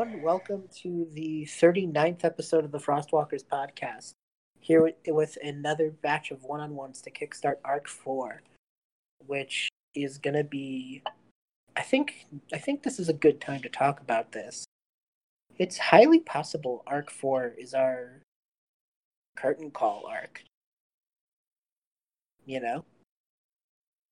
Everyone, 0.00 0.22
welcome 0.22 0.64
to 0.76 1.06
the 1.12 1.44
39th 1.44 2.24
episode 2.24 2.64
of 2.64 2.72
the 2.72 2.78
Frostwalkers 2.78 3.44
podcast. 3.44 4.14
Here 4.58 4.82
with, 4.82 4.94
with 5.06 5.36
another 5.42 5.90
batch 5.90 6.30
of 6.30 6.42
one 6.42 6.60
on 6.60 6.74
ones 6.74 7.02
to 7.02 7.10
kickstart 7.10 7.56
Arc 7.66 7.86
4, 7.86 8.40
which 9.26 9.68
is 9.94 10.16
going 10.16 10.36
to 10.36 10.44
be. 10.44 11.02
I 11.76 11.82
think 11.82 12.26
I 12.50 12.56
think 12.56 12.82
this 12.82 12.98
is 12.98 13.10
a 13.10 13.12
good 13.12 13.42
time 13.42 13.60
to 13.60 13.68
talk 13.68 14.00
about 14.00 14.32
this. 14.32 14.64
It's 15.58 15.76
highly 15.76 16.20
possible 16.20 16.82
Arc 16.86 17.10
4 17.10 17.56
is 17.58 17.74
our 17.74 18.22
curtain 19.36 19.70
call 19.70 20.06
arc. 20.08 20.42
You 22.46 22.60
know? 22.60 22.84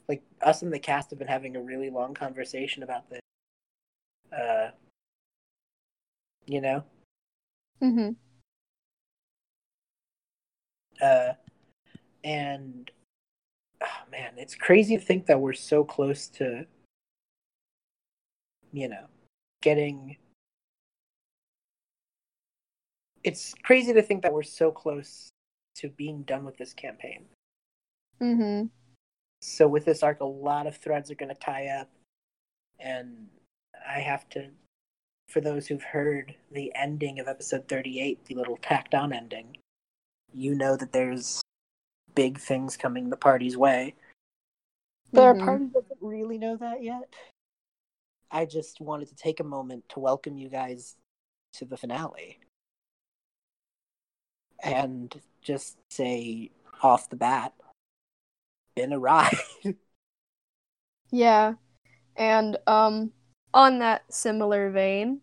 Like, 0.07 0.23
us 0.43 0.61
and 0.61 0.71
the 0.71 0.79
cast 0.79 1.09
have 1.11 1.19
been 1.19 1.29
having 1.29 1.57
a 1.57 1.63
really 1.63 1.89
long 1.89 2.13
conversation 2.13 2.83
about 2.83 3.09
this. 3.09 3.21
Uh, 4.39 4.73
you 6.49 6.61
know? 6.61 6.83
Mm-hmm. 7.83 8.11
Uh, 11.01 11.35
and 12.25 12.91
oh 13.83 14.11
man, 14.11 14.33
it's 14.37 14.55
crazy 14.55 14.97
to 14.97 15.05
think 15.05 15.27
that 15.27 15.41
we're 15.41 15.53
so 15.53 15.85
close 15.85 16.29
to, 16.29 16.65
you 18.73 18.89
know, 18.89 19.05
getting. 19.63 20.17
It's 23.23 23.55
crazy 23.63 23.93
to 23.93 24.03
think 24.03 24.23
that 24.23 24.33
we're 24.33 24.43
so 24.43 24.73
close 24.73 25.29
to 25.77 25.91
being 25.91 26.23
done 26.23 26.45
with 26.45 26.57
this 26.57 26.73
campaign. 26.73 27.27
Mm-hmm. 28.21 28.67
So 29.43 29.69
with 29.69 29.85
this 29.85 30.03
arc, 30.03 30.21
a 30.21 30.25
lot 30.25 30.67
of 30.67 30.77
threads 30.77 31.11
are 31.11 31.15
going 31.15 31.29
to 31.29 31.35
tie 31.41 31.69
up, 31.69 31.91
and 32.81 33.29
I 33.89 34.01
have 34.01 34.29
to 34.31 34.49
for 35.29 35.41
those 35.41 35.67
who've 35.67 35.83
heard 35.83 36.35
the 36.51 36.73
ending 36.75 37.21
of 37.21 37.29
episode 37.29 37.69
38, 37.69 38.25
the 38.25 38.35
little 38.35 38.59
tacked 38.63 38.95
on 38.95 39.13
ending, 39.13 39.57
you 40.35 40.55
know 40.55 40.77
that 40.77 40.93
there's 40.93 41.41
big 42.15 42.39
things 42.39 42.77
coming 42.77 43.11
the 43.11 43.17
party's 43.17 43.57
way. 43.57 43.95
But 45.13 45.23
Mhm. 45.23 45.27
our 45.27 45.47
party 45.47 45.67
doesn't 45.67 45.99
really 46.01 46.39
know 46.39 46.57
that 46.57 46.83
yet. 46.83 47.15
I 48.31 48.45
just 48.45 48.81
wanted 48.81 49.09
to 49.09 49.15
take 49.15 49.41
a 49.41 49.45
moment 49.45 49.89
to 49.91 50.01
welcome 50.01 50.37
you 50.37 50.49
guys 50.49 50.97
to 51.55 51.65
the 51.65 51.77
finale. 51.77 52.41
And 54.63 55.21
just 55.41 55.79
say 55.91 56.51
off 56.83 57.09
the 57.09 57.17
bat, 57.17 57.55
been 58.75 58.93
a 58.93 58.99
ride. 58.99 59.37
Yeah. 61.11 61.55
And 62.17 62.59
um 62.67 63.13
on 63.53 63.79
that 63.79 64.13
similar 64.13 64.71
vein, 64.71 65.21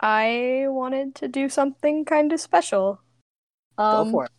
I 0.00 0.64
wanted 0.68 1.14
to 1.16 1.28
do 1.28 1.48
something 1.48 2.04
kind 2.04 2.32
of 2.32 2.40
special. 2.40 3.02
Go 3.76 3.84
Um 3.84 4.10
for 4.10 4.24
it. 4.26 4.30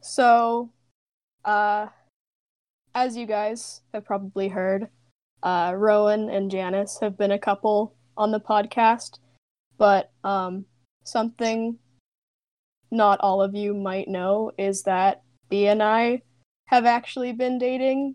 so 0.00 0.70
uh 1.44 1.88
as 2.94 3.16
you 3.16 3.26
guys 3.26 3.80
have 3.92 4.04
probably 4.04 4.48
heard, 4.48 4.88
uh 5.42 5.72
Rowan 5.76 6.30
and 6.30 6.50
Janice 6.50 6.98
have 7.00 7.16
been 7.16 7.32
a 7.32 7.38
couple 7.38 7.94
on 8.16 8.30
the 8.30 8.40
podcast, 8.40 9.18
but 9.78 10.10
um 10.22 10.66
something 11.04 11.78
not 12.90 13.18
all 13.20 13.42
of 13.42 13.54
you 13.54 13.74
might 13.74 14.08
know 14.08 14.52
is 14.56 14.84
that 14.84 15.22
Bee 15.48 15.66
and 15.66 15.82
I 15.82 16.22
have 16.66 16.86
actually 16.86 17.32
been 17.32 17.58
dating 17.58 18.14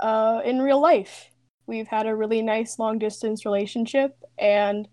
uh, 0.00 0.42
in 0.44 0.60
real 0.60 0.80
life. 0.80 1.30
We've 1.66 1.88
had 1.88 2.06
a 2.06 2.14
really 2.14 2.42
nice 2.42 2.78
long 2.78 2.98
distance 2.98 3.44
relationship, 3.44 4.16
and 4.38 4.88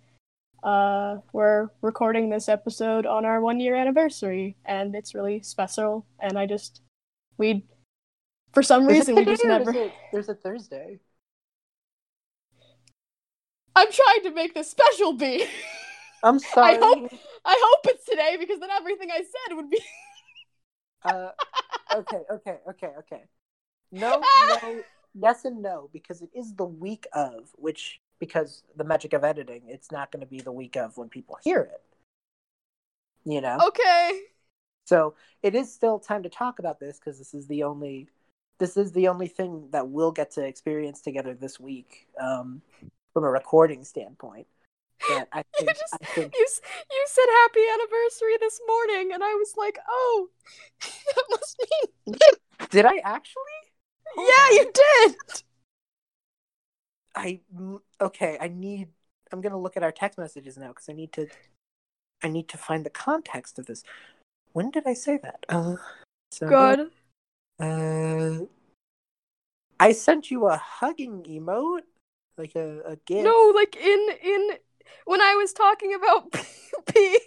uh, 0.64 1.18
we're 1.32 1.70
recording 1.82 2.30
this 2.30 2.50
episode 2.50 3.06
on 3.06 3.26
our 3.26 3.42
one 3.42 3.60
year 3.60 3.76
anniversary, 3.76 4.56
and 4.66 4.96
it's 4.96 5.14
really 5.14 5.42
special. 5.44 6.06
And 6.20 6.38
I 6.38 6.48
just, 6.48 6.82
we, 7.38 7.66
for 8.54 8.64
some 8.64 8.90
Is 8.90 8.98
reason, 9.00 9.16
we 9.16 9.26
just 9.26 9.46
never. 9.46 9.72
it- 9.72 9.94
There's 10.12 10.30
a 10.30 10.36
Thursday. 10.36 11.00
I'm 13.76 13.92
trying 13.92 14.24
to 14.24 14.32
make 14.32 14.54
this 14.54 14.70
special, 14.70 15.14
be. 15.14 15.46
I'm 16.24 16.40
sorry. 16.40 16.76
I 16.76 16.80
hope- 16.80 17.12
I 17.46 17.60
hope 17.62 17.80
it's 17.94 18.06
today 18.06 18.38
because 18.40 18.60
then 18.60 18.70
everything 18.72 19.10
I 19.12 19.18
said 19.18 19.56
would 19.58 19.70
be. 19.70 19.80
Uh, 21.04 21.32
okay, 21.94 22.22
okay, 22.32 22.58
okay, 22.70 22.92
okay. 23.00 23.24
No, 23.92 24.22
no, 24.64 24.82
yes 25.14 25.46
and 25.46 25.62
no, 25.62 25.90
because 25.94 26.22
it 26.22 26.30
is 26.34 26.54
the 26.54 26.66
week 26.66 27.08
of, 27.14 27.50
which, 27.56 28.00
because 28.20 28.64
the 28.76 28.84
magic 28.84 29.14
of 29.14 29.24
editing, 29.24 29.64
it's 29.68 29.92
not 29.92 30.12
going 30.12 30.22
to 30.22 30.28
be 30.28 30.40
the 30.40 30.52
week 30.52 30.76
of 30.76 30.98
when 30.98 31.10
people 31.10 31.38
hear 31.44 31.62
it. 31.62 31.82
You 33.26 33.42
know? 33.42 33.58
okay. 33.68 34.22
So 34.86 35.16
it 35.42 35.56
is 35.56 35.74
still 35.74 35.98
time 35.98 36.24
to 36.24 36.30
talk 36.30 36.60
about 36.60 36.80
this 36.80 37.00
because 37.00 37.18
this 37.18 37.34
is 37.34 37.48
the 37.48 37.64
only. 37.64 38.10
This 38.60 38.78
is 38.78 38.92
the 38.92 39.08
only 39.08 39.28
thing 39.28 39.68
that 39.72 39.90
we'll 39.90 40.12
get 40.12 40.32
to 40.32 40.46
experience 40.46 41.02
together 41.02 41.34
this 41.34 41.60
week, 41.60 42.08
um, 42.22 42.62
from 43.14 43.24
a 43.24 43.30
recording 43.30 43.84
standpoint. 43.84 44.46
That 45.10 45.28
I 45.32 45.44
You 45.60 45.68
just 45.68 45.94
I 45.94 46.06
think 46.06 46.34
you 46.36 46.46
you 46.92 47.06
said 47.08 47.26
happy 47.42 47.62
anniversary 47.74 48.38
this 48.42 48.60
morning, 48.68 49.12
and 49.14 49.24
I 49.24 49.34
was 49.36 49.54
like, 49.58 49.80
oh, 49.88 50.28
that 50.82 51.24
must 51.30 51.66
mean 52.08 52.18
did 52.70 52.86
I 52.86 52.98
actually? 53.04 53.53
Hold 54.16 54.30
yeah, 54.38 54.58
you 54.58 54.72
did. 54.74 55.16
I 57.16 57.40
okay. 58.02 58.38
I 58.40 58.48
need. 58.48 58.88
I'm 59.32 59.42
gonna 59.42 59.60
look 59.60 59.78
at 59.78 59.84
our 59.84 59.92
text 59.92 60.18
messages 60.18 60.58
now 60.58 60.70
because 60.70 60.90
I 60.90 60.94
need 60.94 61.12
to. 61.14 61.28
I 62.24 62.30
need 62.30 62.48
to 62.50 62.58
find 62.58 62.86
the 62.86 62.90
context 62.90 63.60
of 63.60 63.66
this. 63.66 63.84
When 64.54 64.72
did 64.72 64.88
I 64.88 64.94
say 64.94 65.20
that? 65.24 65.46
Uh, 65.50 65.76
so 66.32 66.48
Good. 66.48 66.92
Uh, 67.60 68.46
I 69.80 69.92
sent 69.92 70.32
you 70.32 70.48
a 70.48 70.58
hugging 70.58 71.24
emote, 71.24 71.82
like 72.38 72.56
a 72.56 72.82
a 72.86 72.96
gift. 72.96 73.24
No, 73.24 73.52
like 73.56 73.76
in 73.76 74.08
in 74.24 74.50
when 75.06 75.22
I 75.22 75.36
was 75.36 75.54
talking 75.54 75.94
about 75.94 76.32
being 76.94 77.20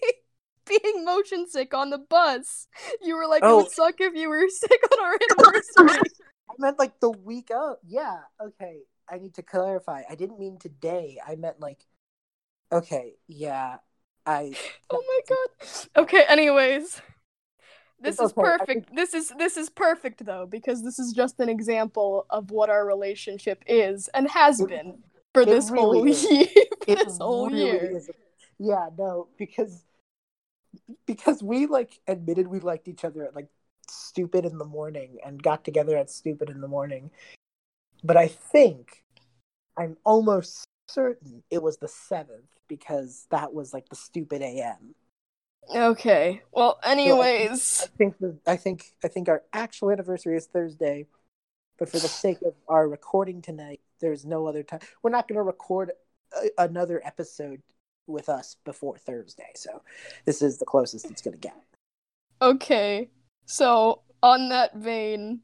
being 0.67 1.05
motion 1.05 1.49
sick 1.49 1.75
on 1.75 1.91
the 1.91 1.99
bus, 1.99 2.67
you 3.03 3.17
were 3.17 3.27
like, 3.27 3.43
it 3.43 3.47
Oh. 3.47 3.59
would 3.59 3.71
suck 3.71 3.94
if 4.00 4.15
you 4.15 4.29
were 4.29 4.49
sick 4.49 4.81
on 4.93 5.05
our 5.05 5.17
anniversary. 5.31 6.11
I 6.48 6.54
meant 6.58 6.78
like 6.78 7.00
the 7.00 7.10
week 7.10 7.50
of. 7.50 7.76
Yeah. 7.87 8.19
Okay. 8.40 8.81
I 9.10 9.19
need 9.19 9.34
to 9.34 9.43
clarify. 9.43 10.02
I 10.08 10.14
didn't 10.14 10.38
mean 10.38 10.58
today. 10.58 11.19
I 11.26 11.37
meant 11.37 11.60
like. 11.60 11.84
Okay. 12.72 13.14
Yeah. 13.28 13.76
I. 14.25 14.54
oh 14.90 15.02
my 15.06 15.20
god. 15.28 16.02
Okay. 16.04 16.25
Anyways. 16.28 17.00
This 17.98 18.16
It's 18.16 18.25
is 18.32 18.32
okay, 18.38 18.43
perfect. 18.43 18.94
This 18.94 19.14
is 19.14 19.32
this 19.38 19.56
is 19.56 19.70
perfect 19.70 20.25
though 20.26 20.44
because 20.44 20.84
this 20.84 20.98
is 20.98 21.14
just 21.14 21.40
an 21.40 21.48
example 21.48 22.26
of 22.28 22.50
what 22.50 22.69
our 22.69 22.84
relationship 22.87 23.64
is 23.66 24.08
and 24.08 24.28
has 24.28 24.60
It- 24.60 24.69
been 24.69 24.98
for 25.32 25.46
this 25.46 25.70
whole 25.70 26.06
is. 26.06 26.22
year. 26.31 26.46
this 26.87 27.16
whole 27.19 27.48
really 27.48 27.64
year. 27.64 27.96
is. 27.96 28.10
Yeah, 28.58 28.90
no, 28.98 29.28
because 29.38 29.82
because 31.06 31.43
we 31.43 31.66
like 31.66 31.98
admitted 32.06 32.46
we 32.48 32.60
liked 32.60 32.87
each 32.87 33.02
other 33.04 33.25
at 33.25 33.34
like 33.34 33.48
stupid 33.91 34.44
in 34.44 34.59
the 34.59 34.65
morning 34.65 35.19
and 35.25 35.43
got 35.43 35.65
together 35.65 35.97
at 35.97 36.11
stupid 36.11 36.50
in 36.50 36.61
the 36.61 36.69
morning. 36.69 37.11
But 38.05 38.17
I 38.17 38.29
think 38.29 39.05
I'm 39.77 39.97
almost 40.05 40.67
certain 40.88 41.43
it 41.50 41.62
was 41.62 41.79
the 41.79 41.88
seventh 41.88 42.49
because 42.69 43.27
that 43.31 43.53
was 43.53 43.73
like 43.73 43.88
the 43.88 43.97
stupid 43.97 44.43
AM. 44.43 44.94
Okay. 45.75 46.43
Well, 46.53 46.79
anyways, 46.85 47.21
I 47.21 47.31
anyways. 47.31 47.88
think 47.99 48.19
the 48.19 48.38
I 48.47 48.56
think 48.56 48.94
I 49.05 49.09
think 49.09 49.29
our 49.29 49.43
actual 49.53 49.91
anniversary 49.91 50.37
is 50.37 50.47
Thursday, 50.47 51.06
but 51.79 51.89
for 51.89 51.99
the 51.99 52.09
sake 52.09 52.39
of 52.44 52.55
our 52.69 52.89
recording 52.89 53.43
tonight, 53.43 53.81
there's 54.00 54.25
no 54.25 54.47
other 54.47 54.62
time. 54.62 54.81
We're 55.03 55.11
not 55.11 55.29
going 55.29 55.37
to 55.37 55.43
record 55.43 55.93
a, 56.35 56.62
another 56.62 57.03
episode 57.05 57.62
with 58.06 58.29
us 58.29 58.56
before 58.65 58.97
Thursday, 58.97 59.50
so 59.56 59.82
this 60.25 60.41
is 60.41 60.59
the 60.59 60.65
closest 60.65 61.11
it's 61.11 61.23
going 61.23 61.35
to 61.35 61.41
get. 61.41 61.56
Okay. 62.41 63.11
So, 63.46 64.02
on 64.22 64.48
that 64.50 64.75
vein, 64.76 65.40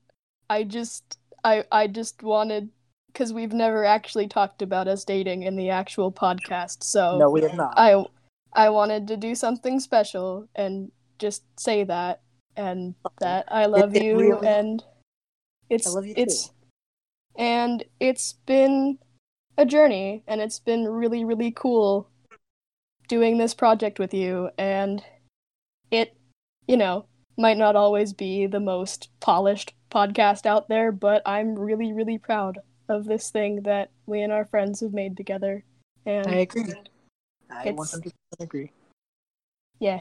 I 0.51 0.65
just 0.65 1.19
I 1.45 1.65
I 1.73 1.87
just 1.87 2.23
wanted 2.23 2.69
cuz 3.15 3.33
we've 3.33 3.53
never 3.53 3.85
actually 3.85 4.27
talked 4.29 4.63
about 4.63 4.89
us 4.89 5.05
dating 5.05 5.43
in 5.45 5.57
the 5.57 5.71
actual 5.71 6.11
podcast. 6.13 6.83
So, 6.83 7.19
No, 7.19 7.31
we 7.31 7.43
have 7.43 7.55
not. 7.55 7.75
I 7.77 8.05
I 8.53 8.71
wanted 8.71 9.09
to 9.09 9.17
do 9.17 9.35
something 9.35 9.81
special 9.81 10.49
and 10.55 10.91
just 11.19 11.45
say 11.59 11.85
that 11.85 12.21
and 12.57 12.95
that 13.21 13.47
I 13.51 13.67
love 13.67 13.95
it 13.97 14.03
you 14.03 14.17
really- 14.19 14.47
and 14.47 14.85
it's 15.71 15.87
I 15.87 15.91
love 15.91 16.07
you 16.07 16.15
it's 16.17 16.49
too. 16.49 16.55
and 17.39 17.85
it's 18.01 18.35
been 18.45 18.99
a 19.57 19.65
journey 19.65 20.23
and 20.27 20.41
it's 20.41 20.59
been 20.59 20.87
really 20.89 21.25
really 21.25 21.51
cool 21.53 22.11
doing 23.09 23.39
this 23.39 23.55
project 23.55 23.99
with 23.99 24.13
you 24.13 24.51
and 24.59 25.05
it 25.91 26.17
you 26.67 26.77
know 26.77 27.07
might 27.43 27.59
not 27.59 27.77
always 27.77 28.13
be 28.13 28.47
the 28.47 28.61
most 28.61 29.09
polished 29.21 29.75
podcast 29.91 30.47
out 30.47 30.69
there 30.69 30.91
but 30.93 31.21
i'm 31.27 31.55
really 31.55 31.93
really 31.93 32.17
proud 32.17 32.59
of 32.89 33.05
this 33.05 33.31
thing 33.31 33.63
that 33.63 33.91
we 34.07 34.23
and 34.23 34.33
our 34.33 34.45
friends 34.47 34.81
have 34.81 34.93
made 34.93 35.17
together 35.17 35.65
And 36.07 36.27
I 36.27 36.37
agree. 36.47 36.65
I 37.51 37.67
100% 37.67 38.13
agree. 38.41 38.71
yeah. 39.79 40.01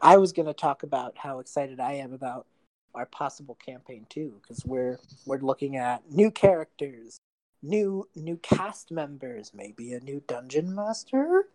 I 0.00 0.16
was 0.18 0.32
going 0.32 0.46
to 0.46 0.54
talk 0.54 0.82
about 0.82 1.16
how 1.16 1.38
excited 1.40 1.80
I 1.80 1.94
am 1.94 2.12
about 2.12 2.46
our 2.94 3.06
possible 3.06 3.54
campaign 3.56 4.06
too, 4.08 4.34
because 4.40 4.64
we're 4.66 4.98
we're 5.26 5.38
looking 5.38 5.76
at 5.76 6.10
new 6.10 6.30
characters, 6.30 7.18
new 7.62 8.06
new 8.14 8.36
cast 8.38 8.90
members, 8.92 9.52
maybe 9.54 9.92
a 9.94 10.00
new 10.00 10.22
dungeon 10.28 10.74
master. 10.74 11.48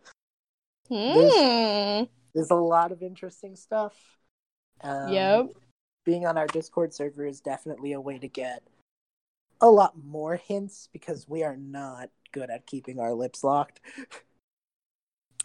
Hmm. 0.90 2.06
There's 2.34 2.52
a 2.52 2.56
lot 2.56 2.92
of 2.92 3.02
interesting 3.02 3.56
stuff. 3.56 4.17
Um, 4.82 5.10
Yep. 5.14 5.46
Being 6.06 6.26
on 6.26 6.38
our 6.38 6.48
Discord 6.48 6.94
server 6.94 7.26
is 7.26 7.42
definitely 7.42 7.92
a 7.94 8.00
way 8.02 8.18
to 8.18 8.28
get 8.28 8.64
a 9.60 9.70
lot 9.70 9.94
more 10.06 10.36
hints 10.38 10.88
because 10.94 11.28
we 11.28 11.44
are 11.44 11.58
not 11.58 12.10
good 12.32 12.50
at 12.50 12.66
keeping 12.66 13.00
our 13.00 13.14
lips 13.14 13.44
locked. 13.44 13.80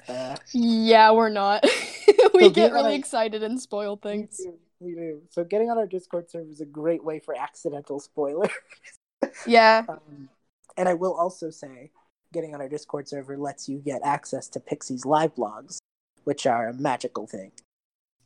Uh, 0.08 0.34
Yeah, 0.52 1.12
we're 1.12 1.28
not. 1.28 1.64
we 2.34 2.40
being 2.40 2.52
get 2.52 2.72
really 2.72 2.94
a- 2.94 2.98
excited 2.98 3.42
and 3.44 3.60
spoil 3.60 3.94
we 4.02 4.10
things. 4.10 4.38
do, 4.38 4.54
we 4.80 4.94
do. 4.94 5.22
So 5.30 5.44
getting 5.44 5.70
on 5.70 5.78
our 5.78 5.86
Discord 5.86 6.28
server 6.28 6.50
is 6.50 6.60
a 6.60 6.64
great 6.66 7.04
way 7.04 7.20
for 7.20 7.36
accidental 7.38 8.00
spoilers. 8.00 8.50
Yeah. 9.46 9.84
Um, 9.88 10.28
and 10.76 10.88
I 10.88 10.94
will 10.94 11.14
also 11.14 11.48
say, 11.50 11.92
getting 12.32 12.52
on 12.56 12.60
our 12.60 12.68
Discord 12.68 13.06
server 13.06 13.38
lets 13.38 13.68
you 13.68 13.78
get 13.78 14.00
access 14.04 14.48
to 14.48 14.58
Pixie's 14.60 15.06
live 15.06 15.36
blogs, 15.36 15.78
which 16.24 16.44
are 16.46 16.66
a 16.68 16.74
magical 16.74 17.28
thing. 17.28 17.52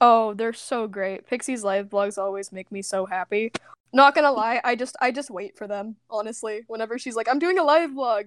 Oh, 0.01 0.35
they're 0.35 0.53
so 0.53 0.87
great. 0.87 1.27
Pixie's 1.27 1.65
live 1.65 1.89
blogs 1.89 2.19
always 2.19 2.53
make 2.53 2.71
me 2.71 2.83
so 2.83 3.07
happy. 3.07 3.53
Not 3.93 4.15
gonna 4.15 4.33
lie, 4.33 4.61
I 4.63 4.75
just 4.77 4.97
I 5.01 5.11
just 5.11 5.31
wait 5.31 5.57
for 5.57 5.67
them, 5.67 5.97
honestly. 6.11 6.63
Whenever 6.67 6.99
she's 6.99 7.17
like, 7.17 7.29
I'm 7.29 7.39
doing 7.39 7.59
a 7.59 7.65
live 7.65 7.95
blog. 7.95 8.27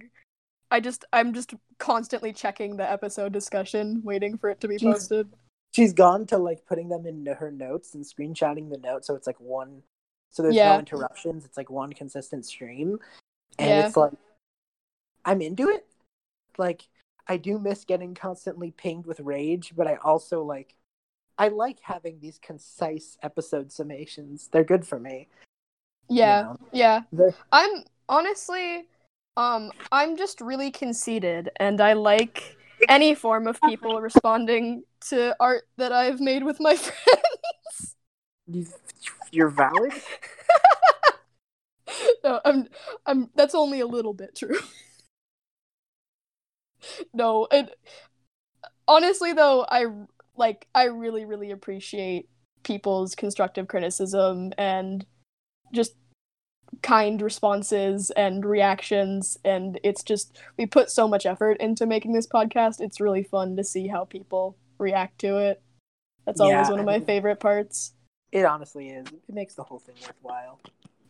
I 0.72 0.80
just 0.80 1.06
I'm 1.14 1.34
just 1.34 1.54
constantly 1.80 2.32
checking 2.34 2.78
the 2.78 2.90
episode 2.90 3.34
discussion, 3.34 4.02
waiting 4.04 4.38
for 4.38 4.50
it 4.50 4.62
to 4.62 4.68
be 4.68 4.78
Jeez. 4.78 4.94
posted. 4.94 5.28
She's 5.76 5.94
gone 5.94 6.26
to 6.28 6.38
like 6.38 6.66
putting 6.66 6.90
them 6.90 7.06
into 7.06 7.34
her 7.36 7.52
notes 7.52 7.94
and 7.94 8.04
screenshotting 8.04 8.70
the 8.72 8.78
notes, 8.78 9.06
so 9.08 9.16
it's 9.16 9.28
like 9.28 9.40
one. 9.40 9.84
So 10.32 10.42
there's 10.44 10.56
Yeah. 10.56 10.74
no 10.74 10.80
interruptions. 10.80 11.46
It's 11.46 11.58
like 11.58 11.70
one 11.70 11.94
consistent 11.94 12.46
stream, 12.46 13.00
and 13.60 13.70
Yeah. 13.70 13.88
it's 13.88 13.98
like 13.98 14.14
I'm 15.26 15.42
into 15.42 15.70
it. 15.70 15.86
Like 16.58 16.88
I 17.28 17.38
do 17.38 17.60
miss 17.60 17.84
getting 17.86 18.16
constantly 18.16 18.72
pinged 18.72 19.06
with 19.06 19.20
rage, 19.20 19.74
but 19.76 19.88
I 19.88 19.96
also 19.98 20.44
like 20.44 20.74
I 21.40 21.48
like 21.48 21.80
having 21.82 22.20
these 22.20 22.38
concise 22.38 23.18
episode 23.24 23.70
summations. 23.70 24.52
They're 24.52 24.66
good 24.66 24.86
for 24.86 25.00
me. 25.00 25.30
you 26.10 26.18
Yeah. 26.18 26.42
know? 26.44 26.58
Yeah. 26.74 27.02
The- 27.14 27.34
I'm 27.52 27.84
honestly 28.10 28.88
um 29.38 29.72
I'm 29.92 30.18
just 30.18 30.42
really 30.42 30.70
conceited 30.70 31.50
and 31.58 31.80
I 31.80 31.94
like 31.94 32.58
any 32.90 33.16
form 33.16 33.48
of 33.48 33.60
people 33.62 34.02
responding 34.02 34.84
to 35.10 35.36
art 35.40 35.64
that 35.78 35.92
I've 35.94 36.20
made 36.20 36.44
with 36.44 36.60
my 36.60 36.76
friends. 36.88 37.96
you, 38.48 38.66
you're 39.32 39.50
valid. 39.50 39.94
no, 42.24 42.42
I'm 42.44 42.68
I'm 43.06 43.30
that's 43.36 43.56
only 43.56 43.80
a 43.80 43.88
little 43.88 44.14
bit 44.14 44.36
true. 44.36 44.60
no, 47.14 47.48
and 47.52 47.70
honestly 48.88 49.32
though, 49.34 49.66
I 49.70 49.86
like 50.40 50.68
I 50.74 50.86
really 50.86 51.26
really 51.26 51.52
appreciate 51.52 52.28
people's 52.64 53.14
constructive 53.14 53.68
criticism 53.68 54.52
and 54.58 55.06
just 55.74 55.94
kind 56.82 57.22
responses 57.22 58.12
and 58.12 58.46
reactions 58.46 59.38
and 59.44 59.80
it's 59.84 60.04
just 60.04 60.40
we 60.58 60.66
put 60.66 60.90
so 60.92 61.08
much 61.08 61.26
effort 61.26 61.58
into 61.60 61.86
making 61.86 62.14
this 62.14 62.28
podcast. 62.28 62.80
It's 62.80 63.00
really 63.00 63.24
fun 63.24 63.56
to 63.58 63.64
see 63.64 63.88
how 63.88 64.06
people 64.06 64.58
react 64.78 65.20
to 65.20 65.38
it. 65.38 65.62
That's 66.26 66.40
always 66.40 66.54
Yeah, 66.68 66.72
one 66.72 66.80
of 66.80 66.88
I 66.88 66.92
my 66.94 66.98
mean- 66.98 67.06
favorite 67.06 67.40
parts. 67.40 67.94
It 68.32 68.46
honestly 68.46 68.90
is. 68.90 69.08
It 69.08 69.34
makes 69.34 69.56
the 69.56 69.64
whole 69.64 69.80
thing 69.80 69.96
worthwhile. 70.06 70.60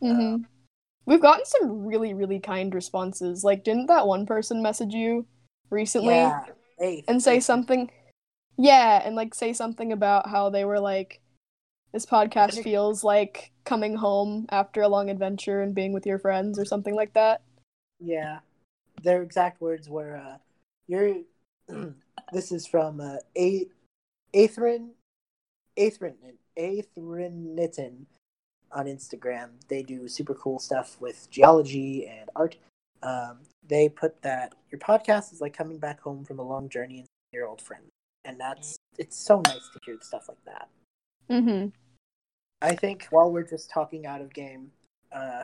hmm 0.02 0.38
We've 1.06 1.22
gotten 1.22 1.46
some 1.46 1.86
really, 1.86 2.14
really 2.14 2.40
kind 2.40 2.74
responses. 2.74 3.44
Like, 3.44 3.64
didn't 3.64 3.88
that 3.88 4.06
one 4.08 4.26
person 4.28 4.62
message 4.62 4.94
you 4.94 5.26
recently 5.70 6.16
Yeah. 6.16 6.46
And 7.08 7.22
say 7.22 7.40
something? 7.42 7.90
Yeah, 8.62 9.02
and 9.06 9.16
like 9.16 9.34
say 9.34 9.54
something 9.54 9.94
about 9.94 10.28
how 10.28 10.50
they 10.50 10.66
were 10.66 10.82
like, 10.82 11.22
this 11.94 12.06
podcast 12.06 12.62
feels 12.64 13.06
like 13.06 13.52
coming 13.64 13.96
home 13.96 14.48
after 14.50 14.82
a 14.82 14.90
long 14.90 15.10
adventure 15.10 15.62
and 15.62 15.74
being 15.74 15.94
with 15.94 16.06
your 16.06 16.20
friends 16.20 16.60
or 16.60 16.66
something 16.66 16.94
like 16.94 17.14
that. 17.14 17.42
Yeah. 18.02 18.40
Their 19.02 19.22
exact 19.22 19.62
words 19.62 19.90
were, 19.90 20.18
uh, 20.18 20.38
"You're." 20.88 21.16
this 22.34 22.52
is 22.52 22.68
from 22.68 23.00
uh, 23.00 23.18
A. 23.38 23.68
Atherin, 24.34 24.90
Atherin, 25.78 26.16
Atherinitin 26.58 28.06
on 28.74 28.86
Instagram. 28.88 29.52
They 29.70 29.84
do 29.84 30.10
super 30.10 30.34
cool 30.34 30.60
stuff 30.60 30.98
with 31.00 31.30
geology 31.32 32.08
and 32.08 32.30
art. 32.36 32.58
Um, 33.02 33.40
they 33.66 33.88
put 33.88 34.22
that 34.24 34.54
your 34.70 34.80
podcast 34.80 35.32
is 35.32 35.40
like 35.40 35.56
coming 35.56 35.78
back 35.78 36.02
home 36.02 36.26
from 36.26 36.40
a 36.40 36.44
long 36.44 36.68
journey 36.68 37.00
and 37.00 37.08
your 37.32 37.48
old 37.48 37.62
friends, 37.62 37.90
and 38.30 38.40
that's 38.40 38.78
it's 38.98 39.18
so 39.18 39.42
nice 39.42 39.70
to 39.74 39.80
hear 39.86 39.98
stuff 40.02 40.30
like 40.30 40.44
that. 40.46 40.70
Mm-hmm. 41.30 41.70
I 42.62 42.76
think 42.76 43.08
while 43.10 43.32
we're 43.32 43.48
just 43.48 43.70
talking 43.70 44.06
out 44.06 44.22
of 44.22 44.34
game, 44.34 44.72
uh, 45.12 45.44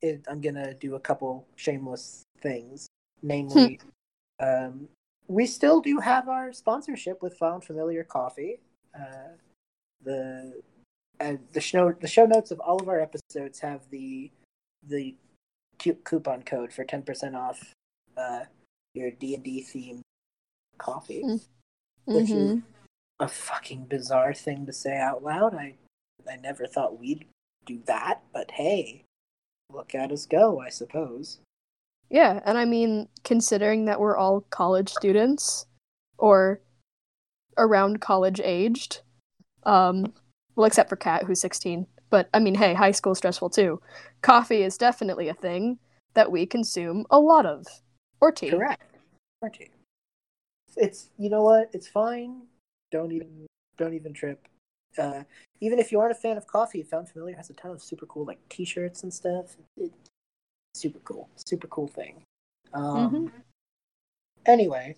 it, 0.00 0.24
I'm 0.28 0.40
gonna 0.40 0.74
do 0.74 0.94
a 0.94 1.00
couple 1.00 1.46
shameless 1.56 2.22
things. 2.40 2.86
Namely, 3.22 3.80
um, 4.40 4.88
we 5.26 5.44
still 5.46 5.80
do 5.80 5.98
have 5.98 6.28
our 6.28 6.52
sponsorship 6.52 7.22
with 7.22 7.36
Found 7.38 7.64
Familiar 7.64 8.04
Coffee. 8.04 8.60
Uh, 8.98 9.34
the 10.04 10.62
uh, 11.20 11.34
the 11.52 11.60
show 11.60 11.92
the 12.00 12.08
show 12.08 12.24
notes 12.24 12.50
of 12.50 12.60
all 12.60 12.80
of 12.80 12.88
our 12.88 13.00
episodes 13.00 13.58
have 13.60 13.82
the 13.90 14.30
the 14.86 15.16
coupon 15.78 16.42
code 16.42 16.72
for 16.72 16.84
ten 16.84 17.02
percent 17.02 17.34
off 17.34 17.74
uh, 18.16 18.44
your 18.94 19.10
D 19.10 19.34
and 19.34 19.44
D 19.44 19.66
themed 19.68 20.02
coffee. 20.78 21.22
Mm. 21.24 21.40
Which 22.06 22.24
is- 22.24 22.30
Mm-hmm. 22.30 22.58
a 23.20 23.28
fucking 23.28 23.84
bizarre 23.86 24.32
thing 24.32 24.64
to 24.66 24.72
say 24.72 24.96
out 24.96 25.22
loud. 25.22 25.54
I 25.54 25.74
I 26.30 26.36
never 26.36 26.66
thought 26.66 26.98
we'd 26.98 27.26
do 27.66 27.80
that, 27.86 28.22
but 28.32 28.50
hey, 28.52 29.04
look 29.72 29.94
at 29.94 30.12
us 30.12 30.24
go, 30.26 30.60
I 30.60 30.68
suppose. 30.68 31.38
Yeah, 32.10 32.40
and 32.44 32.56
I 32.58 32.64
mean, 32.64 33.08
considering 33.24 33.84
that 33.86 34.00
we're 34.00 34.16
all 34.16 34.42
college 34.50 34.88
students 34.90 35.66
or 36.18 36.60
around 37.58 38.00
college 38.00 38.40
aged, 38.42 39.00
um, 39.64 40.12
well, 40.56 40.66
except 40.66 40.88
for 40.88 40.96
Kat, 40.96 41.24
who's 41.24 41.40
16. 41.40 41.86
But 42.10 42.28
I 42.32 42.38
mean, 42.38 42.54
hey, 42.54 42.72
high 42.74 42.92
school 42.92 43.14
stressful 43.14 43.50
too. 43.50 43.80
Coffee 44.22 44.62
is 44.62 44.78
definitely 44.78 45.28
a 45.28 45.34
thing 45.34 45.78
that 46.14 46.30
we 46.32 46.46
consume 46.46 47.04
a 47.10 47.18
lot 47.20 47.44
of, 47.46 47.66
or 48.20 48.32
tea. 48.32 48.50
Correct. 48.50 48.82
Aren't 49.42 49.60
you? 49.60 49.66
It's 50.78 51.10
you 51.18 51.28
know 51.28 51.42
what? 51.42 51.70
It's 51.72 51.88
fine. 51.88 52.42
Don't 52.90 53.12
even 53.12 53.46
don't 53.76 53.94
even 53.94 54.12
trip. 54.12 54.46
Uh, 54.96 55.22
even 55.60 55.78
if 55.78 55.92
you 55.92 56.00
aren't 56.00 56.12
a 56.12 56.20
fan 56.20 56.36
of 56.36 56.46
coffee, 56.46 56.82
Found 56.82 57.08
Familiar 57.08 57.36
has 57.36 57.50
a 57.50 57.54
ton 57.54 57.70
of 57.70 57.82
super 57.82 58.06
cool 58.06 58.24
like 58.24 58.38
T-shirts 58.48 59.02
and 59.02 59.12
stuff. 59.12 59.56
It, 59.76 59.92
super 60.74 60.98
cool, 61.00 61.28
super 61.36 61.66
cool 61.66 61.88
thing. 61.88 62.22
Um, 62.72 63.30
Mhm. 63.30 63.32
Anyway, 64.46 64.96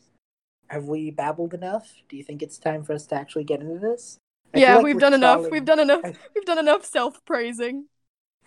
have 0.69 0.85
we 0.85 1.11
babbled 1.11 1.55
enough? 1.55 1.93
Do 2.09 2.17
you 2.17 2.23
think 2.23 2.43
it's 2.43 2.59
time 2.59 2.85
for 2.85 2.93
us 2.93 3.07
to 3.07 3.17
actually 3.17 3.45
get 3.45 3.61
into 3.61 3.79
this? 3.79 4.19
I 4.55 4.59
Yeah, 4.59 4.77
like 4.77 4.85
we've 4.85 4.99
done 4.99 5.15
enough. 5.15 5.51
We've 5.51 5.65
done 5.65 5.81
enough. 5.81 6.03
We've 6.35 6.45
done 6.45 6.59
enough 6.59 6.85
self 6.85 7.25
praising. 7.25 7.87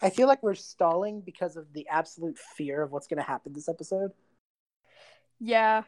I 0.02 0.10
feel 0.10 0.28
like 0.28 0.44
we're 0.44 0.56
stalling 0.56 1.22
because 1.22 1.56
of 1.56 1.72
the 1.74 1.88
absolute 1.88 2.38
fear 2.38 2.82
of 2.82 2.92
what's 2.92 3.08
going 3.08 3.18
to 3.18 3.24
happen 3.24 3.54
this 3.54 3.70
episode. 3.70 4.12
Yeah, 5.40 5.84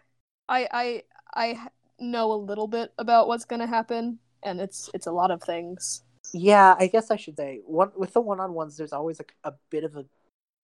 I 0.48 0.68
I 0.72 1.04
I 1.36 1.68
know 2.00 2.32
a 2.32 2.36
little 2.36 2.68
bit 2.68 2.94
about 2.98 3.28
what's 3.28 3.46
gonna 3.46 3.68
happen, 3.68 4.20
and 4.44 4.60
it's 4.60 4.90
it's 4.94 5.08
a 5.08 5.12
lot 5.12 5.32
of 5.32 5.42
things. 5.42 6.04
Yeah, 6.34 6.76
I 6.80 6.88
guess 6.88 7.12
I 7.12 7.18
should 7.18 7.38
say 7.38 7.62
one 7.66 7.92
with 7.96 8.14
the 8.14 8.22
one-on-ones. 8.22 8.78
There's 8.78 8.94
always 8.94 9.20
a, 9.20 9.26
a 9.50 9.54
bit 9.70 9.84
of 9.84 9.96
a 9.96 10.06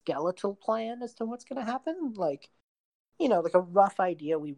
skeletal 0.04 0.54
plan 0.54 1.02
as 1.02 1.14
to 1.14 1.24
what's 1.24 1.44
going 1.44 1.58
to 1.64 1.70
happen. 1.70 2.14
Like, 2.16 2.48
you 3.18 3.28
know, 3.28 3.40
like 3.40 3.54
a 3.54 3.60
rough 3.60 3.98
idea 4.00 4.38
we 4.38 4.54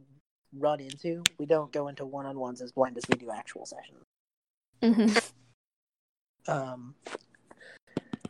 run 0.57 0.79
into. 0.79 1.23
We 1.39 1.47
don't 1.47 1.73
go 1.73 1.89
into 1.89 2.05
one-on-ones 2.05 2.61
as 2.61 2.73
blind 2.73 2.99
as 2.99 3.05
we 3.09 3.17
do 3.17 3.31
actual 3.31 3.65
sessions. 3.65 4.05
Mm-hmm. 4.83 6.53
Um, 6.53 6.95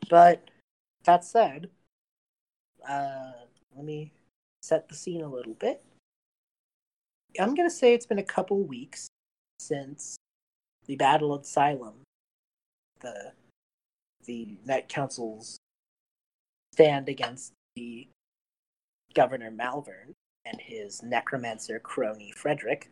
but 0.09 0.49
that 1.05 1.25
said, 1.25 1.71
uh, 2.89 3.33
let 3.75 3.85
me 3.85 4.13
set 4.63 4.89
the 4.89 4.95
scene 4.95 5.23
a 5.23 5.29
little 5.29 5.55
bit. 5.55 5.83
I'm 7.39 7.55
gonna 7.55 7.71
say 7.71 7.95
it's 7.95 8.07
been 8.07 8.19
a 8.19 8.25
couple 8.25 8.63
weeks 8.63 9.09
since 9.59 10.17
the 10.87 10.97
Battle 10.97 11.33
of 11.33 11.43
Xylem, 11.43 11.95
the 13.01 13.33
the 14.25 14.57
Night 14.65 14.89
Council's 14.89 15.59
stand 16.73 17.09
against 17.09 17.53
the 17.77 18.09
Governor 19.15 19.51
Malvern 19.51 20.15
and 20.45 20.61
his 20.61 21.03
necromancer 21.03 21.79
crony 21.79 22.33
Frederick. 22.37 22.91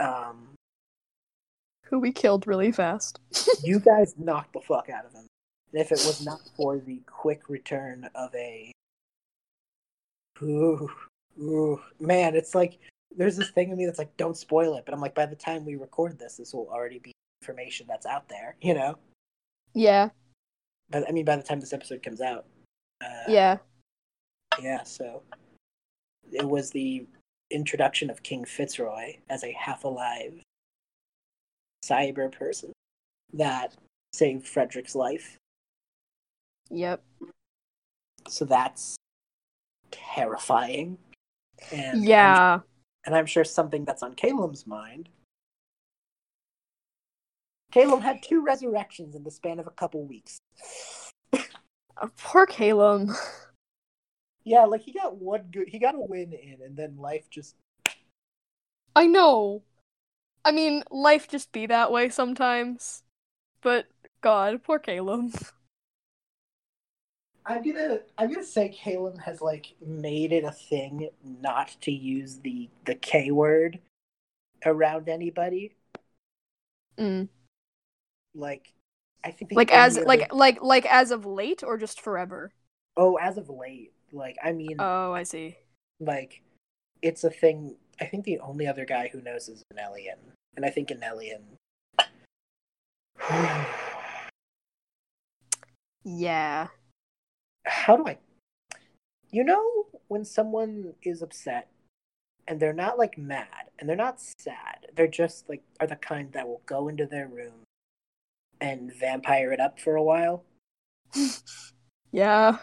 Um, 0.00 0.54
Who 1.86 1.98
we 1.98 2.12
killed 2.12 2.46
really 2.46 2.72
fast. 2.72 3.18
you 3.62 3.80
guys 3.80 4.14
knocked 4.18 4.52
the 4.52 4.60
fuck 4.60 4.88
out 4.88 5.06
of 5.06 5.12
him. 5.12 5.26
And 5.72 5.80
if 5.80 5.92
it 5.92 6.02
was 6.06 6.24
not 6.24 6.40
for 6.56 6.78
the 6.78 7.02
quick 7.06 7.48
return 7.48 8.08
of 8.14 8.34
a. 8.34 8.72
Ooh, 10.42 10.88
ooh, 11.40 11.80
man, 12.00 12.34
it's 12.34 12.54
like 12.54 12.78
there's 13.16 13.36
this 13.36 13.50
thing 13.50 13.70
in 13.70 13.76
me 13.76 13.86
that's 13.86 13.98
like, 13.98 14.16
don't 14.16 14.36
spoil 14.36 14.76
it. 14.76 14.84
But 14.84 14.94
I'm 14.94 15.00
like, 15.00 15.14
by 15.14 15.26
the 15.26 15.36
time 15.36 15.64
we 15.64 15.76
record 15.76 16.18
this, 16.18 16.36
this 16.36 16.52
will 16.52 16.68
already 16.68 16.98
be 16.98 17.12
information 17.42 17.86
that's 17.88 18.06
out 18.06 18.28
there, 18.28 18.56
you 18.60 18.74
know? 18.74 18.96
Yeah, 19.74 20.10
But 20.90 21.08
I 21.08 21.12
mean, 21.12 21.24
by 21.24 21.36
the 21.36 21.42
time 21.42 21.60
this 21.60 21.72
episode 21.72 22.02
comes 22.02 22.20
out. 22.20 22.46
Uh, 23.02 23.24
yeah. 23.28 23.58
Yeah, 24.60 24.82
so 24.82 25.22
it 26.32 26.48
was 26.48 26.70
the 26.70 27.06
introduction 27.50 28.10
of 28.10 28.22
King 28.22 28.44
Fitzroy 28.44 29.16
as 29.30 29.44
a 29.44 29.52
half 29.52 29.84
alive 29.84 30.42
cyber 31.84 32.30
person 32.30 32.72
that 33.32 33.74
saved 34.12 34.46
Frederick's 34.46 34.94
life. 34.94 35.36
Yep. 36.70 37.02
So 38.28 38.44
that's 38.44 38.96
terrifying. 39.90 40.98
And 41.72 41.86
I'm- 41.96 42.02
Yeah. 42.02 42.60
and 43.04 43.14
I'm 43.14 43.26
sure 43.26 43.44
something 43.44 43.84
that's 43.84 44.02
on 44.02 44.14
Caleb's 44.14 44.66
mind. 44.66 45.08
Caleb 47.72 48.00
had 48.00 48.22
two 48.22 48.42
resurrections 48.42 49.14
in 49.14 49.24
the 49.24 49.30
span 49.30 49.58
of 49.58 49.66
a 49.66 49.70
couple 49.70 50.02
weeks. 50.04 50.38
Uh, 51.32 52.08
Poor 52.16 52.46
Caleb. 52.46 53.10
Yeah, 54.44 54.64
like 54.64 54.80
he 54.80 54.92
got 54.92 55.16
one 55.16 55.42
good, 55.50 55.68
he 55.68 55.78
got 55.78 55.94
a 55.94 56.00
win 56.00 56.32
in, 56.32 56.62
and 56.62 56.74
then 56.74 56.96
life 56.96 57.28
just 57.28 57.54
I 58.96 59.06
know. 59.06 59.62
I 60.42 60.52
mean, 60.52 60.84
life 60.90 61.28
just 61.28 61.52
be 61.52 61.66
that 61.66 61.92
way 61.92 62.08
sometimes. 62.08 63.02
But 63.60 63.88
God, 64.22 64.62
poor 64.62 64.78
Caleb. 64.78 65.32
I'm 67.48 67.62
gonna 67.62 68.00
I'm 68.18 68.30
gonna 68.30 68.44
say 68.44 68.68
Caleb 68.68 69.18
has 69.20 69.40
like 69.40 69.74
made 69.84 70.32
it 70.32 70.44
a 70.44 70.50
thing 70.52 71.08
not 71.24 71.74
to 71.80 71.90
use 71.90 72.36
the 72.40 72.68
the 72.84 72.94
K 72.94 73.30
word 73.30 73.78
around 74.66 75.08
anybody. 75.08 75.74
Mm. 76.98 77.28
Like 78.34 78.74
I 79.24 79.30
think 79.30 79.52
Like 79.54 79.72
as 79.72 79.96
only 79.96 80.06
like 80.06 80.32
like 80.34 80.62
like 80.62 80.84
as 80.86 81.10
of 81.10 81.24
late 81.24 81.62
or 81.64 81.78
just 81.78 82.00
forever? 82.02 82.52
oh 82.98 83.16
as 83.16 83.38
of 83.38 83.48
late. 83.48 83.92
Like 84.12 84.36
I 84.44 84.52
mean 84.52 84.76
Oh, 84.78 85.12
I 85.12 85.22
see. 85.22 85.56
like 86.00 86.42
it's 87.00 87.24
a 87.24 87.30
thing 87.30 87.76
I 88.00 88.04
think 88.04 88.24
the 88.26 88.40
only 88.40 88.66
other 88.66 88.84
guy 88.84 89.08
who 89.10 89.22
knows 89.22 89.48
is 89.48 89.62
Anelian. 89.72 90.18
And 90.54 90.66
I 90.66 90.70
think 90.70 90.90
Anelian 90.90 91.40
Yeah. 96.04 96.68
How 97.68 97.96
do 97.96 98.06
I 98.06 98.18
you 99.30 99.44
know 99.44 99.86
when 100.08 100.24
someone 100.24 100.94
is 101.02 101.22
upset 101.22 101.68
and 102.46 102.58
they're 102.58 102.72
not 102.72 102.98
like 102.98 103.18
mad 103.18 103.70
and 103.78 103.88
they're 103.88 103.96
not 103.96 104.20
sad 104.20 104.86
they're 104.94 105.06
just 105.06 105.48
like 105.48 105.62
are 105.80 105.86
the 105.86 105.96
kind 105.96 106.32
that 106.32 106.48
will 106.48 106.62
go 106.66 106.88
into 106.88 107.06
their 107.06 107.28
room 107.28 107.64
and 108.60 108.92
vampire 108.94 109.52
it 109.52 109.60
up 109.60 109.78
for 109.78 109.96
a 109.96 110.02
while 110.02 110.44
Yeah. 112.10 112.58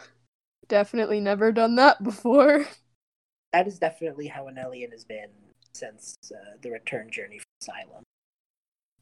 Definitely 0.67 1.19
never 1.19 1.51
done 1.51 1.75
that 1.75 2.03
before. 2.03 2.65
that 3.53 3.67
is 3.67 3.77
definitely 3.77 4.27
how 4.27 4.47
Anelian 4.47 4.91
has 4.91 5.05
been 5.05 5.29
since 5.73 6.15
uh, 6.31 6.57
the 6.61 6.71
return 6.71 7.09
journey 7.11 7.39
from 7.39 7.45
asylum 7.61 8.03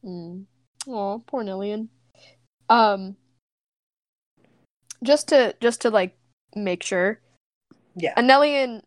Mm. 0.06 0.44
Oh, 0.86 1.24
poor 1.26 1.46
Nillian. 1.46 1.88
Um 2.68 3.16
just 5.04 5.28
to 5.30 5.56
just 5.60 5.82
to 5.82 5.90
like 5.90 6.16
make 6.56 6.84
sure. 6.84 7.20
yeah 7.96 8.14
Anelian 8.16 8.82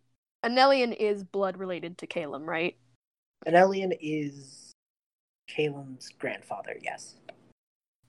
Anelian 0.45 0.93
is 0.93 1.25
blood 1.25 1.57
related 1.57 1.99
to 1.99 2.07
Calem, 2.07 2.47
right? 2.47 2.77
Anelian 3.47 3.93
is 4.01 4.73
Caleb's 5.49 6.09
grandfather 6.19 6.77
yes 6.83 7.15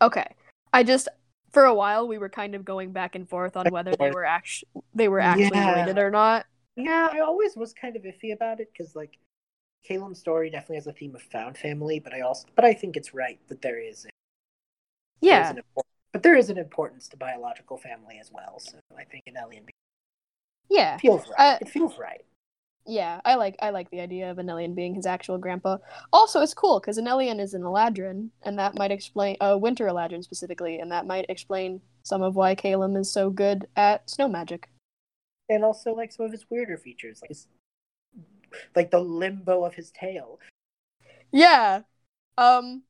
Okay. 0.01 0.27
I 0.73 0.83
just 0.83 1.07
for 1.51 1.65
a 1.65 1.73
while 1.73 2.07
we 2.07 2.17
were 2.17 2.29
kind 2.29 2.53
of 2.55 2.63
going 2.65 2.91
back 2.91 3.15
and 3.15 3.27
forth 3.27 3.55
on 3.57 3.67
whether 3.71 3.93
they 3.99 4.11
were 4.11 4.25
actually 4.25 4.69
they 4.93 5.07
were 5.07 5.19
actually 5.19 5.57
Yeah. 5.57 5.71
related 5.73 5.97
or 5.97 6.11
not. 6.11 6.45
yeah 6.75 7.09
i 7.11 7.19
always 7.19 7.55
was 7.55 7.73
kind 7.73 7.95
of 7.95 8.03
iffy 8.03 8.33
about 8.33 8.59
it 8.59 8.69
because 8.71 8.95
like 8.95 9.17
Caleb's 9.83 10.19
story 10.19 10.49
definitely 10.49 10.75
has 10.75 10.87
a 10.87 10.91
theme 10.93 11.15
of 11.15 11.21
found 11.23 11.57
family 11.57 11.99
but 11.99 12.13
i 12.13 12.19
also 12.21 12.47
but 12.55 12.65
i 12.65 12.73
think 12.73 12.97
it's 12.97 13.13
right 13.13 13.39
that 13.47 13.61
there 13.61 13.79
is 13.79 13.99
is 14.05 14.11
Yeah. 15.21 15.49
an 15.51 15.57
import- 15.57 15.87
but 16.11 16.23
there 16.23 16.35
is 16.35 16.49
an 16.49 16.57
importance 16.57 17.07
to 17.09 17.17
biological 17.17 17.77
family 17.77 18.17
as 18.19 18.31
well. 18.31 18.59
So 18.59 18.77
I 18.97 19.03
think 19.03 19.25
Anelian 19.27 19.67
Yeah. 20.69 20.97
feels 20.97 21.27
right. 21.29 21.55
Uh, 21.55 21.57
it 21.61 21.69
feels 21.69 21.97
right. 21.97 22.25
Yeah, 22.89 23.19
I 23.25 23.35
like 23.35 23.57
I 23.61 23.71
like 23.71 23.89
the 23.89 23.99
idea 23.99 24.31
of 24.31 24.37
Anelian 24.37 24.73
being 24.73 24.95
his 24.95 25.05
actual 25.05 25.37
grandpa. 25.37 25.77
Also, 26.13 26.39
it's 26.41 26.53
cool 26.53 26.79
because 26.79 26.97
Anelian 26.97 27.37
is 27.37 27.53
an 27.53 27.63
Eladrin, 27.63 28.29
and 28.43 28.57
that 28.59 28.75
might 28.75 28.91
explain 28.91 29.35
uh, 29.41 29.57
Winter 29.59 29.87
Eladrin 29.87 30.23
specifically, 30.23 30.79
and 30.79 30.89
that 30.93 31.05
might 31.05 31.25
explain 31.27 31.81
some 32.03 32.21
of 32.21 32.37
why 32.37 32.55
Calem 32.55 32.97
is 32.97 33.11
so 33.11 33.29
good 33.29 33.67
at 33.75 34.09
snow 34.09 34.29
magic. 34.29 34.69
And 35.49 35.65
also 35.65 35.93
like 35.93 36.13
some 36.13 36.25
of 36.25 36.31
his 36.31 36.45
weirder 36.49 36.77
features, 36.77 37.21
like 37.21 37.27
his, 37.27 37.47
like 38.73 38.89
the 38.89 38.99
limbo 38.99 39.65
of 39.65 39.73
his 39.73 39.91
tail. 39.91 40.39
Yeah. 41.33 41.81
Um 42.37 42.83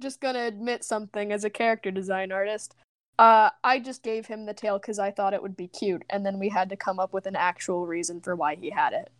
just 0.00 0.20
gonna 0.20 0.44
admit 0.46 0.82
something 0.84 1.32
as 1.32 1.44
a 1.44 1.50
character 1.50 1.90
design 1.90 2.32
artist. 2.32 2.74
Uh 3.18 3.50
I 3.62 3.78
just 3.78 4.02
gave 4.02 4.26
him 4.26 4.46
the 4.46 4.54
tail 4.54 4.78
cuz 4.80 4.98
I 4.98 5.10
thought 5.10 5.34
it 5.34 5.42
would 5.42 5.56
be 5.56 5.68
cute 5.68 6.04
and 6.10 6.24
then 6.24 6.38
we 6.38 6.48
had 6.48 6.68
to 6.70 6.76
come 6.76 6.98
up 6.98 7.12
with 7.12 7.26
an 7.26 7.36
actual 7.36 7.86
reason 7.86 8.20
for 8.20 8.34
why 8.34 8.54
he 8.56 8.70
had 8.70 8.92
it. 8.92 9.10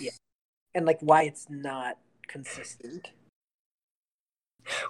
yeah, 0.00 0.10
And 0.74 0.86
like 0.86 0.98
why 1.00 1.22
it's 1.24 1.48
not 1.50 1.98
consistent. 2.26 3.10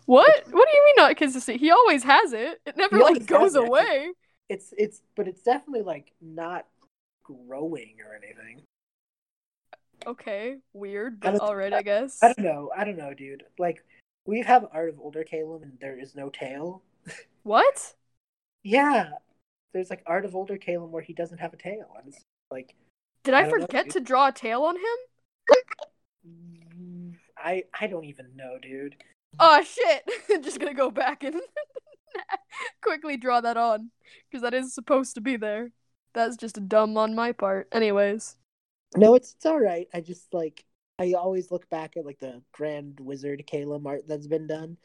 What? 0.06 0.44
What 0.50 0.68
do 0.70 0.76
you 0.76 0.84
mean 0.84 0.94
not 0.96 1.16
consistent? 1.16 1.58
He 1.60 1.70
always 1.70 2.04
has 2.04 2.32
it. 2.32 2.60
It 2.64 2.76
never 2.76 2.96
He 2.96 3.02
like 3.02 3.26
goes 3.26 3.56
away. 3.56 4.12
It's 4.48 4.72
it's 4.78 5.02
but 5.16 5.26
it's 5.26 5.42
definitely 5.42 5.82
like 5.82 6.12
not 6.20 6.66
growing 7.24 7.96
or 8.06 8.14
anything. 8.14 8.62
Okay, 10.06 10.58
weird, 10.74 11.18
but 11.18 11.32
don't- 11.32 11.40
alright, 11.40 11.72
I 11.72 11.82
guess. 11.82 12.22
I 12.22 12.28
don't 12.28 12.40
know. 12.40 12.70
I 12.76 12.84
don't 12.84 12.98
know, 12.98 13.14
dude. 13.14 13.44
Like 13.58 13.82
we 14.26 14.42
have 14.42 14.66
Art 14.72 14.90
of 14.90 15.00
Older 15.00 15.24
Caleb 15.24 15.62
and 15.62 15.78
there 15.80 15.98
is 15.98 16.14
no 16.14 16.28
tail. 16.30 16.82
What? 17.44 17.94
Yeah. 18.62 19.10
There's 19.72 19.90
like 19.90 20.02
Art 20.06 20.24
of 20.24 20.34
Older 20.36 20.58
Caleb 20.58 20.92
where 20.92 21.02
he 21.02 21.12
doesn't 21.14 21.38
have 21.38 21.54
a 21.54 21.58
tail. 21.58 21.94
And 21.98 22.08
it's 22.14 22.24
like 22.50 22.74
Did 23.24 23.34
I 23.34 23.42
I, 23.42 23.46
don't 23.46 23.58
know, 23.60 23.68
forget 23.68 23.90
to 23.90 24.00
draw 24.00 24.28
a 24.28 24.32
tail 24.32 24.62
on 24.62 24.76
him? 24.76 24.96
mm, 26.26 27.14
I 27.36 27.64
I 27.78 27.86
don't 27.86 28.04
even 28.04 28.36
know, 28.36 28.58
dude. 28.60 28.96
Oh 29.38 29.62
shit! 29.62 30.08
Just 30.44 30.58
gonna 30.60 30.74
go 30.74 30.90
back 30.90 31.22
and 31.24 31.40
quickly 32.82 33.16
draw 33.16 33.40
that 33.40 33.56
on 33.56 33.90
because 34.30 34.42
that 34.42 34.54
is 34.54 34.74
supposed 34.74 35.14
to 35.14 35.20
be 35.20 35.36
there. 35.36 35.72
That's 36.14 36.36
just 36.36 36.68
dumb 36.68 36.96
on 36.96 37.14
my 37.14 37.32
part. 37.32 37.68
Anyways, 37.72 38.36
No, 38.96 39.14
it's 39.14 39.34
it's 39.34 39.46
all 39.46 39.60
right. 39.60 39.88
I 39.92 40.00
just 40.00 40.32
like 40.32 40.64
I 40.98 41.12
always 41.14 41.50
look 41.50 41.68
back 41.70 41.96
at 41.96 42.06
like 42.06 42.20
the 42.20 42.42
Grand 42.52 43.00
Wizard 43.00 43.44
Caleb 43.46 43.86
art 43.86 44.02
that's 44.06 44.26
been 44.26 44.46
done, 44.46 44.76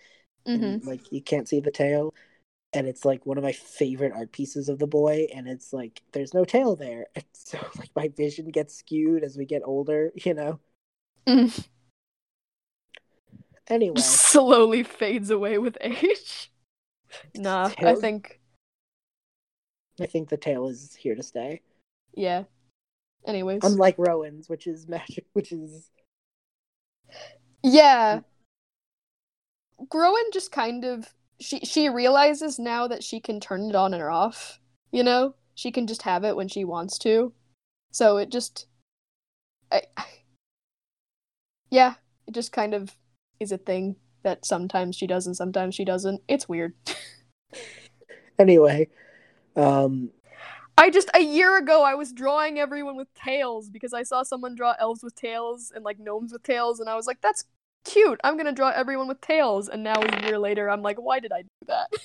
hmm 0.46 0.56
and 0.56 0.86
like 0.86 1.12
you 1.12 1.22
can't 1.22 1.48
see 1.48 1.60
the 1.60 1.72
tail, 1.72 2.13
and 2.74 2.88
it's 2.88 3.06
like 3.06 3.25
one 3.25 3.38
of 3.38 3.44
my 3.44 3.51
favorite 3.51 4.13
art 4.13 4.32
pieces 4.32 4.70
of 4.70 4.80
the 4.80 4.88
boy, 4.88 5.28
and 5.34 5.48
it's 5.48 5.72
like 5.72 6.01
there's 6.12 6.34
no 6.34 6.46
tail 6.46 6.75
there, 6.75 7.06
and 7.16 7.25
so 7.34 7.60
like 7.78 7.92
my 7.96 8.08
vision 8.10 8.50
gets 8.50 8.75
skewed 8.75 9.24
as 9.24 9.38
we 9.38 9.46
get 9.46 9.62
older, 9.66 10.12
you 10.16 10.34
know. 10.34 10.60
Mm. 11.28 11.68
Anyway, 13.68 14.01
slowly 14.01 14.84
fades 14.84 15.30
away 15.30 15.58
with 15.58 15.78
age. 15.82 16.51
Nah, 17.36 17.72
I 17.80 17.96
think 17.96 18.39
I 20.00 20.06
think 20.06 20.30
the 20.30 20.38
tail 20.38 20.68
is 20.68 20.94
here 20.96 21.16
to 21.16 21.24
stay. 21.24 21.62
yeah. 22.13 22.44
Anyways, 23.25 23.63
Unlike 23.63 23.96
Rowan's, 23.98 24.48
which 24.48 24.68
is 24.68 24.88
magic, 24.88 25.25
which 25.34 25.51
is 25.51 25.89
yeah. 27.63 28.22
Rowan 29.94 30.30
just 30.34 30.51
kind 30.51 30.84
of 30.84 31.13
she 31.39 31.60
she 31.60 31.89
realizes 31.89 32.60
now 32.60 32.88
that 32.88 33.04
she 33.04 33.20
can 33.20 33.39
turn 33.39 33.70
it 33.70 33.75
on 33.75 33.94
and 33.94 34.04
off. 34.04 34.60
You 34.92 35.04
know, 35.04 35.36
she 35.56 35.72
can 35.72 35.88
just 35.88 36.04
have 36.04 36.24
it 36.24 36.36
when 36.36 36.48
she 36.48 36.63
wants 36.63 36.98
to. 37.00 37.34
So 37.92 38.18
it 38.18 38.32
just, 38.32 38.68
I, 39.72 39.82
yeah, 41.70 41.96
it 42.28 42.34
just 42.34 42.51
kind 42.51 42.74
of 42.74 42.96
is 43.39 43.51
a 43.51 43.58
thing 43.58 43.96
that 44.24 44.46
sometimes 44.46 44.96
she 44.96 45.08
does 45.08 45.28
and 45.28 45.36
sometimes 45.36 45.75
she 45.75 45.86
doesn't. 45.86 46.22
It's 46.28 46.50
weird. 46.50 46.74
anyway. 48.39 48.89
Um, 49.56 50.12
I 50.79 50.89
just 50.89 51.09
a 51.13 51.19
year 51.19 51.57
ago 51.57 51.83
I 51.83 51.93
was 51.95 52.13
drawing 52.13 52.57
everyone 52.57 52.95
with 52.95 53.13
tails 53.13 53.69
because 53.69 53.93
I 53.93 54.03
saw 54.03 54.24
someone 54.24 54.55
draw 54.55 54.75
elves 54.79 55.03
with 55.03 55.13
tails 55.13 55.74
and 55.75 55.83
like 55.83 56.00
gnomes 56.00 56.31
with 56.31 56.41
tails, 56.43 56.79
and 56.79 56.89
I 56.89 56.95
was 56.95 57.05
like, 57.05 57.19
that's 57.19 57.43
cute. 57.83 58.19
I'm 58.24 58.38
gonna 58.38 58.53
draw 58.53 58.69
everyone 58.69 59.09
with 59.09 59.19
tails. 59.19 59.67
And 59.67 59.83
now 59.83 60.01
a 60.01 60.21
year 60.25 60.39
later, 60.39 60.69
I'm 60.69 60.81
like, 60.81 60.98
why 60.98 61.19
did 61.19 61.33
I 61.33 61.41
do 61.41 61.50
that? 61.67 61.89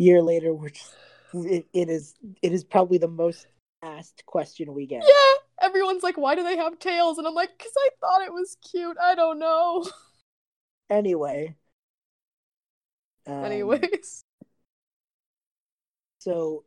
Year 0.00 0.22
later, 0.22 0.54
we're 0.54 0.68
just 0.68 0.94
it, 1.34 1.66
it 1.72 1.88
is 1.88 2.14
it 2.40 2.52
is 2.52 2.62
probably 2.62 2.98
the 2.98 3.08
most 3.08 3.48
asked 3.82 4.24
question 4.26 4.72
we 4.72 4.86
get. 4.86 5.02
Yeah, 5.02 5.66
everyone's 5.66 6.04
like, 6.04 6.16
why 6.16 6.36
do 6.36 6.44
they 6.44 6.56
have 6.56 6.78
tails? 6.78 7.18
And 7.18 7.26
I'm 7.26 7.34
like, 7.34 7.50
because 7.58 7.72
I 7.76 7.88
thought 8.00 8.22
it 8.22 8.32
was 8.32 8.56
cute. 8.70 8.96
I 9.02 9.16
don't 9.16 9.40
know. 9.40 9.84
Anyway. 10.90 11.54
Um, 13.26 13.44
Anyways, 13.44 14.24
So, 16.18 16.64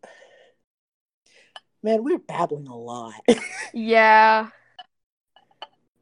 man, 1.83 2.03
we're 2.03 2.19
babbling 2.19 2.67
a 2.67 2.77
lot. 2.77 3.13
yeah. 3.73 4.49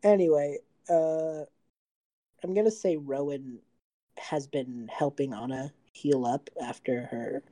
anyway, 0.03 0.57
uh, 0.89 1.43
I'm 2.43 2.53
gonna 2.53 2.71
say 2.71 2.97
Rowan 2.97 3.59
has 4.17 4.47
been 4.47 4.89
helping 4.91 5.33
Anna 5.33 5.71
heal 5.93 6.25
up 6.25 6.49
after 6.61 7.03
her. 7.03 7.43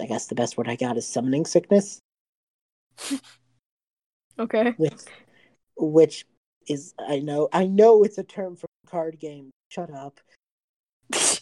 I 0.00 0.06
guess 0.06 0.26
the 0.26 0.34
best 0.34 0.56
word 0.56 0.68
I 0.68 0.76
got 0.76 0.96
is 0.96 1.06
summoning 1.06 1.44
sickness, 1.44 2.00
Okay. 4.38 4.72
which, 4.76 5.02
which 5.76 6.26
is 6.68 6.94
I 6.98 7.20
know 7.20 7.48
I 7.52 7.66
know 7.66 8.02
it's 8.02 8.18
a 8.18 8.24
term 8.24 8.56
for 8.56 8.66
card 8.88 9.18
game. 9.20 9.50
Shut 9.68 9.90
up. 9.92 10.20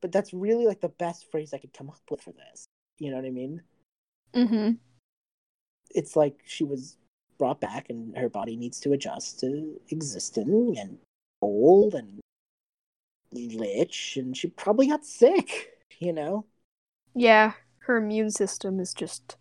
But 0.00 0.10
that's 0.10 0.34
really 0.34 0.66
like 0.66 0.80
the 0.80 0.88
best 0.88 1.30
phrase 1.30 1.54
I 1.54 1.58
could 1.58 1.72
come 1.72 1.88
up 1.88 2.00
with 2.10 2.20
for 2.20 2.32
this. 2.32 2.66
You 2.98 3.10
know 3.10 3.16
what 3.18 3.24
I 3.24 3.30
mean? 3.30 3.62
Mm-hmm. 4.34 4.72
it's 5.90 6.16
like 6.16 6.40
she 6.44 6.64
was 6.64 6.96
brought 7.38 7.60
back 7.60 7.90
and 7.90 8.16
her 8.16 8.28
body 8.28 8.56
needs 8.56 8.80
to 8.80 8.92
adjust 8.92 9.40
to 9.40 9.80
existing 9.88 10.76
and 10.78 10.98
old 11.40 11.94
and 11.94 12.20
lich 13.32 14.16
and 14.16 14.36
she 14.36 14.48
probably 14.48 14.88
got 14.88 15.04
sick 15.04 15.70
you 15.98 16.12
know? 16.12 16.46
Yeah, 17.14 17.52
her 17.80 17.96
immune 17.96 18.30
system 18.30 18.80
is 18.80 18.92
just 18.92 19.36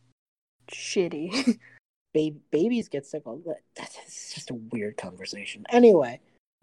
shitty. 0.71 1.58
ba- 2.13 2.39
babies 2.51 2.88
get 2.88 3.06
sick 3.06 3.23
all 3.25 3.41
that 3.45 3.62
that's 3.75 4.34
just 4.34 4.51
a 4.51 4.56
weird 4.56 4.97
conversation. 4.97 5.65
Anyway 5.69 6.19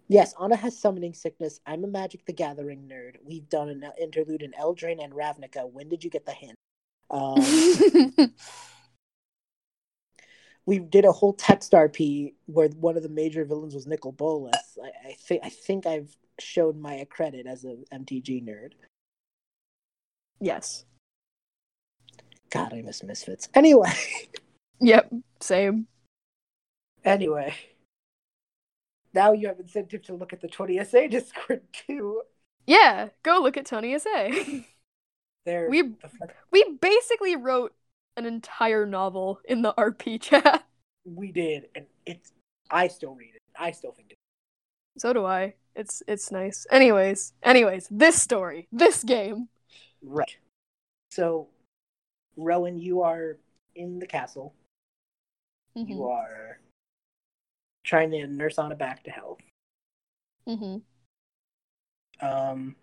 yes 0.09 0.33
anna 0.41 0.55
has 0.57 0.77
summoning 0.77 1.13
sickness. 1.13 1.61
I'm 1.65 1.85
a 1.85 1.87
magic 1.87 2.25
the 2.25 2.33
gathering 2.33 2.89
nerd. 2.91 3.15
We've 3.23 3.47
done 3.47 3.69
an 3.69 3.83
interlude 4.01 4.41
in 4.41 4.51
eldraine 4.51 5.01
and 5.01 5.13
ravnica. 5.13 5.71
When 5.71 5.87
did 5.87 6.03
you 6.03 6.09
get 6.09 6.25
the 6.25 6.33
hint 6.33 6.57
um, 7.11 7.43
we 10.65 10.79
did 10.79 11.05
a 11.05 11.11
whole 11.11 11.33
text 11.33 11.71
RP 11.71 12.33
where 12.45 12.69
one 12.69 12.95
of 12.97 13.03
the 13.03 13.09
major 13.09 13.43
villains 13.45 13.73
was 13.73 13.87
Nicol 13.87 14.11
Bolas. 14.11 14.77
I, 14.83 15.09
I 15.09 15.13
think 15.13 15.41
I 15.43 15.49
think 15.49 15.85
I've 15.85 16.15
shown 16.39 16.79
my 16.79 17.05
credit 17.09 17.47
as 17.47 17.65
a 17.65 17.77
MTG 17.93 18.43
nerd. 18.43 18.73
yes. 20.39 20.85
God, 22.51 22.73
I 22.73 22.81
miss 22.81 23.03
Misfits. 23.03 23.47
Anyway, 23.53 23.91
Yep. 24.81 25.11
Same. 25.39 25.87
anyway, 27.03 27.53
now 29.13 29.33
you 29.33 29.47
have 29.47 29.59
incentive 29.59 30.01
to 30.03 30.13
look 30.15 30.33
at 30.33 30.41
the 30.41 30.47
20SA 30.47 31.09
Discord 31.11 31.61
too. 31.73 32.21
Yeah. 32.65 33.09
Go 33.23 33.39
look 33.41 33.57
at 33.57 33.65
Tony 33.65 33.97
SA. 33.99 34.29
There, 35.49 35.67
We- 35.67 35.95
we 36.51 36.77
basically 36.79 37.35
wrote 37.35 37.73
an 38.15 38.25
entire 38.27 38.85
novel 38.85 39.39
in 39.45 39.63
the 39.63 39.73
RP 39.73 40.21
chat. 40.21 40.63
we 41.05 41.31
did, 41.31 41.69
and 41.73 41.85
it's. 42.05 42.33
I 42.69 42.87
still 42.87 43.15
read 43.15 43.33
it. 43.33 43.41
I 43.57 43.71
still 43.71 43.91
think 43.91 44.11
it. 44.11 44.17
So 44.99 45.11
do 45.11 45.25
I. 45.25 45.55
It's 45.75 46.03
it's 46.07 46.31
nice. 46.31 46.67
Anyways, 46.69 47.33
anyways, 47.41 47.87
this 47.89 48.21
story, 48.21 48.67
this 48.71 49.03
game. 49.03 49.47
Right. 50.03 50.37
So, 51.09 51.47
Rowan, 52.37 52.77
you 52.77 53.01
are 53.01 53.37
in 53.75 53.97
the 53.97 54.05
castle. 54.05 54.53
Mm-hmm. 55.75 55.91
You 55.91 56.03
are 56.09 56.59
trying 57.83 58.11
to 58.11 58.27
nurse 58.27 58.59
Anna 58.59 58.75
back 58.75 59.03
to 59.05 59.11
health. 59.11 59.39
Mm-hmm. 60.47 60.77
Um, 62.27 62.75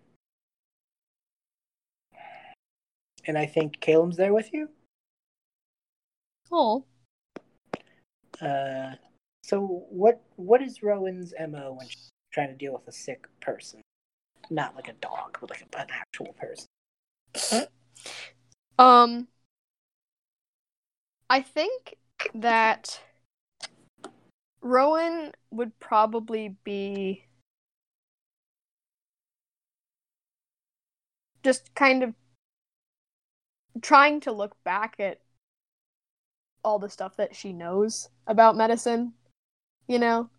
and 3.27 3.37
I 3.37 3.45
think 3.45 3.79
Caleb's 3.81 4.17
there 4.17 4.33
with 4.33 4.53
you. 4.53 4.69
Cool. 6.49 6.87
Uh, 8.41 8.91
so 9.43 9.85
what 9.89 10.21
what 10.35 10.61
is 10.61 10.81
Rowan's 10.81 11.33
mo 11.49 11.75
when 11.77 11.87
she's 11.87 12.09
trying 12.31 12.49
to 12.49 12.55
deal 12.55 12.73
with 12.73 12.87
a 12.87 12.91
sick 12.91 13.27
person? 13.41 13.81
Not 14.49 14.75
like 14.75 14.87
a 14.87 14.93
dog, 14.93 15.37
but 15.41 15.49
like 15.49 15.61
an 15.61 15.87
actual 15.89 16.33
person. 16.33 17.67
Um 18.79 19.27
I 21.29 21.41
think 21.41 21.97
that 22.33 23.01
Rowan 24.61 25.33
would 25.51 25.77
probably 25.79 26.55
be 26.63 27.25
just 31.43 31.73
kind 31.75 32.03
of 32.03 32.13
trying 33.81 34.19
to 34.21 34.31
look 34.31 34.55
back 34.63 34.95
at 34.99 35.19
all 36.63 36.79
the 36.79 36.89
stuff 36.89 37.15
that 37.17 37.35
she 37.35 37.53
knows 37.53 38.09
about 38.27 38.57
medicine, 38.57 39.13
you 39.87 39.99
know? 39.99 40.29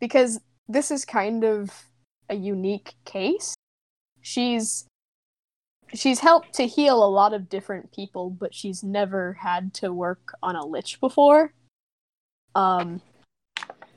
Because 0.00 0.40
this 0.68 0.90
is 0.90 1.04
kind 1.04 1.44
of 1.44 1.70
a 2.28 2.34
unique 2.34 2.94
case. 3.04 3.54
She's 4.20 4.86
she's 5.94 6.20
helped 6.20 6.54
to 6.54 6.66
heal 6.66 7.04
a 7.04 7.08
lot 7.08 7.34
of 7.34 7.48
different 7.48 7.92
people, 7.92 8.30
but 8.30 8.54
she's 8.54 8.82
never 8.82 9.34
had 9.34 9.74
to 9.74 9.92
work 9.92 10.32
on 10.42 10.56
a 10.56 10.64
lich 10.64 11.00
before. 11.00 11.52
Um 12.54 13.02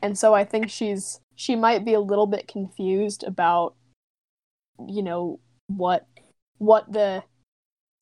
and 0.01 0.17
so 0.17 0.34
I 0.34 0.43
think 0.43 0.69
she's 0.69 1.19
she 1.36 1.55
might 1.55 1.86
be 1.86 1.93
a 1.93 1.99
little 1.99 2.27
bit 2.27 2.47
confused 2.47 3.23
about 3.23 3.75
you 4.88 5.03
know 5.03 5.39
what 5.67 6.05
what 6.58 6.91
the 6.91 7.23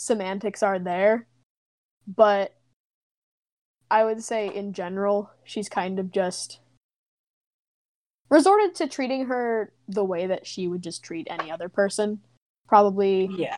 semantics 0.06 0.62
are 0.64 0.80
there. 0.80 1.28
But 2.08 2.54
I 3.90 4.04
would 4.04 4.24
say 4.24 4.54
in 4.54 4.74
general, 4.74 5.30
she's 5.44 5.70
kind 5.70 6.00
of 6.00 6.12
just 6.12 6.60
resorted 8.30 8.76
to 8.76 8.88
treating 8.88 9.26
her 9.26 9.72
the 9.88 10.04
way 10.04 10.28
that 10.28 10.48
she 10.48 10.68
would 10.68 10.82
just 10.82 11.04
treat 11.04 11.28
any 11.30 11.52
other 11.52 11.70
person. 11.70 12.22
Probably 12.68 13.30
Yeah. 13.38 13.58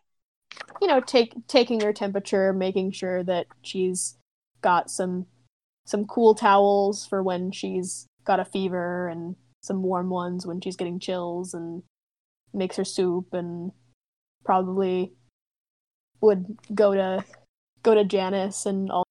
you 0.82 0.88
know, 0.88 1.00
take 1.00 1.48
taking 1.48 1.82
her 1.82 1.94
temperature, 1.94 2.52
making 2.54 2.92
sure 2.92 3.24
that 3.24 3.48
she's 3.62 4.18
got 4.62 4.90
some 4.92 5.26
some 5.86 6.06
cool 6.06 6.34
towels 6.36 7.06
for 7.06 7.22
when 7.22 7.52
she's 7.52 8.08
got 8.24 8.40
a 8.40 8.46
fever 8.46 9.08
and 9.08 9.36
some 9.62 9.84
warm 9.84 10.10
ones 10.10 10.46
when 10.46 10.60
she's 10.60 10.76
getting 10.76 11.00
chills 11.00 11.54
and 11.54 11.84
makes 12.54 12.76
her 12.76 12.84
soup 12.84 13.34
and 13.34 13.72
probably 14.44 15.14
would 16.26 16.58
go 16.74 16.94
to 16.94 17.24
go 17.84 17.94
to 17.94 18.04
Janice 18.04 18.66
and 18.66 18.92
all 18.92 19.06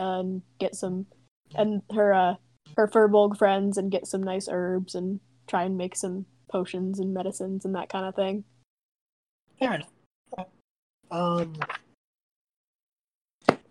and 0.00 0.42
get 0.58 0.74
some 0.74 1.06
and 1.54 1.82
her 1.94 2.12
uh 2.12 2.34
her 2.76 2.88
Furbolg 2.88 3.36
friends 3.36 3.78
and 3.78 3.90
get 3.90 4.06
some 4.06 4.22
nice 4.22 4.48
herbs 4.50 4.94
and 4.94 5.20
try 5.46 5.64
and 5.64 5.76
make 5.76 5.96
some 5.96 6.26
potions 6.48 6.98
and 6.98 7.14
medicines 7.14 7.64
and 7.64 7.74
that 7.74 7.88
kind 7.88 8.06
of 8.06 8.14
thing. 8.14 8.44
Fair 9.58 9.74
enough. 9.74 9.90
Um. 11.10 11.54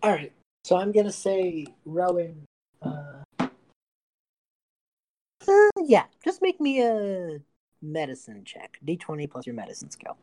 All 0.02 0.10
right. 0.10 0.32
So 0.64 0.76
I'm 0.76 0.92
gonna 0.92 1.12
say 1.12 1.66
Rowan. 1.84 2.46
Uh, 2.82 3.22
uh, 5.46 5.70
yeah, 5.82 6.04
just 6.24 6.40
make 6.40 6.60
me 6.60 6.82
a 6.82 7.38
medicine 7.82 8.44
check. 8.44 8.78
D20 8.86 9.30
plus 9.30 9.46
your 9.46 9.54
medicine 9.54 9.90
skill. 9.90 10.16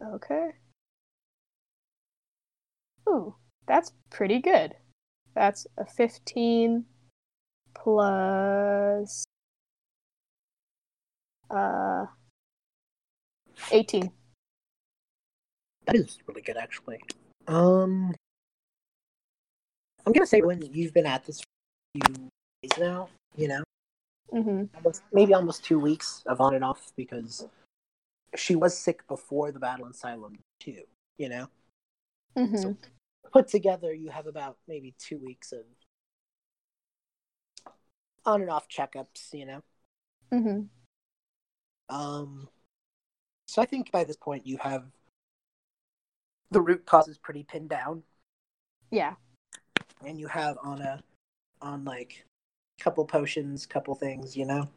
Okay. 0.00 0.50
Ooh, 3.08 3.34
that's 3.66 3.92
pretty 4.10 4.40
good. 4.40 4.74
That's 5.34 5.66
a 5.78 5.86
15 5.86 6.84
plus 7.74 9.24
uh 11.50 12.04
18. 13.70 14.10
That 15.86 15.96
is 15.96 16.18
really 16.26 16.42
good, 16.42 16.58
actually. 16.58 17.00
Um, 17.46 18.14
I'm 20.04 20.12
gonna 20.12 20.26
say 20.26 20.42
when 20.42 20.60
you've 20.72 20.92
been 20.92 21.06
at 21.06 21.24
this 21.24 21.40
for 21.40 21.46
a 21.94 22.12
few 22.12 22.30
days 22.62 22.78
now, 22.78 23.08
you 23.36 23.48
know, 23.48 23.62
mm-hmm. 24.34 24.64
almost, 24.76 25.02
maybe 25.12 25.32
almost 25.32 25.64
two 25.64 25.78
weeks 25.78 26.22
of 26.26 26.42
on 26.42 26.54
and 26.54 26.64
off 26.64 26.92
because 26.94 27.46
she 28.36 28.54
was 28.54 28.76
sick 28.76 29.06
before 29.08 29.50
the 29.50 29.58
battle 29.58 29.86
in 29.86 29.92
Silum 29.92 30.36
too. 30.60 30.82
You 31.16 31.30
know, 31.30 31.48
Mm-hmm. 32.38 32.56
So 32.56 32.76
put 33.30 33.48
together, 33.48 33.92
you 33.92 34.10
have 34.10 34.26
about 34.26 34.58
maybe 34.66 34.94
two 34.98 35.18
weeks 35.18 35.52
of 35.52 35.64
on 38.24 38.42
and 38.42 38.50
off 38.50 38.68
checkups. 38.68 39.32
You 39.32 39.46
know. 39.46 39.62
hmm 40.32 40.60
Um, 41.88 42.48
so 43.46 43.62
I 43.62 43.66
think 43.66 43.90
by 43.90 44.04
this 44.04 44.16
point 44.16 44.46
you 44.46 44.58
have 44.58 44.84
the 46.50 46.60
root 46.60 46.86
causes 46.86 47.18
pretty 47.18 47.44
pinned 47.44 47.68
down, 47.68 48.02
Yeah. 48.90 49.14
and 50.04 50.18
you 50.18 50.26
have 50.28 50.56
on 50.62 50.80
a 50.80 51.02
on 51.60 51.84
like 51.84 52.24
couple 52.80 53.04
potions, 53.04 53.66
couple 53.66 53.94
things, 53.94 54.36
you 54.36 54.46
know. 54.46 54.68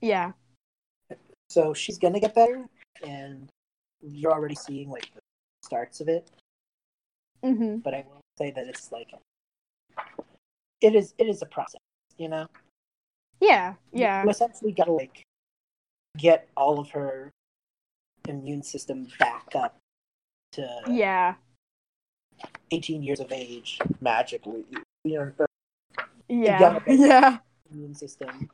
Yeah. 0.00 0.32
So 1.50 1.74
she's 1.74 1.98
gonna 1.98 2.18
get 2.18 2.34
better, 2.34 2.66
and 3.06 3.48
you're 4.00 4.32
already 4.32 4.54
seeing 4.54 4.90
like 4.90 5.12
the 5.14 5.20
starts 5.64 6.00
of 6.00 6.08
it. 6.08 6.30
Hmm 7.42 7.76
But 7.78 7.94
I 7.94 8.04
will 8.08 8.20
say 8.38 8.50
that 8.50 8.66
it's 8.66 8.92
like 8.92 9.08
it 10.80 10.94
is 10.94 11.14
it 11.18 11.28
is 11.28 11.42
a 11.42 11.46
process, 11.46 11.80
you 12.18 12.28
know. 12.28 12.46
Yeah. 13.40 13.74
Yeah. 13.92 14.24
You 14.24 14.30
essentially 14.30 14.72
gotta 14.72 14.92
like 14.92 15.22
get 16.16 16.48
all 16.56 16.78
of 16.78 16.90
her 16.90 17.30
immune 18.28 18.62
system 18.62 19.08
back 19.18 19.48
up 19.54 19.76
to 20.52 20.82
Yeah. 20.86 21.34
18 22.70 23.02
years 23.02 23.20
of 23.20 23.32
age 23.32 23.78
magically. 24.00 24.64
You 25.04 25.32
know, 25.38 25.46
Yeah. 26.28 26.78
Yeah. 26.86 27.38
immune 27.70 27.94
system 27.94 28.48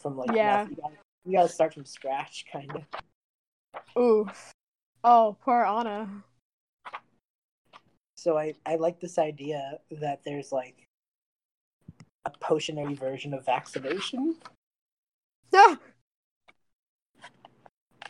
from 0.00 0.16
like 0.16 0.34
Yeah. 0.34 0.56
nothing. 0.56 0.76
You 0.76 0.82
gotta, 0.82 0.94
you 1.24 1.32
gotta 1.32 1.48
start 1.48 1.74
from 1.74 1.84
scratch, 1.84 2.44
kind 2.52 2.70
of. 2.76 4.02
Oof. 4.02 4.52
Oh, 5.04 5.36
poor 5.42 5.64
Anna. 5.64 6.24
So 8.22 8.38
I 8.38 8.54
I 8.64 8.76
like 8.76 9.00
this 9.00 9.18
idea 9.18 9.78
that 9.90 10.20
there's 10.24 10.52
like 10.52 10.86
a 12.24 12.30
potionary 12.30 12.96
version 12.96 13.34
of 13.34 13.44
vaccination. 13.44 14.36
Ah! 15.52 15.76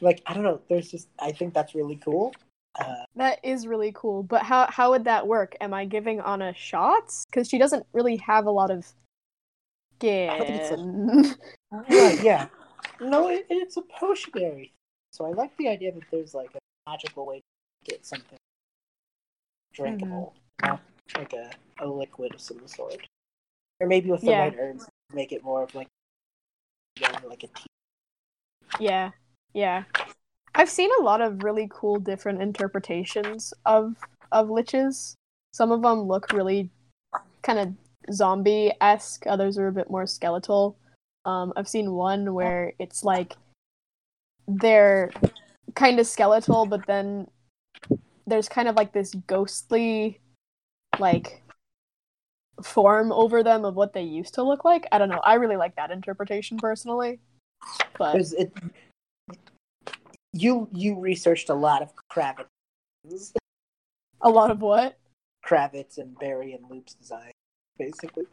Like 0.02 0.20
I 0.26 0.34
don't 0.34 0.42
know. 0.42 0.60
There's 0.68 0.90
just 0.90 1.08
I 1.18 1.32
think 1.32 1.54
that's 1.54 1.74
really 1.74 1.96
cool. 1.96 2.34
Uh, 2.78 3.04
That 3.16 3.40
is 3.42 3.66
really 3.66 3.92
cool, 3.94 4.22
but 4.22 4.42
how 4.42 4.70
how 4.70 4.90
would 4.90 5.04
that 5.04 5.26
work? 5.26 5.56
Am 5.62 5.72
I 5.72 5.86
giving 5.86 6.20
Anna 6.20 6.52
shots? 6.54 7.24
Because 7.30 7.48
she 7.48 7.56
doesn't 7.56 7.86
really 7.94 8.16
have 8.16 8.44
a 8.44 8.50
lot 8.50 8.70
of 8.70 8.84
it's 10.02 10.70
a- 10.72 10.74
skin. 10.76 11.36
yeah. 12.22 12.48
No, 13.00 13.30
it, 13.30 13.46
it's 13.48 13.78
a 13.78 13.82
potionary. 13.82 14.72
So 15.12 15.24
I 15.24 15.30
like 15.30 15.56
the 15.56 15.68
idea 15.68 15.90
that 15.92 16.04
there's 16.10 16.34
like 16.34 16.50
a 16.54 16.90
magical 16.90 17.24
way 17.24 17.38
to 17.38 17.90
get 17.90 18.04
something 18.04 18.38
drinkable, 19.72 20.34
know? 20.62 20.78
like 21.16 21.32
a, 21.32 21.50
a 21.80 21.86
liquid 21.86 22.34
of 22.34 22.40
some 22.40 22.66
sort, 22.66 23.06
or 23.80 23.86
maybe 23.86 24.10
with 24.10 24.20
the 24.20 24.28
Yeah. 24.28 24.40
right 24.40 24.56
herbs, 24.58 24.86
make 25.12 25.32
it 25.32 25.42
more 25.42 25.62
of 25.62 25.74
like 25.74 25.88
yeah, 27.00 27.18
like 27.26 27.42
a 27.42 27.46
tea. 27.48 27.66
yeah, 28.78 29.10
yeah. 29.54 29.84
I've 30.54 30.68
seen 30.70 30.90
a 31.00 31.02
lot 31.02 31.20
of 31.22 31.42
really 31.42 31.68
cool 31.72 31.98
different 31.98 32.42
interpretations 32.42 33.54
of 33.64 33.96
of 34.30 34.48
liches. 34.48 35.14
Some 35.52 35.72
of 35.72 35.82
them 35.82 36.02
look 36.02 36.32
really 36.32 36.70
kind 37.42 37.58
of 37.58 38.14
zombie 38.14 38.72
esque. 38.80 39.26
Others 39.26 39.58
are 39.58 39.68
a 39.68 39.72
bit 39.72 39.90
more 39.90 40.06
skeletal. 40.06 40.76
Um, 41.24 41.52
I've 41.56 41.68
seen 41.68 41.92
one 41.92 42.34
where 42.34 42.72
it's 42.78 43.04
like 43.04 43.36
they're 44.48 45.10
kind 45.74 45.98
of 46.00 46.06
skeletal, 46.06 46.66
but 46.66 46.86
then 46.86 47.28
there's 48.26 48.48
kind 48.48 48.68
of 48.68 48.76
like 48.76 48.92
this 48.92 49.14
ghostly 49.26 50.20
like 50.98 51.42
form 52.62 53.12
over 53.12 53.42
them 53.42 53.64
of 53.64 53.74
what 53.74 53.92
they 53.92 54.02
used 54.02 54.34
to 54.34 54.42
look 54.42 54.64
like. 54.64 54.86
I 54.92 54.98
don't 54.98 55.08
know. 55.08 55.20
I 55.24 55.34
really 55.34 55.56
like 55.56 55.76
that 55.76 55.90
interpretation 55.90 56.58
personally. 56.58 57.20
But 57.98 58.16
it, 58.16 58.52
you 60.32 60.68
you 60.72 60.98
researched 60.98 61.48
a 61.48 61.54
lot 61.54 61.82
of 61.82 61.92
Kravitz, 62.10 63.32
a 64.20 64.28
lot 64.30 64.50
of 64.50 64.60
what? 64.60 64.98
Kravitz 65.46 65.98
and 65.98 66.18
Barry 66.18 66.54
and 66.54 66.64
Lup's 66.70 66.94
design, 66.94 67.32
basically. 67.78 68.24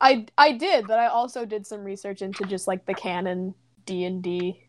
I 0.00 0.26
I 0.38 0.52
did, 0.52 0.86
but 0.86 0.98
I 0.98 1.06
also 1.06 1.44
did 1.44 1.66
some 1.66 1.84
research 1.84 2.22
into 2.22 2.44
just 2.44 2.66
like 2.66 2.86
the 2.86 2.94
canon 2.94 3.54
D 3.86 4.04
and 4.04 4.22
D 4.22 4.68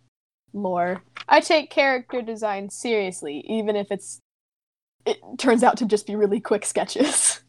lore. 0.54 1.02
I 1.34 1.39
take 1.39 1.72
character 1.72 2.22
design 2.22 2.69
seriously, 2.69 3.43
even 3.50 3.76
if 3.76 3.91
it's 3.91 4.19
it 5.04 5.17
turns 5.39 5.63
out 5.63 5.78
to 5.78 5.86
just 5.86 6.06
be 6.06 6.15
really 6.15 6.39
quick 6.39 6.63
sketches. 6.63 7.41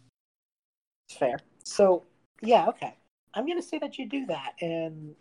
Fair. 1.19 1.39
So 1.65 2.05
yeah, 2.41 2.67
okay. 2.69 2.95
I'm 3.35 3.47
gonna 3.47 3.61
say 3.61 3.79
that 3.81 3.99
you 3.99 4.09
do 4.09 4.25
that, 4.27 4.55
and 4.63 5.15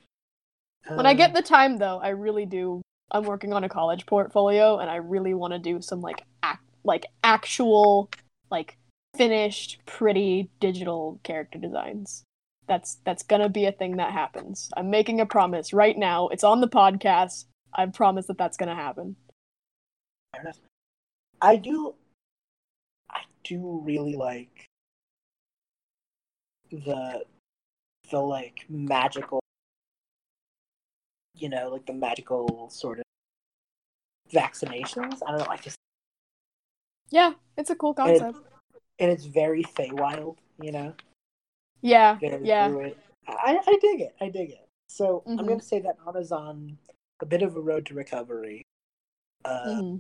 when 0.88 1.06
I 1.06 1.12
um, 1.12 1.18
get 1.18 1.34
the 1.34 1.42
time, 1.42 1.78
though, 1.78 2.00
I 2.00 2.10
really 2.10 2.46
do. 2.46 2.82
I'm 3.12 3.24
working 3.24 3.52
on 3.52 3.66
a 3.66 3.70
college 3.70 4.06
portfolio, 4.06 4.78
and 4.78 4.90
I 4.90 4.96
really 4.96 5.34
want 5.34 5.52
to 5.52 5.60
do 5.60 5.82
some 5.82 6.00
like 6.00 6.24
act 6.42 6.64
like 6.86 7.06
actual 7.22 8.10
like 8.50 8.78
finished, 9.18 9.82
pretty 9.86 10.50
digital 10.62 11.20
character 11.24 11.60
designs. 11.60 12.24
That's 12.70 12.96
that's 13.04 13.24
gonna 13.24 13.50
be 13.50 13.66
a 13.66 13.74
thing 13.74 13.98
that 13.98 14.14
happens. 14.14 14.70
I'm 14.78 14.90
making 14.90 15.20
a 15.20 15.26
promise 15.26 15.74
right 15.74 15.98
now. 15.98 16.30
It's 16.30 16.46
on 16.46 16.62
the 16.62 16.70
podcast. 16.70 17.44
I 17.76 17.86
promise 17.88 18.28
that 18.28 18.38
that's 18.38 18.58
gonna 18.58 18.76
happen. 18.76 19.16
fair 20.34 20.42
enough. 20.42 20.60
I 21.42 21.56
do, 21.58 21.96
I 23.10 23.22
do 23.44 23.82
really 23.84 24.16
like 24.16 24.66
the 26.72 27.26
the 28.12 28.20
like 28.20 28.66
magical, 28.70 29.40
you 31.36 31.50
know, 31.50 31.70
like 31.70 31.86
the 31.86 31.94
magical 31.94 32.70
sort 32.70 33.00
of 33.00 33.06
vaccinations. 34.32 35.20
I 35.26 35.32
don't 35.32 35.40
know. 35.40 35.48
I 35.50 35.58
just 35.58 35.78
Yeah, 37.10 37.34
it's 37.58 37.70
a 37.70 37.76
cool 37.76 37.94
concept. 37.94 38.38
and 39.00 39.12
it's 39.12 39.26
very 39.26 39.64
Feywild, 39.64 40.38
you 40.62 40.72
know. 40.72 40.94
yeah, 41.82 42.18
very 42.20 42.48
yeah. 42.48 42.74
I, 43.28 43.60
I 43.66 43.78
dig 43.82 44.02
it. 44.02 44.16
I 44.22 44.30
dig 44.30 44.52
it. 44.52 44.68
So 44.90 45.24
I'm 45.26 45.38
Mhm. 45.38 45.48
going 45.48 45.60
to 45.60 45.66
say 45.66 45.80
that 45.80 45.98
Anna's 46.08 46.32
on 46.32 46.78
a 47.22 47.26
bit 47.26 47.42
of 47.42 47.56
a 47.56 47.62
road 47.62 47.86
to 47.88 47.94
recovery. 47.94 48.64
Uh, 49.46 49.66
Mhm. 49.66 50.00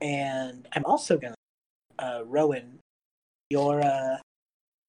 And 0.00 0.68
I'm 0.72 0.84
also 0.84 1.16
going 1.18 1.32
to, 1.98 2.04
uh, 2.04 2.22
Rowan, 2.26 2.78
your, 3.50 3.80
uh, 3.82 4.18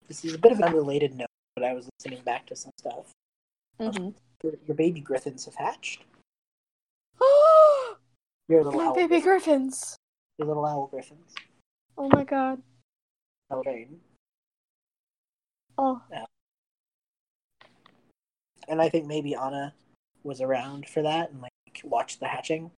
this 0.08 0.26
is 0.26 0.34
a 0.34 0.38
bit 0.38 0.52
of 0.52 0.58
an 0.60 0.66
unrelated 0.66 1.16
note, 1.16 1.28
but 1.56 1.64
I 1.64 1.74
was 1.74 1.88
listening 2.00 2.24
back 2.24 2.46
to 2.48 2.56
some 2.56 2.72
stuff. 2.78 3.12
hmm 3.80 4.10
Your, 4.44 4.54
your 4.66 4.76
baby 4.76 5.00
griffins 5.00 5.46
have 5.46 5.56
hatched. 5.56 6.04
Oh, 7.22 7.98
Your 8.50 8.64
little 8.64 8.80
my 8.80 8.88
owl, 8.88 8.94
baby 8.96 9.20
griffins. 9.22 9.24
griffins! 9.24 9.96
Your 10.38 10.48
little 10.48 10.66
owl 10.66 10.88
griffins. 10.88 11.34
Oh 11.98 12.10
my 12.10 12.24
god! 12.24 12.62
Celebrating. 13.50 14.02
Oh, 15.78 16.02
And 18.68 18.82
I 18.82 18.90
think 18.90 19.06
maybe 19.08 19.36
Anna 19.36 19.74
was 20.24 20.42
around 20.42 20.88
for 20.90 21.02
that 21.04 21.32
and 21.32 21.42
like 21.42 21.52
watched 21.84 22.20
the 22.20 22.28
hatching. 22.28 22.72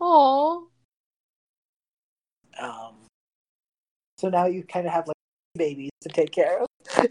oh, 0.00 0.68
Um, 2.60 2.94
so 4.18 4.28
now 4.28 4.46
you 4.46 4.64
kind 4.64 4.86
of 4.86 4.92
have 4.92 5.06
like 5.06 5.14
babies 5.54 5.90
to 6.02 6.08
take 6.08 6.32
care 6.32 6.60
of. 6.60 7.06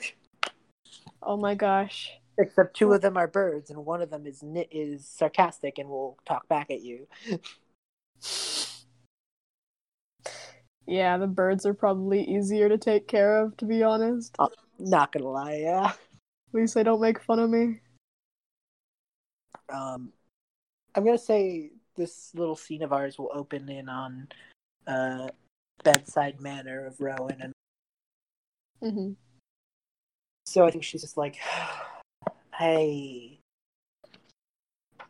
oh 1.23 1.38
my 1.38 1.55
gosh! 1.55 2.12
Except 2.38 2.75
two 2.75 2.93
of 2.93 3.01
them 3.01 3.17
are 3.17 3.27
birds, 3.27 3.69
and 3.71 3.86
one 3.86 4.01
of 4.01 4.10
them 4.10 4.27
is 4.27 4.43
is 4.71 5.07
sarcastic 5.07 5.77
and 5.79 5.89
will 5.89 6.17
talk 6.25 6.47
back 6.47 6.69
at 6.69 6.81
you. 6.81 7.07
Yeah, 10.86 11.17
the 11.17 11.27
birds 11.27 11.65
are 11.65 11.73
probably 11.73 12.23
easier 12.23 12.69
to 12.69 12.77
take 12.77 13.07
care 13.10 13.39
of, 13.39 13.57
to 13.57 13.65
be 13.65 13.83
honest. 13.83 14.36
Not 14.79 15.12
gonna 15.12 15.27
lie, 15.27 15.57
yeah. 15.57 15.91
At 15.91 16.53
least 16.53 16.75
they 16.75 16.83
don't 16.83 17.01
make 17.01 17.21
fun 17.21 17.39
of 17.39 17.49
me. 17.49 17.81
Um, 19.69 20.13
I'm 20.95 21.03
gonna 21.06 21.17
say 21.17 21.71
this 21.95 22.32
little 22.36 22.56
scene 22.56 22.84
of 22.84 22.93
ours 22.93 23.17
will 23.17 23.32
open 23.34 23.69
in 23.69 23.89
on 23.89 24.27
uh 24.88 25.30
bedside 25.84 26.41
manner 26.41 26.86
of 26.86 26.99
Rowan, 26.99 27.41
and 27.41 27.53
hmm 28.82 29.12
so 30.45 30.65
I 30.65 30.71
think 30.71 30.84
she's 30.84 31.01
just 31.01 31.17
like, 31.17 31.38
"Hey, 32.58 33.39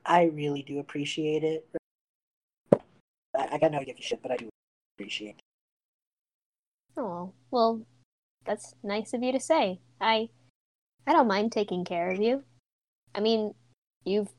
I 0.06 0.24
really 0.24 0.64
do 0.64 0.80
appreciate 0.80 1.44
it. 1.44 1.68
I, 3.38 3.48
I 3.54 3.58
got 3.60 3.72
no 3.72 3.84
give 3.84 3.98
a 3.98 4.02
shit, 4.02 4.22
but 4.22 4.32
I 4.32 4.38
do 4.38 4.50
appreciate 4.96 5.36
it." 5.38 5.42
Oh, 6.98 7.34
well, 7.52 7.82
that's 8.46 8.74
nice 8.84 9.14
of 9.14 9.24
you 9.24 9.32
to 9.32 9.40
say. 9.40 9.80
I 10.02 10.30
I 11.06 11.14
don't 11.14 11.28
mind 11.28 11.52
taking 11.52 11.86
care 11.86 12.10
of 12.12 12.20
you. 12.20 12.44
I 13.16 13.20
mean, 13.22 13.54
you've 14.06 14.30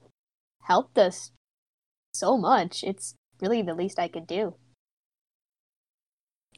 helped 0.62 0.98
us 0.98 1.32
so 2.12 2.36
much. 2.36 2.82
It's 2.84 3.14
really 3.40 3.62
the 3.62 3.74
least 3.74 3.98
I 3.98 4.08
could 4.08 4.26
do. 4.26 4.54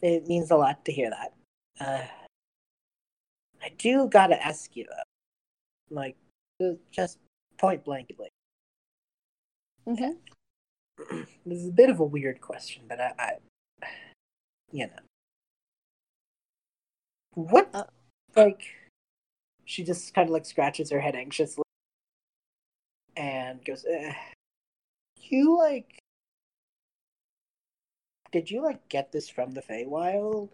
It 0.02 0.26
means 0.26 0.50
a 0.50 0.56
lot 0.56 0.84
to 0.86 0.92
hear 0.92 1.10
that. 1.10 1.32
Uh, 1.78 2.06
I 3.62 3.68
do 3.76 4.08
gotta 4.08 4.42
ask 4.42 4.74
you 4.74 4.86
though, 4.88 5.94
like, 5.94 6.16
uh, 6.62 6.74
just 6.90 7.18
point 7.58 7.84
blankly. 7.84 8.30
Mhm. 9.86 10.16
this 11.46 11.58
is 11.58 11.68
a 11.68 11.72
bit 11.72 11.90
of 11.90 12.00
a 12.00 12.04
weird 12.04 12.40
question, 12.40 12.84
but 12.88 13.00
I, 13.00 13.12
I 13.18 13.32
you 14.72 14.86
know, 14.86 15.00
what, 17.34 17.68
Uh. 17.74 17.84
like, 18.36 18.62
she 19.64 19.84
just 19.84 20.14
kind 20.14 20.28
of 20.28 20.32
like 20.32 20.46
scratches 20.46 20.90
her 20.90 21.00
head 21.00 21.14
anxiously 21.14 21.64
and 23.20 23.62
goes, 23.64 23.85
eh. 23.85 24.14
"You 25.16 25.59
like, 25.59 25.98
did 28.33 28.50
you 28.50 28.62
like 28.62 28.88
get 28.88 29.12
this 29.12 29.28
from 29.28 29.52
the 29.52 29.61
Feywild?" 29.61 30.48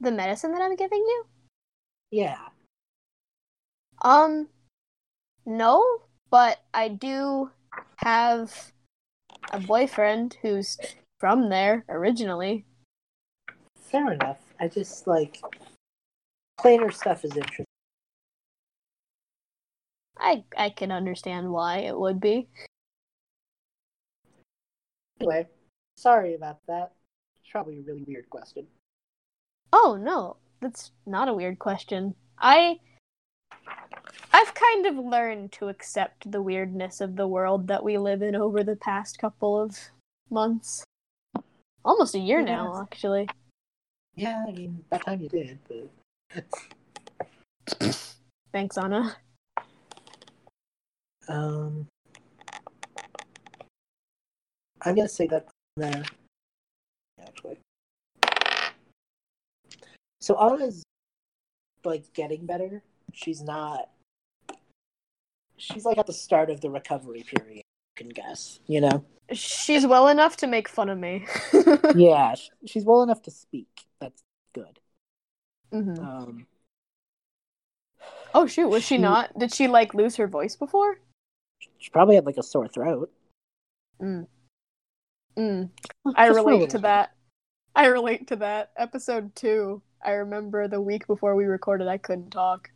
The 0.00 0.10
medicine 0.10 0.52
that 0.52 0.62
I'm 0.62 0.74
giving 0.76 0.98
you? 0.98 1.26
Yeah. 2.10 2.48
Um, 4.02 4.48
no, 5.46 6.02
but 6.30 6.58
I 6.74 6.88
do 6.88 7.50
have 7.96 8.72
a 9.52 9.60
boyfriend 9.60 10.36
who's 10.42 10.78
from 11.18 11.48
there 11.50 11.84
originally. 11.88 12.64
Fair 13.76 14.12
enough. 14.12 14.40
I 14.60 14.68
just 14.68 15.06
like 15.06 15.40
planar 16.60 16.92
stuff 16.92 17.24
is 17.24 17.36
interesting. 17.36 17.67
I 20.18 20.44
I 20.56 20.70
can 20.70 20.90
understand 20.90 21.50
why 21.50 21.78
it 21.78 21.98
would 21.98 22.20
be. 22.20 22.48
Anyway, 25.20 25.46
sorry 25.96 26.34
about 26.34 26.58
that. 26.66 26.92
It's 27.40 27.50
probably 27.50 27.78
a 27.78 27.82
really 27.82 28.04
weird 28.06 28.28
question. 28.30 28.66
Oh 29.72 29.98
no, 30.00 30.36
that's 30.60 30.92
not 31.06 31.28
a 31.28 31.34
weird 31.34 31.58
question. 31.58 32.14
I 32.38 32.80
I've 34.32 34.54
kind 34.54 34.86
of 34.86 34.96
learned 34.96 35.52
to 35.52 35.68
accept 35.68 36.30
the 36.30 36.42
weirdness 36.42 37.00
of 37.00 37.16
the 37.16 37.26
world 37.26 37.66
that 37.68 37.82
we 37.82 37.98
live 37.98 38.22
in 38.22 38.36
over 38.36 38.62
the 38.62 38.76
past 38.76 39.18
couple 39.18 39.60
of 39.60 39.76
months. 40.30 40.84
Almost 41.84 42.14
a 42.14 42.18
year 42.18 42.42
now, 42.42 42.82
actually. 42.82 43.28
Yeah, 44.14 44.44
I 44.46 44.52
mean, 44.52 44.84
that 44.90 45.04
time 45.04 45.20
you 45.20 45.28
did, 45.28 45.58
but 45.68 46.44
Thanks, 48.52 48.76
Anna. 48.76 49.16
Um, 51.28 51.86
I'm 54.82 54.94
gonna 54.94 55.08
say 55.08 55.26
that 55.28 55.48
there. 55.76 56.04
Actually, 57.20 57.58
so 60.20 60.36
Anna's 60.36 60.82
like 61.84 62.12
getting 62.14 62.46
better. 62.46 62.82
She's 63.12 63.42
not. 63.42 63.88
She's 65.56 65.84
like 65.84 65.98
at 65.98 66.06
the 66.06 66.12
start 66.12 66.50
of 66.50 66.60
the 66.60 66.70
recovery 66.70 67.24
period. 67.24 67.56
You 67.56 67.62
can 67.96 68.08
guess, 68.10 68.60
you 68.68 68.80
know. 68.80 69.04
She's 69.32 69.84
well 69.86 70.08
enough 70.08 70.36
to 70.38 70.46
make 70.46 70.68
fun 70.68 70.88
of 70.88 70.98
me. 70.98 71.26
Yeah, 71.96 72.34
she's 72.66 72.84
well 72.84 73.02
enough 73.02 73.22
to 73.22 73.30
speak. 73.30 73.68
That's 74.00 74.22
good. 74.54 74.78
Mhm. 75.72 75.98
Um, 75.98 76.46
Oh 78.34 78.46
shoot, 78.46 78.68
was 78.68 78.84
she, 78.84 78.96
She- 78.96 79.02
not? 79.02 79.36
Did 79.38 79.52
she 79.52 79.66
like 79.68 79.94
lose 79.94 80.16
her 80.16 80.26
voice 80.28 80.54
before? 80.54 80.98
She 81.78 81.90
probably 81.90 82.16
had 82.16 82.26
like 82.26 82.36
a 82.36 82.42
sore 82.42 82.68
throat. 82.68 83.10
Mm. 84.00 84.26
Mm. 85.36 85.70
I 86.16 86.28
Just 86.28 86.40
for 86.40 86.50
a 86.50 86.52
relate 86.52 86.70
to 86.70 86.78
that. 86.78 87.12
I 87.74 87.86
relate 87.86 88.26
to 88.28 88.36
that. 88.36 88.72
Episode 88.76 89.34
two. 89.36 89.82
I 90.04 90.12
remember 90.12 90.68
the 90.68 90.80
week 90.80 91.06
before 91.06 91.34
we 91.34 91.44
recorded, 91.44 91.88
I 91.88 91.98
couldn't 91.98 92.30
talk. 92.30 92.70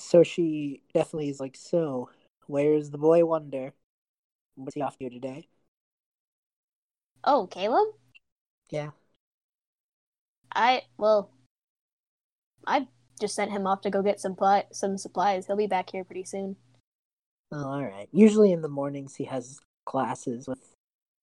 So 0.00 0.22
she 0.22 0.82
definitely 0.94 1.28
is 1.28 1.40
like, 1.40 1.56
so 1.56 2.10
where's 2.46 2.90
the 2.90 2.98
boy 2.98 3.24
wonder? 3.24 3.74
What's 4.54 4.74
he 4.74 4.82
off 4.82 4.98
to 4.98 5.10
today? 5.10 5.48
Oh, 7.24 7.46
Caleb? 7.46 7.88
Yeah. 8.70 8.90
I 10.54 10.82
well, 10.96 11.30
I 12.66 12.88
just 13.20 13.34
sent 13.34 13.50
him 13.50 13.66
off 13.66 13.82
to 13.82 13.90
go 13.90 14.02
get 14.02 14.20
some 14.20 14.34
pli- 14.34 14.66
some 14.72 14.96
supplies. 14.96 15.46
He'll 15.46 15.56
be 15.56 15.66
back 15.66 15.90
here 15.90 16.04
pretty 16.04 16.24
soon. 16.24 16.56
Oh, 17.50 17.64
all 17.64 17.84
right. 17.84 18.08
Usually 18.12 18.52
in 18.52 18.62
the 18.62 18.68
mornings 18.68 19.16
he 19.16 19.24
has 19.24 19.60
classes 19.86 20.46
with 20.46 20.74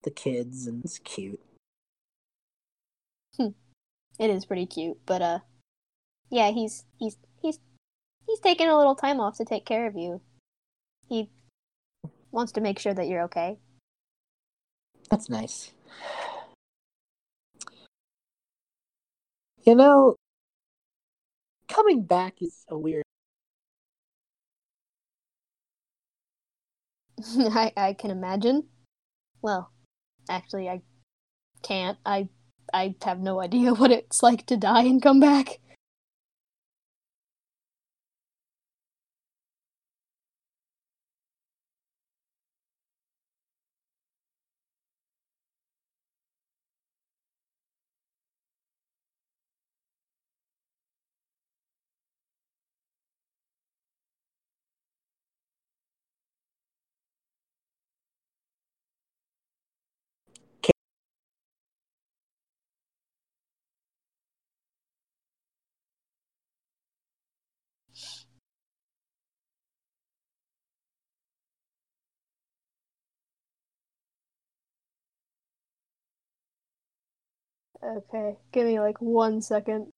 the 0.04 0.12
kids, 0.12 0.68
and 0.68 0.84
it's 0.84 1.00
cute. 1.00 1.40
It 4.18 4.30
is 4.30 4.46
pretty 4.46 4.66
cute, 4.66 4.98
but 5.06 5.22
uh, 5.22 5.40
yeah, 6.30 6.52
he's 6.52 6.86
he's 6.98 7.18
he's 7.42 7.60
he's 8.26 8.40
taking 8.40 8.68
a 8.68 8.78
little 8.78 8.96
time 8.96 9.20
off 9.20 9.38
to 9.38 9.46
take 9.46 9.66
care 9.66 9.88
of 9.88 9.96
you. 9.96 10.22
He 11.10 11.30
wants 12.32 12.54
to 12.54 12.62
make 12.62 12.80
sure 12.80 12.94
that 12.94 13.08
you're 13.08 13.24
okay. 13.24 13.58
That's 15.10 15.30
nice. 15.30 15.72
You 19.64 19.76
know, 19.76 20.16
coming 21.68 22.04
back 22.04 22.42
is 22.42 22.64
a 22.70 22.78
weird. 22.78 23.05
I 27.38 27.71
I 27.78 27.93
can 27.93 28.12
imagine. 28.12 28.65
Well, 29.41 29.71
actually, 30.30 30.69
I 30.69 30.82
can't. 31.63 31.97
I 32.06 32.30
I 32.73 32.95
have 33.04 33.19
no 33.19 33.41
idea 33.41 33.73
what 33.75 33.91
it's 33.91 34.23
like 34.23 34.45
to 34.47 34.58
die 34.58 34.84
and 34.84 35.01
come 35.01 35.19
back. 35.19 35.60
Okay, 77.86 78.36
give 78.52 78.65
me 78.65 78.80
like 78.80 78.98
one 79.00 79.41
second. 79.43 79.91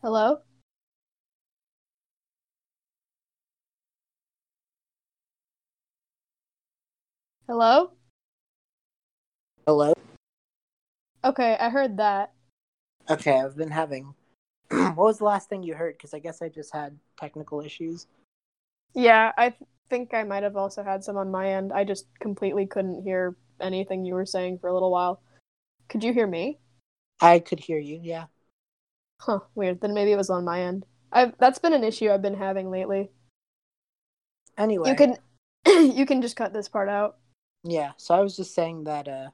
Hello? 0.00 0.38
Hello? 7.46 7.92
Hello? 9.66 9.92
Okay, 11.22 11.56
I 11.60 11.68
heard 11.68 11.98
that. 11.98 12.32
Okay, 13.10 13.38
I've 13.38 13.56
been 13.56 13.70
having. 13.70 14.14
what 14.94 14.96
was 14.96 15.18
the 15.18 15.24
last 15.24 15.48
thing 15.48 15.62
you 15.62 15.74
heard? 15.74 15.96
Because 15.96 16.14
I 16.14 16.18
guess 16.18 16.42
I 16.42 16.48
just 16.48 16.72
had 16.72 16.98
technical 17.18 17.60
issues. 17.60 18.06
Yeah, 18.94 19.32
I 19.36 19.50
th- 19.50 19.68
think 19.90 20.14
I 20.14 20.22
might 20.24 20.42
have 20.42 20.56
also 20.56 20.82
had 20.82 21.04
some 21.04 21.16
on 21.16 21.30
my 21.30 21.52
end. 21.52 21.72
I 21.72 21.84
just 21.84 22.06
completely 22.20 22.66
couldn't 22.66 23.02
hear 23.02 23.36
anything 23.60 24.04
you 24.04 24.14
were 24.14 24.26
saying 24.26 24.58
for 24.58 24.68
a 24.68 24.74
little 24.74 24.90
while. 24.90 25.20
Could 25.88 26.02
you 26.02 26.12
hear 26.12 26.26
me? 26.26 26.58
I 27.20 27.38
could 27.38 27.60
hear 27.60 27.78
you, 27.78 28.00
yeah. 28.02 28.26
Huh, 29.20 29.40
weird. 29.54 29.80
Then 29.80 29.94
maybe 29.94 30.12
it 30.12 30.16
was 30.16 30.30
on 30.30 30.44
my 30.44 30.62
end. 30.62 30.84
I've 31.12 31.36
that's 31.38 31.58
been 31.58 31.72
an 31.72 31.84
issue 31.84 32.10
I've 32.10 32.22
been 32.22 32.34
having 32.34 32.70
lately. 32.70 33.10
Anyway. 34.58 34.90
You 34.90 34.96
can 34.96 35.16
you 35.96 36.06
can 36.06 36.22
just 36.22 36.36
cut 36.36 36.52
this 36.52 36.68
part 36.68 36.88
out. 36.88 37.16
Yeah, 37.64 37.92
so 37.96 38.14
I 38.14 38.20
was 38.20 38.36
just 38.36 38.54
saying 38.54 38.84
that, 38.84 39.08
uh. 39.08 39.30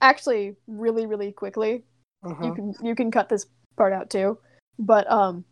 Actually, 0.00 0.56
really, 0.66 1.06
really 1.06 1.32
quickly, 1.32 1.84
you 2.24 2.30
mhm. 2.30 2.54
can 2.54 2.74
you 2.82 2.94
can 2.94 3.10
cut 3.10 3.28
this 3.28 3.46
part 3.76 3.92
out 3.92 4.10
too. 4.10 4.38
But 4.78 5.10
um 5.10 5.44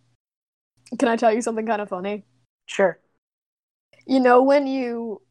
can 0.99 1.09
I 1.09 1.17
tell 1.17 1.33
you 1.33 1.43
something 1.43 1.67
kind 1.67 1.83
of 1.83 1.89
funny? 1.89 2.25
Sure. 2.67 2.99
You 4.07 4.21
know 4.21 4.43
when 4.43 4.67
you 4.67 5.23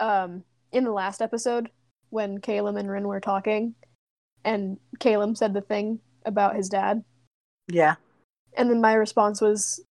um 0.00 0.44
in 0.72 0.84
the 0.84 0.92
last 0.92 1.22
episode 1.22 1.70
when 2.10 2.38
Calem 2.38 2.78
and 2.78 2.90
Rynn 2.90 3.06
were 3.06 3.20
talking 3.20 3.74
and 4.44 4.78
Calem 4.98 5.36
said 5.36 5.54
the 5.54 5.60
thing 5.60 6.00
about 6.24 6.56
his 6.56 6.68
dad. 6.68 7.04
Yeah. 7.68 7.96
And 8.56 8.70
then 8.70 8.80
my 8.80 8.94
response 8.94 9.40
was, 9.40 9.84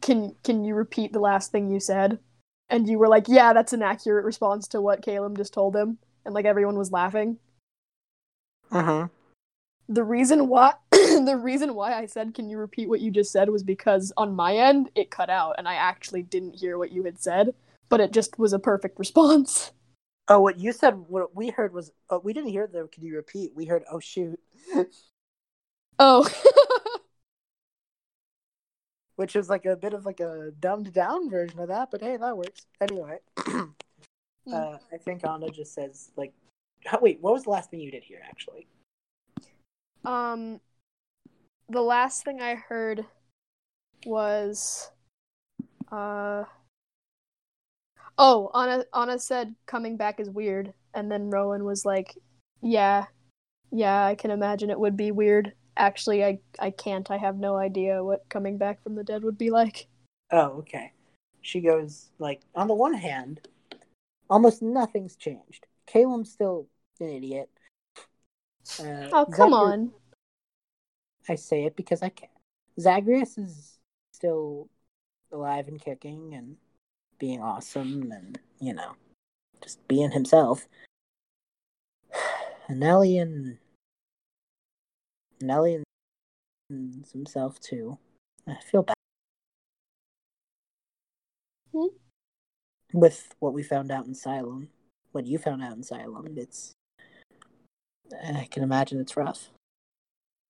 "Can 0.00 0.34
can 0.42 0.64
you 0.64 0.74
repeat 0.74 1.12
the 1.12 1.20
last 1.20 1.52
thing 1.52 1.70
you 1.70 1.80
said?" 1.80 2.18
And 2.70 2.88
you 2.88 2.98
were 2.98 3.08
like, 3.08 3.28
"Yeah, 3.28 3.52
that's 3.52 3.72
an 3.72 3.82
accurate 3.82 4.24
response 4.24 4.66
to 4.68 4.80
what 4.80 5.02
Calem 5.02 5.36
just 5.36 5.52
told 5.52 5.76
him." 5.76 5.98
And 6.24 6.34
like 6.34 6.44
everyone 6.44 6.78
was 6.78 6.92
laughing. 6.92 7.38
Uh 8.70 8.82
huh. 8.82 9.08
The 9.88 10.04
reason 10.04 10.48
why 10.48 10.74
the 11.24 11.36
reason 11.36 11.74
why 11.74 11.94
I 11.94 12.06
said, 12.06 12.34
"Can 12.34 12.48
you 12.48 12.58
repeat 12.58 12.88
what 12.88 13.00
you 13.00 13.10
just 13.10 13.32
said?" 13.32 13.50
was 13.50 13.62
because 13.62 14.12
on 14.16 14.34
my 14.34 14.56
end 14.56 14.90
it 14.94 15.10
cut 15.10 15.30
out 15.30 15.54
and 15.58 15.68
I 15.68 15.74
actually 15.74 16.22
didn't 16.22 16.56
hear 16.56 16.78
what 16.78 16.92
you 16.92 17.04
had 17.04 17.18
said, 17.18 17.54
but 17.88 18.00
it 18.00 18.12
just 18.12 18.38
was 18.38 18.52
a 18.52 18.58
perfect 18.58 18.98
response. 18.98 19.72
Oh, 20.30 20.40
what 20.40 20.58
you 20.58 20.72
said, 20.72 20.92
what 21.08 21.34
we 21.34 21.48
heard 21.48 21.72
was, 21.72 21.90
oh, 22.10 22.20
we 22.22 22.34
didn't 22.34 22.50
hear 22.50 22.66
the, 22.66 22.86
can 22.92 23.02
you 23.02 23.16
repeat? 23.16 23.52
We 23.56 23.64
heard, 23.64 23.82
oh, 23.90 23.98
shoot. 23.98 24.38
Oh. 25.98 26.28
Which 29.16 29.34
is 29.34 29.48
like 29.48 29.64
a 29.66 29.74
bit 29.74 29.94
of 29.94 30.06
like 30.06 30.20
a 30.20 30.52
dumbed 30.60 30.92
down 30.92 31.28
version 31.28 31.58
of 31.58 31.68
that, 31.68 31.90
but 31.90 32.00
hey, 32.00 32.16
that 32.16 32.36
works. 32.36 32.66
Anyway. 32.80 33.18
uh, 33.48 34.76
I 34.92 34.96
think 35.02 35.26
Anna 35.26 35.50
just 35.50 35.74
says, 35.74 36.12
like, 36.16 36.32
wait, 37.00 37.18
what 37.20 37.32
was 37.32 37.42
the 37.44 37.50
last 37.50 37.70
thing 37.70 37.80
you 37.80 37.90
did 37.90 38.04
here, 38.04 38.20
actually? 38.24 38.68
Um, 40.04 40.60
the 41.68 41.82
last 41.82 42.24
thing 42.24 42.40
I 42.40 42.54
heard 42.54 43.04
was, 44.06 44.90
uh, 45.92 46.44
oh, 48.16 48.50
Anna 48.54 48.84
Anna 48.94 49.18
said 49.18 49.54
coming 49.66 49.96
back 49.96 50.20
is 50.20 50.30
weird, 50.30 50.72
and 50.94 51.10
then 51.10 51.30
Rowan 51.30 51.64
was 51.64 51.84
like, 51.84 52.16
yeah, 52.62 53.06
yeah, 53.70 54.04
I 54.04 54.14
can 54.14 54.30
imagine 54.30 54.70
it 54.70 54.80
would 54.80 54.96
be 54.96 55.10
weird. 55.10 55.52
Actually, 55.76 56.24
I 56.24 56.38
I 56.58 56.70
can't. 56.70 57.10
I 57.10 57.18
have 57.18 57.36
no 57.36 57.56
idea 57.56 58.02
what 58.02 58.28
coming 58.28 58.58
back 58.58 58.82
from 58.82 58.94
the 58.94 59.04
dead 59.04 59.22
would 59.22 59.38
be 59.38 59.50
like. 59.50 59.86
Oh, 60.30 60.58
okay. 60.58 60.92
She 61.40 61.60
goes, 61.60 62.10
like, 62.18 62.42
on 62.54 62.66
the 62.68 62.74
one 62.74 62.94
hand, 62.94 63.46
almost 64.28 64.60
nothing's 64.60 65.16
changed. 65.16 65.66
Calem's 65.86 66.30
still 66.32 66.66
an 67.00 67.08
idiot. 67.08 67.48
Uh, 68.80 69.08
Oh, 69.12 69.24
come 69.24 69.52
Zachary- 69.52 69.52
on. 69.52 69.92
I 71.28 71.34
say 71.34 71.64
it 71.64 71.76
because 71.76 72.02
I 72.02 72.08
can. 72.08 72.28
Zagreus 72.80 73.38
is 73.38 73.78
still 74.12 74.68
alive 75.32 75.68
and 75.68 75.80
kicking 75.80 76.34
and 76.34 76.56
being 77.18 77.42
awesome 77.42 78.12
and, 78.12 78.38
you 78.60 78.72
know, 78.72 78.92
just 79.62 79.86
being 79.88 80.10
himself. 80.10 80.66
And 82.70 82.80
Nelly 82.80 83.16
and 83.16 83.56
Nelly 85.40 85.82
and 86.68 87.06
himself 87.12 87.58
too. 87.60 87.96
I 88.46 88.56
feel 88.60 88.82
bad. 88.82 88.94
Hmm? 91.72 91.86
With 92.92 93.34
what 93.38 93.54
we 93.54 93.62
found 93.62 93.90
out 93.90 94.04
in 94.04 94.12
Asylum, 94.12 94.68
what 95.12 95.26
you 95.26 95.38
found 95.38 95.62
out 95.62 95.72
in 95.72 95.80
Asylum, 95.80 96.26
it's. 96.36 96.72
I 98.22 98.46
can 98.50 98.62
imagine 98.62 99.00
it's 99.00 99.16
rough. 99.16 99.48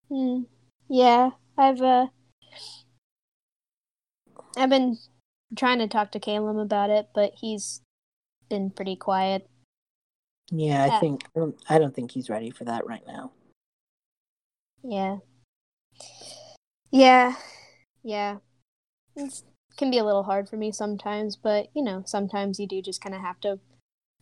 Hmm. 0.09 0.43
Yeah, 0.89 1.31
I've 1.57 1.83
uh 1.83 2.07
I've 4.57 4.71
been 4.71 4.99
trying 5.57 5.79
to 5.79 5.89
talk 5.89 6.13
to 6.13 6.21
Calem 6.21 6.61
about 6.61 6.91
it, 6.91 7.09
but 7.15 7.33
he's 7.41 7.83
been 8.49 8.71
pretty 8.71 8.97
quiet. 8.97 9.49
Yeah, 10.51 10.83
I 10.83 10.87
Yeah. 10.87 11.01
think 11.01 11.25
I 11.37 11.41
don't, 11.41 11.57
I 11.69 11.79
don't 11.79 11.95
think 11.95 12.11
he's 12.13 12.31
ready 12.31 12.51
for 12.51 12.65
that 12.65 12.87
right 12.87 13.07
now. 13.07 13.33
Yeah. 14.83 15.19
Yeah. 16.91 17.35
Yeah. 18.03 18.39
It 19.15 19.43
can 19.77 19.91
be 19.91 19.99
a 19.99 20.05
little 20.05 20.23
hard 20.23 20.49
for 20.49 20.57
me 20.57 20.73
sometimes, 20.73 21.37
but 21.37 21.69
you 21.75 21.83
know, 21.83 22.03
sometimes 22.07 22.59
you 22.59 22.67
do 22.67 22.81
just 22.81 23.03
kind 23.03 23.15
of 23.15 23.21
have 23.21 23.41
to 23.41 23.59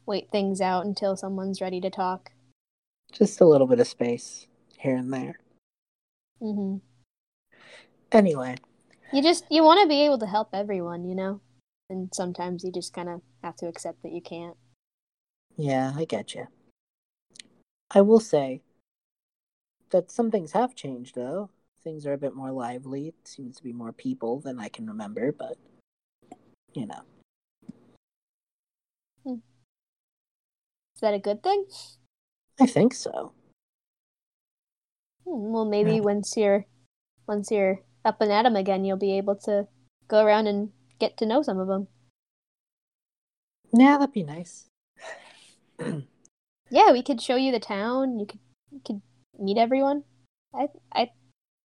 wait 0.05 0.31
things 0.31 0.61
out 0.61 0.85
until 0.85 1.17
someone's 1.17 1.61
ready 1.61 1.81
to 1.81 1.91
talk. 1.91 2.33
Just 3.13 3.41
a 3.41 3.47
little 3.47 3.67
bit 3.67 3.81
of 3.81 3.87
space 3.87 4.47
here 4.79 4.97
and 4.97 5.13
there. 5.13 5.39
Mhm. 6.41 6.81
Anyway, 8.13 8.57
You 9.13 9.23
just 9.23 9.45
you 9.51 9.63
want 9.63 9.81
to 9.83 9.89
be 9.89 10.03
able 10.05 10.19
to 10.19 10.27
help 10.27 10.51
everyone, 10.53 11.05
you 11.05 11.15
know? 11.15 11.41
And 11.91 12.09
sometimes 12.15 12.65
you 12.65 12.73
just 12.73 12.93
kind 12.93 13.09
of 13.09 13.23
have 13.43 13.57
to 13.57 13.67
accept 13.69 14.03
that 14.03 14.13
you 14.13 14.21
can't. 14.21 14.57
yeah, 15.57 15.93
I 15.97 16.05
get 16.05 16.35
you. 16.35 16.47
I 17.91 18.01
will 18.01 18.21
say 18.21 18.63
that 19.91 20.11
some 20.11 20.31
things 20.31 20.53
have 20.53 20.75
changed, 20.75 21.15
though. 21.15 21.51
Things 21.83 22.07
are 22.07 22.13
a 22.13 22.19
bit 22.19 22.35
more 22.35 22.51
lively. 22.51 23.09
It 23.09 23.15
seems 23.29 23.57
to 23.57 23.63
be 23.63 23.73
more 23.73 23.93
people 23.93 24.41
than 24.41 24.59
I 24.59 24.69
can 24.69 24.87
remember, 24.87 25.33
but 25.33 25.57
you 26.75 26.87
know, 26.87 27.03
Is 30.97 31.01
that 31.01 31.15
a 31.15 31.19
good 31.19 31.43
thing? 31.43 31.67
I 32.59 32.67
think 32.67 32.95
so. 32.95 33.33
Hmm, 35.27 35.53
Well, 35.53 35.65
maybe 35.67 35.95
Yeah. 35.97 36.01
once 36.01 36.37
you're 36.37 36.65
once 37.27 37.51
you're 37.51 37.83
up 38.05 38.21
and 38.21 38.31
at 38.33 38.47
'em 38.47 38.55
again, 38.57 38.85
you'll 38.85 38.97
be 38.97 39.19
able 39.19 39.35
to 39.51 39.67
go 40.07 40.25
around 40.25 40.47
and 40.47 40.73
get 41.01 41.17
to 41.19 41.27
know 41.27 41.43
some 41.43 41.59
of 41.59 41.67
them. 41.67 41.89
Yeah, 43.73 43.99
that'd 43.99 44.13
be 44.15 44.23
nice. 44.23 44.69
Yeah, 46.69 46.91
we 46.91 47.03
could 47.03 47.23
show 47.23 47.37
you 47.37 47.53
the 47.53 47.61
town. 47.61 48.19
You 48.19 48.27
could 48.27 48.41
you 48.73 48.81
could 48.85 49.01
meet 49.39 49.57
everyone. 49.59 50.03
I 50.53 50.69
I 50.93 51.13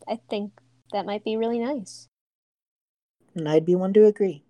I 0.06 0.16
think 0.28 0.52
that 0.92 1.06
might 1.06 1.24
be 1.24 1.36
really 1.36 1.58
nice. 1.58 2.06
and 3.34 3.48
I'd 3.48 3.64
be 3.64 3.74
one 3.76 3.92
to 3.94 4.04
agree. 4.06 4.44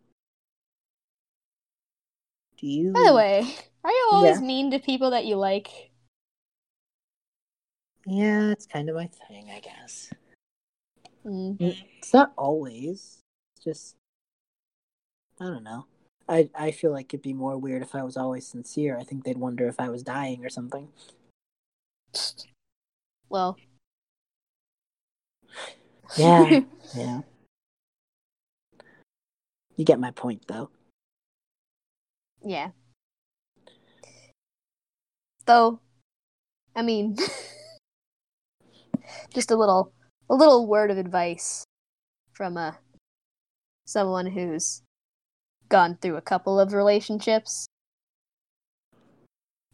Do 2.56 2.66
you? 2.66 2.92
By 2.92 3.04
the 3.06 3.14
way, 3.14 3.46
are 3.84 3.90
you 3.92 4.08
always 4.12 4.40
Yeah. 4.40 4.46
mean 4.46 4.70
to 4.72 4.78
people 4.80 5.10
that 5.10 5.26
you 5.26 5.36
like? 5.36 5.89
Yeah, 8.06 8.50
it's 8.50 8.66
kind 8.66 8.88
of 8.88 8.96
my 8.96 9.08
thing, 9.28 9.50
I 9.54 9.60
guess. 9.60 10.10
Hmm. 11.22 11.52
It's 11.58 12.14
not 12.14 12.32
always. 12.36 13.18
It's 13.56 13.64
just 13.64 13.96
I 15.40 15.44
don't 15.46 15.64
know. 15.64 15.86
I 16.28 16.48
I 16.54 16.70
feel 16.70 16.92
like 16.92 17.12
it'd 17.12 17.22
be 17.22 17.34
more 17.34 17.58
weird 17.58 17.82
if 17.82 17.94
I 17.94 18.02
was 18.02 18.16
always 18.16 18.46
sincere. 18.46 18.98
I 18.98 19.04
think 19.04 19.24
they'd 19.24 19.36
wonder 19.38 19.68
if 19.68 19.78
I 19.80 19.88
was 19.90 20.02
dying 20.02 20.44
or 20.44 20.48
something. 20.48 20.88
Well, 23.28 23.56
Yeah. 26.16 26.60
yeah. 26.96 27.20
You 29.76 29.84
get 29.84 30.00
my 30.00 30.10
point 30.10 30.46
though. 30.46 30.70
yeah. 32.44 32.70
Though, 35.46 35.80
I 36.76 36.82
mean, 36.82 37.16
just 39.32 39.50
a 39.50 39.56
little 39.56 39.92
a 40.28 40.34
little 40.34 40.66
word 40.66 40.90
of 40.90 40.98
advice 40.98 41.64
from 42.32 42.56
a 42.56 42.78
someone 43.84 44.26
who's 44.26 44.82
gone 45.68 45.98
through 46.00 46.16
a 46.16 46.22
couple 46.22 46.60
of 46.60 46.72
relationships. 46.72 47.66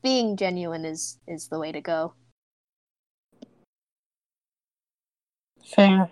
Being 0.03 0.37
genuine 0.37 0.85
is 0.85 1.19
is 1.27 1.49
the 1.49 1.59
way 1.59 1.73
to 1.73 1.81
go. 1.81 2.15
Fair. 5.65 6.11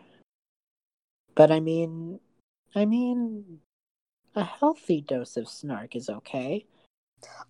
But 1.34 1.50
I 1.50 1.60
mean 1.60 2.20
I 2.74 2.84
mean 2.84 3.60
a 4.34 4.44
healthy 4.44 5.00
dose 5.00 5.36
of 5.36 5.48
snark 5.48 5.94
is 5.94 6.08
okay. 6.08 6.66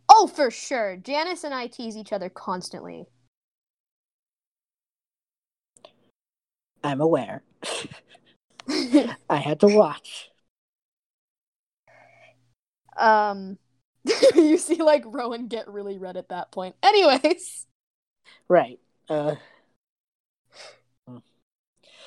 Oh, 0.09 0.27
for 0.27 0.51
sure. 0.51 0.97
Janice 0.97 1.45
and 1.45 1.55
I 1.55 1.66
tease 1.66 1.97
each 1.97 2.12
other 2.12 2.29
constantly. 2.29 3.07
I'm 6.85 7.01
aware. 7.01 7.43
I 9.28 9.37
had 9.37 9.61
to 9.61 9.66
watch. 9.66 10.30
Um, 12.97 13.59
you 14.35 14.59
see, 14.59 14.76
like 14.76 15.03
Rowan 15.07 15.49
get 15.49 15.68
really 15.68 15.99
red 15.99 16.16
at 16.16 16.28
that 16.28 16.53
point. 16.53 16.76
Anyways, 16.82 17.66
Right. 18.49 18.78
Uh. 19.09 19.37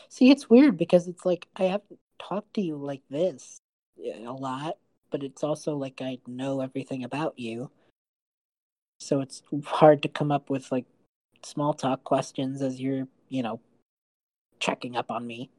See, 0.09 0.31
it's 0.31 0.49
weird 0.49 0.77
because 0.77 1.07
it's 1.07 1.25
like 1.25 1.47
I 1.55 1.63
haven't 1.63 1.99
talked 2.19 2.53
to 2.55 2.61
you 2.61 2.77
like 2.77 3.01
this 3.09 3.59
a 3.99 4.31
lot, 4.31 4.77
but 5.11 5.23
it's 5.23 5.43
also 5.43 5.75
like 5.75 6.01
I 6.01 6.19
know 6.27 6.61
everything 6.61 7.03
about 7.03 7.37
you. 7.37 7.71
So 8.99 9.21
it's 9.21 9.43
hard 9.65 10.01
to 10.03 10.07
come 10.07 10.31
up 10.31 10.49
with 10.49 10.71
like 10.71 10.85
small 11.43 11.73
talk 11.73 12.03
questions 12.03 12.61
as 12.61 12.79
you're, 12.79 13.07
you 13.29 13.43
know, 13.43 13.59
checking 14.59 14.95
up 14.95 15.11
on 15.11 15.25
me. 15.25 15.51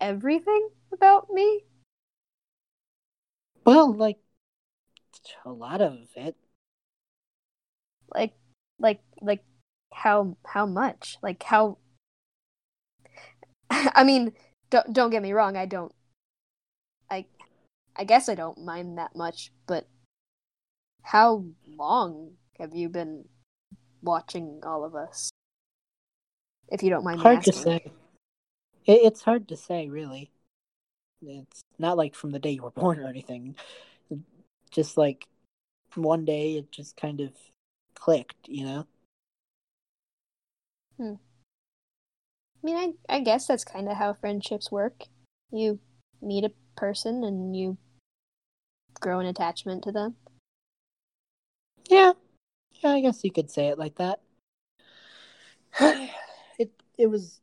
everything 0.00 0.70
about 0.92 1.30
me. 1.30 1.64
Well, 3.64 3.92
like 3.92 4.18
a 5.44 5.50
lot 5.50 5.80
of 5.80 5.98
it. 6.16 6.36
like 8.14 8.34
Like 8.78 9.00
like 9.20 9.44
how 9.92 10.36
how 10.46 10.66
much? 10.66 11.18
Like 11.22 11.42
how 11.42 11.78
I 13.70 14.04
mean, 14.04 14.32
don't 14.70 14.92
don't 14.92 15.10
get 15.10 15.22
me 15.22 15.32
wrong, 15.32 15.56
I 15.56 15.66
don't 15.66 15.92
I 17.10 17.26
I 17.96 18.04
guess 18.04 18.28
I 18.28 18.34
don't 18.34 18.64
mind 18.64 18.98
that 18.98 19.16
much, 19.16 19.52
but 19.66 19.86
how 21.02 21.44
long 21.66 22.32
have 22.58 22.74
you 22.74 22.88
been 22.88 23.24
watching 24.02 24.60
all 24.62 24.84
of 24.84 24.94
us? 24.94 25.30
If 26.70 26.82
you 26.82 26.90
don't 26.90 27.04
mind 27.04 27.20
hard 27.20 27.44
to 27.44 27.52
say. 27.52 27.80
It, 28.86 29.00
it's 29.04 29.22
hard 29.22 29.48
to 29.48 29.56
say, 29.56 29.88
really. 29.88 30.30
It's 31.22 31.62
not 31.78 31.96
like 31.96 32.14
from 32.14 32.30
the 32.30 32.38
day 32.38 32.50
you 32.50 32.62
were 32.62 32.70
born 32.76 32.98
or 32.98 33.08
anything. 33.08 33.56
Just 34.70 34.96
like 34.96 35.26
one 35.94 36.24
day, 36.24 36.56
it 36.56 36.70
just 36.70 36.96
kind 36.96 37.20
of 37.20 37.32
clicked, 37.94 38.48
you 38.48 38.64
know. 38.64 38.86
Hmm. 40.96 41.14
I 42.62 42.66
mean, 42.66 42.76
I 43.08 43.16
I 43.16 43.20
guess 43.20 43.46
that's 43.46 43.64
kind 43.64 43.88
of 43.88 43.96
how 43.96 44.14
friendships 44.14 44.70
work. 44.70 45.04
You 45.50 45.78
meet 46.20 46.44
a 46.44 46.52
person 46.76 47.24
and 47.24 47.56
you 47.56 47.78
grow 49.00 49.20
an 49.20 49.26
attachment 49.26 49.84
to 49.84 49.92
them. 49.92 50.16
Yeah, 51.88 52.12
yeah, 52.82 52.90
I 52.90 53.00
guess 53.00 53.24
you 53.24 53.30
could 53.30 53.50
say 53.50 53.68
it 53.68 53.78
like 53.78 53.94
that. 53.96 54.20
it 56.98 57.06
was 57.06 57.40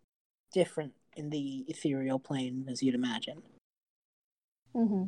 different 0.51 0.93
in 1.16 1.30
the 1.30 1.66
ethereal 1.68 2.20
plane 2.20 2.66
as 2.70 2.84
you'd 2.84 2.93
imagine. 2.93 3.41
Mm-hmm. 4.76 5.06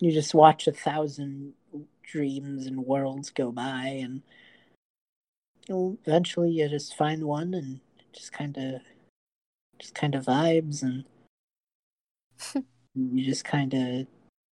You 0.00 0.12
just 0.12 0.34
watch 0.34 0.68
a 0.68 0.72
thousand 0.72 1.54
dreams 2.02 2.66
and 2.66 2.84
worlds 2.84 3.30
go 3.30 3.50
by, 3.50 4.02
and 4.02 4.22
eventually 5.68 6.50
you 6.50 6.68
just 6.68 6.94
find 6.94 7.24
one 7.24 7.54
and 7.54 7.80
just 8.12 8.32
kind 8.32 8.56
of, 8.58 8.82
just 9.78 9.94
kind 9.94 10.14
of 10.14 10.26
vibes, 10.26 10.82
and 10.82 11.04
you 12.94 13.24
just 13.24 13.44
kind 13.44 13.72
of 13.72 14.06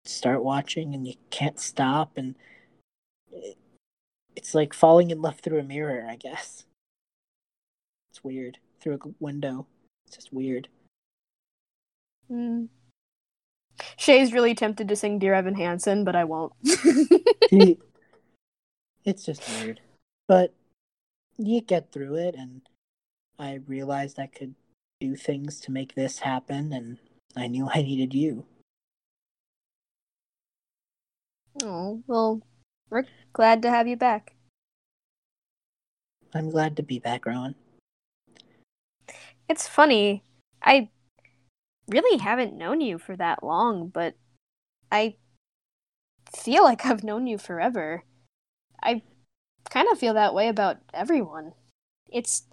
start 0.04 0.44
watching, 0.44 0.94
and 0.94 1.08
you 1.08 1.14
can't 1.30 1.58
stop, 1.58 2.12
and 2.16 2.36
it, 3.32 3.58
it's 4.36 4.54
like 4.54 4.72
falling 4.72 5.10
in 5.10 5.20
love 5.20 5.40
through 5.40 5.58
a 5.58 5.64
mirror, 5.64 6.06
I 6.08 6.14
guess. 6.14 6.64
It's 8.12 8.22
weird 8.22 8.58
through 8.82 8.94
a 8.94 9.08
window. 9.20 9.66
It's 10.06 10.16
just 10.16 10.32
weird. 10.32 10.68
Mm. 12.30 12.68
Shea's 13.96 14.32
really 14.32 14.54
tempted 14.54 14.88
to 14.88 14.96
sing 14.96 15.18
Dear 15.18 15.34
Evan 15.34 15.54
Hansen, 15.54 16.04
but 16.04 16.16
I 16.16 16.24
won't. 16.24 16.52
it's 19.04 19.24
just 19.24 19.42
weird. 19.48 19.80
But 20.28 20.54
you 21.38 21.60
get 21.60 21.92
through 21.92 22.16
it, 22.16 22.34
and 22.34 22.62
I 23.38 23.60
realized 23.66 24.18
I 24.18 24.26
could 24.26 24.54
do 25.00 25.16
things 25.16 25.60
to 25.60 25.72
make 25.72 25.94
this 25.94 26.20
happen, 26.20 26.72
and 26.72 26.98
I 27.36 27.46
knew 27.48 27.68
I 27.72 27.82
needed 27.82 28.14
you. 28.14 28.44
oh, 31.62 32.02
well, 32.06 32.40
we're 32.88 33.04
glad 33.32 33.62
to 33.62 33.70
have 33.70 33.86
you 33.86 33.96
back. 33.96 34.34
I'm 36.34 36.50
glad 36.50 36.76
to 36.76 36.82
be 36.82 36.98
back, 36.98 37.26
Rowan. 37.26 37.54
It's 39.52 39.68
funny. 39.68 40.24
I 40.62 40.88
really 41.86 42.16
haven't 42.16 42.56
known 42.56 42.80
you 42.80 42.96
for 42.96 43.14
that 43.16 43.42
long, 43.42 43.88
but 43.88 44.14
I 44.90 45.16
feel 46.34 46.64
like 46.64 46.86
I've 46.86 47.04
known 47.04 47.26
you 47.26 47.36
forever. 47.36 48.04
I 48.82 49.02
kind 49.68 49.88
of 49.92 49.98
feel 49.98 50.14
that 50.14 50.32
way 50.32 50.48
about 50.48 50.78
everyone. 50.94 51.52
It's 52.10 52.44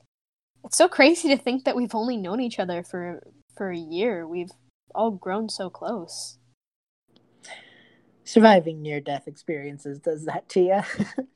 it's 0.65 0.75
so 0.75 0.89
crazy 0.89 1.29
to 1.29 1.37
think 1.37 1.63
that 1.63 1.77
we've 1.77 1.95
only 1.95 2.17
known 2.17 2.41
each 2.41 2.59
other 2.59 2.83
for 2.83 3.23
for 3.55 3.71
a 3.71 3.77
year. 3.77 4.27
We've 4.27 4.51
all 4.93 5.11
grown 5.11 5.47
so 5.47 5.69
close. 5.69 6.37
Surviving 8.25 8.81
near 8.81 8.99
death 8.99 9.25
experiences 9.25 9.99
does 9.99 10.25
that 10.25 10.49
to 10.49 10.59
you. 10.59 10.81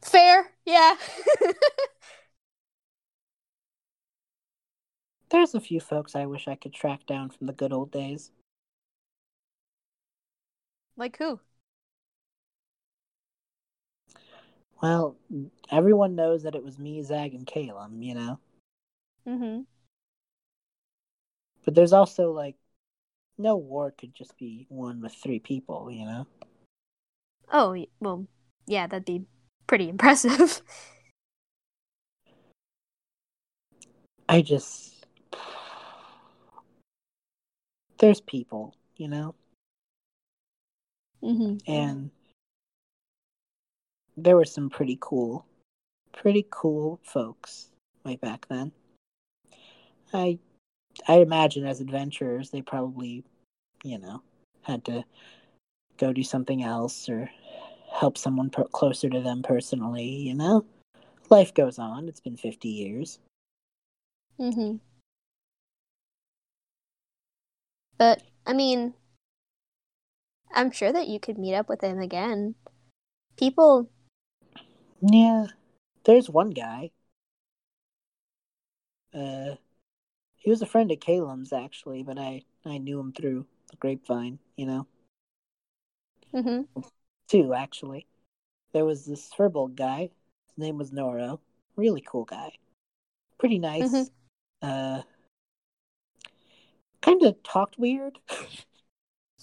Fair, 0.00 0.52
yeah. 0.64 0.96
There's 5.30 5.54
a 5.54 5.60
few 5.60 5.80
folks 5.80 6.16
I 6.16 6.26
wish 6.26 6.48
I 6.48 6.54
could 6.54 6.72
track 6.72 7.06
down 7.06 7.30
from 7.30 7.46
the 7.46 7.52
good 7.52 7.72
old 7.72 7.90
days. 7.90 8.30
like 10.98 11.16
who? 11.18 11.40
Well, 14.82 15.16
everyone 15.70 16.14
knows 16.14 16.42
that 16.42 16.54
it 16.54 16.64
was 16.64 16.78
me, 16.78 17.02
Zag, 17.02 17.34
and 17.34 17.46
Calem, 17.46 18.02
you 18.02 18.14
know? 18.14 18.38
Mm-hmm. 19.26 19.60
But 21.64 21.74
there's 21.74 21.92
also, 21.92 22.32
like, 22.32 22.56
no 23.36 23.56
war 23.56 23.90
could 23.90 24.14
just 24.14 24.36
be 24.38 24.66
won 24.68 25.00
with 25.00 25.14
three 25.14 25.38
people, 25.38 25.90
you 25.90 26.04
know? 26.04 26.26
Oh, 27.52 27.84
well, 28.00 28.26
yeah, 28.66 28.86
that'd 28.86 29.04
be 29.04 29.24
pretty 29.66 29.88
impressive. 29.88 30.62
I 34.28 34.42
just. 34.42 34.97
There's 37.98 38.20
people, 38.20 38.74
you 38.96 39.08
know? 39.08 39.34
mm-hmm. 41.22 41.56
And 41.70 42.10
there 44.16 44.36
were 44.36 44.44
some 44.44 44.70
pretty 44.70 44.98
cool, 45.00 45.46
pretty 46.12 46.46
cool 46.50 47.00
folks 47.02 47.70
way 48.04 48.16
back 48.16 48.46
then. 48.48 48.72
I, 50.12 50.38
I 51.06 51.18
imagine 51.18 51.66
as 51.66 51.80
adventurers, 51.80 52.50
they 52.50 52.62
probably, 52.62 53.24
you 53.84 53.98
know, 53.98 54.22
had 54.62 54.84
to 54.86 55.04
go 55.98 56.12
do 56.12 56.22
something 56.22 56.62
else 56.62 57.08
or 57.08 57.30
help 57.92 58.16
someone 58.16 58.50
per- 58.50 58.64
closer 58.64 59.08
to 59.10 59.20
them 59.20 59.42
personally, 59.42 60.08
you 60.08 60.34
know? 60.34 60.64
Life 61.30 61.52
goes 61.52 61.78
on. 61.78 62.08
It's 62.08 62.20
been 62.20 62.36
50 62.36 62.68
years. 62.68 63.18
Mm-hmm. 64.40 64.76
But 67.98 68.22
I 68.46 68.52
mean, 68.54 68.94
I'm 70.52 70.70
sure 70.70 70.92
that 70.92 71.08
you 71.08 71.18
could 71.20 71.38
meet 71.38 71.54
up 71.54 71.68
with 71.68 71.80
him 71.82 72.00
again. 72.00 72.54
People, 73.36 73.90
Yeah, 75.00 75.46
there's 76.04 76.30
one 76.30 76.50
guy. 76.50 76.90
Uh, 79.14 79.56
he 80.36 80.50
was 80.50 80.62
a 80.62 80.66
friend 80.66 80.90
of 80.92 81.00
Calem's 81.00 81.52
actually, 81.52 82.02
but 82.02 82.18
I 82.18 82.44
I 82.64 82.78
knew 82.78 83.00
him 83.00 83.12
through 83.12 83.46
the 83.70 83.76
grapevine. 83.76 84.38
You 84.56 84.66
know, 84.66 84.86
Mm-hmm. 86.34 86.62
two 87.28 87.54
actually. 87.54 88.06
There 88.72 88.84
was 88.84 89.06
this 89.06 89.30
Firbolg 89.36 89.76
guy. 89.76 90.10
His 90.46 90.58
name 90.58 90.78
was 90.78 90.90
Noro. 90.92 91.40
Really 91.76 92.02
cool 92.06 92.24
guy. 92.24 92.52
Pretty 93.38 93.58
nice. 93.58 93.86
Mhm. 93.86 94.10
Uh, 94.62 95.02
kind 97.02 97.22
of 97.22 97.42
talked 97.42 97.78
weird. 97.78 98.18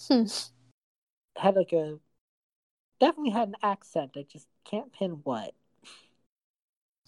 Hmm. 0.07 0.25
had 1.37 1.55
like 1.55 1.73
a 1.73 1.99
definitely 2.99 3.31
had 3.31 3.49
an 3.49 3.55
accent. 3.61 4.11
I 4.15 4.25
just 4.31 4.47
can't 4.63 4.91
pin 4.93 5.19
what. 5.23 5.53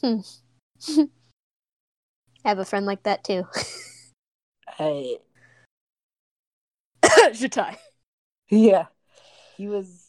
I 0.04 0.20
have 2.46 2.60
a 2.60 2.66
friend 2.66 2.86
like 2.86 3.04
that 3.04 3.24
too. 3.24 3.46
I 4.80 5.18
Jatai. 7.04 7.78
Yeah. 8.50 8.86
He 9.58 9.68
was 9.68 10.08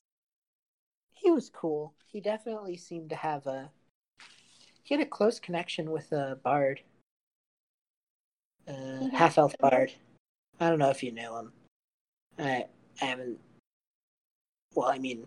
he 1.14 1.30
was 1.30 1.48
cool. 1.50 1.94
He 2.06 2.20
definitely 2.20 2.76
seemed 2.76 3.10
to 3.10 3.16
have 3.16 3.46
a 3.46 3.70
he 4.82 4.94
had 4.94 5.02
a 5.02 5.08
close 5.08 5.38
connection 5.40 5.90
with 5.90 6.12
a 6.12 6.38
bard. 6.42 6.80
Uh, 8.66 8.72
Mhm. 8.72 9.12
half 9.12 9.38
elf 9.38 9.56
bard. 9.58 9.92
I 10.60 10.68
don't 10.68 10.78
know 10.78 10.90
if 10.90 11.02
you 11.02 11.12
knew 11.12 11.36
him. 11.36 11.52
I 12.38 12.64
I 13.00 13.04
haven't 13.04 13.38
well, 14.74 14.88
I 14.88 14.98
mean 14.98 15.26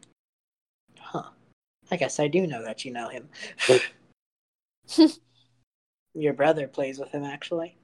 huh. 0.99 1.29
I 1.89 1.97
guess 1.97 2.19
I 2.19 2.27
do 2.27 2.47
know 2.47 2.63
that 2.63 2.85
you 2.85 2.91
know 2.91 3.09
him. 3.09 3.29
Your 6.13 6.33
brother 6.33 6.67
plays 6.67 6.99
with 6.99 7.11
him 7.11 7.23
actually. 7.23 7.77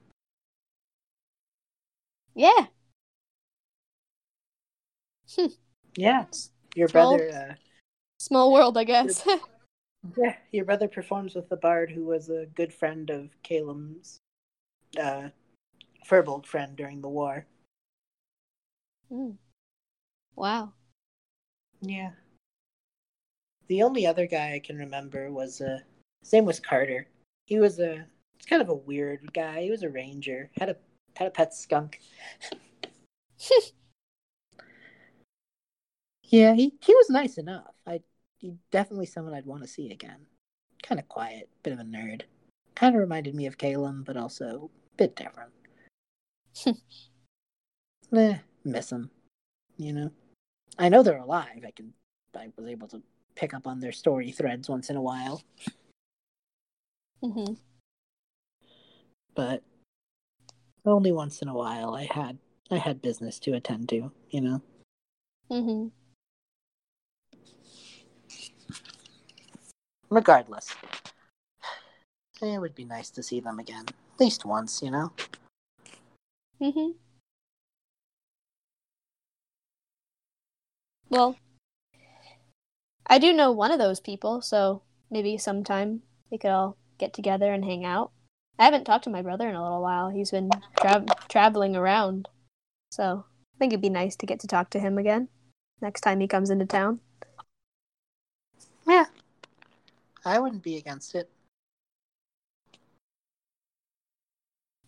yeah. 2.34 2.66
Yeah. 5.96 6.24
Your 6.76 6.88
Small- 6.88 7.16
brother 7.16 7.30
uh 7.50 7.54
Small 8.20 8.52
world, 8.52 8.76
I 8.78 8.84
guess. 8.84 9.26
Yeah, 10.16 10.36
your 10.52 10.64
brother 10.64 10.86
performs 10.88 11.34
with 11.34 11.48
the 11.48 11.56
bard 11.56 11.90
who 11.90 12.04
was 12.04 12.28
a 12.30 12.46
good 12.54 12.72
friend 12.72 13.10
of 13.10 13.30
Calem's 13.42 14.18
uh 15.00 15.28
Firbolg 16.08 16.46
friend 16.46 16.76
during 16.76 17.00
the 17.00 17.08
war. 17.08 17.46
Mm. 19.10 19.36
Wow. 20.36 20.72
Yeah. 21.80 22.12
the 23.68 23.82
only 23.82 24.06
other 24.06 24.26
guy 24.26 24.54
I 24.54 24.58
can 24.58 24.76
remember 24.76 25.30
was 25.30 25.60
uh, 25.60 25.78
his 26.22 26.32
name 26.32 26.46
was 26.46 26.58
Carter. 26.60 27.06
He 27.44 27.58
was 27.58 27.78
a 27.78 28.06
it's 28.36 28.46
kind 28.46 28.62
of 28.62 28.68
a 28.68 28.74
weird 28.74 29.32
guy. 29.32 29.62
He 29.62 29.70
was 29.70 29.82
a 29.82 29.88
ranger. 29.90 30.50
had 30.58 30.70
a 30.70 30.76
had 31.16 31.28
a 31.28 31.30
pet 31.30 31.54
skunk. 31.54 32.00
yeah, 36.24 36.54
he 36.54 36.74
he 36.80 36.94
was 36.94 37.10
nice 37.10 37.38
enough. 37.38 37.74
I 37.86 38.00
he 38.38 38.54
definitely 38.70 39.06
someone 39.06 39.34
I'd 39.34 39.46
want 39.46 39.62
to 39.62 39.68
see 39.68 39.90
again. 39.90 40.26
Kind 40.82 40.98
of 41.00 41.08
quiet, 41.08 41.48
bit 41.62 41.72
of 41.72 41.80
a 41.80 41.84
nerd. 41.84 42.22
Kind 42.74 42.94
of 42.94 43.00
reminded 43.00 43.34
me 43.34 43.46
of 43.46 43.58
Calem, 43.58 44.04
but 44.04 44.16
also 44.16 44.70
a 44.74 44.96
bit 44.96 45.16
different. 45.16 45.50
eh, 48.16 48.38
miss 48.64 48.90
them. 48.90 49.10
You 49.76 49.92
know, 49.92 50.10
I 50.78 50.88
know 50.88 51.02
they're 51.02 51.18
alive. 51.18 51.64
I 51.66 51.70
can. 51.70 51.92
I 52.36 52.48
was 52.56 52.66
able 52.66 52.88
to 52.88 53.02
pick 53.34 53.54
up 53.54 53.66
on 53.66 53.80
their 53.80 53.92
story 53.92 54.30
threads 54.30 54.68
once 54.68 54.90
in 54.90 54.96
a 54.96 55.02
while. 55.02 55.42
Mm-hmm. 57.22 57.54
But 59.34 59.62
only 60.84 61.12
once 61.12 61.42
in 61.42 61.48
a 61.48 61.54
while, 61.54 61.94
I 61.94 62.08
had 62.10 62.38
I 62.70 62.76
had 62.76 63.02
business 63.02 63.38
to 63.40 63.54
attend 63.54 63.88
to. 63.90 64.12
You 64.30 64.40
know. 64.40 64.62
Mm-hmm. 65.50 65.88
Regardless, 70.10 70.74
it 72.40 72.60
would 72.60 72.74
be 72.74 72.84
nice 72.84 73.10
to 73.10 73.22
see 73.22 73.40
them 73.40 73.58
again, 73.58 73.84
at 73.88 74.20
least 74.20 74.44
once. 74.44 74.82
You 74.82 74.90
know. 74.90 75.12
Mm-hmm. 76.60 76.90
Well, 81.10 81.36
I 83.06 83.18
do 83.18 83.32
know 83.32 83.50
one 83.52 83.70
of 83.70 83.78
those 83.78 84.00
people, 84.00 84.42
so 84.42 84.82
maybe 85.10 85.38
sometime 85.38 86.02
we 86.30 86.38
could 86.38 86.50
all 86.50 86.76
get 86.98 87.14
together 87.14 87.52
and 87.52 87.64
hang 87.64 87.84
out. 87.84 88.12
I 88.58 88.64
haven't 88.64 88.84
talked 88.84 89.04
to 89.04 89.10
my 89.10 89.22
brother 89.22 89.48
in 89.48 89.54
a 89.54 89.62
little 89.62 89.80
while. 89.80 90.10
He's 90.10 90.32
been 90.32 90.50
tra- 90.78 91.06
traveling 91.28 91.76
around, 91.76 92.28
so 92.90 93.24
I 93.54 93.58
think 93.58 93.72
it'd 93.72 93.80
be 93.80 93.88
nice 93.88 94.16
to 94.16 94.26
get 94.26 94.40
to 94.40 94.46
talk 94.46 94.70
to 94.70 94.80
him 94.80 94.98
again 94.98 95.28
next 95.80 96.00
time 96.00 96.20
he 96.20 96.26
comes 96.26 96.50
into 96.50 96.66
town. 96.66 97.00
Yeah. 98.86 99.06
I 100.24 100.38
wouldn't 100.38 100.62
be 100.62 100.76
against 100.76 101.14
it. 101.14 101.30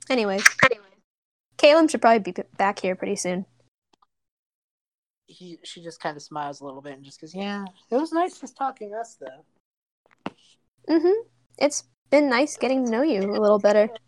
Anyways, 0.08 0.44
Calem 1.60 1.90
should 1.90 2.00
probably 2.00 2.32
be 2.32 2.42
back 2.56 2.78
here 2.78 2.96
pretty 2.96 3.16
soon. 3.16 3.44
He 5.26 5.58
she 5.62 5.82
just 5.82 6.00
kind 6.00 6.16
of 6.16 6.22
smiles 6.22 6.60
a 6.60 6.64
little 6.64 6.80
bit 6.80 6.94
and 6.94 7.04
just 7.04 7.20
goes, 7.20 7.34
"Yeah, 7.34 7.64
it 7.90 7.96
was 7.96 8.12
nice 8.12 8.40
just 8.40 8.56
talking 8.56 8.94
us 8.94 9.16
though." 9.20 10.32
Mm-hmm. 10.88 11.28
It's 11.58 11.84
been 12.10 12.28
nice 12.28 12.56
getting 12.56 12.84
to 12.84 12.90
know 12.90 13.02
you 13.02 13.20
a 13.20 13.38
little 13.40 13.58
better. 13.58 13.88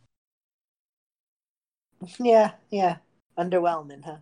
Yeah, 2.18 2.50
yeah. 2.68 2.96
Underwhelming, 3.38 4.04
huh? 4.04 4.16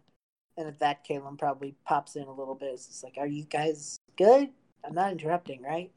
And 0.59 0.69
at 0.69 0.81
that, 0.81 1.03
Calem 1.03 1.39
probably 1.39 1.75
pops 1.87 2.15
in 2.15 2.25
a 2.25 2.31
little 2.31 2.55
bit. 2.55 2.75
It's 2.75 3.03
like, 3.03 3.15
"Are 3.17 3.27
you 3.27 3.45
guys 3.45 3.97
good? 4.19 4.51
I'm 4.85 4.93
not 4.93 5.13
interrupting, 5.13 5.63
right?" 5.63 5.91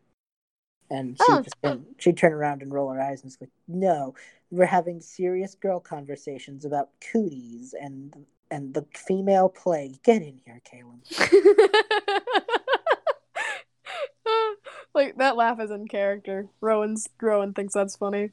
And 0.89 1.17
oh, 1.19 1.25
she 1.25 1.31
Oh. 1.33 1.41
just 1.41 1.55
turn, 1.63 1.85
she'd 1.97 2.17
turn 2.17 2.33
around 2.33 2.61
and 2.61 2.73
roll 2.73 2.89
her 2.91 3.01
eyes 3.01 3.21
and 3.21 3.29
just 3.31 3.41
like, 3.41 3.49
"No, 3.67 4.13
we're 4.51 4.65
having 4.65 5.01
serious 5.01 5.55
girl 5.55 5.79
conversations 5.79 6.65
about 6.65 6.89
cooties 7.11 7.73
and 7.73 8.25
and 8.51 8.73
the 8.73 8.85
female 8.93 9.49
plague. 9.49 10.01
Get 10.03 10.21
in 10.21 10.39
here, 10.45 10.61
Calem." 10.65 11.01
like 14.93 15.17
that 15.17 15.35
laugh 15.35 15.59
is 15.59 15.71
in 15.71 15.87
character. 15.87 16.47
Rowan's 16.61 17.07
Rowan 17.21 17.53
thinks 17.53 17.73
that's 17.73 17.95
funny. 17.95 18.31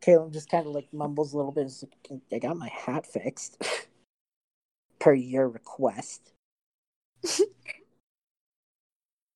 Calem 0.00 0.32
just 0.32 0.50
kind 0.50 0.66
of 0.66 0.72
like 0.72 0.92
mumbles 0.92 1.32
a 1.32 1.36
little 1.36 1.52
bit. 1.52 1.70
Like, 2.10 2.22
I 2.32 2.38
got 2.38 2.56
my 2.56 2.68
hat 2.68 3.06
fixed 3.06 3.62
per 4.98 5.14
your 5.14 5.48
request. 5.48 6.32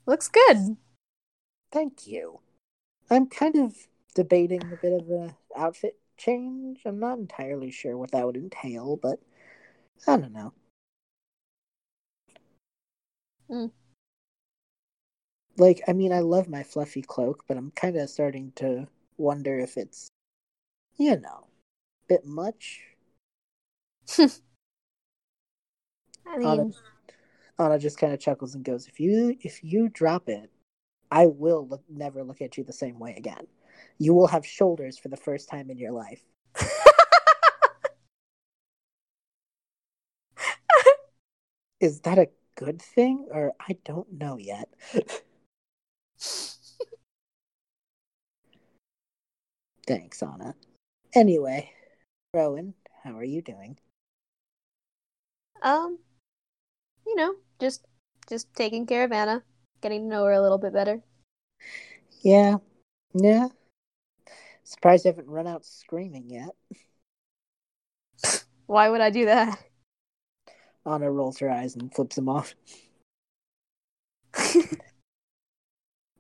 Looks 0.07 0.29
good. 0.29 0.77
Thank 1.77 2.07
you. 2.07 2.41
I'm 3.11 3.27
kind 3.27 3.55
of 3.57 3.77
debating 4.15 4.63
a 4.63 4.77
bit 4.77 4.95
of 4.95 5.11
a 5.11 5.37
outfit 5.55 5.99
change. 6.17 6.81
I'm 6.87 6.99
not 6.99 7.19
entirely 7.19 7.71
sure 7.71 7.99
what 7.99 8.13
that 8.13 8.25
would 8.25 8.39
entail, 8.39 8.97
but 8.97 9.21
I 10.09 10.17
don't 10.17 10.33
know. 10.33 10.55
Hmm. 13.51 13.67
Like, 15.59 15.83
I 15.87 15.93
mean, 15.93 16.15
I 16.15 16.21
love 16.21 16.49
my 16.49 16.63
fluffy 16.63 17.03
cloak, 17.03 17.45
but 17.47 17.59
I'm 17.59 17.73
kind 17.73 17.95
of 17.99 18.09
starting 18.09 18.53
to 18.57 18.89
wonder 19.19 19.59
if 19.59 19.77
it's, 19.77 20.09
you 20.97 21.21
know, 21.21 21.47
a 21.47 22.07
bit 22.09 22.25
much. 22.25 22.81
I 24.19 24.29
Anna, 26.27 26.39
mean, 26.39 26.75
Anna 27.59 27.79
just 27.79 27.99
kind 27.99 28.15
of 28.15 28.21
chuckles 28.21 28.55
and 28.55 28.65
goes, 28.65 28.89
"If 28.89 28.99
you 28.99 29.37
if 29.43 29.63
you 29.63 29.91
drop 29.91 30.31
it, 30.31 30.51
I 31.11 31.27
will 31.27 31.67
look, 31.69 31.83
never 31.89 32.23
look 32.25 32.41
at 32.43 32.57
you 32.57 32.65
the 32.65 32.73
same 32.73 32.99
way 32.99 33.15
again. 33.17 33.47
You 33.99 34.15
will 34.15 34.27
have 34.29 34.47
shoulders 34.47 34.99
for 34.99 35.09
the 35.09 35.17
first 35.17 35.49
time 35.49 35.71
in 35.71 35.79
your 35.79 35.93
life." 35.93 36.23
Is 41.81 42.01
that 42.01 42.19
a 42.19 42.29
good 42.55 42.81
thing, 42.81 43.29
or 43.31 43.53
I 43.61 43.77
don't 43.85 44.11
know 44.13 44.39
yet? 44.39 44.69
Thanks, 49.87 50.23
Anna. 50.23 50.55
Anyway, 51.15 51.71
Rowan, 52.35 52.75
how 53.05 53.17
are 53.17 53.25
you 53.25 53.41
doing? 53.43 53.79
um, 55.63 55.99
you 57.07 57.17
know, 57.17 57.35
just 57.61 57.85
just 58.29 58.53
taking 58.55 58.87
care 58.87 59.05
of 59.05 59.13
Anna, 59.13 59.43
getting 59.87 60.03
to 60.03 60.09
know 60.09 60.25
her 60.25 60.33
a 60.33 60.43
little 60.43 60.59
bit 60.59 60.73
better. 60.73 61.01
Yeah, 62.23 62.57
yeah. 63.15 63.47
Surprised 64.65 65.07
I 65.07 65.11
haven't 65.11 65.29
run 65.29 65.47
out 65.47 65.65
screaming 65.65 66.29
yet. 66.29 66.51
Why 68.67 68.89
would 68.89 69.01
I 69.01 69.11
do 69.11 69.27
that? 69.27 69.63
Anna 70.85 71.09
rolls 71.09 71.39
her 71.39 71.49
eyes 71.49 71.77
and 71.77 71.95
flips 71.95 72.17
them 72.17 72.29
off. 72.29 72.55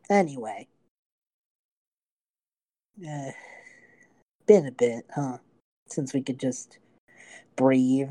Anyway. 0.08 0.68
Uh, 3.04 3.32
been 4.46 4.66
a 4.66 4.70
bit, 4.70 5.04
huh? 5.12 5.38
Since 5.88 6.14
we 6.14 6.22
could 6.22 6.38
just 6.38 6.78
breathe. 7.56 8.10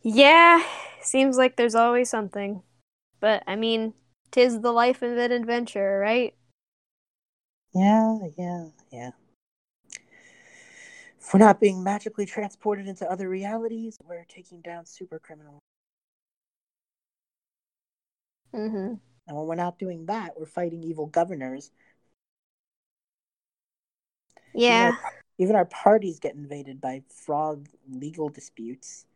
yeah, 0.00 0.62
seems 1.02 1.36
like 1.36 1.56
there's 1.56 1.74
always 1.74 2.08
something. 2.08 2.62
But 3.24 3.42
I 3.46 3.56
mean, 3.56 3.94
tis 4.32 4.60
the 4.60 4.70
life 4.70 5.00
of 5.00 5.16
an 5.16 5.32
adventurer, 5.32 5.98
right? 5.98 6.34
Yeah, 7.74 8.18
yeah, 8.36 8.66
yeah. 8.92 9.10
If 11.18 11.32
we're 11.32 11.38
not 11.40 11.58
being 11.58 11.82
magically 11.82 12.26
transported 12.26 12.86
into 12.86 13.10
other 13.10 13.30
realities, 13.30 13.96
we're 14.06 14.26
taking 14.28 14.60
down 14.60 14.84
super 14.84 15.18
criminals. 15.18 15.62
Mm-hmm. 18.52 18.96
And 19.26 19.36
when 19.38 19.46
we're 19.46 19.54
not 19.54 19.78
doing 19.78 20.04
that, 20.04 20.38
we're 20.38 20.44
fighting 20.44 20.82
evil 20.82 21.06
governors. 21.06 21.70
Yeah. 24.54 24.88
Even 24.88 24.96
our, 24.96 25.12
even 25.38 25.56
our 25.56 25.64
parties 25.64 26.20
get 26.20 26.34
invaded 26.34 26.78
by 26.78 27.00
frog 27.08 27.70
legal 27.88 28.28
disputes. 28.28 29.06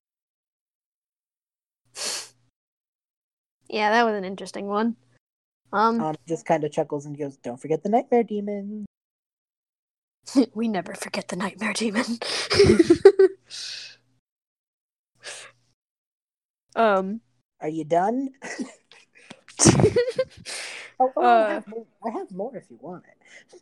Yeah, 3.68 3.90
that 3.90 4.04
was 4.04 4.14
an 4.14 4.24
interesting 4.24 4.66
one. 4.66 4.96
Um, 5.72 6.00
Anna 6.00 6.16
just 6.26 6.46
kind 6.46 6.64
of 6.64 6.72
chuckles 6.72 7.04
and 7.04 7.16
goes, 7.16 7.36
Don't 7.36 7.60
forget 7.60 7.82
the 7.82 7.90
nightmare 7.90 8.22
demon. 8.22 8.86
we 10.54 10.68
never 10.68 10.94
forget 10.94 11.28
the 11.28 11.36
nightmare 11.36 11.74
demon. 11.74 12.04
um, 16.76 17.20
Are 17.60 17.68
you 17.68 17.84
done? 17.84 18.30
oh, 21.00 21.12
oh, 21.16 21.22
I, 21.22 21.26
Uh. 21.26 21.48
have 21.48 21.68
more. 21.68 21.86
I 22.06 22.10
have 22.10 22.30
more 22.32 22.56
if 22.56 22.70
you 22.70 22.78
want 22.80 23.04
it. 23.04 23.60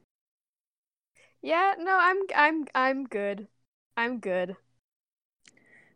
Yeah, 1.43 1.75
no, 1.79 1.97
I'm 2.01 2.19
I'm 2.35 2.67
I'm 2.75 3.05
good. 3.07 3.49
I'm 3.97 4.19
good. 4.21 4.57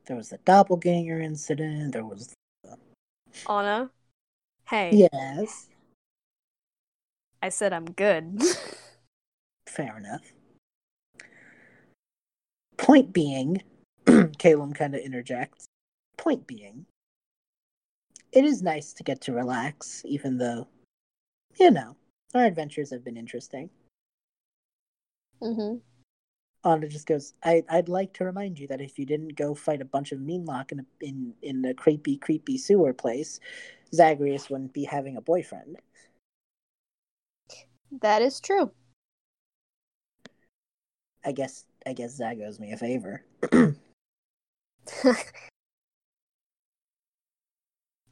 There 0.07 0.17
was 0.17 0.31
the 0.31 0.39
doppelganger 0.39 1.21
incident. 1.21 1.93
There 1.93 2.05
was. 2.05 2.35
Anna. 3.49 3.91
Hey, 4.71 5.09
Yes, 5.13 5.67
I 7.43 7.49
said 7.49 7.73
I'm 7.73 7.87
good. 7.87 8.41
fair 9.67 9.97
enough. 9.97 10.33
Point 12.77 13.13
being, 13.13 13.65
Calem 14.07 14.73
kind 14.73 14.95
of 14.95 15.01
interjects. 15.01 15.67
Point 16.17 16.47
being, 16.47 16.87
it 18.31 18.45
is 18.45 18.63
nice 18.63 18.93
to 18.93 19.03
get 19.03 19.21
to 19.23 19.33
relax, 19.33 20.05
even 20.07 20.39
though, 20.39 20.69
you 21.59 21.73
know, 21.73 21.97
our 22.37 22.45
adventures 22.45 22.91
have 22.91 23.03
been 23.03 23.17
interesting. 23.17 23.71
Mm-hmm. 25.43 25.79
Anna 26.63 26.89
just 26.89 27.07
goes, 27.09 27.35
I, 27.43 27.65
I'd 27.69 27.89
like 27.89 28.13
to 28.15 28.25
remind 28.25 28.61
you 28.61 28.69
that 28.69 28.81
if 28.81 29.01
you 29.01 29.07
didn't 29.07 29.35
go 29.35 29.53
fight 29.53 29.81
a 29.81 29.85
bunch 29.87 30.13
of 30.13 30.21
Meenlock 30.21 30.71
in 30.71 30.81
a, 30.81 30.85
in, 31.01 31.35
in 31.43 31.65
a 31.65 31.75
creepy, 31.75 32.17
creepy 32.19 32.57
sewer 32.57 32.93
place, 32.93 33.41
Zagreus 33.95 34.49
wouldn't 34.51 34.73
be 34.73 34.85
having 34.85 35.17
a 35.17 35.21
boyfriend. 35.21 35.79
That 38.01 38.23
is 38.23 38.41
true. 38.41 38.71
I 41.25 41.33
guess 41.33 41.65
I 41.87 41.93
guess 41.93 42.17
Zag 42.17 42.41
owes 42.41 42.61
me 42.61 42.73
a 42.73 42.77
favor. 42.77 43.25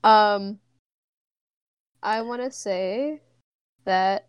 um, 0.05 0.59
I 2.03 2.22
want 2.22 2.43
to 2.43 2.51
say 2.51 3.20
that 3.85 4.29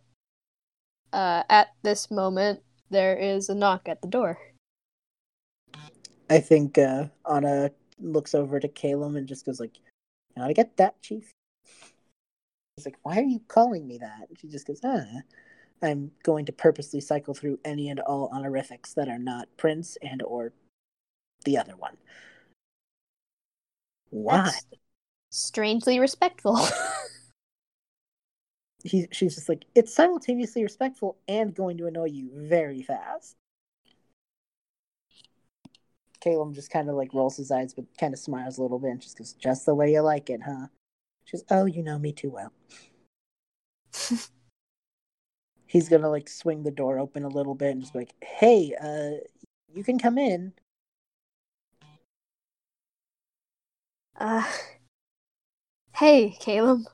uh, 1.12 1.44
at 1.50 1.70
this 1.82 2.12
moment 2.12 2.62
there 2.90 3.18
is 3.18 3.50
a 3.50 3.56
knock 3.56 3.90
at 3.90 4.02
the 4.02 4.08
door. 4.08 4.38
I 6.30 6.40
think 6.40 6.78
uh, 6.78 7.06
Anna 7.30 7.72
looks 8.00 8.36
over 8.36 8.60
to 8.60 8.68
Calem 8.68 9.18
and 9.18 9.28
just 9.28 9.46
goes 9.46 9.60
like, 9.60 9.80
"How 10.38 10.48
to 10.48 10.54
get 10.54 10.78
that, 10.78 11.02
Chief?" 11.02 11.32
He's 12.80 12.86
like, 12.86 13.00
"Why 13.04 13.18
are 13.18 13.24
you 13.24 13.42
calling 13.48 13.86
me 13.86 13.98
that?" 13.98 14.30
And 14.30 14.40
she 14.40 14.48
just 14.48 14.66
goes, 14.66 14.80
"Ah, 14.84 15.04
I'm 15.82 16.12
going 16.24 16.46
to 16.46 16.54
purposely 16.54 17.02
cycle 17.02 17.34
through 17.34 17.60
any 17.66 17.90
and 17.90 18.00
all 18.00 18.30
honorifics 18.32 18.94
that 18.94 19.10
are 19.10 19.20
not 19.20 19.50
Prince 19.58 19.98
and 20.02 20.24
or 20.24 20.54
the 21.44 21.58
other 21.58 21.76
one." 21.76 21.98
Why? 24.12 24.44
That's 24.46 24.66
strangely 25.30 26.00
respectful. 26.00 26.58
he, 28.84 29.08
she's 29.12 29.36
just 29.36 29.50
like, 29.50 29.66
it's 29.76 29.94
simultaneously 29.94 30.64
respectful 30.64 31.18
and 31.28 31.54
going 31.54 31.78
to 31.78 31.88
annoy 31.88 32.06
you 32.06 32.30
very 32.34 32.82
fast. 32.82 33.36
Calem 36.22 36.54
just 36.54 36.72
kind 36.72 36.90
of 36.90 36.96
like 36.96 37.14
rolls 37.14 37.38
his 37.38 37.52
eyes, 37.52 37.74
but 37.74 37.86
kind 37.98 38.14
of 38.14 38.20
smiles 38.20 38.58
a 38.58 38.62
little 38.62 38.80
bit 38.80 38.92
and 38.92 39.02
just 39.02 39.18
goes, 39.18 39.34
just 39.34 39.66
the 39.66 39.76
way 39.76 39.92
you 39.92 40.02
like 40.02 40.30
it, 40.30 40.42
huh? 40.46 40.68
She 41.30 41.38
goes, 41.38 41.46
oh, 41.52 41.66
you 41.66 41.84
know 41.84 42.00
me 42.00 42.12
too 42.12 42.32
well. 42.32 42.52
He's 45.68 45.88
gonna 45.88 46.10
like 46.10 46.28
swing 46.28 46.64
the 46.64 46.72
door 46.72 46.98
open 46.98 47.24
a 47.24 47.28
little 47.28 47.54
bit 47.54 47.70
and 47.70 47.82
just 47.82 47.94
be 47.94 48.00
like, 48.00 48.16
hey, 48.24 48.74
uh, 48.82 49.24
you 49.72 49.84
can 49.84 50.00
come 50.00 50.18
in. 50.18 50.54
uh, 54.20 54.44
hey, 55.96 56.36
Calem. 56.42 56.86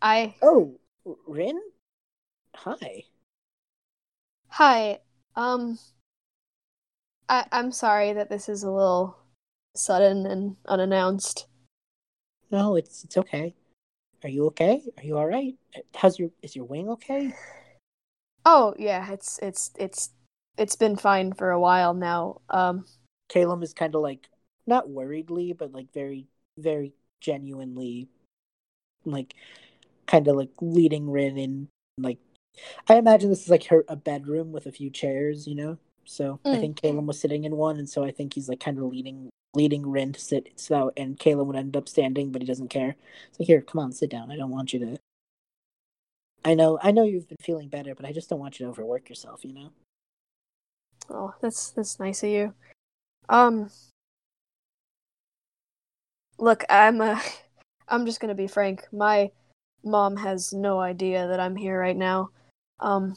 I 0.00 0.34
Oh, 0.42 0.80
Rynn? 1.28 1.60
Hi. 2.56 3.04
hi. 4.48 4.98
Um, 5.36 5.78
I 7.28 7.46
I'm 7.52 7.70
sorry 7.70 8.12
that 8.14 8.30
this 8.30 8.48
is 8.48 8.64
a 8.64 8.70
little 8.72 9.16
sudden 9.76 10.26
and 10.26 10.56
unannounced. 10.66 11.46
No, 12.52 12.76
it's 12.76 13.02
it's 13.02 13.16
okay. 13.16 13.54
Are 14.22 14.28
you 14.28 14.46
okay? 14.48 14.82
Are 14.98 15.02
you 15.02 15.16
all 15.16 15.26
right? 15.26 15.54
How's 15.96 16.18
your 16.18 16.30
is 16.42 16.54
your 16.54 16.66
wing 16.66 16.88
okay? 16.90 17.32
Oh 18.44 18.74
yeah, 18.78 19.10
it's 19.10 19.38
it's 19.42 19.70
it's 19.78 20.10
it's 20.58 20.76
been 20.76 20.96
fine 20.96 21.32
for 21.32 21.50
a 21.50 21.58
while 21.58 21.94
now. 21.94 22.42
Um, 22.50 22.84
Calem 23.30 23.62
is 23.62 23.72
kind 23.72 23.94
of 23.94 24.02
like 24.02 24.28
not 24.66 24.90
worriedly, 24.90 25.54
but 25.54 25.72
like 25.72 25.92
very 25.94 26.26
very 26.58 26.92
genuinely 27.20 28.08
like 29.06 29.34
kind 30.06 30.28
of 30.28 30.36
like 30.36 30.50
leading 30.60 31.08
Rynn 31.10 31.38
in 31.38 31.68
like 31.96 32.18
I 32.88 32.96
imagine 32.96 33.30
this 33.30 33.44
is 33.44 33.48
like 33.48 33.64
her 33.68 33.82
a 33.88 33.96
bedroom 33.96 34.52
with 34.52 34.66
a 34.66 34.72
few 34.72 34.90
chairs, 34.90 35.46
you 35.46 35.54
know. 35.54 35.78
So 36.04 36.38
I 36.44 36.56
Mm. 36.56 36.60
think 36.60 36.80
Calem 36.82 37.06
was 37.06 37.18
sitting 37.18 37.44
in 37.44 37.56
one, 37.56 37.78
and 37.78 37.88
so 37.88 38.04
I 38.04 38.10
think 38.10 38.34
he's 38.34 38.48
like 38.48 38.60
kind 38.60 38.76
of 38.76 38.84
leading 38.84 39.30
leading 39.54 39.90
Rynn 39.90 40.12
to 40.12 40.20
sit 40.20 40.48
so 40.56 40.92
and 40.96 41.18
Calem 41.18 41.46
would 41.46 41.56
end 41.56 41.76
up 41.76 41.88
standing, 41.88 42.30
but 42.32 42.42
he 42.42 42.46
doesn't 42.46 42.68
care. 42.68 42.96
So 43.32 43.44
here, 43.44 43.60
come 43.60 43.80
on, 43.80 43.92
sit 43.92 44.10
down. 44.10 44.30
I 44.30 44.36
don't 44.36 44.50
want 44.50 44.72
you 44.72 44.78
to. 44.80 44.96
I 46.44 46.54
know, 46.54 46.78
I 46.82 46.90
know 46.90 47.04
you've 47.04 47.28
been 47.28 47.36
feeling 47.40 47.68
better, 47.68 47.94
but 47.94 48.04
I 48.04 48.12
just 48.12 48.28
don't 48.28 48.40
want 48.40 48.58
you 48.58 48.66
to 48.66 48.70
overwork 48.70 49.08
yourself. 49.08 49.44
You 49.44 49.52
know. 49.52 49.70
oh, 51.10 51.34
that's 51.40 51.70
that's 51.70 52.00
nice 52.00 52.22
of 52.22 52.30
you. 52.30 52.54
Um, 53.28 53.70
look, 56.38 56.64
I'm 56.68 57.00
uh, 57.00 57.20
I'm 57.88 58.06
just 58.06 58.20
gonna 58.20 58.34
be 58.34 58.48
frank. 58.48 58.86
My 58.92 59.30
mom 59.84 60.16
has 60.16 60.52
no 60.52 60.80
idea 60.80 61.26
that 61.28 61.40
I'm 61.40 61.56
here 61.56 61.78
right 61.78 61.96
now. 61.96 62.30
Um, 62.80 63.16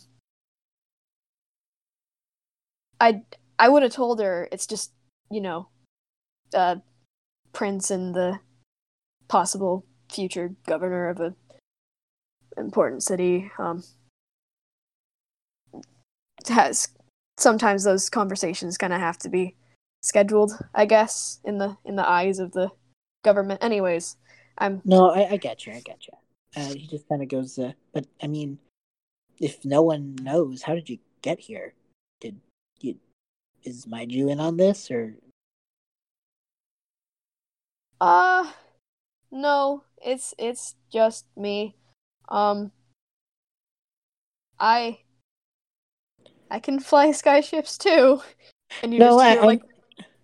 I 3.00 3.22
I 3.58 3.70
would 3.70 3.84
have 3.84 3.94
told 3.94 4.20
her. 4.20 4.48
It's 4.52 4.68
just 4.68 4.92
you 5.32 5.42
know, 5.42 5.70
uh, 6.56 6.76
Prince 7.54 7.92
and 7.92 8.16
the 8.16 8.40
possible 9.28 9.86
future 10.12 10.56
governor 10.68 11.10
of 11.10 11.20
a 11.20 11.36
important 12.58 13.04
city. 13.04 13.52
Um, 13.60 13.84
has 16.48 16.90
sometimes 17.38 17.84
those 17.84 18.10
conversations 18.10 18.78
kind 18.78 18.94
of 18.94 19.00
have 19.00 19.18
to 19.20 19.30
be 19.30 19.56
scheduled, 20.02 20.52
I 20.74 20.86
guess, 20.86 21.40
in 21.44 21.58
the 21.58 21.78
in 21.86 21.96
the 21.96 22.08
eyes 22.08 22.40
of 22.40 22.52
the 22.52 22.72
government. 23.24 23.64
Anyways, 23.64 24.18
I'm 24.58 24.82
No, 24.86 25.10
I, 25.10 25.32
I 25.32 25.38
get 25.38 25.66
you. 25.66 25.74
I 25.74 25.82
get 25.82 26.08
you. 26.08 26.14
Uh, 26.56 26.74
he 26.74 26.88
just 26.88 27.08
kind 27.10 27.22
of 27.22 27.28
goes, 27.28 27.60
uh, 27.60 27.74
but 27.94 28.06
I 28.22 28.28
mean, 28.28 28.60
if 29.40 29.66
no 29.66 29.82
one 29.82 30.16
knows, 30.22 30.62
how 30.62 30.74
did 30.76 30.90
you 30.90 31.00
get 31.22 31.40
here? 31.40 31.74
Did 32.22 32.40
you 32.80 32.96
is 33.64 33.86
Maiju 33.86 34.30
in 34.32 34.40
on 34.40 34.58
this 34.58 34.90
or 34.92 35.16
uh 38.06 38.52
no, 39.32 39.84
it's 40.04 40.34
it's 40.38 40.76
just 40.92 41.26
me. 41.36 41.76
Um 42.30 42.72
I 44.60 45.00
I 46.50 46.60
can 46.60 46.80
fly 46.80 47.10
skyships 47.12 47.78
too. 47.78 48.22
And 48.84 48.94
you 48.94 49.00
no? 49.00 49.18
just 49.18 49.26
hear 49.26 49.42
I- 49.42 49.46
like 49.46 49.62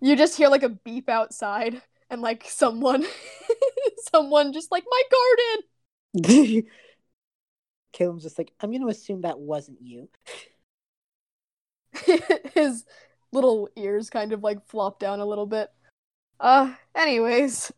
you 0.00 0.16
just 0.16 0.36
hear 0.36 0.48
like 0.48 0.62
a 0.62 0.68
beep 0.68 1.08
outside 1.08 1.82
and 2.10 2.20
like 2.22 2.44
someone 2.48 3.04
someone 4.12 4.52
just 4.52 4.70
like 4.70 4.84
my 4.88 5.02
garden 5.10 6.62
Calem's 7.92 8.22
just 8.22 8.38
like, 8.38 8.52
I'm 8.60 8.72
to 8.72 8.88
assume 8.88 9.22
that 9.22 9.38
wasn't 9.38 9.78
you. 9.82 10.08
his 12.54 12.84
little 13.32 13.68
ears 13.76 14.10
kind 14.10 14.32
of 14.32 14.42
like 14.42 14.66
flop 14.66 14.98
down 14.98 15.20
a 15.20 15.26
little 15.26 15.46
bit. 15.46 15.70
Uh, 16.42 16.74
anyways, 16.96 17.72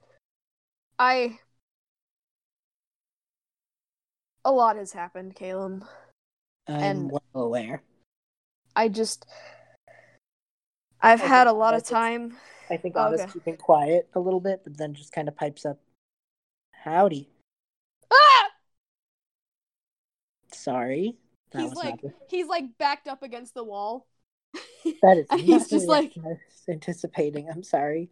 I. 0.99 1.39
A 4.47 4.51
lot 4.51 4.77
has 4.77 4.93
happened, 4.93 5.37
Calem. 5.37 5.87
I'm 6.67 6.83
And- 6.83 7.13
well 7.13 7.45
aware. 7.45 7.83
I 8.75 8.89
just. 8.89 9.27
I've 11.01 11.21
I 11.23 11.27
had 11.27 11.47
a 11.47 11.53
lot 11.53 11.75
of 11.75 11.85
time. 11.85 12.39
I 12.71 12.79
think 12.79 12.95
Oh, 12.97 13.07
Anna's 13.07 13.21
okay. 13.21 13.33
keeping 13.33 13.57
quiet 13.59 14.09
a 14.15 14.21
little 14.21 14.41
bit, 14.41 14.63
but 14.65 14.79
then 14.79 14.95
just 14.95 15.13
kind 15.13 15.29
of 15.29 15.37
pipes 15.37 15.67
up, 15.67 15.79
Howdy. 16.73 17.29
Ah! 18.11 18.51
Sorry. 20.51 21.19
That 21.51 21.61
He's 21.61 21.75
like 21.75 22.01
he's 22.29 22.47
like 22.47 22.65
backed 22.79 23.07
up 23.07 23.23
against 23.23 23.53
the 23.53 23.63
wall. 23.63 24.07
That 25.03 25.19
is 25.19 25.27
he's 25.41 25.69
just 25.69 25.87
like 25.87 26.05
reaction 26.17 26.25
I 26.25 26.29
was 26.31 26.39
anticipating. 26.69 27.51
I'm 27.51 27.63
sorry. 27.63 28.09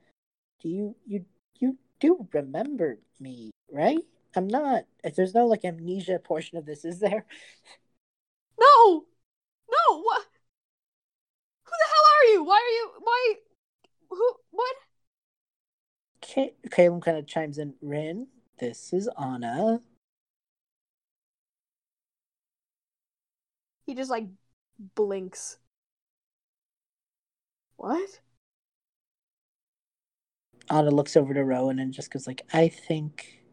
Do 0.63 0.69
you 0.69 0.97
you 1.07 1.25
you 1.59 1.77
do 2.01 2.29
remember 2.33 2.99
me, 3.19 3.51
right? 3.71 3.99
I'm 4.37 4.47
not. 4.47 4.85
If 5.03 5.17
there's 5.17 5.35
no 5.35 5.47
like 5.47 5.65
amnesia 5.65 6.21
portion 6.21 6.57
of 6.57 6.67
this, 6.67 6.85
is 6.85 7.01
there? 7.01 7.27
No! 8.61 9.05
No! 9.71 10.03
What? 10.03 10.27
Who 11.65 11.71
the 11.71 11.89
hell 11.89 12.05
are 12.15 12.33
you? 12.33 12.45
Why 12.45 12.55
are 12.57 12.75
you? 12.77 12.91
Why? 13.01 13.35
Who? 14.11 14.35
What? 14.51 14.77
Ca- 16.25 16.55
Calem 16.71 17.03
kind 17.03 17.19
of 17.19 17.27
chimes 17.27 17.59
in. 17.59 17.75
Rynn, 17.83 18.29
this 18.59 18.93
is 18.93 19.09
Anna. 19.21 19.81
He 23.87 23.95
just 23.95 24.11
like 24.11 24.29
blinks. 24.95 25.59
What? 27.77 28.21
Anna 30.73 30.91
looks 30.91 31.16
over 31.16 31.35
to 31.35 31.45
Rowan 31.45 31.79
and 31.79 31.93
just 31.93 32.11
goes 32.11 32.27
like, 32.27 32.43
"I 32.53 32.68
think, 32.68 33.45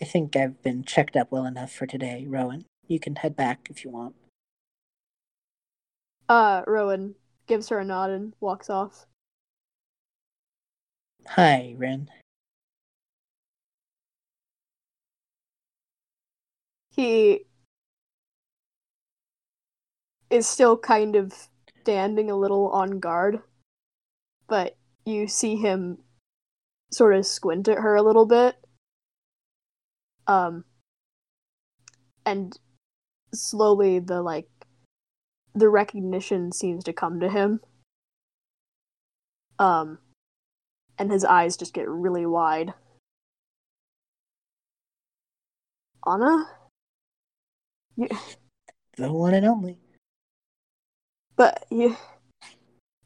I 0.00 0.04
think 0.04 0.34
I've 0.34 0.62
been 0.62 0.82
checked 0.82 1.16
up 1.16 1.30
well 1.30 1.44
enough 1.44 1.70
for 1.70 1.86
today, 1.86 2.26
Rowan. 2.26 2.64
You 2.88 2.98
can 2.98 3.16
head 3.16 3.36
back 3.36 3.68
if 3.70 3.84
you 3.84 3.90
want." 3.90 4.16
Uh, 6.28 6.64
Rowan 6.66 7.14
gives 7.46 7.68
her 7.68 7.78
a 7.78 7.84
nod 7.84 8.10
and 8.10 8.34
walks 8.40 8.70
off. 8.70 9.06
Hi, 11.28 11.74
Rynn. 11.76 12.10
he 16.96 17.44
is 20.30 20.46
still 20.46 20.76
kind 20.78 21.14
of 21.14 21.32
standing 21.82 22.30
a 22.30 22.36
little 22.36 22.70
on 22.70 22.98
guard, 22.98 23.40
but 24.48 24.76
you 25.04 25.28
see 25.28 25.56
him 25.56 25.98
sort 26.96 27.14
of 27.14 27.26
squint 27.26 27.68
at 27.68 27.78
her 27.78 27.94
a 27.94 28.02
little 28.02 28.26
bit. 28.26 28.56
Um 30.26 30.64
and 32.24 32.58
slowly 33.34 33.98
the 33.98 34.22
like 34.22 34.48
the 35.54 35.68
recognition 35.68 36.52
seems 36.52 36.84
to 36.84 36.92
come 36.92 37.20
to 37.20 37.28
him. 37.28 37.60
Um 39.58 39.98
and 40.98 41.10
his 41.12 41.24
eyes 41.24 41.56
just 41.56 41.74
get 41.74 41.88
really 41.88 42.26
wide. 42.26 42.72
Anna? 46.06 46.46
You, 47.96 48.08
The 48.96 49.12
one 49.12 49.34
and 49.34 49.44
only. 49.44 49.78
but 51.36 51.66
you, 51.70 51.94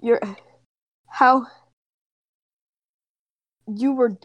you're, 0.01 0.21
how? 1.09 1.47
You 3.77 3.93
were, 3.93 4.17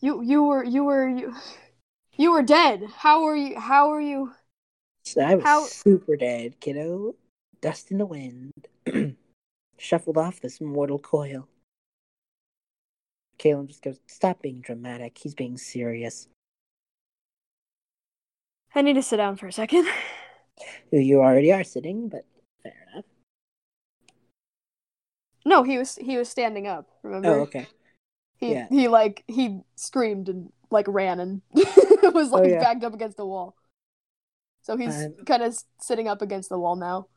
you 0.00 0.22
you 0.22 0.42
were 0.44 0.64
you 0.64 0.84
were 0.84 1.08
you, 1.08 1.34
you 2.16 2.32
were 2.32 2.42
dead. 2.42 2.84
How 2.96 3.24
are 3.24 3.36
you? 3.36 3.58
How 3.58 3.92
are 3.92 4.00
you? 4.00 4.32
I 5.20 5.34
was 5.36 5.44
How- 5.44 5.64
super 5.64 6.16
dead, 6.16 6.60
kiddo. 6.60 7.14
Dust 7.60 7.90
in 7.90 7.98
the 7.98 8.06
wind. 8.06 8.52
Shuffled 9.78 10.18
off 10.18 10.40
this 10.40 10.60
mortal 10.60 10.98
coil. 10.98 11.48
Calem 13.38 13.66
just 13.68 13.82
goes, 13.82 14.00
Stop 14.06 14.42
being 14.42 14.60
dramatic. 14.60 15.16
He's 15.18 15.34
being 15.34 15.56
serious. 15.56 16.28
I 18.74 18.82
need 18.82 18.94
to 18.94 19.02
sit 19.02 19.16
down 19.16 19.36
for 19.36 19.46
a 19.46 19.52
second. 19.52 19.86
You 20.90 21.20
already 21.20 21.52
are 21.52 21.62
sitting, 21.62 22.08
but 22.08 22.24
fair 22.64 22.74
enough. 22.92 23.04
No, 25.44 25.62
he 25.62 25.78
was 25.78 25.94
he 25.96 26.16
was 26.18 26.28
standing 26.28 26.66
up. 26.66 26.88
Remember? 27.04 27.28
Oh, 27.28 27.42
okay. 27.42 27.68
He 28.38 28.52
yeah. 28.52 28.68
he 28.68 28.88
like 28.88 29.24
he 29.26 29.60
screamed 29.76 30.28
and 30.28 30.52
like 30.70 30.86
ran 30.88 31.20
and 31.20 31.42
was 31.52 32.30
like 32.30 32.44
Oh, 32.44 32.48
yeah. 32.48 32.60
backed 32.60 32.84
up 32.84 32.94
against 32.94 33.16
the 33.16 33.26
wall. 33.26 33.56
So 34.62 34.76
he's 34.76 35.06
Um, 35.06 35.24
kind 35.26 35.42
of 35.42 35.58
sitting 35.80 36.08
up 36.08 36.22
against 36.22 36.48
the 36.48 36.58
wall 36.58 36.76
now. 36.76 37.08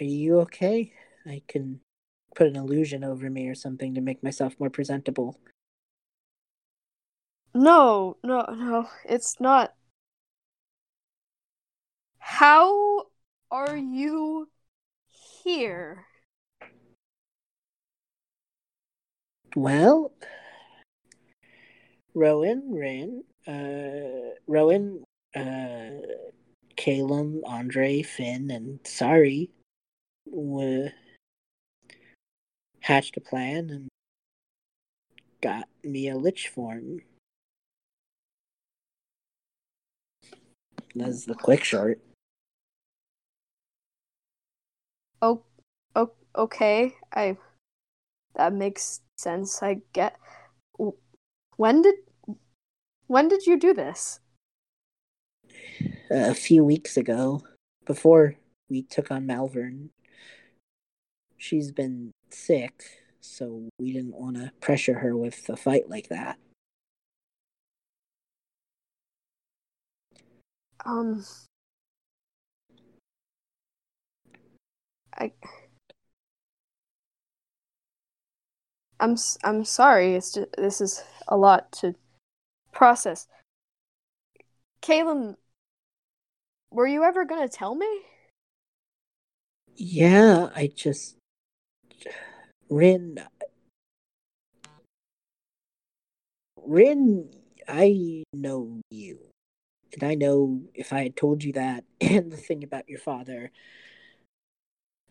Are 0.00 0.04
you 0.04 0.40
okay? 0.40 0.92
I 1.26 1.42
can 1.46 1.80
put 2.34 2.46
an 2.46 2.56
illusion 2.56 3.04
over 3.04 3.28
me 3.30 3.48
or 3.48 3.54
something 3.54 3.94
to 3.94 4.00
make 4.00 4.22
myself 4.22 4.58
more 4.58 4.70
presentable. 4.70 5.38
No, 7.54 8.16
no, 8.22 8.42
no. 8.54 8.88
It's 9.04 9.38
not. 9.38 9.74
How 12.20 13.06
are 13.50 13.76
you 13.76 14.50
here? 15.08 16.07
Well, 19.56 20.12
Rowan, 22.14 22.70
Rynn, 22.70 23.24
uh, 23.46 24.34
Rowan, 24.46 25.04
uh, 25.34 25.90
Calem, 26.76 27.40
Andre, 27.44 28.02
Finn, 28.02 28.50
and 28.50 28.80
Sari 28.84 29.50
w- 30.30 30.90
hatched 32.80 33.16
a 33.16 33.20
plan 33.20 33.70
and 33.70 33.88
got 35.40 35.68
me 35.82 36.08
a 36.08 36.16
lich 36.16 36.48
form. 36.48 37.00
That's 40.94 41.24
the 41.24 41.34
quick 41.34 41.64
short. 41.64 42.00
Oh, 45.22 45.42
oh, 45.96 46.12
okay. 46.36 46.94
I. 47.12 47.36
That 48.34 48.52
makes 48.52 49.00
sense. 49.16 49.62
I 49.62 49.80
get. 49.92 50.16
When 51.56 51.82
did. 51.82 51.96
When 53.06 53.28
did 53.28 53.46
you 53.46 53.58
do 53.58 53.72
this? 53.72 54.20
a 56.10 56.34
few 56.34 56.64
weeks 56.64 56.96
ago, 56.96 57.42
before 57.86 58.34
we 58.68 58.82
took 58.82 59.10
on 59.10 59.26
Malvern. 59.26 59.90
She's 61.36 61.70
been 61.70 62.12
sick, 62.30 62.82
so 63.20 63.68
we 63.78 63.92
didn't 63.92 64.14
want 64.14 64.36
to 64.36 64.52
pressure 64.60 64.98
her 64.98 65.16
with 65.16 65.48
a 65.48 65.56
fight 65.56 65.88
like 65.88 66.08
that. 66.08 66.38
Um. 70.84 71.24
I. 75.14 75.32
I'm 79.00 79.16
I'm 79.44 79.64
sorry. 79.64 80.14
It's 80.14 80.32
just 80.32 80.48
this 80.56 80.80
is 80.80 81.02
a 81.28 81.36
lot 81.36 81.70
to 81.80 81.94
process. 82.72 83.26
Calem, 84.82 85.36
were 86.70 86.86
you 86.86 87.04
ever 87.04 87.24
gonna 87.24 87.48
tell 87.48 87.74
me? 87.74 87.88
Yeah, 89.74 90.48
I 90.54 90.70
just. 90.74 91.16
Rynn. 92.68 93.20
Rynn, 96.56 97.30
I 97.66 98.24
know 98.34 98.80
you. 98.90 99.18
And 99.94 100.02
I 100.02 100.14
know 100.14 100.62
if 100.74 100.92
I 100.92 101.04
had 101.04 101.16
told 101.16 101.44
you 101.44 101.52
that 101.54 101.84
and 102.00 102.30
the 102.30 102.36
thing 102.36 102.62
about 102.62 102.88
your 102.88 102.98
father, 102.98 103.50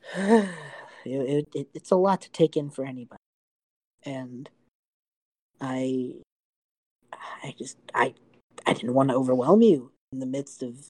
it, 0.16 1.48
it, 1.56 1.68
it's 1.74 1.92
a 1.92 1.96
lot 1.96 2.22
to 2.22 2.32
take 2.32 2.56
in 2.56 2.70
for 2.70 2.86
anybody. 2.86 3.18
And 4.04 4.50
I. 5.62 6.14
I 7.44 7.54
just. 7.58 7.78
I. 7.94 8.14
I 8.66 8.74
didn't 8.74 8.94
want 8.94 9.10
to 9.10 9.16
overwhelm 9.16 9.62
you 9.62 9.92
in 10.12 10.20
the 10.20 10.26
midst 10.26 10.62
of 10.64 10.88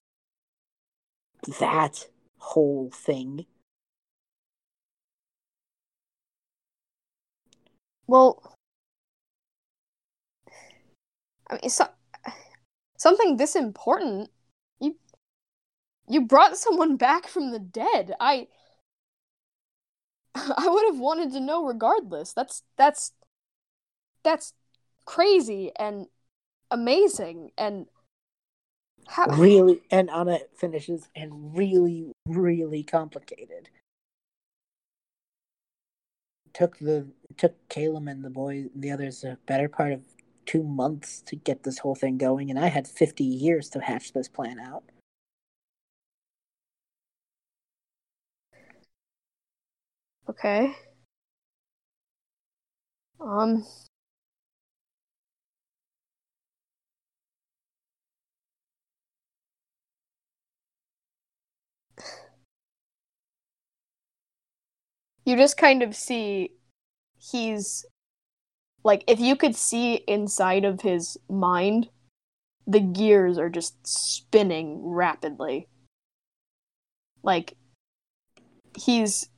that 1.60 2.08
whole 2.40 2.90
thing. 2.92 3.46
Well, 8.08 8.56
I 11.50 11.56
mean, 11.62 11.70
so, 11.70 11.88
something 12.98 13.38
this 13.38 13.56
important. 13.56 14.30
You 14.80 14.96
you 16.08 16.22
brought 16.22 16.58
someone 16.58 16.98
back 16.98 17.28
from 17.28 17.52
the 17.52 17.60
dead. 17.60 18.14
I 18.20 18.48
I 20.58 20.68
would 20.68 20.86
have 20.94 21.00
wanted 21.00 21.32
to 21.34 21.40
know 21.40 21.66
regardless. 21.66 22.34
That's 22.34 22.64
that's 22.78 23.14
that's 24.24 24.54
crazy 25.06 25.72
and 25.78 26.08
amazing 26.70 27.52
and 27.58 27.88
really 29.30 29.82
and 29.90 30.10
Anna 30.10 30.40
finishes 30.56 31.10
and 31.16 31.56
really 31.58 32.12
really 32.28 32.84
complicated. 32.84 33.70
Took 36.54 36.78
the 36.80 37.08
took 37.38 37.56
Calem 37.70 38.10
and 38.10 38.24
the 38.24 38.30
boy 38.30 38.66
the 38.76 38.92
others 38.92 39.24
a 39.24 39.38
better 39.46 39.70
part 39.70 39.94
of 39.94 40.02
two 40.46 40.64
months 40.64 41.22
to 41.22 41.36
get 41.36 41.64
this 41.64 41.80
whole 41.80 41.96
thing 41.96 42.18
going, 42.18 42.50
and 42.50 42.60
I 42.60 42.68
had 42.68 42.88
fifty 42.88 43.24
years 43.24 43.70
to 43.70 43.80
hatch 43.80 44.14
this 44.14 44.28
plan 44.28 44.60
out. 44.60 44.84
Okay. 50.30 50.76
Um. 53.20 53.66
You 65.26 65.36
just 65.36 65.58
kind 65.58 65.84
of 65.84 65.96
see 65.96 66.52
he's 67.18 67.86
like 68.84 69.04
if 69.08 69.20
you 69.20 69.36
could 69.36 69.56
see 69.56 69.96
inside 70.08 70.66
of 70.66 70.82
his 70.82 71.18
mind, 71.30 71.90
the 72.68 72.80
gears 72.80 73.38
are 73.38 73.50
just 73.50 73.88
spinning 73.88 74.82
rapidly. 74.84 75.68
Like 77.24 77.56
he's 78.76 79.30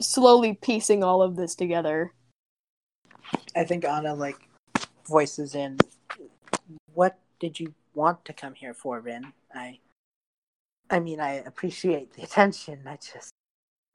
slowly 0.00 0.54
piecing 0.54 1.02
all 1.02 1.22
of 1.22 1.36
this 1.36 1.54
together. 1.54 2.12
I 3.54 3.64
think 3.64 3.84
Anna 3.84 4.14
like 4.14 4.36
voices 5.06 5.54
in. 5.54 5.78
What 6.94 7.18
did 7.40 7.58
you 7.60 7.74
want 7.94 8.24
to 8.24 8.32
come 8.32 8.54
here 8.54 8.74
for, 8.74 9.00
Rynn? 9.00 9.32
I. 9.54 9.78
I 10.90 11.00
mean, 11.00 11.20
I 11.20 11.34
appreciate 11.34 12.14
the 12.14 12.22
attention. 12.22 12.80
I 12.86 12.96
just, 12.96 13.30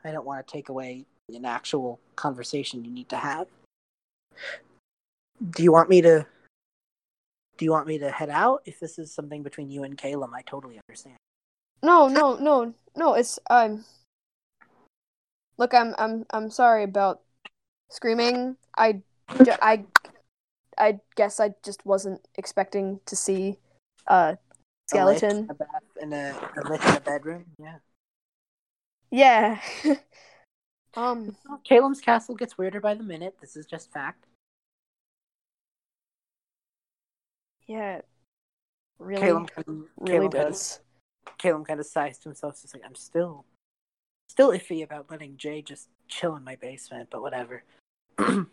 I 0.03 0.11
don't 0.11 0.27
want 0.27 0.45
to 0.45 0.51
take 0.51 0.69
away 0.69 1.05
an 1.33 1.43
actual 1.43 1.99
conversation 2.15 2.85
you 2.85 2.91
need 2.91 3.09
to 3.09 3.17
have. 3.17 3.47
Do 5.49 5.63
you 5.63 5.71
want 5.71 5.89
me 5.89 6.01
to? 6.01 6.25
Do 7.57 7.65
you 7.65 7.71
want 7.71 7.87
me 7.87 7.97
to 7.99 8.11
head 8.11 8.29
out? 8.29 8.61
If 8.65 8.79
this 8.79 8.99
is 8.99 9.11
something 9.11 9.41
between 9.41 9.69
you 9.71 9.83
and 9.83 9.97
Calem, 9.97 10.33
I 10.33 10.41
totally 10.43 10.79
understand. 10.87 11.17
No, 11.81 12.07
no, 12.07 12.35
no, 12.35 12.73
no. 12.95 13.13
It's 13.15 13.39
um. 13.49 13.83
Look, 15.57 15.73
I'm 15.73 15.93
I'm 15.97 16.25
I'm 16.31 16.49
sorry 16.49 16.83
about 16.83 17.21
screaming. 17.89 18.57
I 18.77 19.01
ju- 19.43 19.61
I 19.61 19.85
I 20.77 20.99
guess 21.15 21.39
I 21.39 21.53
just 21.63 21.85
wasn't 21.85 22.21
expecting 22.35 22.99
to 23.05 23.15
see 23.15 23.57
a 24.07 24.13
A 24.13 24.37
skeleton. 24.87 25.47
a 25.49 25.53
bath, 25.53 25.67
and 26.01 26.13
a, 26.13 26.35
a 26.57 26.73
in 26.73 26.97
a 26.97 27.01
bedroom. 27.01 27.45
Yeah. 27.59 27.77
Yeah. 29.11 29.61
um. 30.95 31.35
Calem's 31.69 32.01
castle 32.01 32.35
gets 32.35 32.57
weirder 32.57 32.81
by 32.81 32.95
the 32.95 33.03
minute. 33.03 33.35
This 33.39 33.55
is 33.55 33.65
just 33.65 33.91
fact. 33.91 34.25
Yeah. 37.67 38.01
Really, 38.99 39.21
Calem, 39.21 39.47
kind 39.49 39.67
of, 39.67 39.75
really 39.97 40.27
Calem, 40.27 40.31
kind 40.31 40.45
of, 40.45 40.51
does. 40.51 40.79
Calem 41.39 41.65
kind 41.65 41.79
of 41.79 41.85
sighs 41.85 42.17
to 42.19 42.29
himself. 42.29 42.61
Just 42.61 42.73
like 42.73 42.83
I'm 42.85 42.95
still, 42.95 43.45
still 44.33 44.49
iffy 44.49 44.83
about 44.83 45.11
letting 45.11 45.37
Jay 45.37 45.61
just 45.61 45.89
chill 46.07 46.35
in 46.35 46.43
my 46.43 46.55
basement, 46.55 47.07
but 47.11 47.21
whatever. 47.21 47.61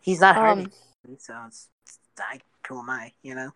He's 0.00 0.20
not 0.20 0.34
hurting 0.34 0.64
Um. 0.64 0.72
me, 1.06 1.16
so 1.20 1.40
it's, 1.46 1.68
I, 2.18 2.40
who 2.66 2.80
am 2.80 2.90
I? 2.90 3.12
You 3.22 3.36
know. 3.36 3.52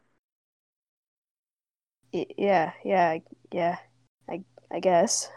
Yeah. 2.13 2.75
Yeah. 2.85 3.19
Yeah. 3.51 3.79
I 4.29 4.45
I 4.71 4.79
guess. 4.79 5.33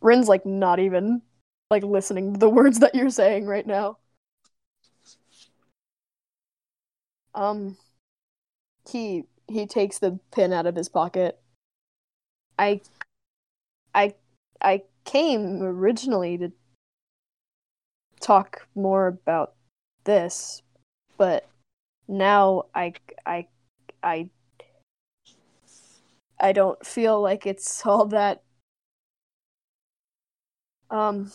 Rynn's 0.00 0.28
like 0.28 0.46
not 0.46 0.78
even 0.80 1.20
like 1.70 1.82
listening 1.82 2.32
to 2.32 2.40
the 2.40 2.48
words 2.48 2.78
that 2.78 2.94
you're 2.94 3.10
saying 3.10 3.44
right 3.44 3.66
now. 3.66 3.98
Um 7.34 7.76
he 8.90 9.24
he 9.50 9.66
takes 9.66 9.98
the 9.98 10.18
pin 10.30 10.52
out 10.52 10.66
of 10.66 10.76
his 10.76 10.88
pocket. 10.88 11.38
I 12.58 12.80
I 13.94 14.14
I 14.60 14.82
came 15.04 15.62
originally 15.62 16.38
to 16.38 16.52
talk 18.20 18.66
more 18.74 19.08
about 19.08 19.54
this, 20.04 20.62
but 21.16 21.48
now 22.06 22.66
I 22.74 22.94
I 23.26 23.48
I 24.02 24.30
I 26.38 26.52
don't 26.52 26.84
feel 26.86 27.20
like 27.20 27.46
it's 27.46 27.84
all 27.86 28.06
that 28.06 28.42
um 30.90 31.30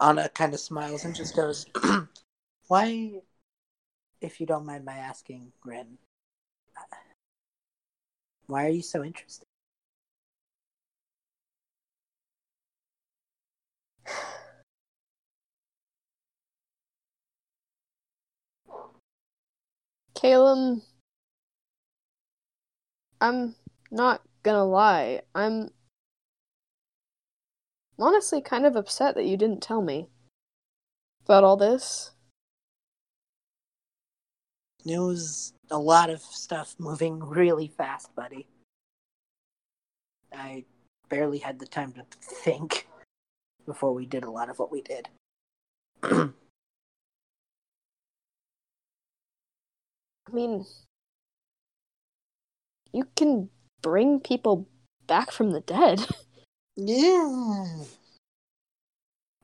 Anna 0.00 0.28
kind 0.30 0.52
of 0.52 0.58
smiles 0.60 1.04
and 1.04 1.14
just 1.14 1.36
goes, 1.36 1.66
"Why, 2.66 3.20
if 4.20 4.40
you 4.40 4.46
don't 4.46 4.66
mind 4.66 4.84
my 4.84 4.96
asking, 4.96 5.52
Rynn, 5.64 5.98
why 8.52 8.66
are 8.66 8.70
you 8.70 8.82
so 8.82 9.02
interested?" 9.04 9.46
Calem 20.14 20.82
I'm 23.20 23.54
not 23.90 24.22
gonna 24.42 24.64
lie. 24.64 25.22
I'm 25.34 25.70
honestly 27.98 28.40
kind 28.40 28.66
of 28.66 28.74
upset 28.76 29.14
that 29.14 29.26
you 29.26 29.36
didn't 29.36 29.62
tell 29.62 29.80
me 29.80 30.08
about 31.24 31.44
all 31.44 31.56
this. 31.56 32.10
It 34.84 34.98
was 34.98 35.52
a 35.70 35.78
lot 35.78 36.10
of 36.10 36.20
stuff 36.20 36.74
moving 36.78 37.20
really 37.20 37.68
fast, 37.68 38.14
buddy. 38.14 38.48
I 40.32 40.64
barely 41.08 41.38
had 41.38 41.58
the 41.58 41.66
time 41.66 41.92
to 41.92 42.04
think 42.20 42.88
before 43.64 43.94
we 43.94 44.06
did 44.06 44.24
a 44.24 44.30
lot 44.30 44.50
of 44.50 44.58
what 44.58 44.72
we 44.72 44.82
did. 44.82 45.08
I 46.02 46.30
mean, 50.32 50.66
you 52.92 53.06
can 53.16 53.50
bring 53.82 54.20
people 54.20 54.68
back 55.06 55.30
from 55.30 55.50
the 55.52 55.60
dead. 55.60 56.06
Yeah. 56.74 57.84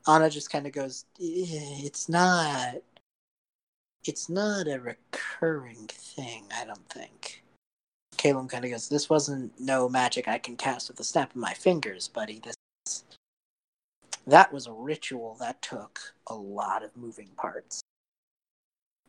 Anna 0.07 0.31
just 0.31 0.49
kind 0.49 0.65
of 0.65 0.73
goes, 0.73 1.05
"Eh, 1.21 1.85
it's 1.85 2.09
not 2.09 2.77
it's 4.09 4.27
not 4.27 4.67
a 4.67 4.79
recurring 4.79 5.85
thing, 5.87 6.45
I 6.59 6.65
don't 6.65 6.89
think. 6.89 7.43
Calem 8.17 8.49
kind 8.49 8.65
of 8.65 8.71
goes, 8.71 8.89
this 8.89 9.07
wasn't 9.07 9.53
no 9.59 9.87
magic 9.87 10.27
I 10.27 10.39
can 10.39 10.57
cast 10.57 10.89
with 10.89 10.99
a 10.99 11.03
snap 11.03 11.29
of 11.29 11.35
my 11.35 11.53
fingers, 11.53 12.07
buddy. 12.07 12.41
This 12.43 12.55
that 14.25 14.51
was 14.51 14.65
a 14.65 14.73
ritual 14.73 15.37
that 15.39 15.61
took 15.61 15.99
a 16.25 16.33
lot 16.33 16.83
of 16.83 16.97
moving 16.97 17.29
parts. 17.37 17.81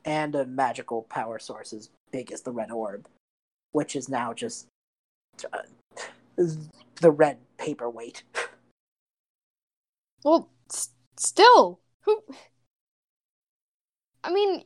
And 0.04 0.34
a 0.34 0.44
magical 0.44 1.02
power 1.04 1.38
source 1.38 1.72
as 1.72 1.88
big 2.12 2.30
as 2.30 2.42
the 2.42 2.52
red 2.52 2.70
orb, 2.70 3.08
which 3.72 3.96
is 3.96 4.10
now 4.10 4.34
just 4.34 4.66
uh, 5.50 5.62
the 7.00 7.10
red 7.10 7.38
paperweight. 7.56 8.22
Well, 10.22 10.50
s- 10.70 10.90
still, 11.16 11.80
who? 12.02 12.22
I 14.22 14.32
mean, 14.32 14.64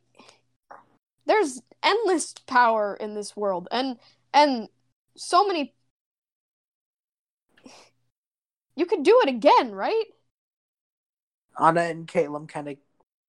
there's 1.27 1.63
endless 1.83 2.35
power 2.47 2.97
in 2.99 3.15
this 3.15 3.37
world, 3.37 3.69
and 3.71 3.99
and 4.33 4.69
so 5.17 5.47
many. 5.47 5.75
You 8.77 8.87
could 8.87 9.05
do 9.05 9.21
it 9.23 9.29
again, 9.29 9.73
right? 9.73 10.05
Anna 11.59 11.83
and 11.83 12.09
Calem 12.09 12.49
kind 12.49 12.69
of 12.69 12.77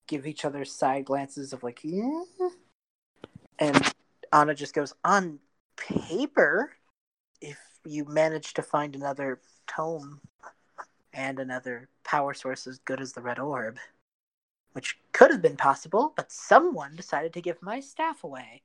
give 0.07 0.26
each 0.26 0.45
other 0.45 0.65
side 0.65 1.05
glances 1.05 1.53
of 1.53 1.61
like, 1.63 1.82
yeah. 1.84 2.23
And 3.59 3.93
Anna 4.34 4.55
just 4.55 4.73
goes, 4.73 4.93
on 5.03 5.39
paper, 5.78 6.71
if 7.41 7.57
you 7.86 8.05
manage 8.05 8.55
to 8.55 8.63
find 8.63 8.95
another 8.95 9.39
tome 9.67 10.19
and 11.13 11.39
another 11.39 11.89
power 12.03 12.34
source 12.34 12.67
as 12.67 12.80
good 12.80 12.99
as 12.99 13.13
the 13.13 13.21
red 13.21 13.39
orb, 13.39 13.78
which 14.76 14.97
could 15.13 15.32
have 15.32 15.41
been 15.41 15.55
possible, 15.55 16.11
but 16.17 16.34
someone 16.34 16.97
decided 16.97 17.32
to 17.32 17.41
give 17.41 17.61
my 17.61 17.80
staff 17.80 18.26
away. 18.26 18.61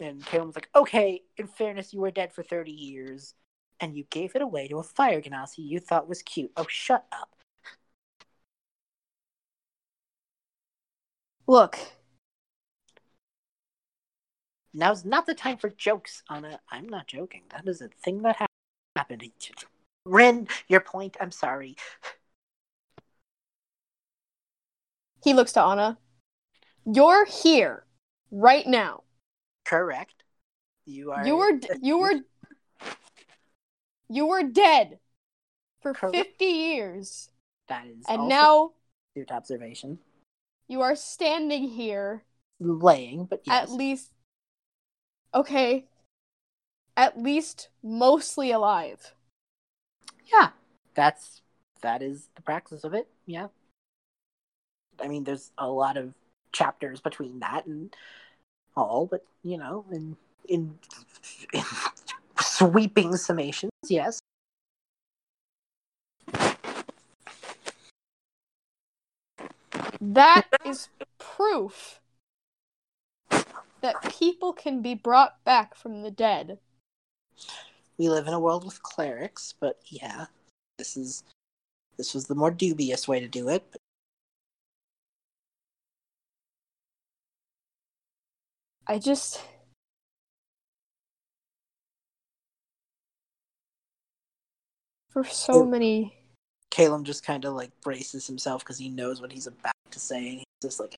And 0.00 0.20
Calem 0.26 0.46
was 0.46 0.56
like, 0.56 0.68
okay, 0.74 1.22
in 1.36 1.46
fairness, 1.46 1.94
you 1.94 2.00
were 2.00 2.10
dead 2.10 2.32
for 2.32 2.42
30 2.42 2.72
years, 2.72 3.34
and 3.78 3.96
you 3.96 4.04
gave 4.10 4.34
it 4.34 4.42
away 4.42 4.66
to 4.66 4.78
a 4.78 4.82
fire 4.82 5.22
genasi 5.22 5.58
you 5.58 5.78
thought 5.78 6.08
was 6.08 6.22
cute. 6.22 6.50
Oh, 6.56 6.66
shut 6.68 7.06
up. 7.12 7.30
Look, 11.46 11.78
Now's 14.76 15.04
not 15.04 15.26
the 15.26 15.34
time 15.34 15.56
for 15.56 15.70
jokes, 15.70 16.24
Anna. 16.28 16.58
I'm 16.68 16.88
not 16.88 17.06
joking. 17.06 17.42
That 17.50 17.68
is 17.68 17.80
a 17.80 17.86
thing 17.88 18.22
that 18.22 18.34
hap- 18.36 18.50
happened. 18.96 19.22
Rynn, 20.04 20.48
your 20.66 20.80
point. 20.80 21.16
I'm 21.20 21.30
sorry. 21.30 21.76
He 25.24 25.32
looks 25.34 25.52
to 25.52 25.62
Anna. 25.62 25.98
You're 26.84 27.24
here, 27.24 27.86
right 28.30 28.66
now. 28.66 29.02
Correct. 29.64 30.22
You 30.84 31.12
are. 31.12 31.26
You 31.26 31.36
were 31.36 31.52
d- 31.52 31.68
you 31.80 31.98
were 31.98 32.20
you 34.10 34.26
were 34.26 34.42
dead 34.42 34.98
for 35.80 35.94
Correct. 35.94 36.14
50 36.14 36.44
years. 36.44 37.30
That 37.68 37.86
is. 37.86 38.04
And 38.06 38.28
now 38.28 38.72
astute 39.16 39.32
observation. 39.32 39.98
you 40.68 40.82
are 40.82 40.94
standing 40.94 41.68
here 41.68 42.24
Laying, 42.60 43.24
but 43.24 43.40
yes. 43.44 43.62
at 43.64 43.70
least 43.70 44.10
okay. 45.34 45.86
At 46.96 47.18
least 47.18 47.70
mostly 47.82 48.50
alive. 48.52 49.14
Yeah, 50.30 50.50
that's 50.94 51.40
that 51.80 52.02
is 52.02 52.28
the 52.36 52.42
practice 52.42 52.84
of 52.84 52.92
it. 52.94 53.08
Yeah. 53.26 53.48
I 55.02 55.08
mean, 55.08 55.24
there's 55.24 55.50
a 55.58 55.68
lot 55.68 55.96
of 55.96 56.14
chapters 56.52 57.00
between 57.00 57.40
that 57.40 57.66
and 57.66 57.94
all, 58.76 59.06
but 59.06 59.24
you 59.42 59.58
know, 59.58 59.84
in 59.90 60.16
in, 60.48 60.78
in 61.52 61.62
sweeping 62.40 63.12
summations, 63.12 63.70
yes. 63.88 64.20
That 70.00 70.46
is 70.64 70.88
proof 71.18 72.00
that 73.80 73.96
people 74.18 74.52
can 74.52 74.82
be 74.82 74.94
brought 74.94 75.42
back 75.44 75.74
from 75.74 76.02
the 76.02 76.10
dead. 76.10 76.58
We 77.98 78.08
live 78.08 78.26
in 78.26 78.34
a 78.34 78.40
world 78.40 78.64
with 78.64 78.82
clerics, 78.82 79.54
but 79.58 79.78
yeah, 79.86 80.26
this 80.78 80.96
is 80.96 81.24
This 81.96 82.12
was 82.12 82.26
the 82.26 82.34
more 82.34 82.50
dubious 82.50 83.06
way 83.06 83.20
to 83.20 83.28
do 83.28 83.48
it. 83.48 83.62
But 83.70 83.80
I 88.86 88.98
just. 88.98 89.40
For 95.08 95.24
so 95.24 95.64
Yeah. 95.64 95.70
many. 95.70 96.18
Calem 96.70 97.04
just 97.04 97.24
kind 97.24 97.44
of 97.44 97.54
like 97.54 97.70
braces 97.82 98.26
himself 98.26 98.62
because 98.62 98.78
he 98.78 98.88
knows 98.88 99.20
what 99.20 99.32
he's 99.32 99.46
about 99.46 99.72
to 99.92 100.00
say, 100.00 100.28
and 100.28 100.38
he's 100.38 100.44
just 100.60 100.80
like, 100.80 100.96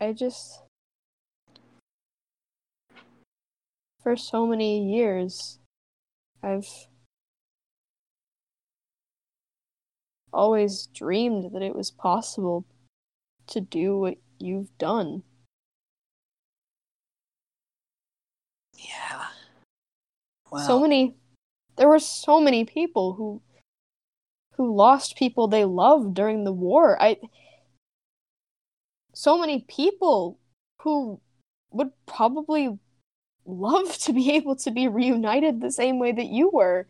I 0.00 0.12
just. 0.12 0.62
For 4.02 4.16
so 4.16 4.46
many 4.46 4.92
years, 4.92 5.58
I've 6.42 6.68
always 10.34 10.86
dreamed 10.88 11.52
that 11.52 11.62
it 11.62 11.74
was 11.74 11.90
possible 11.90 12.64
to 13.46 13.60
do 13.60 13.98
what 13.98 14.18
you've 14.38 14.76
done. 14.78 15.22
"Yeah." 18.76 19.30
Well, 20.50 20.66
so 20.66 20.80
many 20.80 21.14
there 21.76 21.88
were 21.88 21.98
so 21.98 22.40
many 22.40 22.64
people 22.64 23.14
who 23.14 23.40
who 24.52 24.74
lost 24.74 25.16
people 25.16 25.48
they 25.48 25.64
loved 25.64 26.14
during 26.14 26.44
the 26.44 26.52
war 26.52 27.00
i 27.02 27.16
so 29.12 29.38
many 29.38 29.60
people 29.60 30.38
who 30.82 31.20
would 31.70 31.90
probably 32.06 32.78
love 33.46 33.96
to 33.98 34.12
be 34.12 34.32
able 34.32 34.56
to 34.56 34.70
be 34.70 34.88
reunited 34.88 35.60
the 35.60 35.72
same 35.72 35.98
way 35.98 36.12
that 36.12 36.26
you 36.26 36.50
were 36.50 36.86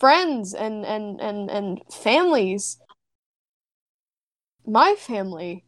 friends 0.00 0.54
and 0.54 0.84
and 0.84 1.20
and 1.20 1.50
and 1.50 1.80
families. 1.92 2.78
My 4.66 4.94
family. 4.98 5.64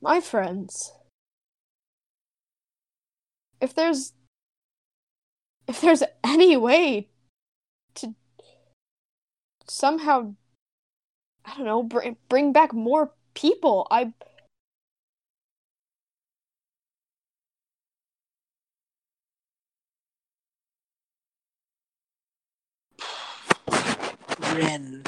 My 0.00 0.20
friends. 0.20 0.92
If 3.60 3.74
there's 3.74 4.14
if 5.66 5.80
there's 5.80 6.02
any 6.24 6.56
way 6.56 7.08
to 7.94 8.14
somehow 9.66 10.34
i 11.44 11.56
don't 11.56 11.64
know 11.64 11.82
bring, 11.82 12.16
bring 12.28 12.52
back 12.52 12.72
more 12.72 13.12
people 13.34 13.86
i 13.90 14.12
Rynn. 24.60 25.04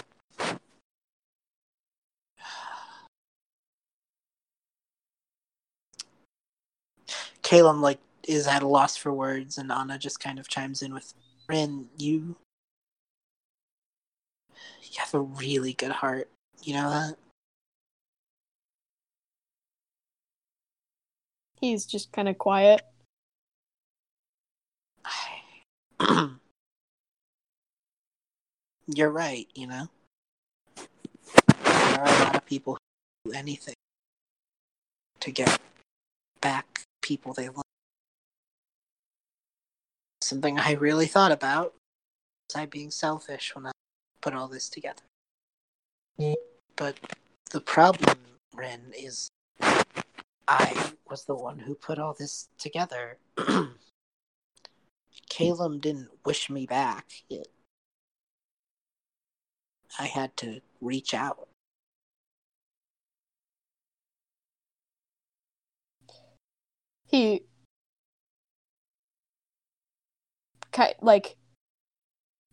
Calem 7.43 7.81
like 7.83 7.99
is 8.27 8.47
at 8.47 8.63
a 8.63 8.69
loss 8.69 8.97
for 8.97 9.13
words, 9.13 9.59
and 9.59 9.71
Anna 9.71 9.99
just 9.99 10.21
kind 10.21 10.39
of 10.39 10.49
chimes 10.49 10.81
in 10.81 10.95
with, 10.95 11.13
"Rynn, 11.49 11.89
you, 11.99 12.37
you 14.83 14.99
have 14.99 15.13
a 15.15 15.21
really 15.21 15.75
good 15.75 15.91
heart. 15.91 16.31
You 16.63 16.75
know 16.75 16.91
that." 16.91 17.17
he's 21.61 21.87
just 21.87 22.11
kind 22.13 22.29
of 22.29 22.37
quiet 22.39 22.83
You're 28.87 29.11
right. 29.11 29.49
You 29.55 29.67
know, 29.69 29.89
there 31.65 32.01
are 32.01 32.07
a 32.07 32.25
lot 32.25 32.37
of 32.37 32.45
people 32.47 32.79
who 33.25 33.33
do 33.33 33.39
anything 33.39 33.75
to 35.21 35.31
get 35.31 35.61
back 36.41 36.85
people 37.03 37.33
they 37.33 37.49
love. 37.49 37.63
Something 40.21 40.59
I 40.59 40.73
really 40.73 41.07
thought 41.07 41.33
about 41.33 41.75
was 42.49 42.57
I 42.57 42.67
being 42.67 42.91
selfish 42.91 43.55
when 43.55 43.67
I 43.67 43.73
put 44.21 44.35
all 44.35 44.49
this 44.49 44.69
together. 44.69 45.03
But 46.77 46.97
the 47.51 47.61
problem, 47.61 48.17
Rynn, 48.55 48.93
is 48.97 49.29
I 50.49 50.93
was 51.09 51.25
the 51.25 51.35
one 51.35 51.59
who 51.61 51.75
put 51.75 51.99
all 51.99 52.15
this 52.19 52.49
together. 52.59 53.19
Calem 55.31 55.81
didn't 55.81 56.09
wish 56.25 56.51
me 56.51 56.67
back. 56.67 57.07
It, 57.31 57.49
I 59.99 60.07
had 60.07 60.37
to 60.39 60.61
reach 60.81 61.15
out. 61.15 61.49
he 67.13 67.45
ki- 70.73 70.95
like 71.03 71.37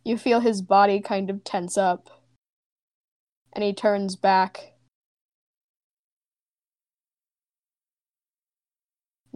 you 0.04 0.18
feel 0.18 0.42
his 0.42 0.62
body 0.62 1.00
kind 1.00 1.30
of 1.30 1.44
tense 1.44 1.78
up 1.78 2.10
and 3.54 3.64
he 3.64 3.74
turns 3.74 4.16
back. 4.18 4.74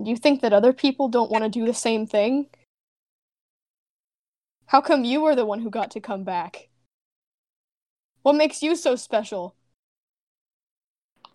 Do 0.01 0.09
you 0.09 0.17
think 0.17 0.41
that 0.41 0.51
other 0.53 0.73
people 0.73 1.07
don't 1.07 1.31
want 1.31 1.45
to 1.45 1.49
do 1.49 1.65
the 1.65 1.73
same 1.73 2.05
thing? 2.05 2.47
How 4.67 4.81
come 4.81 5.05
you 5.05 5.21
were 5.21 5.35
the 5.35 5.45
one 5.45 5.61
who 5.61 5.69
got 5.69 5.91
to 5.91 6.01
come 6.01 6.23
back 6.23 6.67
what 8.23 8.33
makes 8.35 8.63
you 8.63 8.75
so 8.75 8.95
special 8.95 9.55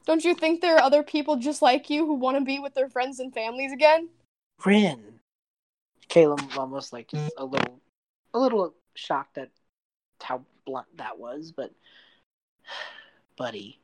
don't 0.06 0.24
you 0.24 0.34
think 0.34 0.60
there 0.60 0.76
are 0.76 0.82
other 0.82 1.02
people 1.02 1.36
just 1.36 1.62
like 1.62 1.88
you 1.88 2.06
who 2.06 2.14
want 2.14 2.36
to 2.36 2.44
be 2.44 2.58
with 2.58 2.74
their 2.74 2.88
friends 2.88 3.20
and 3.20 3.32
families 3.32 3.72
again 3.72 4.08
Rynn. 4.64 5.20
Calem 6.08 6.44
was 6.46 6.56
almost 6.56 6.92
like 6.92 7.08
just 7.08 7.32
a 7.36 7.44
little, 7.44 7.80
a 8.34 8.38
little 8.38 8.74
shocked 8.94 9.38
at 9.38 9.50
how 10.20 10.44
blunt 10.64 10.86
that 10.96 11.18
was, 11.18 11.52
but, 11.52 11.72
buddy, 13.36 13.78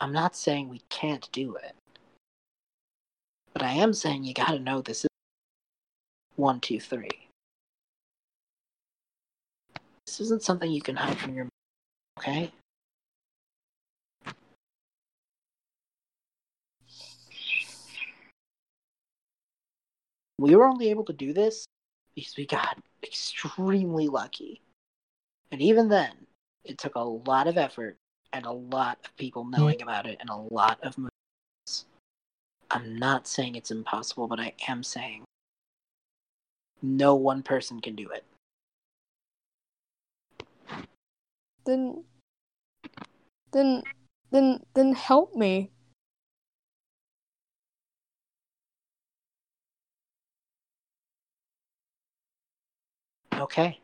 I'm 0.00 0.12
not 0.12 0.36
saying 0.36 0.68
we 0.68 0.82
can't 0.90 1.28
do 1.32 1.56
it, 1.56 1.74
but 3.54 3.62
I 3.62 3.72
am 3.72 3.94
saying 3.94 4.24
you 4.24 4.34
gotta 4.34 4.58
know 4.58 4.82
this 4.82 5.04
is 5.04 5.10
one, 6.36 6.60
two, 6.60 6.80
three. 6.80 7.29
This 10.10 10.22
isn't 10.22 10.42
something 10.42 10.68
you 10.68 10.82
can 10.82 10.96
hide 10.96 11.16
from 11.18 11.34
your, 11.36 11.48
okay? 12.18 12.50
we 20.40 20.56
were 20.56 20.66
only 20.66 20.90
able 20.90 21.04
to 21.04 21.12
do 21.12 21.32
this 21.32 21.64
because 22.16 22.36
we 22.36 22.44
got 22.44 22.76
extremely 23.04 24.08
lucky. 24.08 24.60
And 25.52 25.62
even 25.62 25.88
then, 25.88 26.10
it 26.64 26.76
took 26.76 26.96
a 26.96 27.00
lot 27.00 27.46
of 27.46 27.56
effort 27.56 27.96
and 28.32 28.46
a 28.46 28.50
lot 28.50 28.98
of 29.04 29.16
people 29.16 29.44
knowing 29.44 29.80
about 29.80 30.06
it 30.06 30.16
and 30.18 30.28
a 30.28 30.36
lot 30.52 30.80
of 30.82 30.98
moves. 30.98 31.84
I'm 32.68 32.98
not 32.98 33.28
saying 33.28 33.54
it's 33.54 33.70
impossible, 33.70 34.26
but 34.26 34.40
I 34.40 34.54
am 34.66 34.82
saying 34.82 35.22
no 36.82 37.14
one 37.14 37.44
person 37.44 37.80
can 37.80 37.94
do 37.94 38.08
it. 38.10 38.24
Then 41.64 42.04
then 43.52 43.82
then 44.30 44.60
then 44.74 44.94
help 44.94 45.34
me 45.34 45.70
Okay. 53.32 53.80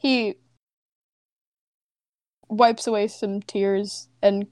he 0.00 0.36
wipes 2.48 2.86
away 2.86 3.08
some 3.08 3.40
tears 3.42 4.08
and 4.22 4.46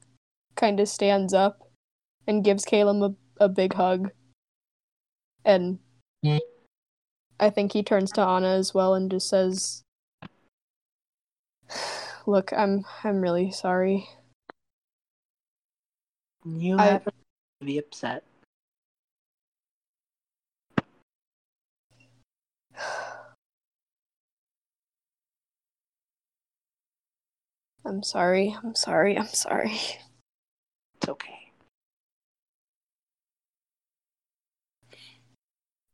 kind 0.57 0.81
of 0.81 0.89
stands 0.89 1.33
up 1.35 1.61
and 2.27 2.45
gives 2.45 2.65
Calem 2.65 3.03
a, 3.05 3.45
a 3.45 3.49
big 3.49 3.75
hug. 3.75 4.11
And 5.45 5.79
mm. 6.25 6.41
I 7.39 7.51
think 7.51 7.73
he 7.73 7.83
turns 7.83 8.11
to 8.13 8.23
Anna 8.23 8.49
as 8.49 8.73
well 8.73 8.95
and 8.95 9.11
just 9.11 9.29
says, 9.29 9.83
"Look, 12.27 12.53
I'm 12.53 12.85
I'm 13.03 13.21
really 13.21 13.51
sorry. 13.51 14.09
You 16.45 16.79
I- 16.79 16.87
have 16.87 17.05
to 17.05 17.13
be 17.65 17.79
upset. 17.79 18.25
I'm 27.87 28.03
sorry. 28.03 28.57
I'm 28.63 28.75
sorry. 28.75 29.19
I'm 29.19 29.27
sorry. 29.27 29.79
It's 30.97 31.09
okay. 31.09 31.44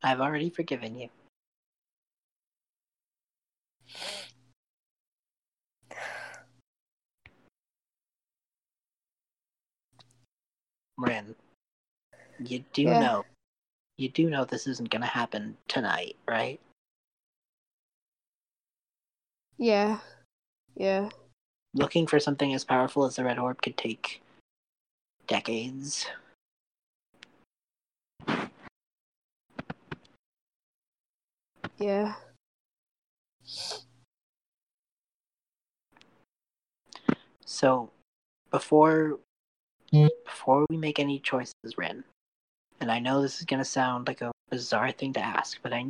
I've 0.02 0.20
already 0.20 0.50
forgiven 0.50 0.98
you. 0.98 1.08
Rynn, 10.96 11.34
you 12.38 12.64
do 12.72 12.82
Yeah. 12.82 13.00
know, 13.00 13.26
you 13.96 14.08
do 14.08 14.28
know 14.28 14.44
this 14.44 14.66
isn't 14.66 14.90
gonna 14.90 15.06
happen 15.06 15.56
tonight, 15.68 16.16
right? 16.26 16.60
Yeah. 19.56 20.00
Yeah. 20.74 21.10
Looking 21.74 22.06
for 22.06 22.18
something 22.18 22.52
as 22.54 22.64
powerful 22.64 23.04
as 23.04 23.16
the 23.16 23.24
red 23.24 23.38
orb 23.38 23.62
could 23.62 23.76
take 23.76 24.22
decades. 25.26 26.06
Yeah. 31.80 32.14
So, 37.46 37.90
before 38.50 39.18
before 40.24 40.66
we 40.70 40.76
make 40.76 40.98
any 40.98 41.18
choices, 41.18 41.54
Rynn, 41.76 42.04
and 42.80 42.90
I 42.92 42.98
know 43.00 43.22
this 43.22 43.40
is 43.40 43.46
gonna 43.46 43.64
sound 43.64 44.08
like 44.08 44.20
a 44.20 44.32
bizarre 44.50 44.92
thing 44.92 45.12
to 45.14 45.20
ask, 45.20 45.58
but 45.62 45.72
I 45.72 45.86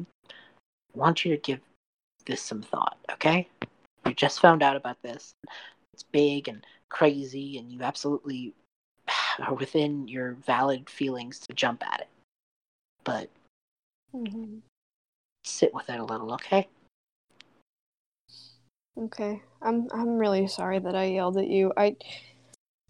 want 0.95 1.24
you 1.24 1.32
to 1.36 1.41
give 1.43 1.61
this 2.26 2.43
some 2.43 2.62
thought, 2.62 2.99
okay? 3.12 3.49
You 4.07 4.14
just 4.14 4.41
found 4.41 4.62
out 4.62 4.76
about 4.76 5.03
this. 5.03 5.32
It's 5.95 6.05
big 6.05 6.49
and 6.49 6.64
crazy, 6.88 7.59
and 7.59 7.72
you 7.72 7.82
absolutely 7.82 8.55
are 9.41 9.55
within 9.55 10.09
your 10.09 10.32
valid 10.34 10.88
feelings 10.91 11.41
to 11.41 11.55
jump 11.55 11.84
at 11.86 12.01
it. 12.03 12.09
But 13.05 13.30
hmm 14.12 14.59
sit 15.51 15.74
with 15.74 15.88
it 15.90 16.01
a 16.01 16.05
little, 16.05 16.32
okay? 16.34 16.68
Okay. 18.98 19.42
I'm 19.62 19.88
I'm 19.92 20.18
really 20.18 20.46
sorry 20.46 20.78
that 20.78 20.94
I 20.94 21.05
yelled 21.05 21.38
at 21.38 21.48
you. 21.48 21.72
I 21.76 21.96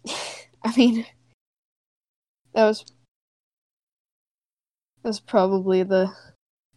I 0.63 0.75
mean 0.75 1.05
that 2.53 2.65
was 2.65 2.83
that 5.03 5.09
was 5.09 5.19
probably 5.19 5.83
the 5.83 6.13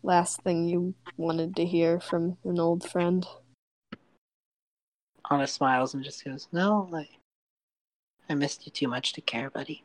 last 0.03 0.43
thing 0.43 0.69
you 0.69 0.95
wanted 1.17 1.57
to 1.57 1.65
hear 1.65 2.01
from 2.01 2.37
an 2.45 2.59
old 2.59 2.89
friend. 2.89 3.27
Anna 5.31 5.47
smiles 5.47 5.95
and 5.95 6.05
just 6.05 6.25
goes, 6.25 6.49
No, 6.53 6.89
I, 6.93 7.09
I 8.29 8.35
missed 8.35 8.67
you 8.67 8.73
too 8.73 8.89
much 8.89 9.13
to 9.15 9.21
care, 9.21 9.51
buddy. 9.51 9.85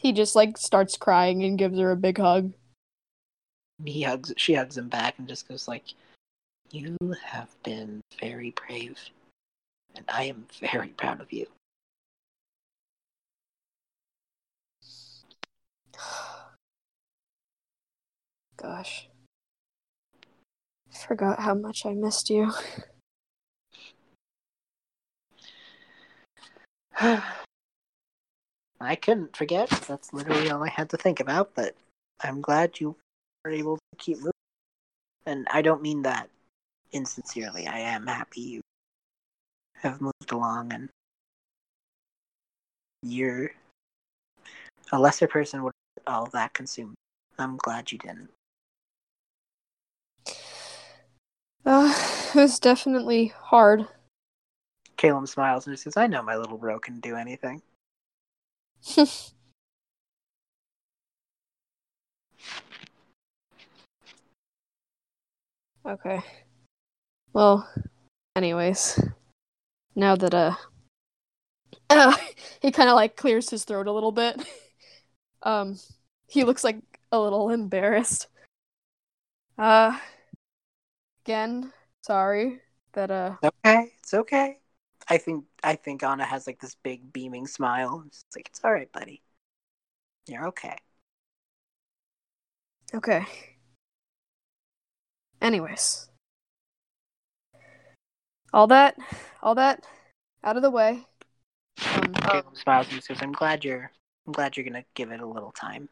He 0.00 0.12
just 0.12 0.34
like 0.34 0.56
starts 0.56 0.96
crying 0.96 1.44
and 1.44 1.58
gives 1.58 1.78
her 1.78 1.90
a 1.90 1.96
big 1.96 2.16
hug. 2.16 2.54
he 3.84 4.02
hugs 4.02 4.32
she 4.38 4.54
hugs 4.54 4.78
him 4.78 4.88
back 4.88 5.18
and 5.18 5.28
just 5.28 5.46
goes 5.46 5.68
like 5.68 5.92
you 6.70 6.96
have 7.22 7.48
been 7.62 8.00
very 8.18 8.50
brave 8.52 8.98
and 9.94 10.04
i 10.08 10.24
am 10.24 10.46
very 10.60 10.88
proud 10.88 11.20
of 11.20 11.30
you 11.32 11.46
Gosh. 18.56 19.08
Forgot 20.90 21.40
how 21.40 21.54
much 21.54 21.86
I 21.86 21.94
missed 21.94 22.28
you. 22.28 22.52
i 28.80 28.94
couldn't 28.94 29.36
forget. 29.36 29.68
That's 29.88 30.12
literally 30.12 30.50
all 30.50 30.64
i 30.64 30.68
had 30.68 30.90
to 30.90 30.96
think 30.96 31.20
about 31.20 31.54
but 31.54 31.74
i'm 32.22 32.40
glad 32.40 32.80
you 32.80 32.96
were 33.44 33.50
able 33.50 33.76
to 33.76 33.98
keep 33.98 34.18
moving. 34.18 34.32
And 35.26 35.46
i 35.52 35.62
don't 35.62 35.82
mean 35.82 36.02
that 36.02 36.28
insincerely. 36.92 37.66
I 37.66 37.78
am 37.78 38.06
happy 38.06 38.40
you 38.40 38.60
have 39.76 40.00
moved 40.00 40.32
along 40.32 40.72
and 40.72 40.88
you're 43.02 43.50
a 44.92 44.98
lesser 44.98 45.26
person 45.26 45.62
would 45.62 45.72
all 46.06 46.26
that 46.32 46.52
consumed. 46.52 46.94
I'm 47.38 47.56
glad 47.56 47.92
you 47.92 47.98
didn't. 47.98 48.28
Uh, 51.64 51.94
it 52.28 52.34
was 52.34 52.58
definitely 52.58 53.32
hard. 53.36 53.86
Calem 54.96 55.26
smiles 55.26 55.66
and 55.66 55.78
says, 55.78 55.96
I 55.96 56.06
know 56.06 56.22
my 56.22 56.36
little 56.36 56.58
bro 56.58 56.78
can 56.78 57.00
do 57.00 57.16
anything. 57.16 57.62
okay. 65.86 66.20
Well, 67.32 67.68
anyways, 68.36 69.00
now 69.94 70.16
that 70.16 70.34
uh, 70.34 70.54
uh 71.90 72.16
he 72.60 72.70
kind 72.70 72.88
of 72.88 72.96
like 72.96 73.16
clears 73.16 73.50
his 73.50 73.64
throat 73.64 73.86
a 73.86 73.92
little 73.92 74.12
bit. 74.12 74.40
Um, 75.42 75.78
he 76.28 76.44
looks 76.44 76.64
like 76.64 76.76
a 77.12 77.18
little 77.18 77.50
embarrassed. 77.50 78.26
Uh, 79.58 79.98
again, 81.24 81.72
sorry 82.02 82.60
that 82.92 83.10
uh 83.10 83.36
Okay, 83.42 83.92
it's 84.00 84.14
okay. 84.14 84.59
I 85.10 85.18
think 85.18 85.44
I 85.64 85.74
think 85.74 86.04
Anna 86.04 86.24
has 86.24 86.46
like 86.46 86.60
this 86.60 86.76
big 86.76 87.12
beaming 87.12 87.46
smile. 87.48 88.04
It's 88.06 88.24
like 88.36 88.48
it's 88.48 88.60
all 88.64 88.72
right, 88.72 88.90
buddy. 88.92 89.22
You're 90.28 90.46
okay. 90.48 90.76
Okay. 92.94 93.24
Anyways. 95.42 96.08
All 98.52 98.68
that 98.68 98.96
all 99.42 99.54
that 99.56 99.84
out 100.44 100.56
of 100.56 100.62
the 100.62 100.70
way. 100.70 101.06
Um, 101.94 102.12
Calem 102.14 102.56
smiles 102.56 102.92
and 102.92 103.02
says, 103.02 103.18
"I'm 103.20 103.32
glad 103.32 103.64
you're. 103.64 103.90
I'm 104.26 104.32
glad 104.32 104.56
you're 104.56 104.64
gonna 104.64 104.84
give 104.94 105.10
it 105.10 105.20
a 105.20 105.26
little 105.26 105.52
time." 105.52 105.88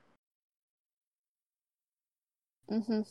mhm. 2.70 3.04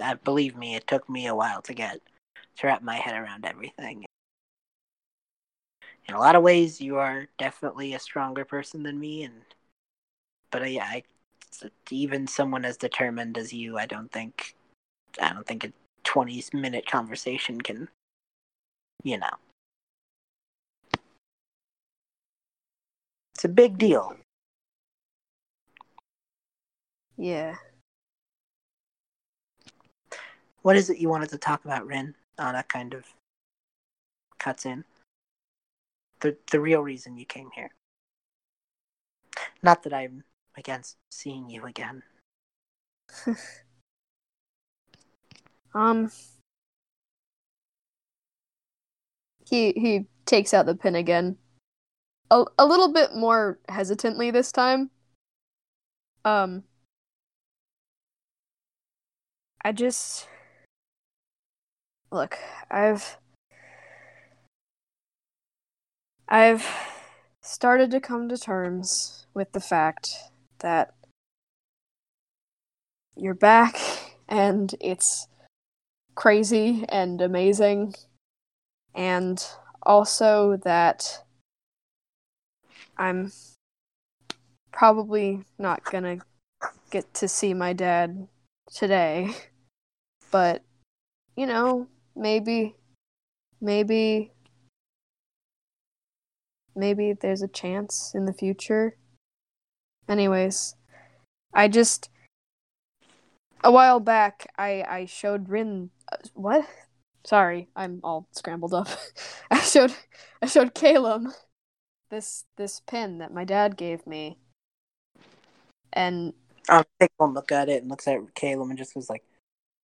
Uh, 0.00 0.14
believe 0.24 0.56
me, 0.56 0.74
it 0.74 0.86
took 0.88 1.08
me 1.08 1.26
a 1.26 1.34
while 1.34 1.62
to 1.62 1.74
get 1.74 2.00
to 2.60 2.66
wrap 2.66 2.82
my 2.82 2.96
head 2.96 3.14
around 3.14 3.46
everything. 3.46 4.04
In 6.06 6.14
a 6.14 6.20
lot 6.20 6.36
of 6.36 6.42
ways, 6.42 6.80
you 6.80 6.96
are 6.96 7.26
definitely 7.38 7.94
a 7.94 7.98
stronger 7.98 8.44
person 8.44 8.82
than 8.82 8.98
me, 9.00 9.22
and 9.22 9.34
but 10.50 10.62
uh, 10.62 10.66
yeah, 10.66 10.84
I, 10.84 11.02
even 11.90 12.26
someone 12.26 12.64
as 12.64 12.76
determined 12.76 13.38
as 13.38 13.52
you, 13.52 13.78
I 13.78 13.86
don't 13.86 14.10
think, 14.12 14.54
I 15.20 15.32
don't 15.32 15.46
think 15.46 15.64
a 15.64 15.72
twenty 16.04 16.42
minute 16.52 16.86
conversation 16.86 17.60
can, 17.60 17.88
you 19.04 19.18
know, 19.18 19.30
it's 23.34 23.44
a 23.44 23.48
big 23.48 23.78
deal. 23.78 24.16
Yeah. 27.16 27.56
What 30.62 30.76
is 30.76 30.90
it 30.90 30.98
you 30.98 31.08
wanted 31.08 31.30
to 31.30 31.38
talk 31.38 31.64
about, 31.64 31.86
Rynn? 31.86 32.14
Anna 32.40 32.64
kind 32.64 32.94
of 32.94 33.04
cuts 34.38 34.64
in. 34.64 34.84
The 36.20 36.36
the 36.50 36.60
real 36.60 36.82
reason 36.82 37.16
you 37.16 37.26
came 37.26 37.50
here. 37.54 37.70
Not 39.62 39.82
that 39.82 39.92
I'm 39.92 40.24
against 40.56 40.96
seeing 41.10 41.50
you 41.50 41.66
again. 41.66 42.02
Um 45.72 46.10
he 49.48 49.72
he 49.76 50.06
takes 50.26 50.52
out 50.52 50.66
the 50.66 50.74
pin 50.74 50.96
again. 50.96 51.38
A 52.30 52.44
a 52.58 52.66
little 52.66 52.92
bit 52.92 53.14
more 53.14 53.60
hesitantly 53.68 54.32
this 54.32 54.50
time. 54.50 54.90
Um 56.24 56.64
I 59.64 59.70
just 59.70 60.26
look, 62.10 62.38
I've 62.70 63.16
I've 66.28 66.66
started 67.40 67.90
to 67.90 68.00
come 68.00 68.28
to 68.28 68.38
terms 68.38 69.26
with 69.34 69.52
the 69.52 69.60
fact 69.60 70.10
that 70.60 70.94
you're 73.16 73.34
back 73.34 73.76
and 74.28 74.74
it's 74.80 75.28
crazy 76.14 76.84
and 76.88 77.20
amazing. 77.20 77.94
And 78.94 79.44
also 79.82 80.56
that 80.64 81.24
I'm 82.96 83.32
probably 84.72 85.44
not 85.58 85.84
gonna 85.84 86.18
get 86.90 87.12
to 87.14 87.28
see 87.28 87.54
my 87.54 87.72
dad 87.72 88.28
today, 88.72 89.34
but 90.30 90.62
you 91.36 91.46
know, 91.46 91.88
maybe, 92.20 92.76
maybe, 93.60 94.32
maybe 96.76 97.14
there's 97.14 97.42
a 97.42 97.48
chance 97.48 98.12
in 98.14 98.26
the 98.26 98.32
future. 98.32 98.96
Anyways, 100.08 100.76
I 101.52 101.68
just 101.68 102.10
a 103.64 103.72
while 103.72 104.00
back 104.00 104.52
I 104.58 104.84
I 104.88 105.06
showed 105.06 105.48
Rynn 105.48 105.90
uh, 106.12 106.16
what? 106.34 106.66
Sorry, 107.24 107.68
I'm 107.74 108.00
all 108.04 108.28
scrambled 108.32 108.74
up. 108.74 108.88
I 109.50 109.60
showed 109.60 109.92
I 110.42 110.46
showed 110.46 110.74
Calem 110.74 111.32
this 112.10 112.44
this 112.56 112.80
pin 112.80 113.18
that 113.18 113.32
my 113.32 113.44
dad 113.44 113.76
gave 113.76 114.06
me. 114.06 114.38
And 115.92 116.34
Um, 116.68 116.84
take 117.00 117.10
one 117.16 117.34
look 117.34 117.50
at 117.50 117.68
it 117.68 117.82
and 117.82 117.90
looks 117.90 118.06
at 118.06 118.18
Calem 118.34 118.70
and 118.70 118.78
just 118.78 118.94
was 118.94 119.08
like, 119.10 119.24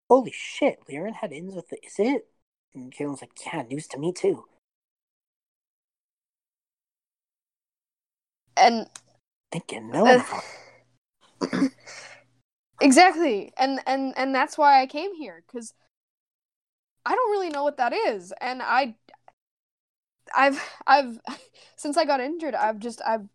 "Holy 0.09 0.31
shit, 0.31 0.79
Liren 0.89 1.15
had 1.15 1.31
ins 1.31 1.55
with 1.55 1.71
it. 1.73 1.79
Is 1.83 1.95
it?" 1.99 2.27
And 2.73 2.91
Calem's 2.91 3.21
like, 3.21 3.31
"Yeah, 3.45 3.63
news 3.63 3.87
to 3.87 3.99
me 3.99 4.13
too." 4.13 4.45
and 8.57 8.89
Thinking 9.51 9.89
no. 9.91 10.05
Uh, 10.05 10.41
exactly. 12.81 13.53
And 13.57 13.79
and 13.87 14.13
and 14.17 14.35
that's 14.35 14.57
why 14.57 14.81
I 14.81 14.87
came 14.87 15.15
here 15.15 15.43
cuz 15.47 15.73
I 17.05 17.15
don't 17.15 17.31
really 17.31 17.49
know 17.49 17.63
what 17.63 17.77
that 17.77 17.93
is 17.93 18.33
and 18.41 18.61
I 18.61 18.95
I've 20.35 20.61
I've 20.85 21.19
since 21.77 21.95
I 21.95 22.03
got 22.03 22.19
injured 22.19 22.55
I've 22.55 22.79
just 22.79 23.01
I've 23.07 23.29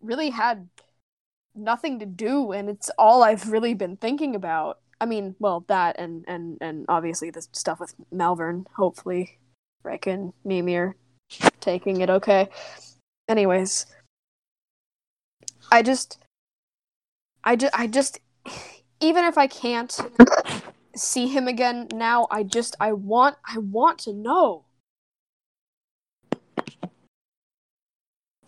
really 0.00 0.30
had 0.30 0.68
nothing 1.54 1.98
to 1.98 2.06
do 2.06 2.52
and 2.52 2.68
it's 2.68 2.90
all 2.98 3.24
I've 3.24 3.50
really 3.50 3.74
been 3.74 3.96
thinking 3.96 4.36
about. 4.36 4.78
I 5.00 5.06
mean, 5.06 5.36
well, 5.38 5.64
that 5.68 5.98
and 5.98 6.24
and 6.26 6.58
and 6.60 6.86
obviously 6.88 7.30
the 7.30 7.46
stuff 7.52 7.80
with 7.80 7.94
Malvern. 8.10 8.66
Hopefully, 8.76 9.38
Rick 9.82 10.06
and 10.06 10.32
Mimi 10.44 10.76
are 10.76 10.96
taking 11.60 12.00
it 12.00 12.08
okay. 12.08 12.48
Anyways, 13.28 13.86
I 15.70 15.82
just, 15.82 16.18
I 17.44 17.56
just, 17.56 17.78
I 17.78 17.86
just, 17.86 18.20
even 19.00 19.24
if 19.24 19.36
I 19.36 19.46
can't 19.48 19.98
see 20.94 21.26
him 21.26 21.48
again 21.48 21.88
now, 21.92 22.28
I 22.30 22.44
just, 22.44 22.76
I 22.80 22.92
want, 22.92 23.36
I 23.46 23.58
want 23.58 23.98
to 24.00 24.12
know. 24.12 24.64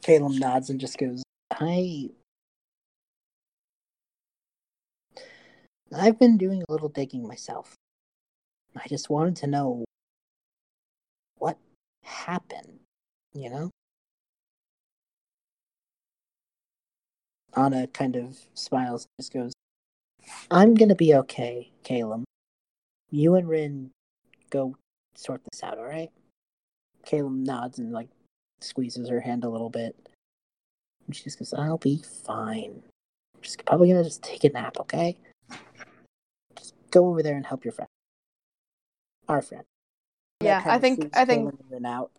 Calem 0.02 0.38
nods 0.38 0.70
and 0.70 0.80
just 0.80 0.96
goes, 0.96 1.22
"I." 1.50 2.10
I've 5.94 6.18
been 6.18 6.36
doing 6.36 6.62
a 6.62 6.72
little 6.72 6.88
digging 6.88 7.26
myself. 7.26 7.74
I 8.76 8.86
just 8.88 9.08
wanted 9.08 9.36
to 9.36 9.46
know 9.46 9.84
what 11.38 11.56
happened, 12.04 12.80
you 13.32 13.50
know? 13.50 13.70
Anna 17.56 17.86
kind 17.88 18.16
of 18.16 18.38
smiles 18.54 19.04
and 19.04 19.24
just 19.24 19.32
goes, 19.32 19.52
I'm 20.50 20.74
gonna 20.74 20.94
be 20.94 21.14
okay, 21.14 21.72
Calem. 21.82 22.24
You 23.10 23.34
and 23.36 23.48
Rynn 23.48 23.90
go 24.50 24.76
sort 25.14 25.40
this 25.50 25.62
out, 25.62 25.78
alright? 25.78 26.10
Calem 27.06 27.44
nods 27.44 27.78
and 27.78 27.92
like 27.92 28.08
squeezes 28.60 29.08
her 29.08 29.20
hand 29.20 29.44
a 29.44 29.48
little 29.48 29.70
bit. 29.70 29.96
And 31.06 31.16
she 31.16 31.24
just 31.24 31.38
goes, 31.38 31.54
I'll 31.54 31.78
be 31.78 32.02
fine. 32.26 32.82
I'm 33.34 33.42
just 33.42 33.64
probably 33.64 33.88
gonna 33.88 34.04
just 34.04 34.22
take 34.22 34.44
a 34.44 34.50
nap, 34.50 34.76
okay? 34.80 35.16
Go 36.90 37.08
over 37.08 37.22
there 37.22 37.36
and 37.36 37.46
help 37.46 37.64
your 37.64 37.72
friend. 37.72 37.88
Our 39.28 39.42
friend. 39.42 39.64
Yeah, 40.40 40.62
I 40.64 40.78
think- 40.78 41.16
I 41.16 41.24
think- 41.24 41.52
Rynn 41.70 41.84
out. 41.84 42.10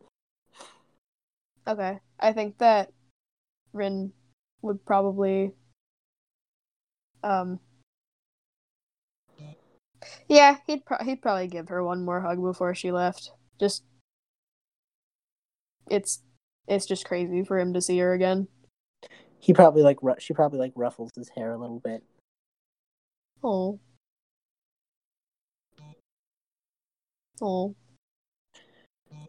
Okay, 1.67 1.99
I 2.19 2.33
think 2.33 2.57
that 2.57 2.91
Rynn 3.73 4.11
would 4.61 4.85
probably, 4.85 5.53
um, 7.23 7.59
yeah, 10.27 10.57
he'd 10.67 10.85
pro- 10.85 11.03
he'd 11.03 11.21
probably 11.21 11.47
give 11.47 11.69
her 11.69 11.83
one 11.83 12.03
more 12.03 12.21
hug 12.21 12.41
before 12.41 12.73
she 12.73 12.91
left. 12.91 13.31
Just, 13.59 13.83
it's 15.89 16.23
it's 16.67 16.85
just 16.85 17.05
crazy 17.05 17.43
for 17.43 17.59
him 17.59 17.73
to 17.73 17.81
see 17.81 17.97
her 17.99 18.13
again. 18.13 18.47
He 19.39 19.53
probably 19.53 19.81
like 19.83 19.97
ru- 20.01 20.19
she 20.19 20.33
probably 20.33 20.59
like 20.59 20.73
ruffles 20.75 21.11
his 21.15 21.29
hair 21.29 21.51
a 21.53 21.57
little 21.57 21.79
bit. 21.79 22.03
Oh, 23.43 23.79
oh, 27.41 27.75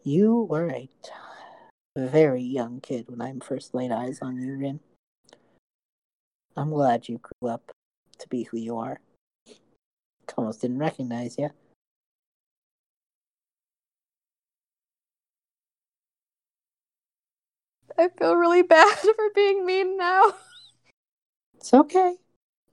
You 0.03 0.43
were 0.49 0.69
a 0.69 0.89
t- 1.03 1.11
very 1.95 2.41
young 2.41 2.79
kid 2.81 3.09
when 3.09 3.21
I 3.21 3.33
first 3.43 3.73
laid 3.73 3.91
eyes 3.91 4.19
on 4.21 4.41
you, 4.41 4.57
Rynn. 4.57 4.79
I'm 6.55 6.71
glad 6.71 7.07
you 7.07 7.19
grew 7.19 7.49
up 7.49 7.71
to 8.19 8.27
be 8.27 8.43
who 8.43 8.57
you 8.57 8.77
are. 8.77 8.99
Almost 10.37 10.61
didn't 10.61 10.79
recognize 10.79 11.37
you. 11.37 11.49
I 17.97 18.09
feel 18.17 18.35
really 18.35 18.61
bad 18.63 18.97
for 18.97 19.29
being 19.35 19.65
mean 19.65 19.97
now. 19.97 20.33
It's 21.57 21.73
okay. 21.73 22.15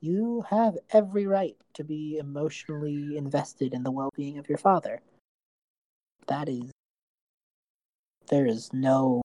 You 0.00 0.44
have 0.48 0.78
every 0.92 1.26
right 1.26 1.56
to 1.74 1.84
be 1.84 2.16
emotionally 2.18 3.16
invested 3.16 3.74
in 3.74 3.82
the 3.82 3.90
well 3.90 4.10
being 4.16 4.38
of 4.38 4.48
your 4.48 4.58
father. 4.58 5.02
That 6.28 6.48
is. 6.48 6.70
There 8.28 8.46
is 8.46 8.72
no. 8.72 9.22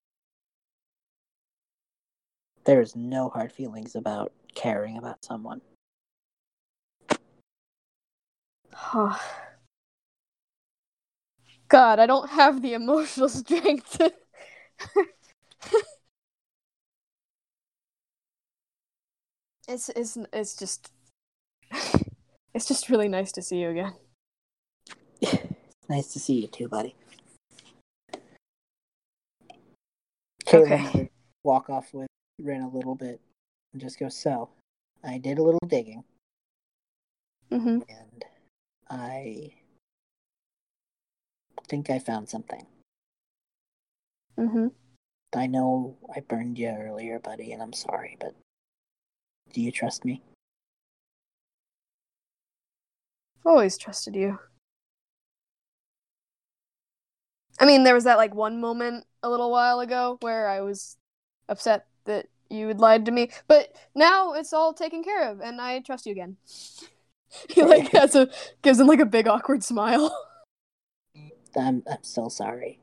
There 2.65 2.81
is 2.81 2.95
no 2.95 3.29
hard 3.29 3.51
feelings 3.51 3.93
about 3.95 4.31
caring 4.55 4.97
about 4.97 5.23
someone. 5.25 5.61
God, 11.67 11.99
I 11.99 12.05
don't 12.05 12.29
have 12.29 12.61
the 12.61 12.73
emotional 12.73 13.27
strength. 13.41 13.99
it's 19.67 19.89
it's 19.89 20.17
it's 20.31 20.55
just 20.55 20.91
it's 22.53 22.67
just 22.67 22.89
really 22.89 23.09
nice 23.09 23.31
to 23.33 23.41
see 23.41 23.59
you 23.59 23.69
again. 23.69 23.93
Nice 25.89 26.07
to 26.13 26.19
see 26.19 26.41
you 26.41 26.47
too, 26.47 26.67
buddy. 26.67 26.95
Calem 30.45 30.85
Okay. 30.85 31.09
walk 31.43 31.69
off 31.69 31.93
with 31.93 32.07
Rynn 32.39 32.61
a 32.61 32.69
little 32.69 32.95
bit 32.95 33.19
and 33.73 33.81
just 33.81 33.99
go, 33.99 34.09
So, 34.09 34.49
I 35.03 35.17
did 35.17 35.37
a 35.37 35.43
little 35.43 35.59
digging 35.67 36.03
hmm 37.49 37.79
and 37.89 38.25
I 38.89 39.53
think 41.67 41.89
I 41.89 41.99
found 41.99 42.29
something. 42.29 42.65
hmm 44.37 44.67
I 45.35 45.47
know 45.47 45.97
I 46.15 46.19
burned 46.21 46.57
you 46.59 46.69
earlier, 46.69 47.19
buddy, 47.19 47.51
and 47.53 47.61
I'm 47.61 47.73
sorry, 47.73 48.17
but 48.19 48.35
do 49.51 49.61
you 49.61 49.71
trust 49.71 50.05
me? 50.05 50.21
I've 53.39 53.49
Always 53.51 53.77
trusted 53.77 54.15
you. 54.15 54.39
I 57.63 57.65
mean, 57.65 57.83
there 57.83 57.93
was 57.93 58.03
that 58.03 58.17
like 58.17 58.35
one 58.35 58.59
moment 58.59 59.05
a 59.23 59.29
little 59.29 59.49
while 59.49 59.79
ago 59.79 60.17
where 60.19 60.49
I 60.49 60.59
was 60.59 60.97
upset 61.47 61.85
that 62.03 62.27
you 62.49 62.67
had 62.67 62.81
lied 62.81 63.05
to 63.05 63.11
me, 63.13 63.29
but 63.47 63.73
now 63.95 64.33
it's 64.33 64.51
all 64.51 64.73
taken 64.73 65.01
care 65.01 65.31
of, 65.31 65.39
and 65.39 65.61
I 65.61 65.79
trust 65.79 66.05
you 66.05 66.11
again. 66.11 66.35
he 67.49 67.63
like 67.63 67.87
has 67.93 68.15
a 68.15 68.27
gives 68.63 68.81
him 68.81 68.87
like 68.87 68.99
a 68.99 69.05
big 69.05 69.29
awkward 69.29 69.63
smile. 69.63 70.13
I'm 71.55 71.83
I'm 71.89 71.99
so 72.01 72.27
sorry. 72.27 72.79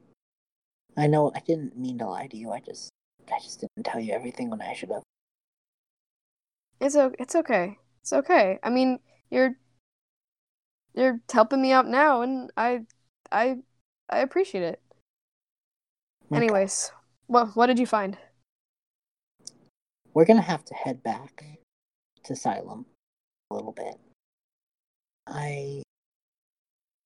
I 0.97 1.09
know 1.09 1.31
I 1.35 1.40
didn't 1.40 1.77
mean 1.77 1.98
to 1.98 2.07
lie 2.07 2.28
to 2.28 2.36
you. 2.39 2.51
I 2.51 2.61
just 2.61 2.89
I 3.31 3.39
just 3.39 3.61
didn't 3.61 3.85
tell 3.85 4.01
you 4.01 4.15
everything 4.15 4.48
when 4.48 4.62
I 4.62 4.73
should 4.73 4.93
have. 4.93 5.02
It's 6.81 6.97
o- 6.97 7.12
it's 7.19 7.36
okay. 7.36 7.77
It's 8.01 8.15
okay. 8.15 8.59
I 8.62 8.70
mean, 8.70 9.01
you're 9.31 9.57
you're 10.94 11.20
helping 11.31 11.61
me 11.61 11.70
out 11.70 11.86
now, 11.86 12.23
and 12.23 12.51
I 12.57 12.86
I 13.31 13.59
I 14.11 14.19
appreciate 14.19 14.65
it. 14.65 14.81
Okay. 16.27 16.37
Anyways, 16.37 16.93
what 17.28 17.55
what 17.57 17.66
did 17.66 17.78
you 17.78 17.87
find? 17.87 18.19
We're 20.12 20.24
gonna 20.24 20.43
have 20.43 20.65
to 20.66 20.74
head 20.74 21.03
back 21.03 21.45
to 22.24 22.32
Xylem 22.32 22.85
a 23.51 23.55
little 23.55 23.73
bit. 23.73 23.99
I 25.27 25.82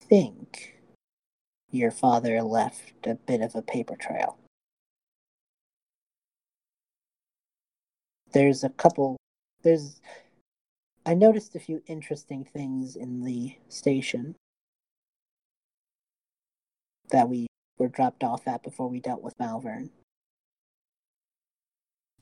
think 0.09 0.81
your 1.71 1.91
father 1.91 2.41
left 2.43 3.07
a 3.07 3.15
bit 3.15 3.43
of 3.43 3.55
a 3.55 3.63
paper 3.63 3.97
trail. 3.97 4.39
There's 8.33 8.65
a 8.65 8.71
couple 8.71 9.17
there's 9.63 10.01
I 11.07 11.13
noticed 11.15 11.55
a 11.55 11.61
few 11.61 11.83
interesting 11.87 12.45
things 12.45 12.97
in 12.97 13.25
the 13.25 13.57
station. 13.69 14.37
That 17.11 17.29
we 17.29 17.47
were 17.79 17.89
dropped 17.89 18.25
off 18.25 18.47
at 18.47 18.63
before 18.63 18.89
we 18.89 19.01
dealt 19.01 19.23
with 19.23 19.39
Malvern. 19.39 19.91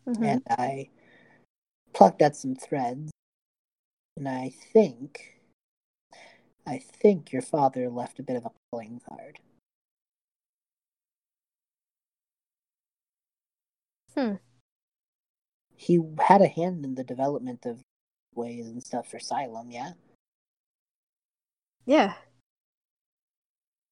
Mhm. 0.07 0.25
And 0.25 0.43
I 0.49 0.91
plucked 1.93 2.23
at 2.23 2.37
some 2.37 2.55
threads, 2.55 3.11
and 4.17 4.29
I 4.29 4.51
think, 4.51 5.41
I 6.67 6.79
think 6.79 7.33
your 7.33 7.43
father 7.43 7.89
left 7.89 8.19
a 8.19 8.23
bit 8.23 8.37
of 8.37 8.47
a 8.47 8.53
calling 8.71 9.01
card. 9.01 9.41
Hmm. 14.15 14.37
He 15.75 15.99
had 16.19 16.43
a 16.43 16.49
hand 16.49 16.85
in 16.85 16.95
the 16.95 17.05
development 17.05 17.67
of 17.67 17.83
ways 18.35 18.67
and 18.69 18.83
stuff 18.83 19.09
for 19.09 19.19
Xylem, 19.19 19.73
yeah? 19.73 19.93
Yeah. 21.85 22.17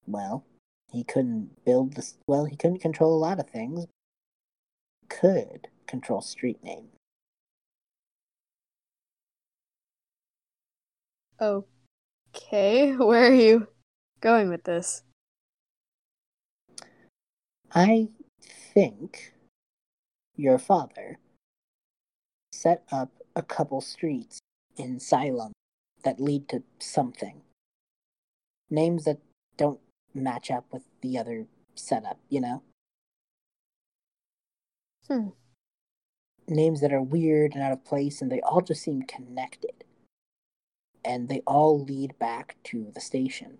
Well, 0.06 0.44
he 0.92 1.04
couldn't 1.04 1.64
build 1.64 1.94
this. 1.94 2.16
Well, 2.26 2.44
he 2.44 2.56
couldn't 2.56 2.80
control 2.80 3.14
a 3.14 3.18
lot 3.18 3.38
of 3.38 3.48
things. 3.48 3.86
Could 5.08 5.68
control 5.86 6.20
street 6.20 6.62
name. 6.62 6.88
Okay. 11.40 12.92
Where 12.96 13.30
are 13.30 13.34
you 13.34 13.68
going 14.20 14.48
with 14.48 14.64
this? 14.64 15.02
I 17.72 18.08
think 18.74 19.32
your 20.36 20.58
father 20.58 21.18
set 22.52 22.82
up 22.90 23.10
a 23.36 23.42
couple 23.42 23.80
streets 23.80 24.40
in 24.76 24.98
Xylem 24.98 25.52
that 26.02 26.20
lead 26.20 26.48
to 26.48 26.62
something. 26.78 27.42
Names 28.70 29.04
that 29.04 29.18
don't 29.56 29.80
match 30.14 30.50
up 30.50 30.66
with 30.72 30.82
the 31.02 31.18
other 31.18 31.46
setup, 31.74 32.18
you 32.28 32.40
know? 32.40 32.62
Hmm. 35.08 35.28
Names 36.48 36.80
that 36.80 36.92
are 36.92 37.02
weird 37.02 37.54
and 37.54 37.62
out 37.62 37.72
of 37.72 37.84
place, 37.84 38.20
and 38.20 38.30
they 38.30 38.40
all 38.40 38.60
just 38.60 38.82
seem 38.82 39.02
connected. 39.02 39.84
And 41.04 41.28
they 41.28 41.40
all 41.46 41.82
lead 41.82 42.18
back 42.18 42.56
to 42.64 42.90
the 42.94 43.00
station. 43.00 43.58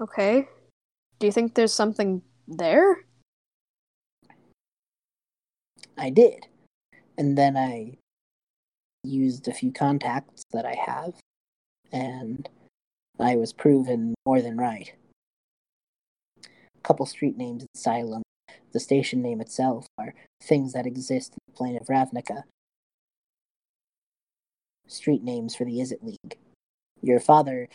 Okay. 0.00 0.48
Do 1.18 1.26
you 1.26 1.32
think 1.32 1.54
there's 1.54 1.72
something 1.72 2.22
there? 2.48 3.04
I 5.96 6.10
did. 6.10 6.46
And 7.16 7.38
then 7.38 7.56
I 7.56 7.98
used 9.04 9.46
a 9.46 9.52
few 9.52 9.72
contacts 9.72 10.42
that 10.52 10.64
I 10.64 10.74
have, 10.74 11.14
and 11.92 12.48
I 13.18 13.36
was 13.36 13.52
proven 13.52 14.14
more 14.26 14.40
than 14.40 14.56
right. 14.56 14.92
A 16.44 16.80
couple 16.82 17.06
street 17.06 17.36
names 17.36 17.62
in 17.62 17.68
Xylem, 17.76 18.22
the 18.72 18.80
station 18.80 19.22
name 19.22 19.40
itself, 19.40 19.86
are 19.98 20.14
things 20.42 20.72
that 20.72 20.86
exist 20.86 21.32
in 21.32 21.38
the 21.46 21.56
plane 21.56 21.76
of 21.76 21.86
Ravnica. 21.86 22.42
Street 24.86 25.22
names 25.22 25.54
for 25.54 25.64
the 25.64 25.78
Izzet 25.78 26.02
League. 26.02 26.38
Your 27.00 27.20
father 27.20 27.68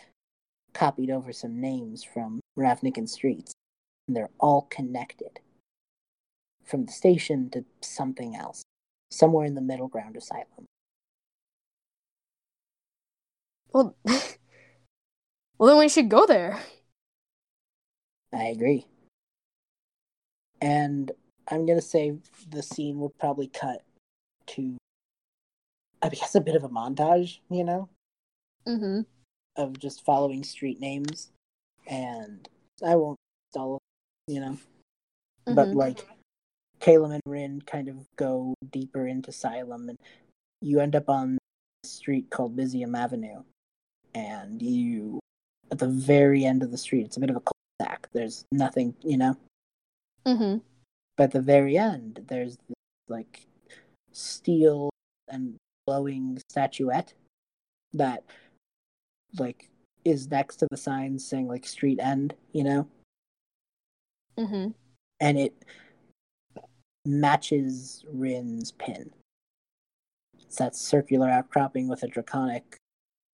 copied 0.72 1.10
over 1.10 1.32
some 1.32 1.60
names 1.60 2.04
from 2.04 2.40
Ravnican 2.58 3.08
streets, 3.08 3.52
and 4.06 4.16
they're 4.16 4.30
all 4.38 4.62
connected 4.70 5.40
from 6.64 6.86
the 6.86 6.92
station 6.92 7.50
to 7.50 7.64
something 7.80 8.36
else, 8.36 8.62
somewhere 9.10 9.46
in 9.46 9.54
the 9.54 9.60
middle 9.60 9.88
ground 9.88 10.16
Xylem. 10.16 10.64
Well, 13.72 13.96
well, 14.04 15.68
then 15.68 15.78
we 15.78 15.88
should 15.88 16.08
go 16.08 16.26
there. 16.26 16.60
I 18.32 18.44
agree. 18.44 18.86
And 20.60 21.10
I'm 21.48 21.66
gonna 21.66 21.80
say 21.80 22.14
the 22.48 22.62
scene 22.62 22.98
will 22.98 23.14
probably 23.18 23.48
cut 23.48 23.82
to, 24.48 24.76
I 26.02 26.08
guess, 26.10 26.34
a 26.34 26.40
bit 26.40 26.54
of 26.54 26.64
a 26.64 26.68
montage, 26.68 27.38
you 27.50 27.64
know, 27.64 27.88
Mm-hmm. 28.66 29.00
of 29.56 29.78
just 29.78 30.04
following 30.04 30.44
street 30.44 30.80
names, 30.80 31.32
and 31.86 32.48
I 32.86 32.94
won't 32.96 33.18
all, 33.56 33.80
you 34.28 34.40
know, 34.40 34.58
but 35.46 35.70
Mhm. 35.70 35.74
like, 35.74 36.06
Calem 36.80 37.12
and 37.14 37.22
Rynn 37.26 37.62
kind 37.62 37.88
of 37.88 38.06
go 38.16 38.54
deeper 38.70 39.06
into 39.06 39.30
Xylem, 39.32 39.88
and 39.88 39.98
you 40.60 40.78
end 40.80 40.94
up 40.94 41.08
on 41.08 41.38
a 41.82 41.86
street 41.86 42.30
called 42.30 42.54
Byzium 42.56 42.96
Avenue, 42.96 43.42
and 44.14 44.60
you, 44.60 45.20
at 45.70 45.78
the 45.78 45.88
very 45.88 46.44
end 46.44 46.62
of 46.62 46.70
the 46.70 46.78
street, 46.78 47.06
it's 47.06 47.16
a 47.16 47.20
bit 47.20 47.30
of 47.30 47.36
a 47.36 47.40
cul-de-sac. 47.40 48.08
There's 48.12 48.44
nothing, 48.52 48.94
you 49.02 49.16
know. 49.16 49.36
Mm-hmm. 50.26 50.58
But 51.16 51.24
at 51.24 51.30
the 51.32 51.40
very 51.40 51.76
end, 51.76 52.24
there's 52.28 52.56
this, 52.68 52.76
like 53.08 53.46
steel 54.12 54.90
and 55.28 55.56
glowing 55.86 56.40
statuette 56.48 57.14
that 57.92 58.24
like 59.38 59.68
is 60.04 60.30
next 60.30 60.56
to 60.56 60.66
the 60.70 60.76
sign 60.76 61.18
saying 61.18 61.48
like 61.48 61.66
street 61.66 61.98
end, 62.00 62.34
you 62.52 62.64
know, 62.64 62.88
Mm-hmm. 64.38 64.70
and 65.20 65.38
it 65.38 65.54
matches 67.04 68.04
Rynn's 68.10 68.72
pin. 68.72 69.10
It's 70.40 70.56
that 70.56 70.74
circular 70.74 71.28
outcropping 71.28 71.88
with 71.88 72.02
a 72.02 72.08
draconic 72.08 72.76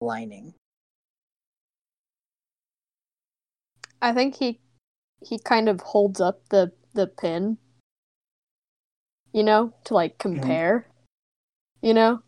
lining. 0.01 0.55
I 4.07 4.13
think 4.13 4.37
he 4.37 4.61
he 5.21 5.37
kind 5.37 5.69
of 5.69 5.81
holds 5.81 6.21
up 6.21 6.49
the 6.51 6.71
the 6.95 7.09
pin. 7.09 7.59
You 9.33 9.43
know, 9.43 9.75
to 9.87 9.95
like 9.95 10.17
compare. 10.19 10.87
You 11.83 11.93
know? 11.93 12.23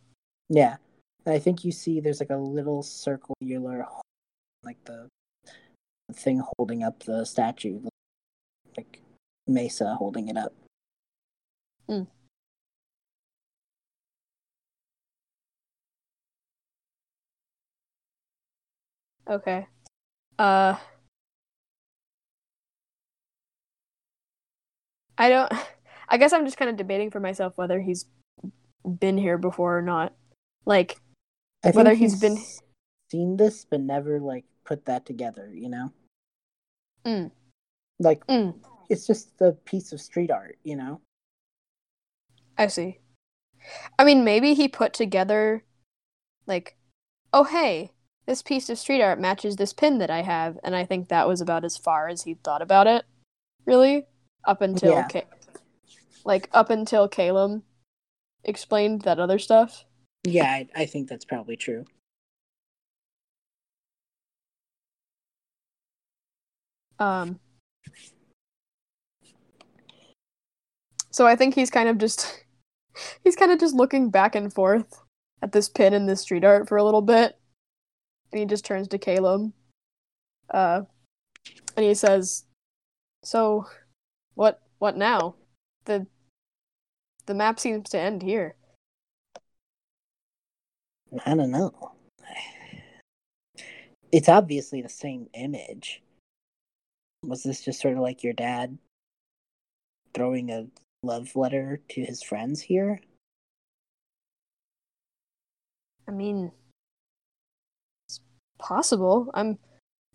Yeah. 0.49 0.79
And 1.25 1.37
I 1.37 1.39
think 1.39 1.65
you 1.65 1.71
see 1.71 2.01
there's 2.01 2.19
like 2.19 2.31
a 2.31 2.37
little 2.37 2.83
circular 2.83 3.87
like 4.65 4.85
the, 4.87 5.07
the 6.09 6.15
thing 6.15 6.43
holding 6.59 6.83
up 6.83 7.05
the 7.05 7.25
statue 7.25 7.81
like 8.77 9.01
Mesa 9.47 9.95
holding 9.95 10.27
it 10.29 10.37
up. 10.37 10.53
Hmm. 11.89 12.03
Okay. 19.29 19.69
Uh 20.41 20.77
I 25.19 25.29
don't 25.29 25.53
I 26.09 26.17
guess 26.17 26.33
I'm 26.33 26.45
just 26.47 26.57
kind 26.57 26.71
of 26.71 26.77
debating 26.77 27.11
for 27.11 27.21
myself 27.21 27.53
whether 27.57 27.81
he's 27.81 28.07
been 28.99 29.19
here 29.19 29.37
before 29.37 29.77
or 29.77 29.83
not. 29.83 30.15
Like 30.65 30.97
I 31.63 31.69
think 31.69 31.77
Whether 31.77 31.95
he's 31.95 32.19
been- 32.21 32.43
seen 33.11 33.37
this 33.37 33.65
but 33.65 33.81
never 33.81 34.21
like 34.21 34.45
put 34.65 34.85
that 34.87 35.05
together, 35.07 35.51
you 35.53 35.69
know? 35.69 35.93
Mm. 37.05 37.31
Like 37.99 38.27
mm, 38.27 38.55
it's 38.89 39.07
just 39.07 39.41
a 39.41 39.53
piece 39.53 39.93
of 39.93 40.01
street 40.01 40.31
art, 40.31 40.59
you 40.63 40.77
know? 40.77 41.01
I 42.57 42.67
see. 42.67 42.99
I 43.99 44.05
mean, 44.05 44.25
maybe 44.25 44.55
he 44.55 44.69
put 44.69 44.93
together, 44.93 45.65
like, 46.47 46.77
oh, 47.33 47.45
hey, 47.45 47.93
this 48.27 48.43
piece 48.43 48.69
of 48.71 48.79
street 48.79 49.03
art 49.03 49.21
matches 49.21 49.57
this 49.57 49.73
pin 49.73 49.99
that 49.99 50.11
I 50.11 50.23
have, 50.23 50.59
and 50.63 50.75
I 50.77 50.85
think 50.85 51.09
that 51.09 51.29
was 51.29 51.41
about 51.41 51.65
as 51.65 51.77
far 51.77 52.09
as 52.09 52.23
he 52.23 52.35
thought 52.35 52.63
about 52.63 52.87
it, 52.87 53.05
really, 53.67 54.07
up 54.45 54.61
until, 54.63 54.93
Yeah. 54.93 55.23
Like, 56.25 56.49
up 56.53 56.71
until 56.71 57.09
Calem 57.09 57.63
explained 58.45 59.03
that 59.03 59.19
other 59.19 59.39
stuff. 59.39 59.85
Yeah, 60.25 60.45
I, 60.45 60.69
I 60.75 60.87
think 60.87 61.09
that's 61.09 61.25
probably 61.25 61.57
true. 61.57 61.85
Um, 66.99 67.39
so 71.11 71.27
I 71.27 71.37
think 71.37 71.55
he's 71.55 71.71
kind 71.71 71.89
of 71.89 71.99
just, 71.99 72.45
he's 73.25 73.37
kind 73.37 73.53
of 73.53 73.61
just 73.61 73.75
looking 73.75 74.11
back 74.11 74.35
and 74.35 74.53
forth 74.53 75.01
at 75.41 75.53
this 75.53 75.69
pin 75.69 75.95
and 75.95 76.09
this 76.09 76.23
street 76.23 76.45
art 76.45 76.69
for 76.69 76.77
a 76.77 76.85
little 76.85 77.03
bit, 77.03 77.39
and 78.33 78.41
he 78.41 78.47
just 78.47 78.65
turns 78.65 78.89
to 78.89 78.99
Calem, 78.99 79.53
uh, 80.51 80.83
and 81.77 81.87
he 81.87 81.95
says, 81.95 82.45
"So, 83.23 83.67
what? 84.39 84.63
What 84.79 84.97
now? 84.97 85.35
the 85.85 86.07
The 87.27 87.35
map 87.35 87.59
seems 87.59 87.91
to 87.91 87.99
end 87.99 88.23
here." 88.23 88.55
I 91.27 91.35
don't 91.35 91.51
know. 91.51 91.93
It's 94.13 94.29
obviously 94.29 94.81
the 94.81 94.89
same 94.89 95.29
image. 95.35 96.03
Was 97.25 97.43
this 97.43 97.65
just 97.65 97.81
sort 97.81 97.95
of 97.95 98.01
like 98.01 98.23
your 98.23 98.33
dad 98.33 98.79
throwing 100.15 100.53
a 100.53 100.69
love 101.03 101.35
letter 101.35 101.81
to 101.89 102.05
his 102.05 102.23
friends 102.23 102.61
here? 102.61 103.01
I 106.07 106.13
mean, 106.13 106.53
it's 108.07 108.21
possible. 108.61 109.31
I'm 109.35 109.59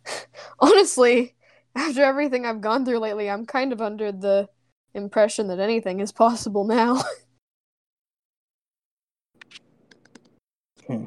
honestly, 0.60 1.36
after 1.76 2.04
everything 2.04 2.46
I've 2.46 2.62
gone 2.62 2.86
through 2.86 3.00
lately, 3.00 3.30
I'm 3.30 3.46
kind 3.46 3.74
of 3.74 3.82
under 3.82 4.12
the 4.12 4.50
impression 4.94 5.48
that 5.48 5.60
anything 5.60 6.00
is 6.00 6.12
possible 6.12 6.66
now. 6.66 7.04
hmm. 10.88 11.06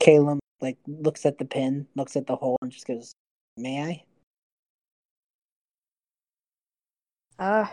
Calem 0.00 0.38
like 0.60 0.78
looks 0.86 1.26
at 1.26 1.38
the 1.38 1.44
pin, 1.44 1.86
looks 1.96 2.16
at 2.16 2.26
the 2.26 2.36
hole, 2.36 2.56
and 2.62 2.70
just 2.70 2.86
goes, 2.86 3.12
"May 3.56 4.04
I?" 7.38 7.54
Uh, 7.62 7.66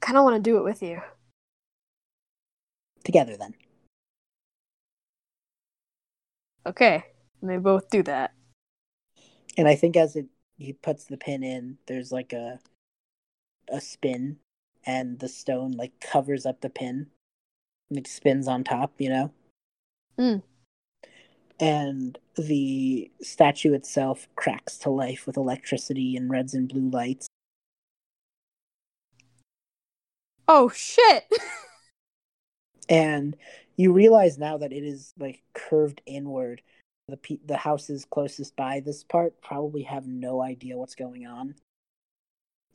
kind 0.00 0.16
of 0.18 0.24
want 0.24 0.36
to 0.36 0.50
do 0.50 0.56
it 0.58 0.64
with 0.64 0.82
you. 0.82 1.00
Together, 3.04 3.36
then. 3.36 3.54
Okay, 6.66 7.04
and 7.40 7.50
they 7.50 7.58
both 7.58 7.90
do 7.90 8.02
that. 8.04 8.32
And 9.56 9.68
I 9.68 9.74
think 9.76 9.96
as 9.96 10.16
it 10.16 10.26
he 10.56 10.72
puts 10.72 11.04
the 11.04 11.16
pin 11.16 11.42
in, 11.42 11.78
there's 11.86 12.12
like 12.12 12.32
a 12.32 12.58
a 13.68 13.80
spin, 13.80 14.38
and 14.84 15.18
the 15.18 15.28
stone 15.28 15.72
like 15.72 16.00
covers 16.00 16.46
up 16.46 16.60
the 16.60 16.70
pin, 16.70 17.06
and 17.88 17.98
it 17.98 18.06
spins 18.06 18.48
on 18.48 18.64
top. 18.64 18.92
You 18.98 19.08
know. 19.08 19.32
Hmm. 20.18 20.36
And 21.60 22.18
the 22.36 23.10
statue 23.22 23.74
itself 23.74 24.28
cracks 24.34 24.76
to 24.78 24.90
life 24.90 25.26
with 25.26 25.36
electricity 25.36 26.16
and 26.16 26.28
reds 26.28 26.52
and 26.52 26.68
blue 26.68 26.90
lights. 26.90 27.28
Oh 30.48 30.68
shit! 30.70 31.24
and 32.88 33.36
you 33.76 33.92
realize 33.92 34.36
now 34.36 34.58
that 34.58 34.72
it 34.72 34.84
is 34.84 35.14
like 35.18 35.42
curved 35.54 36.02
inward. 36.06 36.62
The 37.08 37.16
pe- 37.16 37.38
the 37.44 37.58
houses 37.58 38.06
closest 38.06 38.56
by 38.56 38.80
this 38.80 39.04
part 39.04 39.40
probably 39.42 39.82
have 39.82 40.06
no 40.06 40.42
idea 40.42 40.76
what's 40.76 40.94
going 40.94 41.26
on. 41.26 41.54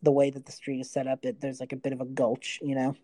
The 0.03 0.11
way 0.11 0.29
that 0.29 0.45
the 0.45 0.51
street 0.51 0.79
is 0.79 0.89
set 0.89 1.07
up, 1.07 1.25
it 1.25 1.41
there's 1.41 1.59
like 1.59 1.73
a 1.73 1.77
bit 1.77 1.93
of 1.93 2.01
a 2.01 2.05
gulch, 2.05 2.59
you 2.61 2.75
know. 2.75 2.95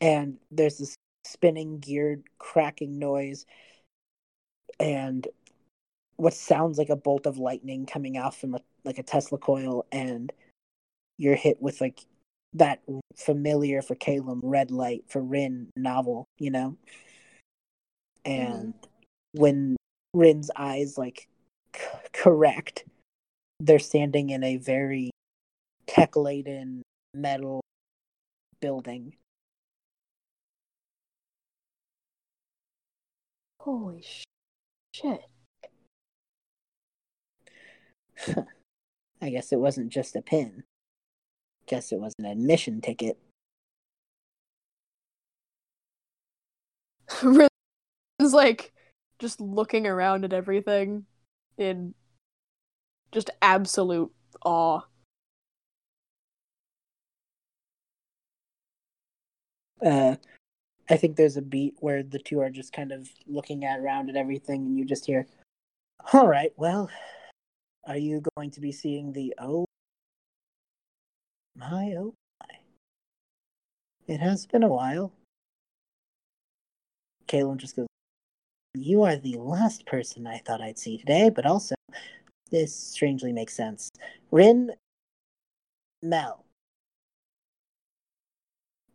And 0.00 0.38
there's 0.50 0.78
this 0.78 0.96
spinning 1.24 1.78
geared 1.78 2.24
cracking 2.38 2.98
noise 2.98 3.46
and 4.80 5.26
what 6.16 6.34
sounds 6.34 6.78
like 6.78 6.88
a 6.88 6.96
bolt 6.96 7.26
of 7.26 7.38
lightning 7.38 7.86
coming 7.86 8.16
out 8.16 8.34
from 8.34 8.54
a, 8.54 8.60
like 8.84 8.98
a 8.98 9.02
Tesla 9.02 9.38
coil 9.38 9.86
and 9.92 10.32
you're 11.16 11.36
hit 11.36 11.60
with 11.62 11.80
like 11.80 12.00
that 12.54 12.82
familiar 13.16 13.82
for 13.82 13.94
Calem 13.94 14.40
red 14.42 14.70
light 14.70 15.04
for 15.08 15.22
Rynn 15.22 15.70
novel, 15.76 16.26
you 16.38 16.50
know? 16.50 16.76
And 18.28 18.74
mm. 18.74 18.88
when 19.32 19.76
Rynn's 20.12 20.50
eyes 20.54 20.98
like 20.98 21.28
c- 21.74 21.82
correct, 22.12 22.84
they're 23.58 23.78
standing 23.78 24.28
in 24.28 24.44
a 24.44 24.58
very 24.58 25.10
tech 25.86 26.14
laden 26.14 26.82
metal 27.14 27.62
building. 28.60 29.14
Holy 33.60 34.04
shit. 34.94 35.22
I 39.22 39.30
guess 39.30 39.52
it 39.52 39.58
wasn't 39.58 39.88
just 39.88 40.16
a 40.16 40.22
pin. 40.22 40.64
Guess 41.66 41.92
it 41.92 41.98
was 41.98 42.12
an 42.18 42.26
admission 42.26 42.82
ticket. 42.82 43.18
Rynn's 48.18 48.34
like 48.34 48.72
just 49.18 49.40
looking 49.40 49.86
around 49.86 50.24
at 50.24 50.32
everything 50.32 51.06
in 51.56 51.94
just 53.12 53.30
absolute 53.42 54.12
awe. 54.44 54.80
Uh, 59.84 60.16
I 60.90 60.96
think 60.96 61.16
there's 61.16 61.36
a 61.36 61.42
beat 61.42 61.76
where 61.80 62.02
the 62.02 62.18
two 62.18 62.40
are 62.40 62.50
just 62.50 62.72
kind 62.72 62.92
of 62.92 63.08
looking 63.26 63.64
at 63.64 63.80
around 63.80 64.10
at 64.10 64.16
everything, 64.16 64.62
and 64.66 64.78
you 64.78 64.84
just 64.84 65.06
hear, 65.06 65.26
"All 66.12 66.26
right, 66.26 66.52
well, 66.56 66.90
are 67.86 67.96
you 67.96 68.22
going 68.36 68.50
to 68.52 68.60
be 68.60 68.72
seeing 68.72 69.12
the 69.12 69.34
O 69.38 69.66
my 71.58 71.94
oh 71.98 72.14
my. 72.40 72.58
It 74.06 74.20
has 74.20 74.46
been 74.46 74.62
a 74.62 74.68
while. 74.68 75.12
Calem 77.26 77.58
just 77.58 77.76
goes, 77.76 77.87
You 78.80 79.02
are 79.02 79.16
the 79.16 79.36
last 79.36 79.86
person 79.86 80.26
I 80.26 80.38
thought 80.38 80.60
I'd 80.60 80.78
see 80.78 80.98
today, 80.98 81.30
but 81.30 81.44
also, 81.44 81.74
this 82.50 82.74
strangely 82.74 83.32
makes 83.32 83.54
sense. 83.54 83.90
Rynn 84.30 84.72
Mel. 86.02 86.44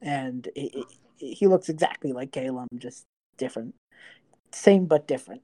And 0.01 0.47
he, 0.55 0.85
he 1.17 1.47
looks 1.47 1.69
exactly 1.69 2.13
like 2.13 2.31
Calem, 2.31 2.67
just 2.77 3.05
different. 3.37 3.75
Same 4.51 4.85
but 4.85 5.07
different. 5.07 5.41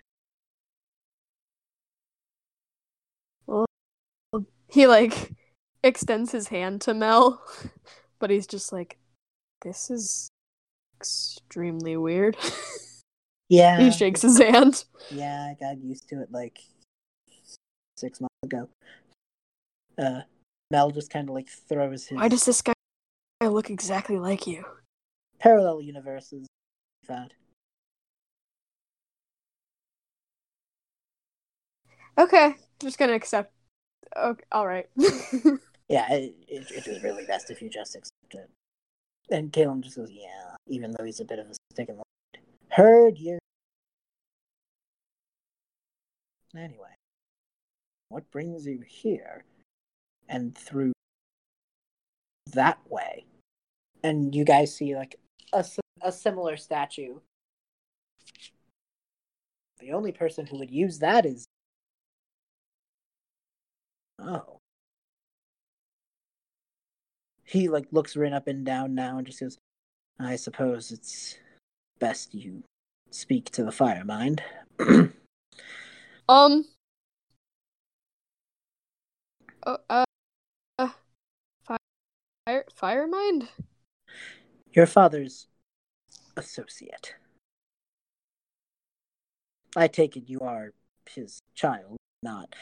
He 4.69 4.87
like 4.87 5.33
extends 5.83 6.31
his 6.31 6.47
hand 6.49 6.81
to 6.81 6.93
Mel, 6.93 7.41
but 8.19 8.29
he's 8.29 8.47
just 8.47 8.71
like, 8.71 8.97
this 9.63 9.89
is 9.89 10.29
extremely 10.97 11.97
weird. 11.97 12.37
Yeah. 13.49 13.79
he 13.79 13.91
shakes 13.91 14.21
his 14.21 14.37
hand. 14.37 14.85
Yeah, 15.11 15.51
I 15.51 15.55
got 15.59 15.81
used 15.81 16.07
to 16.09 16.21
it 16.21 16.31
like 16.31 16.59
six 17.97 18.21
months 18.21 18.35
ago. 18.43 18.69
Uh, 19.97 20.21
Mel 20.71 20.91
just 20.91 21.11
kind 21.11 21.27
of 21.27 21.35
like 21.35 21.47
throws 21.47 22.07
his. 22.07 22.17
Why 22.17 22.27
does 22.27 22.45
this 22.45 22.61
guy 22.61 22.73
look 23.41 23.69
exactly 23.69 24.17
like 24.17 24.47
you? 24.47 24.63
Parallel 25.39 25.81
universes. 25.81 26.47
Found. 27.05 27.33
Okay, 32.17 32.55
just 32.79 32.99
gonna 32.99 33.13
accept. 33.13 33.53
Okay, 34.15 34.43
all 34.51 34.67
right. 34.67 34.87
yeah, 35.87 36.11
it, 36.11 36.35
it, 36.47 36.71
it, 36.71 36.87
was 36.87 37.01
really 37.01 37.25
best 37.25 37.49
if 37.49 37.61
you 37.61 37.69
just 37.69 37.95
accept 37.95 38.33
it. 38.33 38.49
And 39.31 39.51
Calem 39.51 39.81
just 39.81 39.95
goes, 39.95 40.11
yeah, 40.11 40.55
even 40.67 40.91
though 40.91 41.05
he's 41.05 41.19
a 41.21 41.25
bit 41.25 41.39
of 41.39 41.47
a 41.47 41.53
stick 41.71 41.89
in 41.89 41.97
the. 41.97 42.03
Heard 42.79 43.17
you. 43.17 43.37
Anyway, 46.55 46.95
what 48.07 48.31
brings 48.31 48.65
you 48.65 48.79
here 48.87 49.43
and 50.29 50.57
through 50.57 50.93
that 52.53 52.79
way? 52.89 53.25
And 54.01 54.33
you 54.33 54.45
guys 54.45 54.73
see 54.73 54.95
like 54.95 55.17
a, 55.51 55.65
a 56.01 56.09
similar 56.09 56.55
statue. 56.55 57.19
The 59.81 59.91
only 59.91 60.13
person 60.13 60.45
who 60.45 60.59
would 60.59 60.71
use 60.71 60.99
that 60.99 61.25
is. 61.25 61.43
Oh 64.17 64.59
he 67.43 67.67
like 67.67 67.87
looks 67.91 68.15
Rynn 68.15 68.31
up 68.31 68.47
and 68.47 68.65
down 68.65 68.95
now 68.95 69.17
and 69.17 69.27
just 69.27 69.41
goes, 69.41 69.57
I 70.17 70.37
suppose 70.37 70.91
it's 70.91 71.35
best 71.99 72.33
you 72.33 72.63
speak 73.11 73.49
to 73.51 73.63
the 73.63 73.71
fire 73.71 74.03
mind. 74.05 74.41
um 76.29 76.65
uh, 79.63 79.77
uh, 79.89 80.05
uh 80.77 80.89
fire 82.45 82.65
fire 82.73 83.07
mind? 83.07 83.49
Your 84.73 84.85
father's 84.85 85.47
associate. 86.37 87.15
I 89.75 89.87
take 89.87 90.17
it 90.17 90.29
you 90.29 90.39
are 90.41 90.73
his 91.07 91.41
child, 91.53 91.97
not 92.23 92.55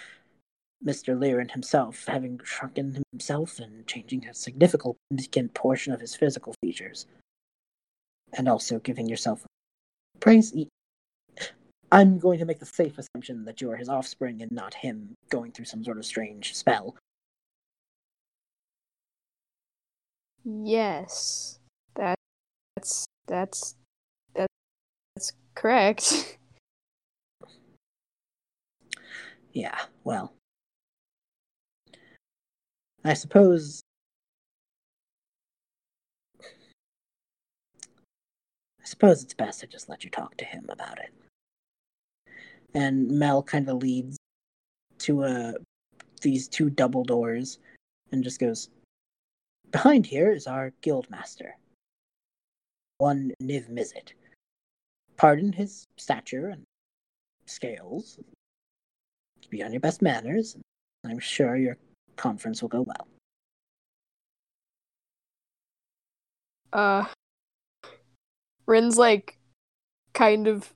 Mr. 0.86 1.18
Lyran 1.18 1.52
himself, 1.52 2.06
having 2.08 2.40
shrunken 2.44 3.04
himself 3.12 3.60
and 3.60 3.88
changing 3.88 4.28
a 4.28 4.34
significant 4.34 5.54
portion 5.54 5.94
of 5.94 6.02
his 6.02 6.16
physical 6.16 6.54
features. 6.62 7.08
And 8.38 8.48
also 8.48 8.80
giving 8.80 9.08
yourself 9.08 9.46
praise. 10.20 10.54
I'm 11.92 12.20
going 12.20 12.40
to 12.40 12.46
make 12.46 12.60
the 12.60 12.66
safe 12.66 12.98
assumption 12.98 13.46
that 13.46 13.62
you 13.62 13.72
are 13.72 13.78
his 13.78 13.90
offspring 13.90 14.42
and 14.42 14.52
not 14.52 14.74
him 14.74 15.16
going 15.30 15.52
through 15.52 15.66
some 15.66 15.84
sort 15.84 15.98
of 15.98 16.06
strange 16.06 16.56
spell. 16.56 16.96
Yes. 20.44 21.60
That, 21.96 22.18
that's 22.76 23.06
that's 23.28 23.76
that's 24.36 25.34
correct. 25.56 26.38
yeah, 29.54 29.78
well, 30.04 30.34
I 33.04 33.14
suppose. 33.14 33.82
I 38.88 38.90
suppose 38.90 39.22
it's 39.22 39.34
best 39.34 39.60
to 39.60 39.68
just 39.68 39.90
let 39.90 40.06
you 40.06 40.10
talk 40.10 40.38
to 40.38 40.46
him 40.46 40.66
about 40.70 40.98
it. 41.00 41.14
And 42.74 43.10
Mel 43.10 43.44
kind 43.44 43.68
of 43.68 43.84
leads 43.84 44.16
to 45.00 45.24
a 45.24 45.56
these 46.22 46.48
two 46.48 46.70
double 46.70 47.04
doors 47.04 47.60
and 48.14 48.24
just 48.24 48.40
goes, 48.40 48.70
Behind 49.72 50.06
here 50.06 50.32
is 50.32 50.48
our 50.48 50.72
guild 50.80 51.10
master, 51.10 51.58
one 53.00 53.34
Niv 53.44 53.70
Mizzet. 53.70 54.14
Pardon 55.18 55.52
his 55.52 55.84
stature 55.98 56.48
and 56.48 56.64
scales. 57.46 58.20
Be 59.50 59.64
on 59.64 59.74
your 59.74 59.82
best 59.82 60.02
manners, 60.02 60.56
I'm 61.04 61.20
sure 61.20 61.58
your 61.58 61.76
conference 62.16 62.62
will 62.62 62.70
go 62.70 62.84
well. 62.84 63.08
Uh, 66.72 67.06
Rynn's 68.68 68.98
like 68.98 69.38
kind 70.14 70.48
of 70.48 70.74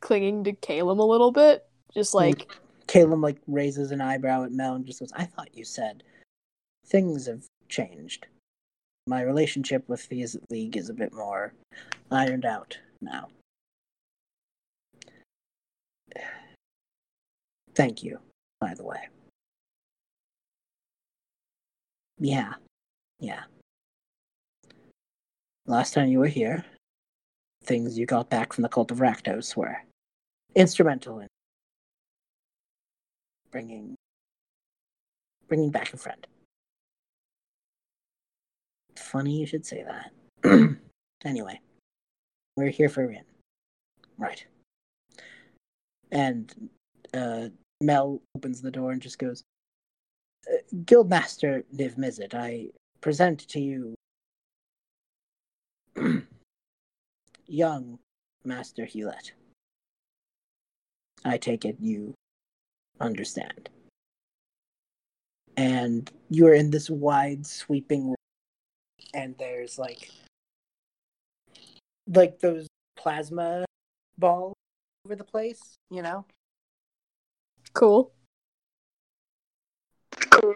clinging 0.00 0.44
to 0.44 0.52
Calem 0.52 0.98
a 0.98 1.04
little 1.04 1.32
bit, 1.32 1.66
just 1.92 2.12
mm. 2.12 2.16
like 2.16 2.50
Calem 2.86 3.22
like 3.22 3.38
raises 3.46 3.90
an 3.90 4.00
eyebrow 4.00 4.44
at 4.44 4.52
Mel 4.52 4.74
and 4.74 4.86
just 4.86 5.00
goes, 5.00 5.12
"I 5.14 5.24
thought 5.24 5.56
you 5.56 5.64
said 5.64 6.02
things 6.86 7.26
have 7.26 7.44
changed. 7.68 8.26
My 9.06 9.22
relationship 9.22 9.88
with 9.88 10.08
the 10.08 10.26
league 10.50 10.76
is 10.76 10.88
a 10.88 10.94
bit 10.94 11.12
more 11.12 11.54
ironed 12.10 12.44
out 12.44 12.78
now." 13.00 13.28
Thank 17.74 18.04
you, 18.04 18.20
by 18.60 18.74
the 18.74 18.84
way. 18.84 19.08
Yeah, 22.18 22.54
yeah. 23.18 23.42
Last 25.66 25.94
time 25.94 26.08
you 26.08 26.20
were 26.20 26.28
here, 26.28 26.64
things 27.64 27.98
you 27.98 28.06
got 28.06 28.30
back 28.30 28.52
from 28.52 28.62
the 28.62 28.68
cult 28.68 28.90
of 28.90 28.98
Rakdos 28.98 29.56
were 29.56 29.76
instrumental 30.54 31.20
in 31.20 31.28
bringing 33.50 33.94
bringing 35.48 35.70
back 35.70 35.92
a 35.92 35.96
friend. 35.96 36.26
Funny 38.96 39.38
you 39.40 39.46
should 39.46 39.66
say 39.66 39.84
that. 39.84 40.76
anyway, 41.24 41.60
we're 42.56 42.70
here 42.70 42.88
for 42.88 43.06
Rynn. 43.06 43.24
Right. 44.18 44.44
And 46.10 46.70
uh, 47.12 47.48
Mel 47.80 48.22
opens 48.36 48.60
the 48.60 48.70
door 48.70 48.92
and 48.92 49.02
just 49.02 49.18
goes, 49.18 49.42
uh, 50.48 50.56
Guildmaster 50.84 51.64
Niv 51.74 51.96
Mizzet, 51.96 52.34
I 52.34 52.68
present 53.00 53.46
to 53.48 53.60
you 53.60 53.94
young 57.46 57.98
Master 58.44 58.84
Hewlett. 58.84 59.32
I 61.24 61.38
take 61.38 61.64
it 61.64 61.76
you 61.80 62.14
understand. 63.00 63.68
And 65.56 66.10
you're 66.30 66.54
in 66.54 66.70
this 66.70 66.90
wide 66.90 67.46
sweeping 67.46 68.08
room, 68.08 68.16
and 69.14 69.36
there's 69.38 69.78
like 69.78 70.10
like 72.08 72.40
those 72.40 72.66
plasma 72.96 73.64
balls 74.18 74.54
over 75.06 75.16
the 75.16 75.24
place, 75.24 75.76
you 75.90 76.02
know? 76.02 76.24
cool. 77.74 78.12
Cool. 80.30 80.54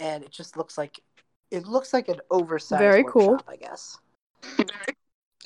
And 0.00 0.24
it 0.24 0.30
just 0.30 0.56
looks 0.56 0.76
like 0.76 1.00
it 1.50 1.66
looks 1.66 1.92
like 1.92 2.08
an 2.08 2.20
oversized 2.30 2.80
Very 2.80 3.02
workshop, 3.02 3.12
cool. 3.12 3.38
I 3.48 3.56
guess. 3.56 3.98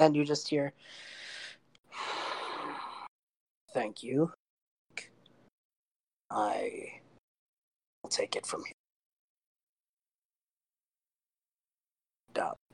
And 0.01 0.17
you 0.17 0.25
just 0.25 0.49
hear 0.49 0.73
Thank 3.73 4.03
you. 4.03 4.33
I 6.31 7.01
will 8.03 8.11
take 8.11 8.37
it 8.37 8.47
from 8.47 8.65
here. 8.65 8.73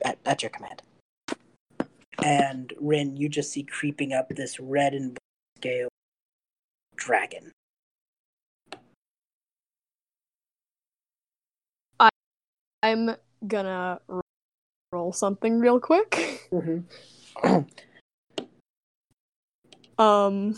At, 0.05 0.19
at 0.25 0.43
your 0.43 0.51
command. 0.51 0.83
And 2.23 2.73
Rynn, 2.81 3.17
you 3.17 3.29
just 3.29 3.53
see 3.53 3.63
creeping 3.63 4.13
up 4.13 4.29
this 4.31 4.59
red 4.59 4.95
and 4.95 5.11
blue 5.13 5.61
scale 5.61 5.89
dragon. 6.97 7.53
I'm 12.83 13.17
gonna 13.47 14.01
roll 14.93 15.13
something 15.13 15.59
real 15.59 15.81
quick. 15.81 16.49
Mm-hmm. 16.53 17.59
Um, 19.99 20.55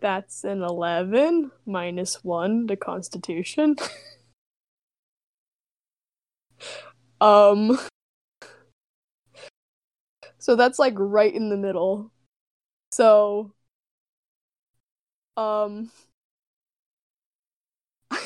that's 0.00 0.42
an 0.42 0.62
11 0.62 1.52
minus 1.64 2.24
1 2.24 2.66
to 2.66 2.74
Constitution. 2.74 3.76
um, 7.20 7.78
so 10.38 10.56
that's 10.56 10.80
like 10.80 10.94
right 10.96 11.32
in 11.32 11.50
the 11.50 11.56
middle. 11.56 12.10
So, 12.90 13.52
um, 15.36 15.92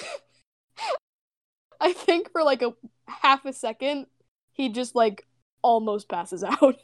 I 1.78 1.92
think 1.92 2.32
for 2.32 2.42
like 2.42 2.62
a 2.62 2.72
half 3.06 3.44
a 3.44 3.52
second, 3.52 4.06
he 4.52 4.68
just 4.68 4.94
like 4.94 5.26
almost 5.62 6.09
passes 6.09 6.44
out. 6.44 6.76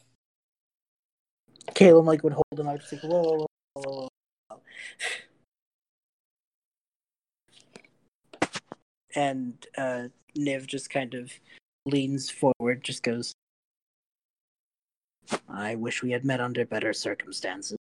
Calem 1.74 2.06
like 2.06 2.22
would 2.24 2.32
hold 2.32 2.58
him 2.58 2.68
out, 2.68 2.80
just 2.80 2.92
like 2.92 3.02
whoa, 3.02 3.22
whoa, 3.22 3.46
whoa, 3.74 4.08
whoa. 4.48 4.60
And 9.14 9.66
uh, 9.76 10.08
Niv 10.36 10.66
just 10.66 10.90
kind 10.90 11.14
of 11.14 11.32
leans 11.86 12.30
forward, 12.30 12.82
just 12.82 13.02
goes, 13.02 13.32
"I 15.48 15.74
wish 15.74 16.02
we 16.02 16.12
had 16.12 16.24
met 16.24 16.40
under 16.40 16.64
better 16.64 16.92
circumstances. 16.92 17.76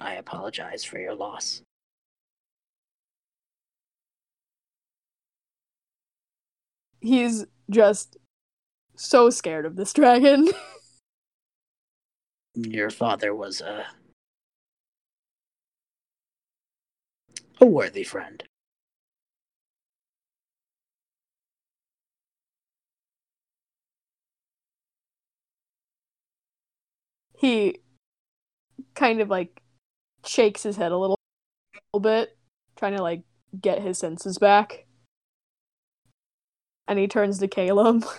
I 0.00 0.14
apologize 0.14 0.84
for 0.84 0.98
your 0.98 1.14
loss." 1.14 1.62
He's 7.00 7.46
just 7.70 8.16
so 8.96 9.30
scared 9.30 9.66
of 9.66 9.76
this 9.76 9.92
dragon. 9.92 10.48
Your 12.54 12.90
father 12.90 13.34
was 13.34 13.60
a 13.60 13.86
a 17.60 17.66
worthy 17.66 18.04
friend. 18.04 18.42
he 27.38 27.78
kind 28.94 29.20
of 29.20 29.30
like 29.30 29.62
shakes 30.24 30.64
his 30.64 30.76
head 30.76 30.92
a 30.92 30.98
little, 30.98 31.18
little 31.92 32.00
bit, 32.00 32.36
trying 32.76 32.96
to 32.96 33.02
like 33.02 33.22
get 33.60 33.80
his 33.80 33.98
senses 33.98 34.38
back. 34.38 34.86
And 36.88 36.98
he 36.98 37.06
turns 37.06 37.38
to 37.38 37.48
Calem. 37.48 38.04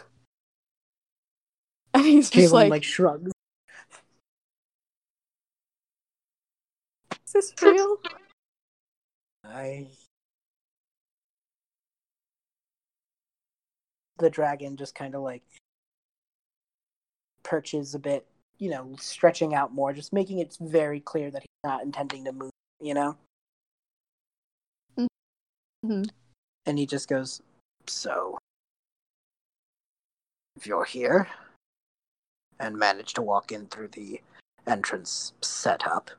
And 1.91 2.05
he's 2.05 2.29
just 2.29 2.53
like, 2.53 2.69
like 2.69 2.83
shrugs. 2.83 3.31
Is 7.25 7.33
this 7.33 7.53
real? 7.63 7.97
I. 9.43 9.87
The 14.19 14.29
dragon 14.29 14.77
just 14.77 14.93
kind 14.93 15.15
of 15.15 15.23
like 15.23 15.41
perches 17.41 17.95
a 17.95 17.99
bit, 17.99 18.27
you 18.59 18.69
know, 18.69 18.95
stretching 18.99 19.55
out 19.55 19.73
more, 19.73 19.91
just 19.91 20.13
making 20.13 20.37
it 20.39 20.55
very 20.61 20.99
clear 20.99 21.31
that 21.31 21.41
he's 21.41 21.63
not 21.63 21.81
intending 21.81 22.25
to 22.25 22.31
move, 22.31 22.51
you 22.79 22.93
know? 22.93 23.17
Mhm. 25.83 26.07
And 26.67 26.77
he 26.77 26.85
just 26.85 27.07
goes, 27.07 27.41
So, 27.87 28.37
if 30.59 30.67
you're 30.67 30.83
here 30.83 31.25
and 32.59 32.77
manage 32.77 33.13
to 33.13 33.21
walk 33.21 33.53
in 33.53 33.65
through 33.67 33.87
the 33.87 34.19
entrance 34.67 35.31
setup, 35.39 36.11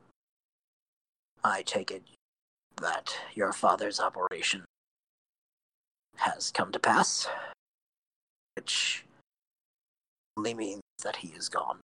I 1.45 1.61
take 1.61 1.91
it 1.91 2.03
that 2.81 3.15
your 3.35 3.53
father's 3.53 4.01
operation 4.01 4.65
has 6.17 6.51
come 6.51 6.73
to 6.73 6.79
pass, 6.79 7.29
which 8.57 9.05
only 10.39 10.55
means 10.55 10.81
that 11.05 11.17
he 11.17 11.29
is 11.37 11.51
gone. 11.51 11.81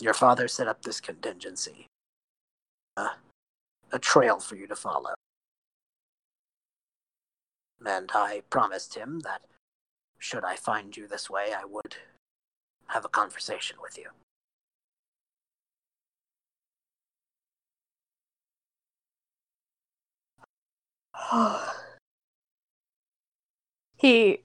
Your 0.00 0.14
father 0.14 0.48
set 0.48 0.66
up 0.66 0.80
this 0.80 0.98
contingency, 0.98 1.84
uh, 2.96 3.10
a 3.92 3.98
trail 3.98 4.40
for 4.40 4.56
you 4.56 4.66
to 4.66 4.76
follow. 4.76 5.12
And 7.86 8.10
I 8.14 8.42
promised 8.50 8.94
him 8.94 9.20
that 9.20 9.42
should 10.18 10.44
I 10.44 10.56
find 10.56 10.96
you 10.96 11.08
this 11.08 11.28
way, 11.28 11.52
I 11.56 11.64
would 11.64 11.96
have 12.88 13.04
a 13.04 13.08
conversation 13.08 13.76
with 13.82 13.98
you. 13.98 14.10
he 23.96 24.44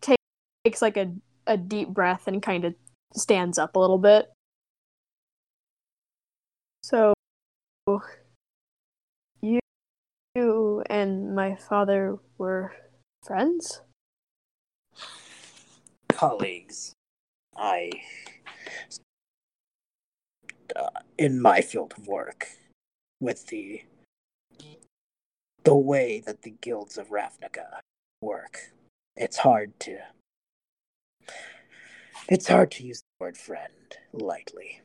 takes 0.00 0.82
like 0.82 0.96
a, 0.96 1.12
a 1.46 1.56
deep 1.56 1.88
breath 1.88 2.26
and 2.26 2.42
kind 2.42 2.64
of 2.64 2.74
stands 3.14 3.58
up 3.58 3.76
a 3.76 3.78
little 3.78 3.98
bit. 3.98 4.30
So 6.82 7.14
you 10.36 10.82
and 10.90 11.34
my 11.34 11.56
father 11.56 12.18
were 12.38 12.72
friends? 13.24 13.80
Colleagues. 16.08 16.92
I 17.56 17.90
uh, 20.74 21.00
in 21.16 21.40
my 21.40 21.62
field 21.62 21.94
of 21.96 22.06
work 22.06 22.48
with 23.20 23.46
the 23.46 23.82
the 25.64 25.74
way 25.74 26.22
that 26.26 26.42
the 26.42 26.54
guilds 26.60 26.98
of 26.98 27.08
Ravnica 27.08 27.80
work. 28.20 28.58
It's 29.16 29.38
hard 29.38 29.78
to 29.80 29.98
it's 32.28 32.48
hard 32.48 32.70
to 32.72 32.84
use 32.84 33.00
the 33.00 33.24
word 33.24 33.38
friend 33.38 33.96
lightly. 34.12 34.82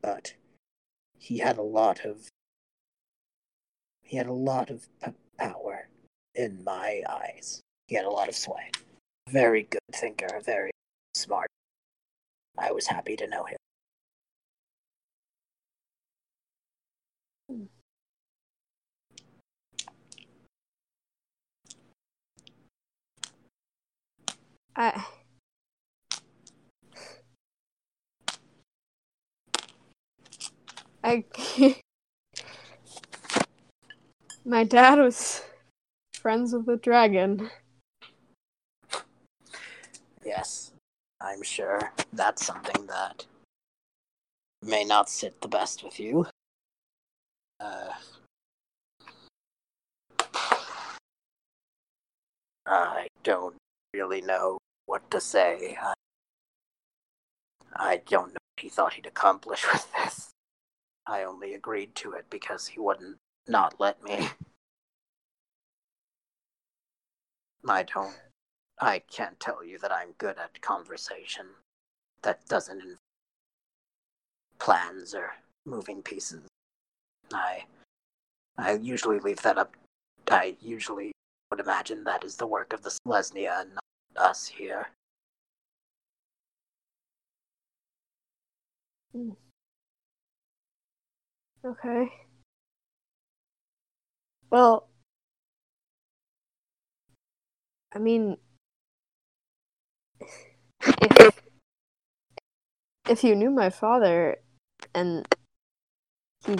But 0.00 0.34
he 1.18 1.38
had 1.38 1.58
a 1.58 1.62
lot 1.62 2.06
of 2.06 2.30
he 4.10 4.16
had 4.16 4.26
a 4.26 4.32
lot 4.32 4.70
of 4.70 4.88
p- 5.04 5.12
power 5.38 5.88
in 6.34 6.64
my 6.64 7.00
eyes. 7.08 7.60
He 7.86 7.94
had 7.94 8.04
a 8.06 8.10
lot 8.10 8.28
of 8.28 8.34
sway. 8.34 8.72
Very 9.28 9.62
good 9.62 9.78
thinker, 9.94 10.40
very 10.44 10.72
smart. 11.14 11.46
I 12.58 12.72
was 12.72 12.88
happy 12.88 13.14
to 13.14 13.28
know 13.28 13.44
him. 13.44 13.56
I 24.76 25.04
I 31.04 31.24
My 34.50 34.64
dad 34.64 34.98
was 34.98 35.44
friends 36.12 36.52
with 36.52 36.66
the 36.66 36.76
dragon. 36.76 37.50
Yes, 40.26 40.72
I'm 41.20 41.44
sure 41.44 41.92
that's 42.12 42.44
something 42.44 42.84
that 42.86 43.26
may 44.60 44.82
not 44.82 45.08
sit 45.08 45.40
the 45.40 45.46
best 45.46 45.84
with 45.84 46.00
you. 46.00 46.26
Uh, 47.60 47.90
I 52.66 53.06
don't 53.22 53.54
really 53.94 54.20
know 54.20 54.58
what 54.86 55.08
to 55.12 55.20
say. 55.20 55.78
I, 55.80 55.94
I 57.76 58.00
don't 58.04 58.30
know 58.30 58.42
what 58.56 58.62
he 58.62 58.68
thought 58.68 58.94
he'd 58.94 59.06
accomplish 59.06 59.64
with 59.72 59.86
this. 59.92 60.30
I 61.06 61.22
only 61.22 61.54
agreed 61.54 61.94
to 61.94 62.14
it 62.14 62.26
because 62.30 62.66
he 62.66 62.80
wouldn't 62.80 63.18
not 63.50 63.74
let 63.80 64.02
me. 64.02 64.28
I 67.68 67.82
don't. 67.82 68.14
I 68.80 69.00
can't 69.00 69.38
tell 69.38 69.62
you 69.62 69.78
that 69.80 69.92
I'm 69.92 70.12
good 70.16 70.38
at 70.38 70.62
conversation. 70.62 71.46
That 72.22 72.46
doesn't 72.48 72.80
involve 72.80 72.98
plans 74.58 75.14
or 75.14 75.32
moving 75.66 76.02
pieces. 76.02 76.42
I. 77.32 77.64
I 78.56 78.74
usually 78.74 79.18
leave 79.18 79.42
that 79.42 79.58
up. 79.58 79.74
I 80.30 80.56
usually 80.60 81.12
would 81.50 81.60
imagine 81.60 82.04
that 82.04 82.24
is 82.24 82.36
the 82.36 82.46
work 82.46 82.72
of 82.72 82.82
the 82.82 82.90
Selesnya 82.90 83.62
and 83.62 83.74
not 83.74 84.30
us 84.30 84.46
here. 84.48 84.88
Hmm. 89.12 89.30
Okay. 91.64 92.10
Well, 94.50 94.88
I 97.92 97.98
mean, 97.98 98.36
if 101.00 101.40
if 103.08 103.24
you 103.24 103.34
knew 103.34 103.50
my 103.50 103.70
father 103.70 104.36
and 104.94 105.26
he 106.46 106.56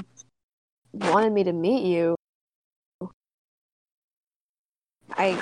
wanted 0.92 1.32
me 1.32 1.44
to 1.44 1.52
meet 1.52 1.84
you, 1.84 2.16
I 5.16 5.40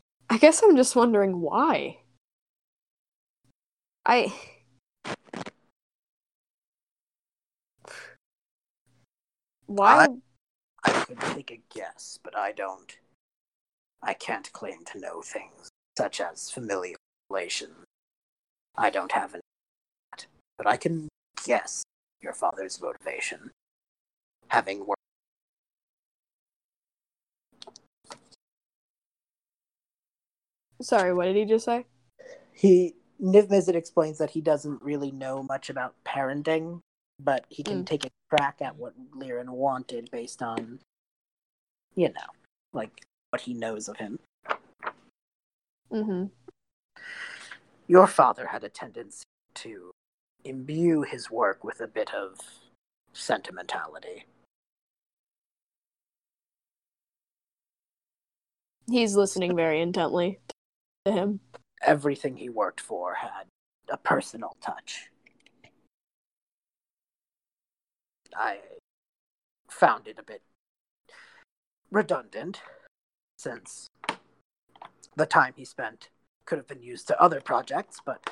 I 0.30 0.38
guess 0.38 0.62
I'm 0.62 0.76
just 0.76 0.96
wondering 0.96 1.40
why. 1.40 1.98
I 4.06 4.32
why 9.66 10.06
I 10.84 10.90
could 11.04 11.20
take 11.20 11.50
a 11.50 11.60
guess, 11.74 12.18
but 12.22 12.36
I 12.36 12.52
don't. 12.52 12.96
I 14.02 14.14
can't 14.14 14.52
claim 14.52 14.84
to 14.92 15.00
know 15.00 15.20
things 15.20 15.70
such 15.98 16.20
as 16.20 16.50
familial 16.50 16.96
relations. 17.30 17.84
I 18.76 18.90
don't 18.90 19.12
have 19.12 19.34
any 19.34 19.40
that, 20.12 20.26
but 20.58 20.66
I 20.66 20.76
can 20.76 21.08
guess 21.44 21.82
your 22.20 22.32
father's 22.32 22.80
motivation. 22.80 23.50
Having 24.48 24.86
worked. 24.86 25.00
Sorry, 30.82 31.12
what 31.12 31.24
did 31.24 31.36
he 31.36 31.44
just 31.46 31.64
say? 31.64 31.86
He 32.52 32.94
Niv 33.20 33.48
Mizzet 33.48 33.74
explains 33.74 34.18
that 34.18 34.30
he 34.30 34.40
doesn't 34.40 34.82
really 34.82 35.10
know 35.10 35.42
much 35.42 35.70
about 35.70 35.94
parenting, 36.04 36.80
but 37.18 37.46
he 37.48 37.62
can 37.62 37.82
Mm. 37.82 37.86
take 37.86 38.04
a 38.04 38.10
crack 38.28 38.60
at 38.60 38.76
what 38.76 38.94
Liren 39.12 39.48
wanted 39.50 40.10
based 40.10 40.42
on, 40.42 40.80
you 41.94 42.08
know, 42.08 42.26
like 42.72 43.04
what 43.30 43.42
he 43.42 43.54
knows 43.54 43.88
of 43.88 43.96
him. 43.96 44.18
Mm-hmm. 45.90 46.26
Your 47.86 48.06
father 48.06 48.48
had 48.48 48.64
a 48.64 48.68
tendency 48.68 49.24
to 49.54 49.92
imbue 50.44 51.02
his 51.02 51.30
work 51.30 51.64
with 51.64 51.80
a 51.80 51.86
bit 51.86 52.12
of 52.12 52.38
sentimentality. 53.12 54.26
He's 58.88 59.16
listening 59.16 59.56
very 59.56 59.80
intently 59.80 60.38
to 61.04 61.12
him. 61.12 61.40
Everything 61.82 62.36
he 62.36 62.48
worked 62.48 62.80
for 62.80 63.14
had 63.14 63.46
a 63.88 63.96
personal 63.96 64.56
touch. 64.60 65.10
I 68.36 68.58
found 69.70 70.06
it 70.06 70.18
a 70.18 70.22
bit 70.22 70.42
redundant 71.90 72.60
since 73.38 73.88
the 75.16 75.26
time 75.26 75.54
he 75.56 75.64
spent 75.64 76.10
could 76.44 76.58
have 76.58 76.68
been 76.68 76.82
used 76.82 77.08
to 77.08 77.20
other 77.20 77.40
projects, 77.40 77.98
but 78.04 78.30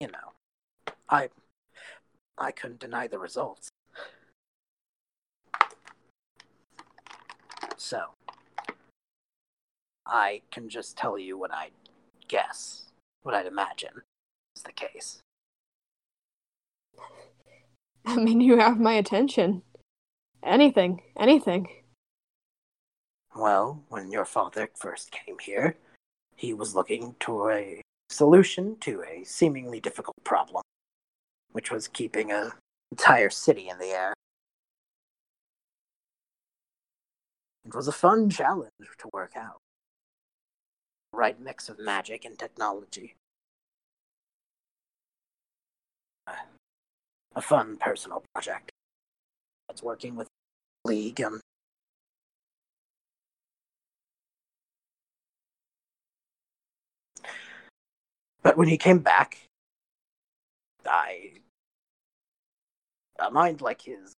you 0.00 0.08
know, 0.08 0.94
I 1.08 1.28
I 2.38 2.50
couldn't 2.50 2.80
deny 2.80 3.06
the 3.06 3.18
results. 3.18 3.68
So, 7.76 8.14
I 10.06 10.42
can 10.50 10.68
just 10.68 10.96
tell 10.96 11.18
you 11.18 11.36
what 11.36 11.52
I 11.52 11.70
guess, 12.26 12.84
what 13.22 13.34
I'd 13.34 13.46
imagine 13.46 14.02
is 14.56 14.62
the 14.62 14.72
case. 14.72 15.18
I 18.06 18.16
mean, 18.16 18.40
you 18.40 18.58
have 18.58 18.80
my 18.80 18.94
attention. 18.94 19.62
Anything, 20.42 21.02
anything. 21.16 21.68
Well, 23.36 23.84
when 23.88 24.10
your 24.10 24.24
father 24.24 24.68
first 24.74 25.12
came 25.12 25.38
here, 25.40 25.76
he 26.36 26.52
was 26.52 26.74
looking 26.74 27.14
to 27.20 27.50
a 27.50 27.80
solution 28.10 28.76
to 28.80 29.02
a 29.04 29.24
seemingly 29.24 29.80
difficult 29.80 30.16
problem, 30.24 30.62
which 31.52 31.70
was 31.70 31.88
keeping 31.88 32.32
an 32.32 32.50
entire 32.90 33.30
city 33.30 33.68
in 33.68 33.78
the 33.78 33.86
air. 33.86 34.12
It 37.64 37.74
was 37.74 37.86
a 37.88 37.92
fun 37.92 38.28
challenge 38.28 38.72
to 38.98 39.08
work 39.12 39.32
out. 39.36 39.58
Right 41.12 41.40
mix 41.40 41.68
of 41.68 41.78
magic 41.78 42.24
and 42.24 42.38
technology. 42.38 43.14
a 47.34 47.40
fun 47.40 47.76
personal 47.78 48.22
project. 48.34 48.70
It's 49.68 49.82
working 49.82 50.16
with 50.16 50.28
League 50.84 51.20
and 51.20 51.40
But 58.42 58.56
when 58.56 58.68
he 58.68 58.76
came 58.76 58.98
back, 58.98 59.38
I. 60.84 61.34
A 63.20 63.30
mind 63.30 63.60
like 63.60 63.82
his 63.82 64.14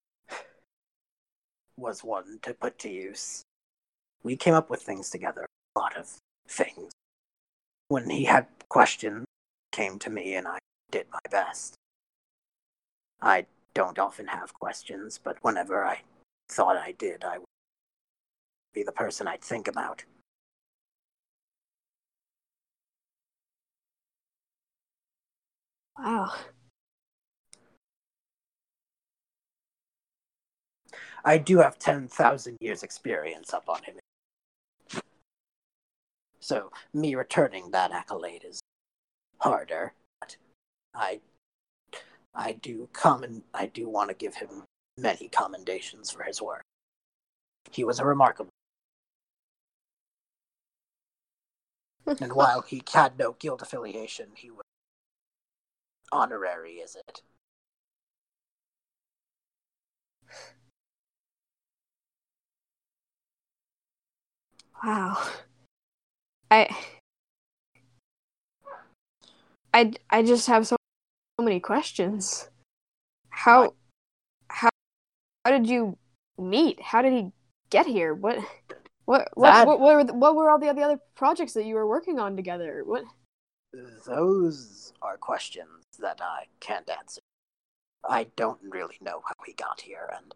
was 1.77 2.03
one 2.03 2.39
to 2.43 2.53
put 2.53 2.79
to 2.79 2.89
use. 2.89 3.43
We 4.23 4.37
came 4.37 4.53
up 4.53 4.69
with 4.69 4.81
things 4.81 5.09
together, 5.09 5.45
a 5.75 5.79
lot 5.79 5.97
of 5.97 6.09
things. 6.47 6.93
When 7.89 8.09
he 8.09 8.23
had 8.23 8.47
questions, 8.69 9.25
came 9.73 9.99
to 9.99 10.09
me 10.09 10.35
and 10.35 10.47
I 10.47 10.59
did 10.89 11.07
my 11.11 11.19
best. 11.29 11.75
I 13.23 13.45
don't 13.73 13.97
often 13.97 14.27
have 14.27 14.53
questions, 14.53 15.17
but 15.23 15.37
whenever 15.41 15.85
I 15.85 16.01
thought 16.49 16.75
I 16.75 16.91
did, 16.91 17.23
I 17.23 17.37
would 17.37 17.47
be 18.73 18.83
the 18.83 18.91
person 18.91 19.27
I'd 19.27 19.41
think 19.41 19.67
about. 19.69 20.03
Wow. 25.97 26.33
I 31.23 31.37
do 31.37 31.59
have 31.59 31.79
10,000 31.79 32.57
years 32.59 32.83
experience 32.83 33.53
up 33.53 33.69
on 33.69 33.83
him. 33.83 33.95
So 36.41 36.71
me 36.93 37.15
returning 37.15 37.71
that 37.71 37.91
accolade 37.91 38.43
is 38.43 38.59
harder, 39.39 39.93
but 40.19 40.35
I 40.93 41.21
I 42.35 42.53
do 42.53 42.89
comment 42.93 43.43
I 43.53 43.67
do 43.67 43.89
want 43.89 44.09
to 44.09 44.15
give 44.15 44.35
him 44.35 44.63
many 44.97 45.29
commendations 45.29 46.11
for 46.11 46.23
his 46.23 46.41
work. 46.41 46.63
He 47.71 47.83
was 47.83 47.99
a 47.99 48.05
remarkable 48.05 48.49
and 52.21 52.33
while 52.33 52.61
he 52.61 52.83
had 52.93 53.17
no 53.17 53.33
guild 53.39 53.61
affiliation, 53.61 54.29
he 54.35 54.51
was 54.51 54.63
honorary, 56.11 56.73
is 56.73 56.95
it? 56.95 57.21
Wow. 64.83 65.17
I 66.51 66.67
I 69.73 69.93
I 70.09 70.23
just 70.23 70.47
have 70.47 70.67
so 70.67 70.75
many 71.41 71.59
questions. 71.59 72.49
How 73.29 73.73
how 74.49 74.69
how 75.45 75.51
did 75.51 75.67
you 75.67 75.97
meet? 76.37 76.81
How 76.81 77.01
did 77.01 77.13
he 77.13 77.31
get 77.69 77.85
here? 77.85 78.13
What 78.13 78.37
what 79.05 79.29
what 79.33 79.51
That- 79.51 79.67
what, 79.67 79.79
what, 79.79 79.95
were 79.95 80.03
the, 80.03 80.13
what 80.13 80.35
were 80.35 80.49
all 80.49 80.59
the 80.59 80.69
other 80.69 80.83
other 80.83 80.99
projects 81.15 81.53
that 81.53 81.65
you 81.65 81.75
were 81.75 81.87
working 81.87 82.19
on 82.19 82.35
together? 82.35 82.83
What 82.85 83.03
Those 84.05 84.93
are 85.01 85.17
questions 85.17 85.83
that 85.99 86.19
I 86.21 86.45
can't 86.59 86.89
answer. 86.89 87.21
I 88.07 88.27
don't 88.35 88.59
really 88.61 88.97
know 89.01 89.21
how 89.25 89.33
he 89.45 89.53
got 89.53 89.81
here, 89.81 90.09
and 90.15 90.33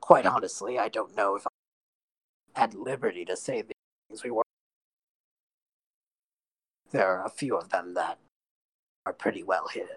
quite 0.00 0.26
honestly, 0.26 0.78
I 0.78 0.88
don't 0.88 1.16
know 1.16 1.36
if 1.36 1.46
I'm 1.46 2.62
at 2.62 2.74
liberty 2.74 3.24
to 3.24 3.36
say 3.36 3.62
the 3.62 3.72
things 4.08 4.22
we 4.22 4.30
were. 4.30 4.42
There 6.90 7.06
are 7.08 7.24
a 7.24 7.30
few 7.30 7.56
of 7.56 7.70
them 7.70 7.94
that 7.94 8.18
are 9.06 9.12
pretty 9.12 9.42
well 9.42 9.68
hidden. 9.68 9.96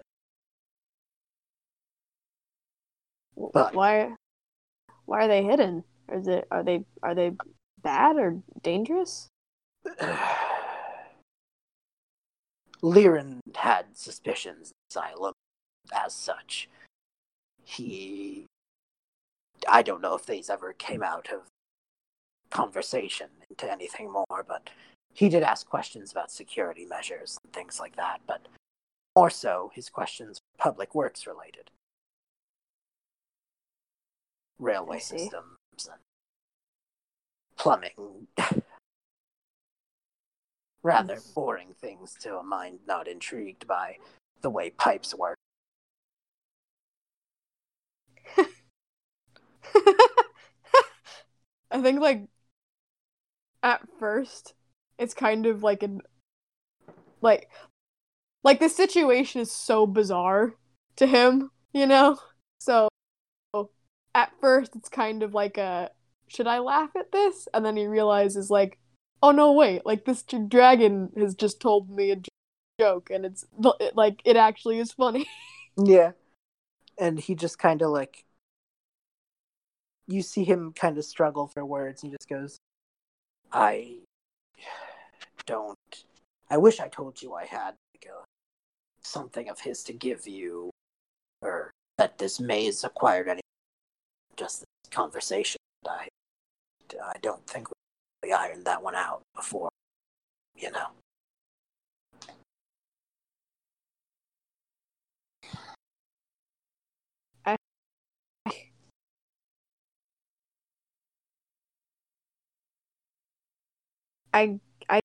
But- 3.36 3.74
why 3.74 4.14
why 5.06 5.24
are 5.24 5.28
they 5.28 5.42
hidden? 5.42 5.84
Is 6.12 6.28
it 6.28 6.46
are 6.50 6.62
they 6.62 6.84
are 7.02 7.14
they 7.14 7.32
bad 7.82 8.16
or 8.16 8.40
dangerous? 8.62 9.28
Liren 12.82 13.38
had 13.54 13.96
suspicions 13.96 14.72
Xylem 14.92 15.32
as 15.92 16.14
such. 16.14 16.68
He. 17.64 18.46
I 19.68 19.82
don't 19.82 20.02
know 20.02 20.14
if 20.14 20.26
these 20.26 20.50
ever 20.50 20.72
came 20.72 21.02
out 21.02 21.28
of 21.32 21.42
conversation 22.50 23.28
into 23.48 23.70
anything 23.70 24.10
more, 24.10 24.44
but 24.46 24.70
he 25.14 25.28
did 25.28 25.42
ask 25.42 25.68
questions 25.68 26.10
about 26.10 26.32
security 26.32 26.84
measures 26.84 27.38
and 27.44 27.52
things 27.52 27.78
like 27.78 27.94
that, 27.96 28.20
but 28.26 28.46
more 29.16 29.30
so, 29.30 29.70
his 29.74 29.88
questions 29.88 30.40
were 30.40 30.64
public 30.64 30.94
works 30.94 31.26
related. 31.26 31.70
Railway 34.62 35.00
systems 35.00 35.56
and 35.90 36.00
plumbing. 37.56 38.28
Rather 40.84 41.14
Yes. 41.14 41.32
boring 41.34 41.74
things 41.80 42.14
to 42.20 42.38
a 42.38 42.42
mind 42.42 42.80
not 42.86 43.06
intrigued 43.08 43.66
by 43.66 43.98
the 44.40 44.50
way 44.50 44.70
pipes 44.70 45.14
work. 45.14 45.36
I 51.70 51.80
think 51.80 52.00
like 52.00 52.28
at 53.62 53.80
first 53.98 54.54
it's 54.98 55.14
kind 55.14 55.46
of 55.46 55.62
like 55.62 55.82
an 55.82 56.02
like 57.20 57.48
like 58.42 58.58
the 58.60 58.68
situation 58.68 59.40
is 59.40 59.50
so 59.52 59.86
bizarre 59.86 60.54
to 60.96 61.06
him, 61.06 61.50
you 61.72 61.86
know? 61.86 62.18
So 62.58 62.88
at 64.14 64.32
first 64.40 64.76
it's 64.76 64.88
kind 64.88 65.22
of 65.22 65.34
like 65.34 65.58
a 65.58 65.90
should 66.28 66.46
I 66.46 66.60
laugh 66.60 66.90
at 66.96 67.12
this? 67.12 67.46
And 67.52 67.64
then 67.64 67.76
he 67.76 67.86
realizes 67.86 68.50
like 68.50 68.78
oh 69.22 69.30
no 69.30 69.52
wait, 69.52 69.86
like 69.86 70.04
this 70.04 70.22
dragon 70.22 71.10
has 71.16 71.34
just 71.34 71.60
told 71.60 71.90
me 71.90 72.10
a 72.10 72.16
joke 72.80 73.10
and 73.10 73.24
it's 73.24 73.46
it, 73.80 73.96
like 73.96 74.20
it 74.24 74.36
actually 74.36 74.78
is 74.78 74.92
funny. 74.92 75.26
Yeah. 75.82 76.12
And 76.98 77.18
he 77.18 77.34
just 77.34 77.58
kind 77.58 77.80
of 77.80 77.90
like. 77.90 78.24
You 80.06 80.20
see 80.20 80.44
him 80.44 80.74
kind 80.74 80.98
of 80.98 81.04
struggle 81.06 81.46
for 81.46 81.64
words. 81.64 82.02
He 82.02 82.10
just 82.10 82.28
goes, 82.28 82.58
I 83.50 84.00
don't. 85.46 85.78
I 86.50 86.58
wish 86.58 86.80
I 86.80 86.88
told 86.88 87.22
you 87.22 87.32
I 87.34 87.46
had 87.46 87.74
like 87.94 88.06
a, 88.06 88.24
something 89.02 89.48
of 89.48 89.60
his 89.60 89.82
to 89.84 89.94
give 89.94 90.26
you, 90.26 90.70
or 91.40 91.70
that 91.96 92.18
this 92.18 92.40
maze 92.40 92.84
acquired 92.84 93.28
any. 93.28 93.40
Just 94.36 94.60
this 94.60 94.66
conversation. 94.90 95.58
I, 95.86 96.08
I 97.02 97.14
don't 97.22 97.46
think 97.46 97.68
we 98.22 98.32
ironed 98.32 98.64
that 98.66 98.82
one 98.82 98.94
out 98.94 99.22
before, 99.34 99.70
you 100.56 100.70
know. 100.70 100.88
I 114.34 114.60
I 114.88 115.00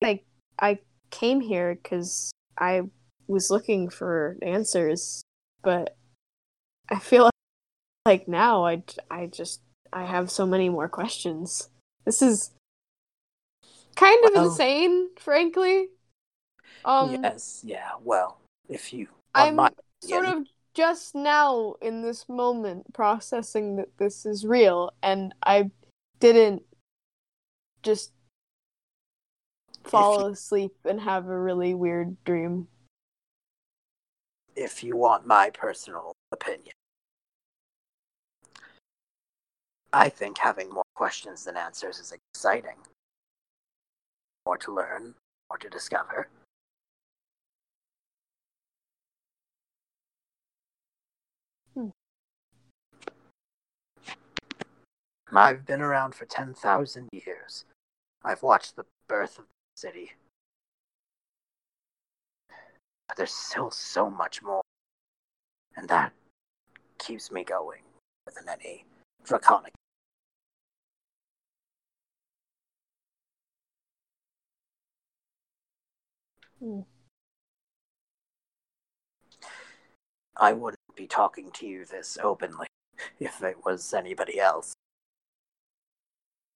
like 0.00 0.24
I 0.60 0.78
came 1.10 1.40
here 1.40 1.74
because 1.82 2.30
I 2.58 2.82
was 3.26 3.50
looking 3.50 3.88
for 3.90 4.36
answers, 4.42 5.22
but 5.62 5.96
I 6.90 6.98
feel 6.98 7.30
like 8.08 8.26
now 8.26 8.64
I 8.64 8.82
I 9.10 9.26
just 9.26 9.60
I 9.92 10.04
have 10.04 10.30
so 10.30 10.46
many 10.46 10.68
more 10.70 10.88
questions. 10.88 11.68
This 12.06 12.22
is 12.22 12.52
kind 13.96 14.24
of 14.24 14.44
insane, 14.44 15.10
frankly. 15.18 15.88
Um, 16.84 17.22
yes, 17.22 17.62
yeah, 17.64 17.90
well, 18.02 18.38
if 18.68 18.92
you. 18.94 19.08
I'm 19.34 19.56
my 19.56 19.70
sort 20.02 20.24
opinion- 20.24 20.42
of 20.42 20.48
just 20.74 21.14
now 21.14 21.74
in 21.82 22.02
this 22.02 22.28
moment 22.28 22.94
processing 22.94 23.76
that 23.76 23.90
this 23.98 24.24
is 24.24 24.46
real 24.46 24.92
and 25.02 25.34
I 25.42 25.70
didn't 26.20 26.62
just 27.82 28.12
fall 29.84 30.26
asleep 30.26 30.74
and 30.84 31.00
have 31.00 31.26
a 31.26 31.38
really 31.38 31.74
weird 31.74 32.16
dream. 32.24 32.68
if 34.56 34.82
you 34.82 34.96
want 34.96 35.26
my 35.26 35.50
personal 35.50 36.12
opinion. 36.32 36.77
I 39.92 40.10
think 40.10 40.38
having 40.38 40.70
more 40.70 40.84
questions 40.94 41.44
than 41.44 41.56
answers 41.56 41.98
is 41.98 42.12
exciting. 42.12 42.76
More 44.44 44.58
to 44.58 44.74
learn, 44.74 45.14
more 45.50 45.58
to 45.58 45.68
discover. 45.70 46.28
Hmm. 51.74 51.88
I've 55.32 55.64
been 55.64 55.80
around 55.80 56.14
for 56.14 56.26
10,000 56.26 57.08
years. 57.12 57.64
I've 58.22 58.42
watched 58.42 58.76
the 58.76 58.84
birth 59.08 59.38
of 59.38 59.44
the 59.44 59.80
city. 59.80 60.12
But 63.08 63.16
there's 63.16 63.32
still 63.32 63.70
so 63.70 64.10
much 64.10 64.42
more. 64.42 64.62
And 65.76 65.88
that 65.88 66.12
keeps 66.98 67.30
me 67.30 67.42
going 67.42 67.82
more 68.26 68.34
than 68.34 68.48
any 68.48 68.84
draconic 69.28 69.72
hmm. 76.58 76.80
I 80.36 80.52
wouldn't 80.52 80.78
be 80.96 81.06
talking 81.06 81.50
to 81.52 81.66
you 81.66 81.84
this 81.84 82.16
openly 82.22 82.68
if 83.20 83.42
it 83.42 83.56
was 83.64 83.92
anybody 83.92 84.38
else. 84.40 84.72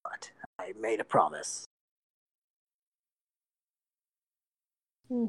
But 0.04 0.30
I 0.58 0.72
made 0.80 1.00
a 1.00 1.04
promise. 1.04 1.64
Hmm. 5.08 5.26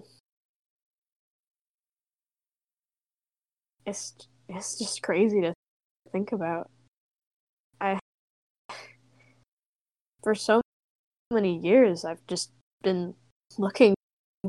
It's 3.85 4.13
it's 4.47 4.77
just 4.79 5.01
crazy 5.01 5.41
to 5.41 5.53
think 6.11 6.31
about. 6.31 6.69
For 10.23 10.33
so 10.33 10.61
many 11.31 11.57
years 11.57 12.05
I've 12.05 12.25
just 12.27 12.51
been 12.81 13.15
looking 13.57 13.93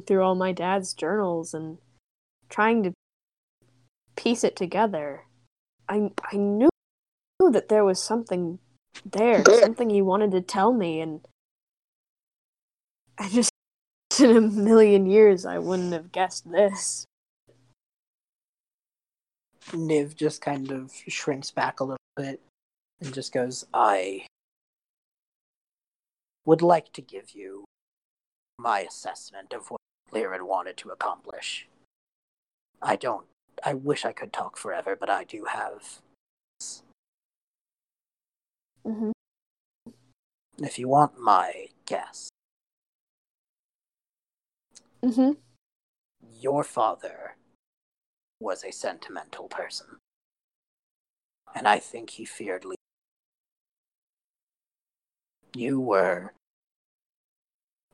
through 0.07 0.23
all 0.23 0.35
my 0.35 0.53
dad's 0.53 0.95
journals 0.95 1.55
and 1.55 1.79
trying 2.49 2.83
to 2.85 2.93
piece 4.17 4.45
it 4.45 4.57
together. 4.57 5.25
I 5.89 6.11
I 6.33 6.37
knew 6.37 6.69
that 7.51 7.69
there 7.69 7.85
was 7.85 8.03
something 8.03 8.59
there, 9.05 9.45
something 9.45 9.91
he 9.91 10.03
wanted 10.03 10.31
to 10.33 10.41
tell 10.41 10.73
me 10.73 11.01
and 11.01 11.21
I 13.19 13.29
just 13.29 13.51
in 14.21 14.37
a 14.37 14.41
million 14.41 15.07
years 15.07 15.45
I 15.45 15.59
wouldn't 15.59 15.93
have 15.93 16.13
guessed 16.13 16.51
this. 16.51 17.05
Niv 19.71 20.15
just 20.15 20.41
kind 20.43 20.71
of 20.71 20.93
shrinks 21.09 21.51
back 21.51 21.81
a 21.81 21.85
little 21.85 21.97
bit 22.17 22.41
and 23.01 23.15
just 23.15 23.33
goes, 23.33 23.65
I 23.73 24.27
would 26.45 26.63
like 26.63 26.93
to 26.93 27.03
give 27.03 27.31
you 27.33 27.65
my 28.59 28.81
assessment 28.81 29.53
of 29.53 29.71
what 29.71 29.81
Lyran 30.13 30.43
wanted 30.47 30.77
to 30.79 30.91
accomplish. 30.91 31.69
I 32.83 32.97
don't, 32.97 33.27
I 33.65 33.75
wish 33.75 34.05
I 34.05 34.13
could 34.13 34.33
talk 34.33 34.57
forever, 34.57 34.97
but 34.99 35.11
I 35.11 35.25
do 35.25 35.47
have. 35.51 36.01
Mm-hmm. 38.87 39.11
If 40.59 40.79
you 40.79 40.89
want 40.89 41.19
my 41.19 41.69
guess, 41.87 42.29
Mm-hmm. 45.05 45.33
your 46.41 46.65
father 46.65 47.37
was 48.41 48.65
a 48.65 48.71
sentimental 48.73 49.49
person. 49.49 49.99
And 51.55 51.69
I 51.69 51.79
think 51.79 52.11
he 52.11 52.25
feared 52.25 52.65
Lee. 52.65 52.77
You 55.55 55.81
were 55.81 56.33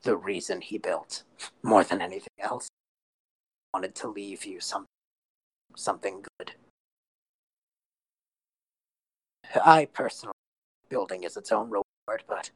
the 0.03 0.17
reason 0.17 0.61
he 0.61 0.77
built, 0.77 1.23
more 1.63 1.83
than 1.83 2.01
anything 2.01 2.33
else. 2.39 2.67
Wanted 3.73 3.95
to 3.95 4.07
leave 4.07 4.45
you 4.45 4.59
some, 4.59 4.85
something 5.75 6.25
good. 6.39 6.53
I 9.63 9.85
personally, 9.85 10.33
building 10.89 11.23
is 11.23 11.37
its 11.37 11.51
own 11.51 11.67
reward, 11.69 12.23
but 12.27 12.51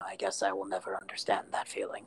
I 0.00 0.16
guess 0.16 0.42
I 0.42 0.52
will 0.52 0.66
never 0.66 0.96
understand 0.96 1.48
that 1.52 1.68
feeling. 1.68 2.06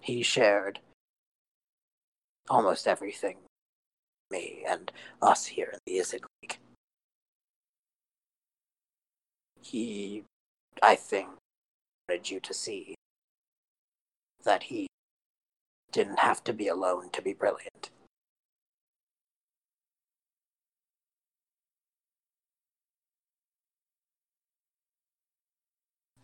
he 0.00 0.22
shared 0.22 0.80
almost 2.48 2.88
everything 2.88 3.36
me 4.30 4.64
and 4.68 4.90
us 5.22 5.46
here 5.46 5.70
in 5.72 5.78
the 5.86 5.98
Izzet 6.00 6.22
League. 6.42 6.58
He, 9.60 10.24
I 10.82 10.94
think, 10.96 11.28
wanted 12.08 12.30
you 12.30 12.40
to 12.40 12.54
see 12.54 12.94
that 14.44 14.64
he 14.64 14.86
didn't 15.92 16.20
have 16.20 16.42
to 16.44 16.52
be 16.52 16.68
alone 16.68 17.10
to 17.12 17.22
be 17.22 17.32
brilliant. 17.34 17.90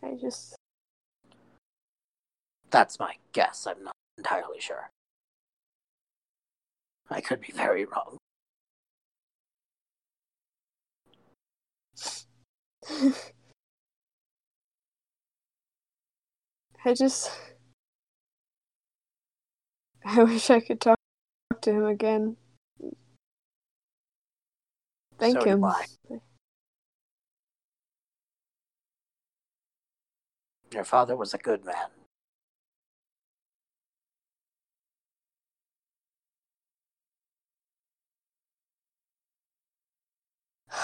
I 0.03 0.15
just 0.19 0.55
That's 2.69 2.99
my 2.99 3.15
guess. 3.33 3.65
I'm 3.67 3.83
not 3.83 3.95
entirely 4.17 4.59
sure. 4.59 4.89
I 7.09 7.21
could 7.21 7.41
be 7.41 7.51
very 7.53 7.85
wrong. 7.85 8.17
I 16.85 16.93
just 16.93 17.31
I 20.05 20.23
wish 20.23 20.49
I 20.49 20.59
could 20.59 20.79
talk 20.81 20.97
to 21.61 21.71
him 21.71 21.85
again. 21.85 22.37
Thank 25.19 25.41
So 25.41 25.43
him. 25.43 25.65
Your 30.71 30.83
father 30.83 31.15
was 31.15 31.33
a 31.33 31.37
good 31.37 31.65
man. 31.65 31.96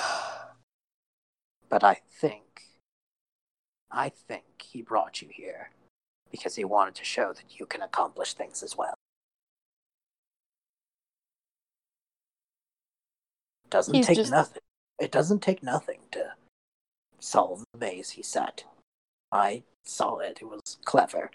But 1.70 1.84
I 1.84 2.02
think, 2.12 2.64
I 3.90 4.10
think 4.10 4.44
he 4.62 4.84
brought 4.84 5.22
you 5.24 5.30
here 5.32 5.72
because 6.30 6.56
he 6.56 6.64
wanted 6.64 6.94
to 6.96 7.04
show 7.04 7.34
that 7.34 7.60
you 7.60 7.66
can 7.66 7.82
accomplish 7.82 8.36
things 8.36 8.62
as 8.62 8.78
well. 8.78 8.94
Doesn't 13.72 13.96
He's 13.96 14.06
take 14.06 14.18
just- 14.18 14.32
nothing. 14.32 14.62
It 15.00 15.12
doesn't 15.12 15.40
take 15.42 15.64
nothing 15.64 16.02
to 16.12 16.36
solve 17.20 17.64
the 17.74 17.80
maze 17.80 18.12
he 18.12 18.22
set. 18.22 18.66
I 19.32 19.64
saw 19.84 20.20
it. 20.20 20.38
It 20.42 20.46
was 20.46 20.78
clever. 20.86 21.32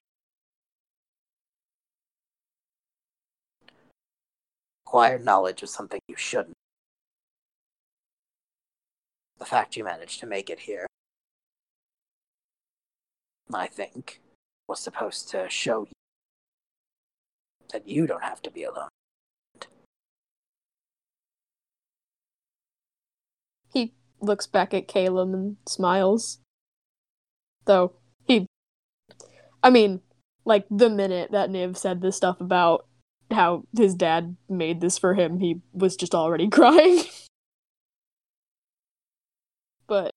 Acquire 4.86 5.18
knowledge 5.18 5.64
of 5.64 5.68
something 5.68 6.00
you 6.06 6.14
shouldn't. 6.16 6.54
The 9.38 9.44
fact 9.44 9.76
you 9.76 9.84
managed 9.84 10.20
to 10.20 10.26
make 10.26 10.50
it 10.50 10.60
here, 10.60 10.86
I 13.52 13.66
think, 13.66 14.20
was 14.66 14.80
supposed 14.80 15.30
to 15.30 15.48
show 15.48 15.82
you 15.82 15.92
that 17.72 17.86
you 17.86 18.06
don't 18.06 18.22
have 18.22 18.42
to 18.42 18.50
be 18.50 18.64
alone. 18.64 18.88
He 23.72 23.94
looks 24.20 24.46
back 24.46 24.74
at 24.74 24.88
Calem 24.88 25.34
and 25.34 25.56
smiles. 25.66 26.38
Though 27.64 27.92
he 28.26 28.46
I 29.62 29.70
mean, 29.70 30.00
like 30.44 30.66
the 30.70 30.88
minute 30.88 31.30
that 31.32 31.50
Niv 31.50 31.76
said 31.76 32.00
this 32.00 32.16
stuff 32.16 32.40
about 32.40 32.86
how 33.30 33.64
his 33.76 33.94
dad 33.94 34.36
made 34.48 34.80
this 34.80 34.96
for 34.96 35.14
him, 35.14 35.40
he 35.40 35.60
was 35.72 35.96
just 35.96 36.14
already 36.14 36.48
crying. 36.50 37.02
But 39.88 40.12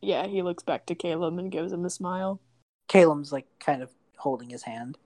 yeah, 0.00 0.26
he 0.26 0.42
looks 0.42 0.62
back 0.62 0.86
to 0.86 0.94
Calem 0.94 1.38
and 1.38 1.52
gives 1.52 1.72
him 1.72 1.84
a 1.84 1.90
smile. 1.90 2.40
Calem's 2.88 3.32
like 3.32 3.46
kind 3.58 3.82
of 3.82 3.90
holding 4.18 4.50
his 4.50 4.62
hand. 4.62 4.98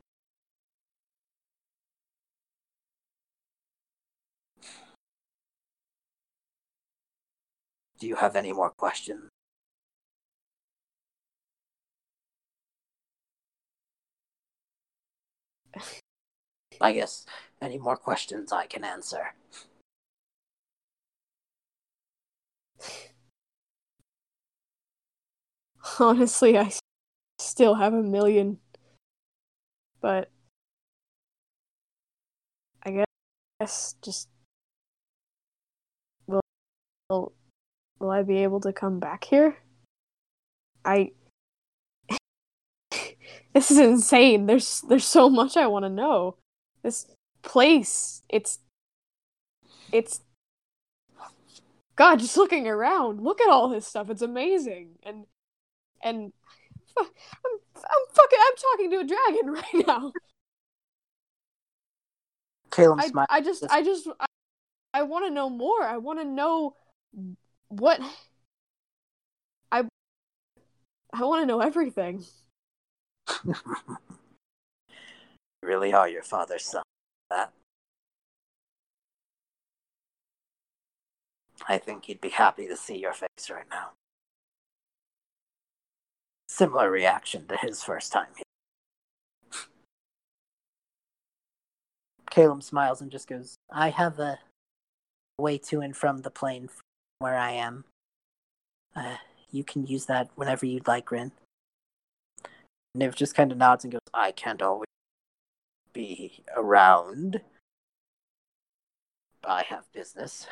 Do 7.98 8.06
you 8.06 8.16
have 8.16 8.36
any 8.36 8.52
more 8.52 8.70
questions? 8.70 9.28
I 16.80 16.92
guess 16.92 17.26
any 17.60 17.78
more 17.78 17.96
questions 17.96 18.52
I 18.52 18.66
can 18.66 18.84
answer. 18.84 19.34
Honestly, 26.00 26.56
I 26.56 26.72
still 27.38 27.74
have 27.74 27.92
a 27.92 28.02
million. 28.02 28.58
But 30.00 30.30
I 32.84 33.04
guess, 33.60 33.96
just 34.00 34.28
will, 36.28 36.40
will 37.10 37.32
will 37.98 38.10
I 38.10 38.22
be 38.22 38.38
able 38.38 38.60
to 38.60 38.72
come 38.72 39.00
back 39.00 39.24
here? 39.24 39.56
I 40.84 41.10
This 43.52 43.72
is 43.72 43.78
insane. 43.78 44.46
There's 44.46 44.82
there's 44.82 45.04
so 45.04 45.28
much 45.28 45.56
I 45.56 45.66
want 45.66 45.84
to 45.84 45.90
know. 45.90 46.36
This 46.82 47.06
place, 47.42 48.22
it's 48.28 48.60
it's 49.90 50.20
God, 51.96 52.20
just 52.20 52.36
looking 52.36 52.68
around, 52.68 53.20
look 53.20 53.40
at 53.40 53.48
all 53.48 53.68
this 53.68 53.84
stuff. 53.88 54.08
It's 54.10 54.22
amazing. 54.22 54.90
And 55.02 55.26
and 56.02 56.32
I'm, 56.98 57.06
I'm 57.76 58.04
fucking. 58.12 58.38
I'm 58.46 58.56
talking 58.56 58.90
to 58.90 58.98
a 58.98 59.04
dragon 59.04 59.50
right 59.52 59.86
now. 59.86 60.12
Calem 62.70 63.00
I. 63.16 63.26
I 63.30 63.40
just, 63.40 63.64
I 63.70 63.82
just, 63.82 64.08
I, 64.20 64.26
I 64.94 65.02
want 65.02 65.26
to 65.26 65.30
know 65.30 65.48
more. 65.48 65.82
I 65.82 65.96
want 65.96 66.18
to 66.20 66.24
know 66.24 66.76
what. 67.68 68.00
I, 69.72 69.84
I 71.12 71.24
want 71.24 71.42
to 71.42 71.46
know 71.46 71.60
everything. 71.60 72.24
really 75.62 75.92
are 75.92 76.08
your 76.08 76.22
father's 76.22 76.64
son. 76.64 76.82
That. 77.30 77.52
I 81.68 81.78
think 81.78 82.06
he'd 82.06 82.20
be 82.20 82.30
happy 82.30 82.66
to 82.68 82.76
see 82.76 82.96
your 82.98 83.12
face 83.12 83.50
right 83.50 83.66
now. 83.70 83.90
Similar 86.58 86.90
reaction 86.90 87.46
to 87.46 87.56
his 87.56 87.84
first 87.84 88.10
time. 88.10 88.26
Calem 92.32 92.60
smiles 92.60 93.00
and 93.00 93.12
just 93.12 93.28
goes, 93.28 93.54
I 93.70 93.90
have 93.90 94.18
a 94.18 94.40
way 95.38 95.56
to 95.58 95.80
and 95.80 95.96
from 95.96 96.22
the 96.22 96.32
plane 96.32 96.66
from 96.66 96.82
where 97.20 97.36
I 97.36 97.52
am. 97.52 97.84
Uh, 98.96 99.18
you 99.52 99.62
can 99.62 99.86
use 99.86 100.06
that 100.06 100.30
whenever 100.34 100.66
you'd 100.66 100.88
like, 100.88 101.12
Rynn. 101.12 101.30
Niv 102.96 103.14
just 103.14 103.36
kind 103.36 103.52
of 103.52 103.58
nods 103.58 103.84
and 103.84 103.92
goes, 103.92 104.00
I 104.12 104.32
can't 104.32 104.60
always 104.60 104.88
be 105.92 106.42
around. 106.56 107.40
I 109.44 109.62
have 109.62 109.84
business. 109.92 110.48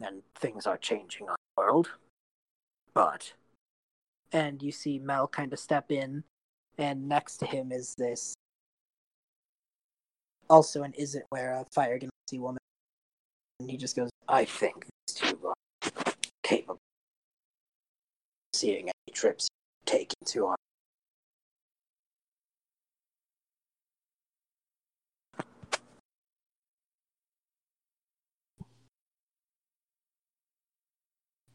And 0.00 0.22
things 0.34 0.66
are 0.66 0.76
changing 0.76 1.28
on 1.28 1.36
the 1.56 1.62
world. 1.62 1.90
But. 2.94 3.34
And 4.32 4.62
you 4.62 4.72
see 4.72 4.98
Mel 4.98 5.28
kind 5.28 5.52
of 5.52 5.58
step 5.58 5.92
in, 5.92 6.24
and 6.78 7.08
next 7.08 7.36
to 7.38 7.46
him 7.46 7.70
is 7.70 7.94
this. 7.96 8.34
Also, 10.50 10.82
an 10.82 10.92
isn't 10.94 11.24
where 11.30 11.52
a 11.52 11.64
fire 11.72 11.98
genasi 11.98 12.40
woman. 12.40 12.58
And 13.60 13.70
he 13.70 13.76
just 13.76 13.96
goes, 13.96 14.10
I 14.28 14.44
think 14.44 14.86
these 15.06 15.14
two 15.14 15.38
are 15.46 15.54
capable 16.42 16.74
of 16.74 16.78
seeing 18.52 18.84
any 18.84 19.14
trips 19.14 19.48
you 19.50 19.92
take 19.92 20.12
into 20.20 20.46
our 20.46 20.56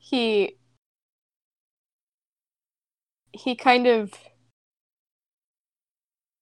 He. 0.10 0.59
He 3.32 3.56
kind 3.56 3.88
of 3.88 4.14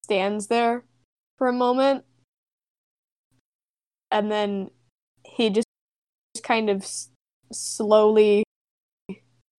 stands 0.04 0.48
there 0.48 0.86
for 1.38 1.48
a 1.48 1.54
moment. 1.54 2.06
And 4.12 4.32
then 4.32 4.72
he 5.26 5.50
just 5.50 5.68
kind 6.44 6.70
of 6.70 6.84
s- 6.84 7.10
slowly 7.52 8.44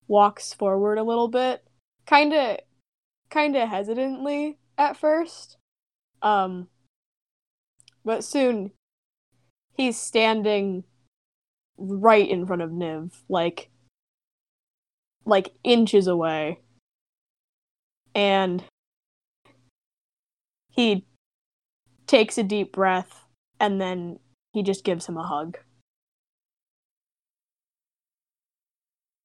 walks 0.06 0.52
forward 0.54 0.98
a 0.98 1.02
little 1.02 1.28
bit. 1.28 1.64
Kind 2.06 2.32
of 2.32 2.58
kind 3.30 3.56
of 3.56 3.68
hesitantly 3.68 4.58
at 4.78 4.96
first. 4.96 5.58
Um 6.22 6.68
but 8.04 8.24
soon 8.24 8.72
he's 9.74 9.98
standing 9.98 10.84
right 11.78 12.28
in 12.28 12.46
front 12.46 12.62
of 12.62 12.70
Niv 12.70 13.12
like 13.28 13.70
like 15.24 15.52
inches 15.64 16.06
away 16.06 16.60
and 18.18 18.64
he 20.70 21.04
takes 22.08 22.36
a 22.36 22.42
deep 22.42 22.72
breath 22.72 23.24
and 23.60 23.80
then 23.80 24.18
he 24.52 24.64
just 24.64 24.82
gives 24.82 25.06
him 25.06 25.16
a 25.16 25.22
hug. 25.22 25.56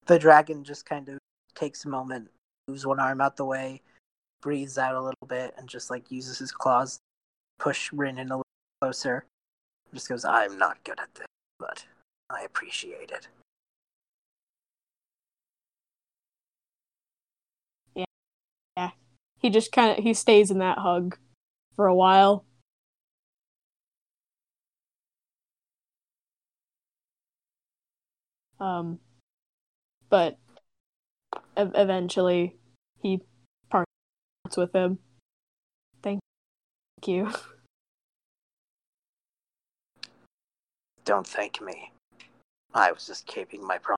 The 0.05 0.19
dragon 0.19 0.63
just 0.63 0.85
kind 0.85 1.09
of 1.09 1.17
takes 1.55 1.85
a 1.85 1.89
moment, 1.89 2.29
moves 2.67 2.85
one 2.85 2.99
arm 2.99 3.19
out 3.19 3.35
the 3.35 3.45
way, 3.45 3.81
breathes 4.43 4.77
out 4.77 4.93
a 4.93 5.01
little 5.01 5.27
bit, 5.27 5.55
and 5.57 5.67
just 5.67 5.89
like 5.89 6.11
uses 6.11 6.37
his 6.37 6.51
claws, 6.51 6.97
to 6.97 7.63
push 7.63 7.91
Rynn 7.91 8.19
in 8.19 8.29
a 8.29 8.37
little 8.37 8.43
closer. 8.79 9.25
Just 9.91 10.09
goes, 10.09 10.23
I'm 10.23 10.59
not 10.59 10.83
good 10.83 10.99
at 10.99 11.15
this, 11.15 11.25
but 11.57 11.83
I 12.29 12.43
appreciate 12.43 13.09
it. 13.09 13.27
Yeah. 18.77 18.91
He 19.39 19.49
just 19.49 19.71
kind 19.71 19.97
of 19.97 20.03
he 20.03 20.13
stays 20.13 20.51
in 20.51 20.59
that 20.59 20.77
hug 20.79 21.17
for 21.75 21.87
a 21.87 21.95
while. 21.95 22.45
Um 28.59 28.99
but 30.09 30.37
ev- 31.57 31.73
eventually 31.75 32.55
he 33.01 33.21
parts 33.69 33.87
with 34.55 34.73
him. 34.73 34.99
Thank 36.01 36.21
you. 37.05 37.31
Don't 41.05 41.27
thank 41.27 41.61
me. 41.61 41.91
I 42.73 42.91
was 42.91 43.05
just 43.05 43.27
keeping 43.27 43.65
my 43.65 43.77
promise. 43.77 43.97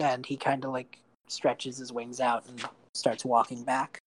And 0.00 0.26
he 0.26 0.36
kind 0.36 0.64
of 0.64 0.72
like 0.72 0.98
stretches 1.28 1.78
his 1.78 1.92
wings 1.92 2.20
out 2.20 2.46
and 2.46 2.62
starts 2.94 3.24
walking 3.24 3.64
back. 3.64 3.98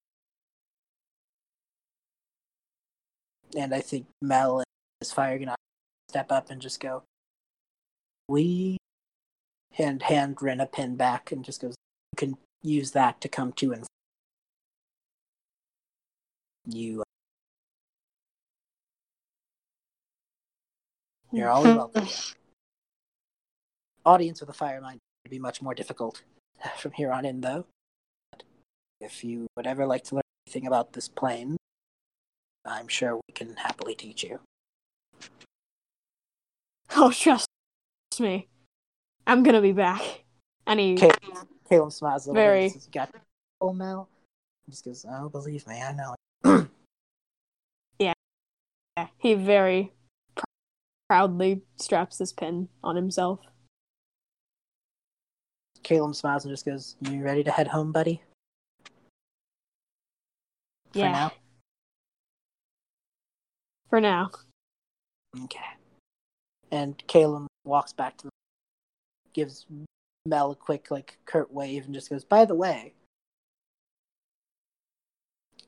And 3.56 3.74
I 3.74 3.82
think 3.82 4.08
Mel 4.22 4.60
and 4.60 4.66
his 5.00 5.12
fire 5.12 5.40
gonna 5.40 5.56
step 6.10 6.32
up 6.32 6.50
and 6.50 6.62
just 6.62 6.80
go, 6.80 7.04
"We," 8.28 8.78
and 9.78 10.02
hand 10.04 10.42
Rynn 10.42 10.60
a 10.60 10.68
pin 10.68 10.96
back 10.96 11.32
and 11.32 11.44
just 11.44 11.62
goes, 11.62 11.76
"You 12.14 12.18
can 12.18 12.38
use 12.62 12.92
that 12.92 13.22
to 13.22 13.30
come 13.30 13.54
to 13.54 13.74
and 13.74 13.86
you. 16.66 17.04
You're 21.32 21.50
always 21.50 21.76
welcome." 21.78 22.08
Audience 24.06 24.40
with 24.40 24.50
a 24.50 24.54
fire 24.54 24.82
mind 24.82 25.00
would 25.24 25.32
be 25.32 25.40
much 25.40 25.62
more 25.62 25.74
difficult 25.74 26.22
from 26.78 26.92
here 26.92 27.12
on 27.12 27.26
in, 27.26 27.42
though. 27.42 27.66
If 29.00 29.24
you 29.24 29.48
would 29.56 29.68
ever 29.68 29.86
like 29.86 30.04
to 30.06 30.16
learn 30.16 30.24
anything 30.48 30.68
about 30.68 30.94
this 30.94 31.08
plane, 31.08 31.58
I'm 32.66 32.88
sure 32.88 33.16
we 33.16 33.34
can 33.34 33.56
happily 33.56 33.96
teach 33.96 34.24
you. 34.24 34.40
Oh, 37.00 37.12
trust 37.12 37.48
me. 38.18 38.48
I'm 39.28 39.44
gonna 39.44 39.62
be 39.62 39.74
back. 39.74 40.24
And 40.66 40.80
he 40.80 40.96
Calem, 40.96 41.48
Calem 41.70 41.92
smiles 41.92 42.26
a 42.26 42.30
little 42.30 42.42
Very. 42.42 42.66
bit 42.68 42.72
says, 42.72 42.88
got 42.92 43.10
oh 43.60 43.74
Mel? 43.74 44.10
He 44.66 44.72
just 44.72 44.86
goes, 44.86 45.06
Oh, 45.08 45.30
believe 45.30 45.68
me, 45.68 45.82
I 45.82 45.92
know. 45.92 46.16
yeah, 48.00 48.14
he 49.18 49.34
very 49.34 49.94
pr- 50.36 50.46
proudly 51.10 51.62
straps 51.76 52.18
this 52.18 52.32
pin 52.34 52.70
on 52.84 52.96
himself. 52.96 53.42
Calem 55.84 56.14
smiles 56.14 56.46
and 56.46 56.52
just 56.52 56.66
goes, 56.66 56.96
You 57.02 57.24
ready 57.24 57.44
to 57.44 57.52
head 57.52 57.68
home, 57.68 57.92
buddy? 57.92 58.22
For 60.92 61.00
yeah. 61.00 61.12
now? 61.12 61.32
For 63.90 64.02
now. 64.02 64.32
Okay. 65.44 65.60
And 66.72 67.02
Calem 67.08 67.48
walks 67.66 67.94
back 67.94 68.18
to 68.18 68.26
the 68.26 68.30
gives 69.34 69.66
Mel 70.26 70.52
a 70.52 70.56
quick, 70.56 70.90
like, 70.92 71.18
curt 71.26 71.52
wave 71.52 71.86
and 71.86 71.94
just 71.94 72.10
goes, 72.10 72.24
By 72.24 72.46
the 72.46 72.56
way, 72.56 72.94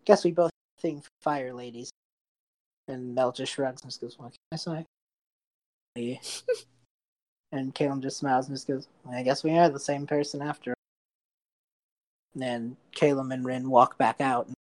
guess 0.06 0.24
we 0.24 0.32
both 0.32 0.52
think 0.82 1.06
fire 1.22 1.54
ladies. 1.54 1.92
And 2.88 3.14
Mel 3.14 3.32
just 3.32 3.54
shrugs 3.54 3.84
and 3.84 3.92
just 3.92 4.02
goes, 4.02 4.18
What 4.18 4.34
can 4.52 4.76
I 4.76 4.86
say? 5.96 6.20
And 7.52 7.74
Calem 7.74 8.02
just 8.02 8.18
smiles 8.18 8.48
and 8.48 8.56
just 8.56 8.68
goes, 8.68 8.88
I 9.10 9.24
guess 9.24 9.44
we 9.44 9.58
are 9.58 9.70
the 9.70 9.80
same 9.80 10.06
person 10.06 10.42
after. 10.42 10.72
all." 12.36 12.44
And 12.44 12.78
Calem 12.92 13.34
and 13.34 13.44
Rynn 13.46 13.70
walk 13.70 13.98
back 13.98 14.22
out. 14.22 14.48
And 14.48 14.56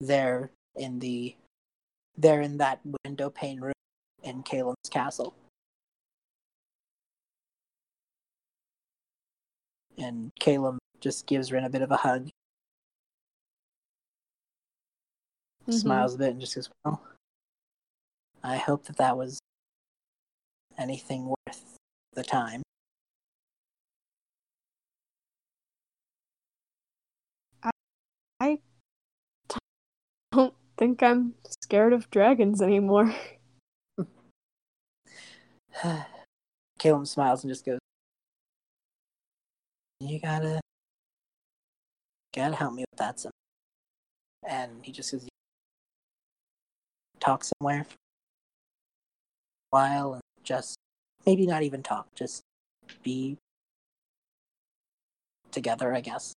they're 0.00 0.50
in 0.76 0.98
the 0.98 1.36
they're 2.16 2.40
in 2.42 2.58
that 2.58 2.80
window 3.04 3.30
pane 3.30 3.60
room 3.60 3.72
in 4.22 4.42
Calem's 4.42 4.88
castle. 4.90 5.34
And 9.98 10.32
Calem 10.40 10.78
just 11.00 11.26
gives 11.26 11.52
Rynn 11.52 11.64
a 11.64 11.70
bit 11.70 11.82
of 11.82 11.90
a 11.90 11.96
hug, 11.96 12.28
Mhm. 15.66 15.80
smiles 15.80 16.14
a 16.14 16.18
bit, 16.18 16.30
and 16.30 16.40
just 16.40 16.54
goes, 16.54 16.70
Well, 16.84 17.02
I 18.42 18.56
hope 18.56 18.84
that 18.86 18.96
that 18.96 19.16
was 19.16 19.38
anything 20.78 21.26
worth 21.26 21.41
the 22.14 22.22
time. 22.22 22.62
I, 28.40 28.58
don't 30.32 30.54
think 30.76 31.02
I'm 31.02 31.34
scared 31.62 31.92
of 31.92 32.10
dragons 32.10 32.60
anymore. 32.60 33.14
Calem 36.78 37.06
smiles 37.06 37.44
and 37.44 37.52
just 37.52 37.64
goes, 37.64 37.78
"You 40.00 40.20
gotta, 40.20 40.60
gotta 42.34 42.56
help 42.56 42.74
me 42.74 42.84
with 42.90 42.98
that." 42.98 43.20
Some, 43.20 43.30
and 44.46 44.84
he 44.84 44.90
just 44.90 45.10
says, 45.10 45.28
"Talk 47.20 47.44
somewhere 47.44 47.84
for 47.84 47.94
a 47.94 47.96
while 49.70 50.14
and 50.14 50.22
just 50.42 50.76
maybe 51.26 51.46
not 51.46 51.62
even 51.62 51.82
talk, 51.82 52.06
just 52.14 52.42
be 53.02 53.36
together, 55.50 55.94
I 55.94 56.00
guess. 56.00 56.32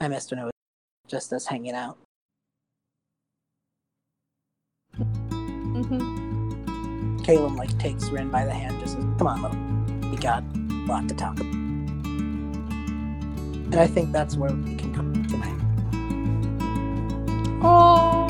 I 0.00 0.08
missed 0.08 0.30
when 0.30 0.40
it 0.40 0.44
was 0.44 0.52
just 1.08 1.32
us 1.32 1.46
hanging 1.46 1.74
out. 1.74 1.98
hmm 4.96 6.18
Calem 7.22 7.56
like 7.56 7.76
takes 7.78 8.08
Rynn 8.08 8.30
by 8.30 8.44
the 8.44 8.52
hand, 8.52 8.80
just 8.80 8.94
says, 8.94 9.04
"Come 9.18 9.26
on, 9.26 9.42
little, 9.42 10.10
we 10.10 10.16
got 10.16 10.42
a 10.42 10.86
lot 10.86 11.08
to 11.08 11.14
talk 11.14 11.38
about." 11.38 11.54
And 13.72 13.76
I 13.76 13.86
think 13.86 14.10
that's 14.10 14.36
where 14.36 14.52
we 14.52 14.74
can 14.74 14.92
come 14.94 15.12
tonight. 15.26 15.60
Oh, 17.62 18.26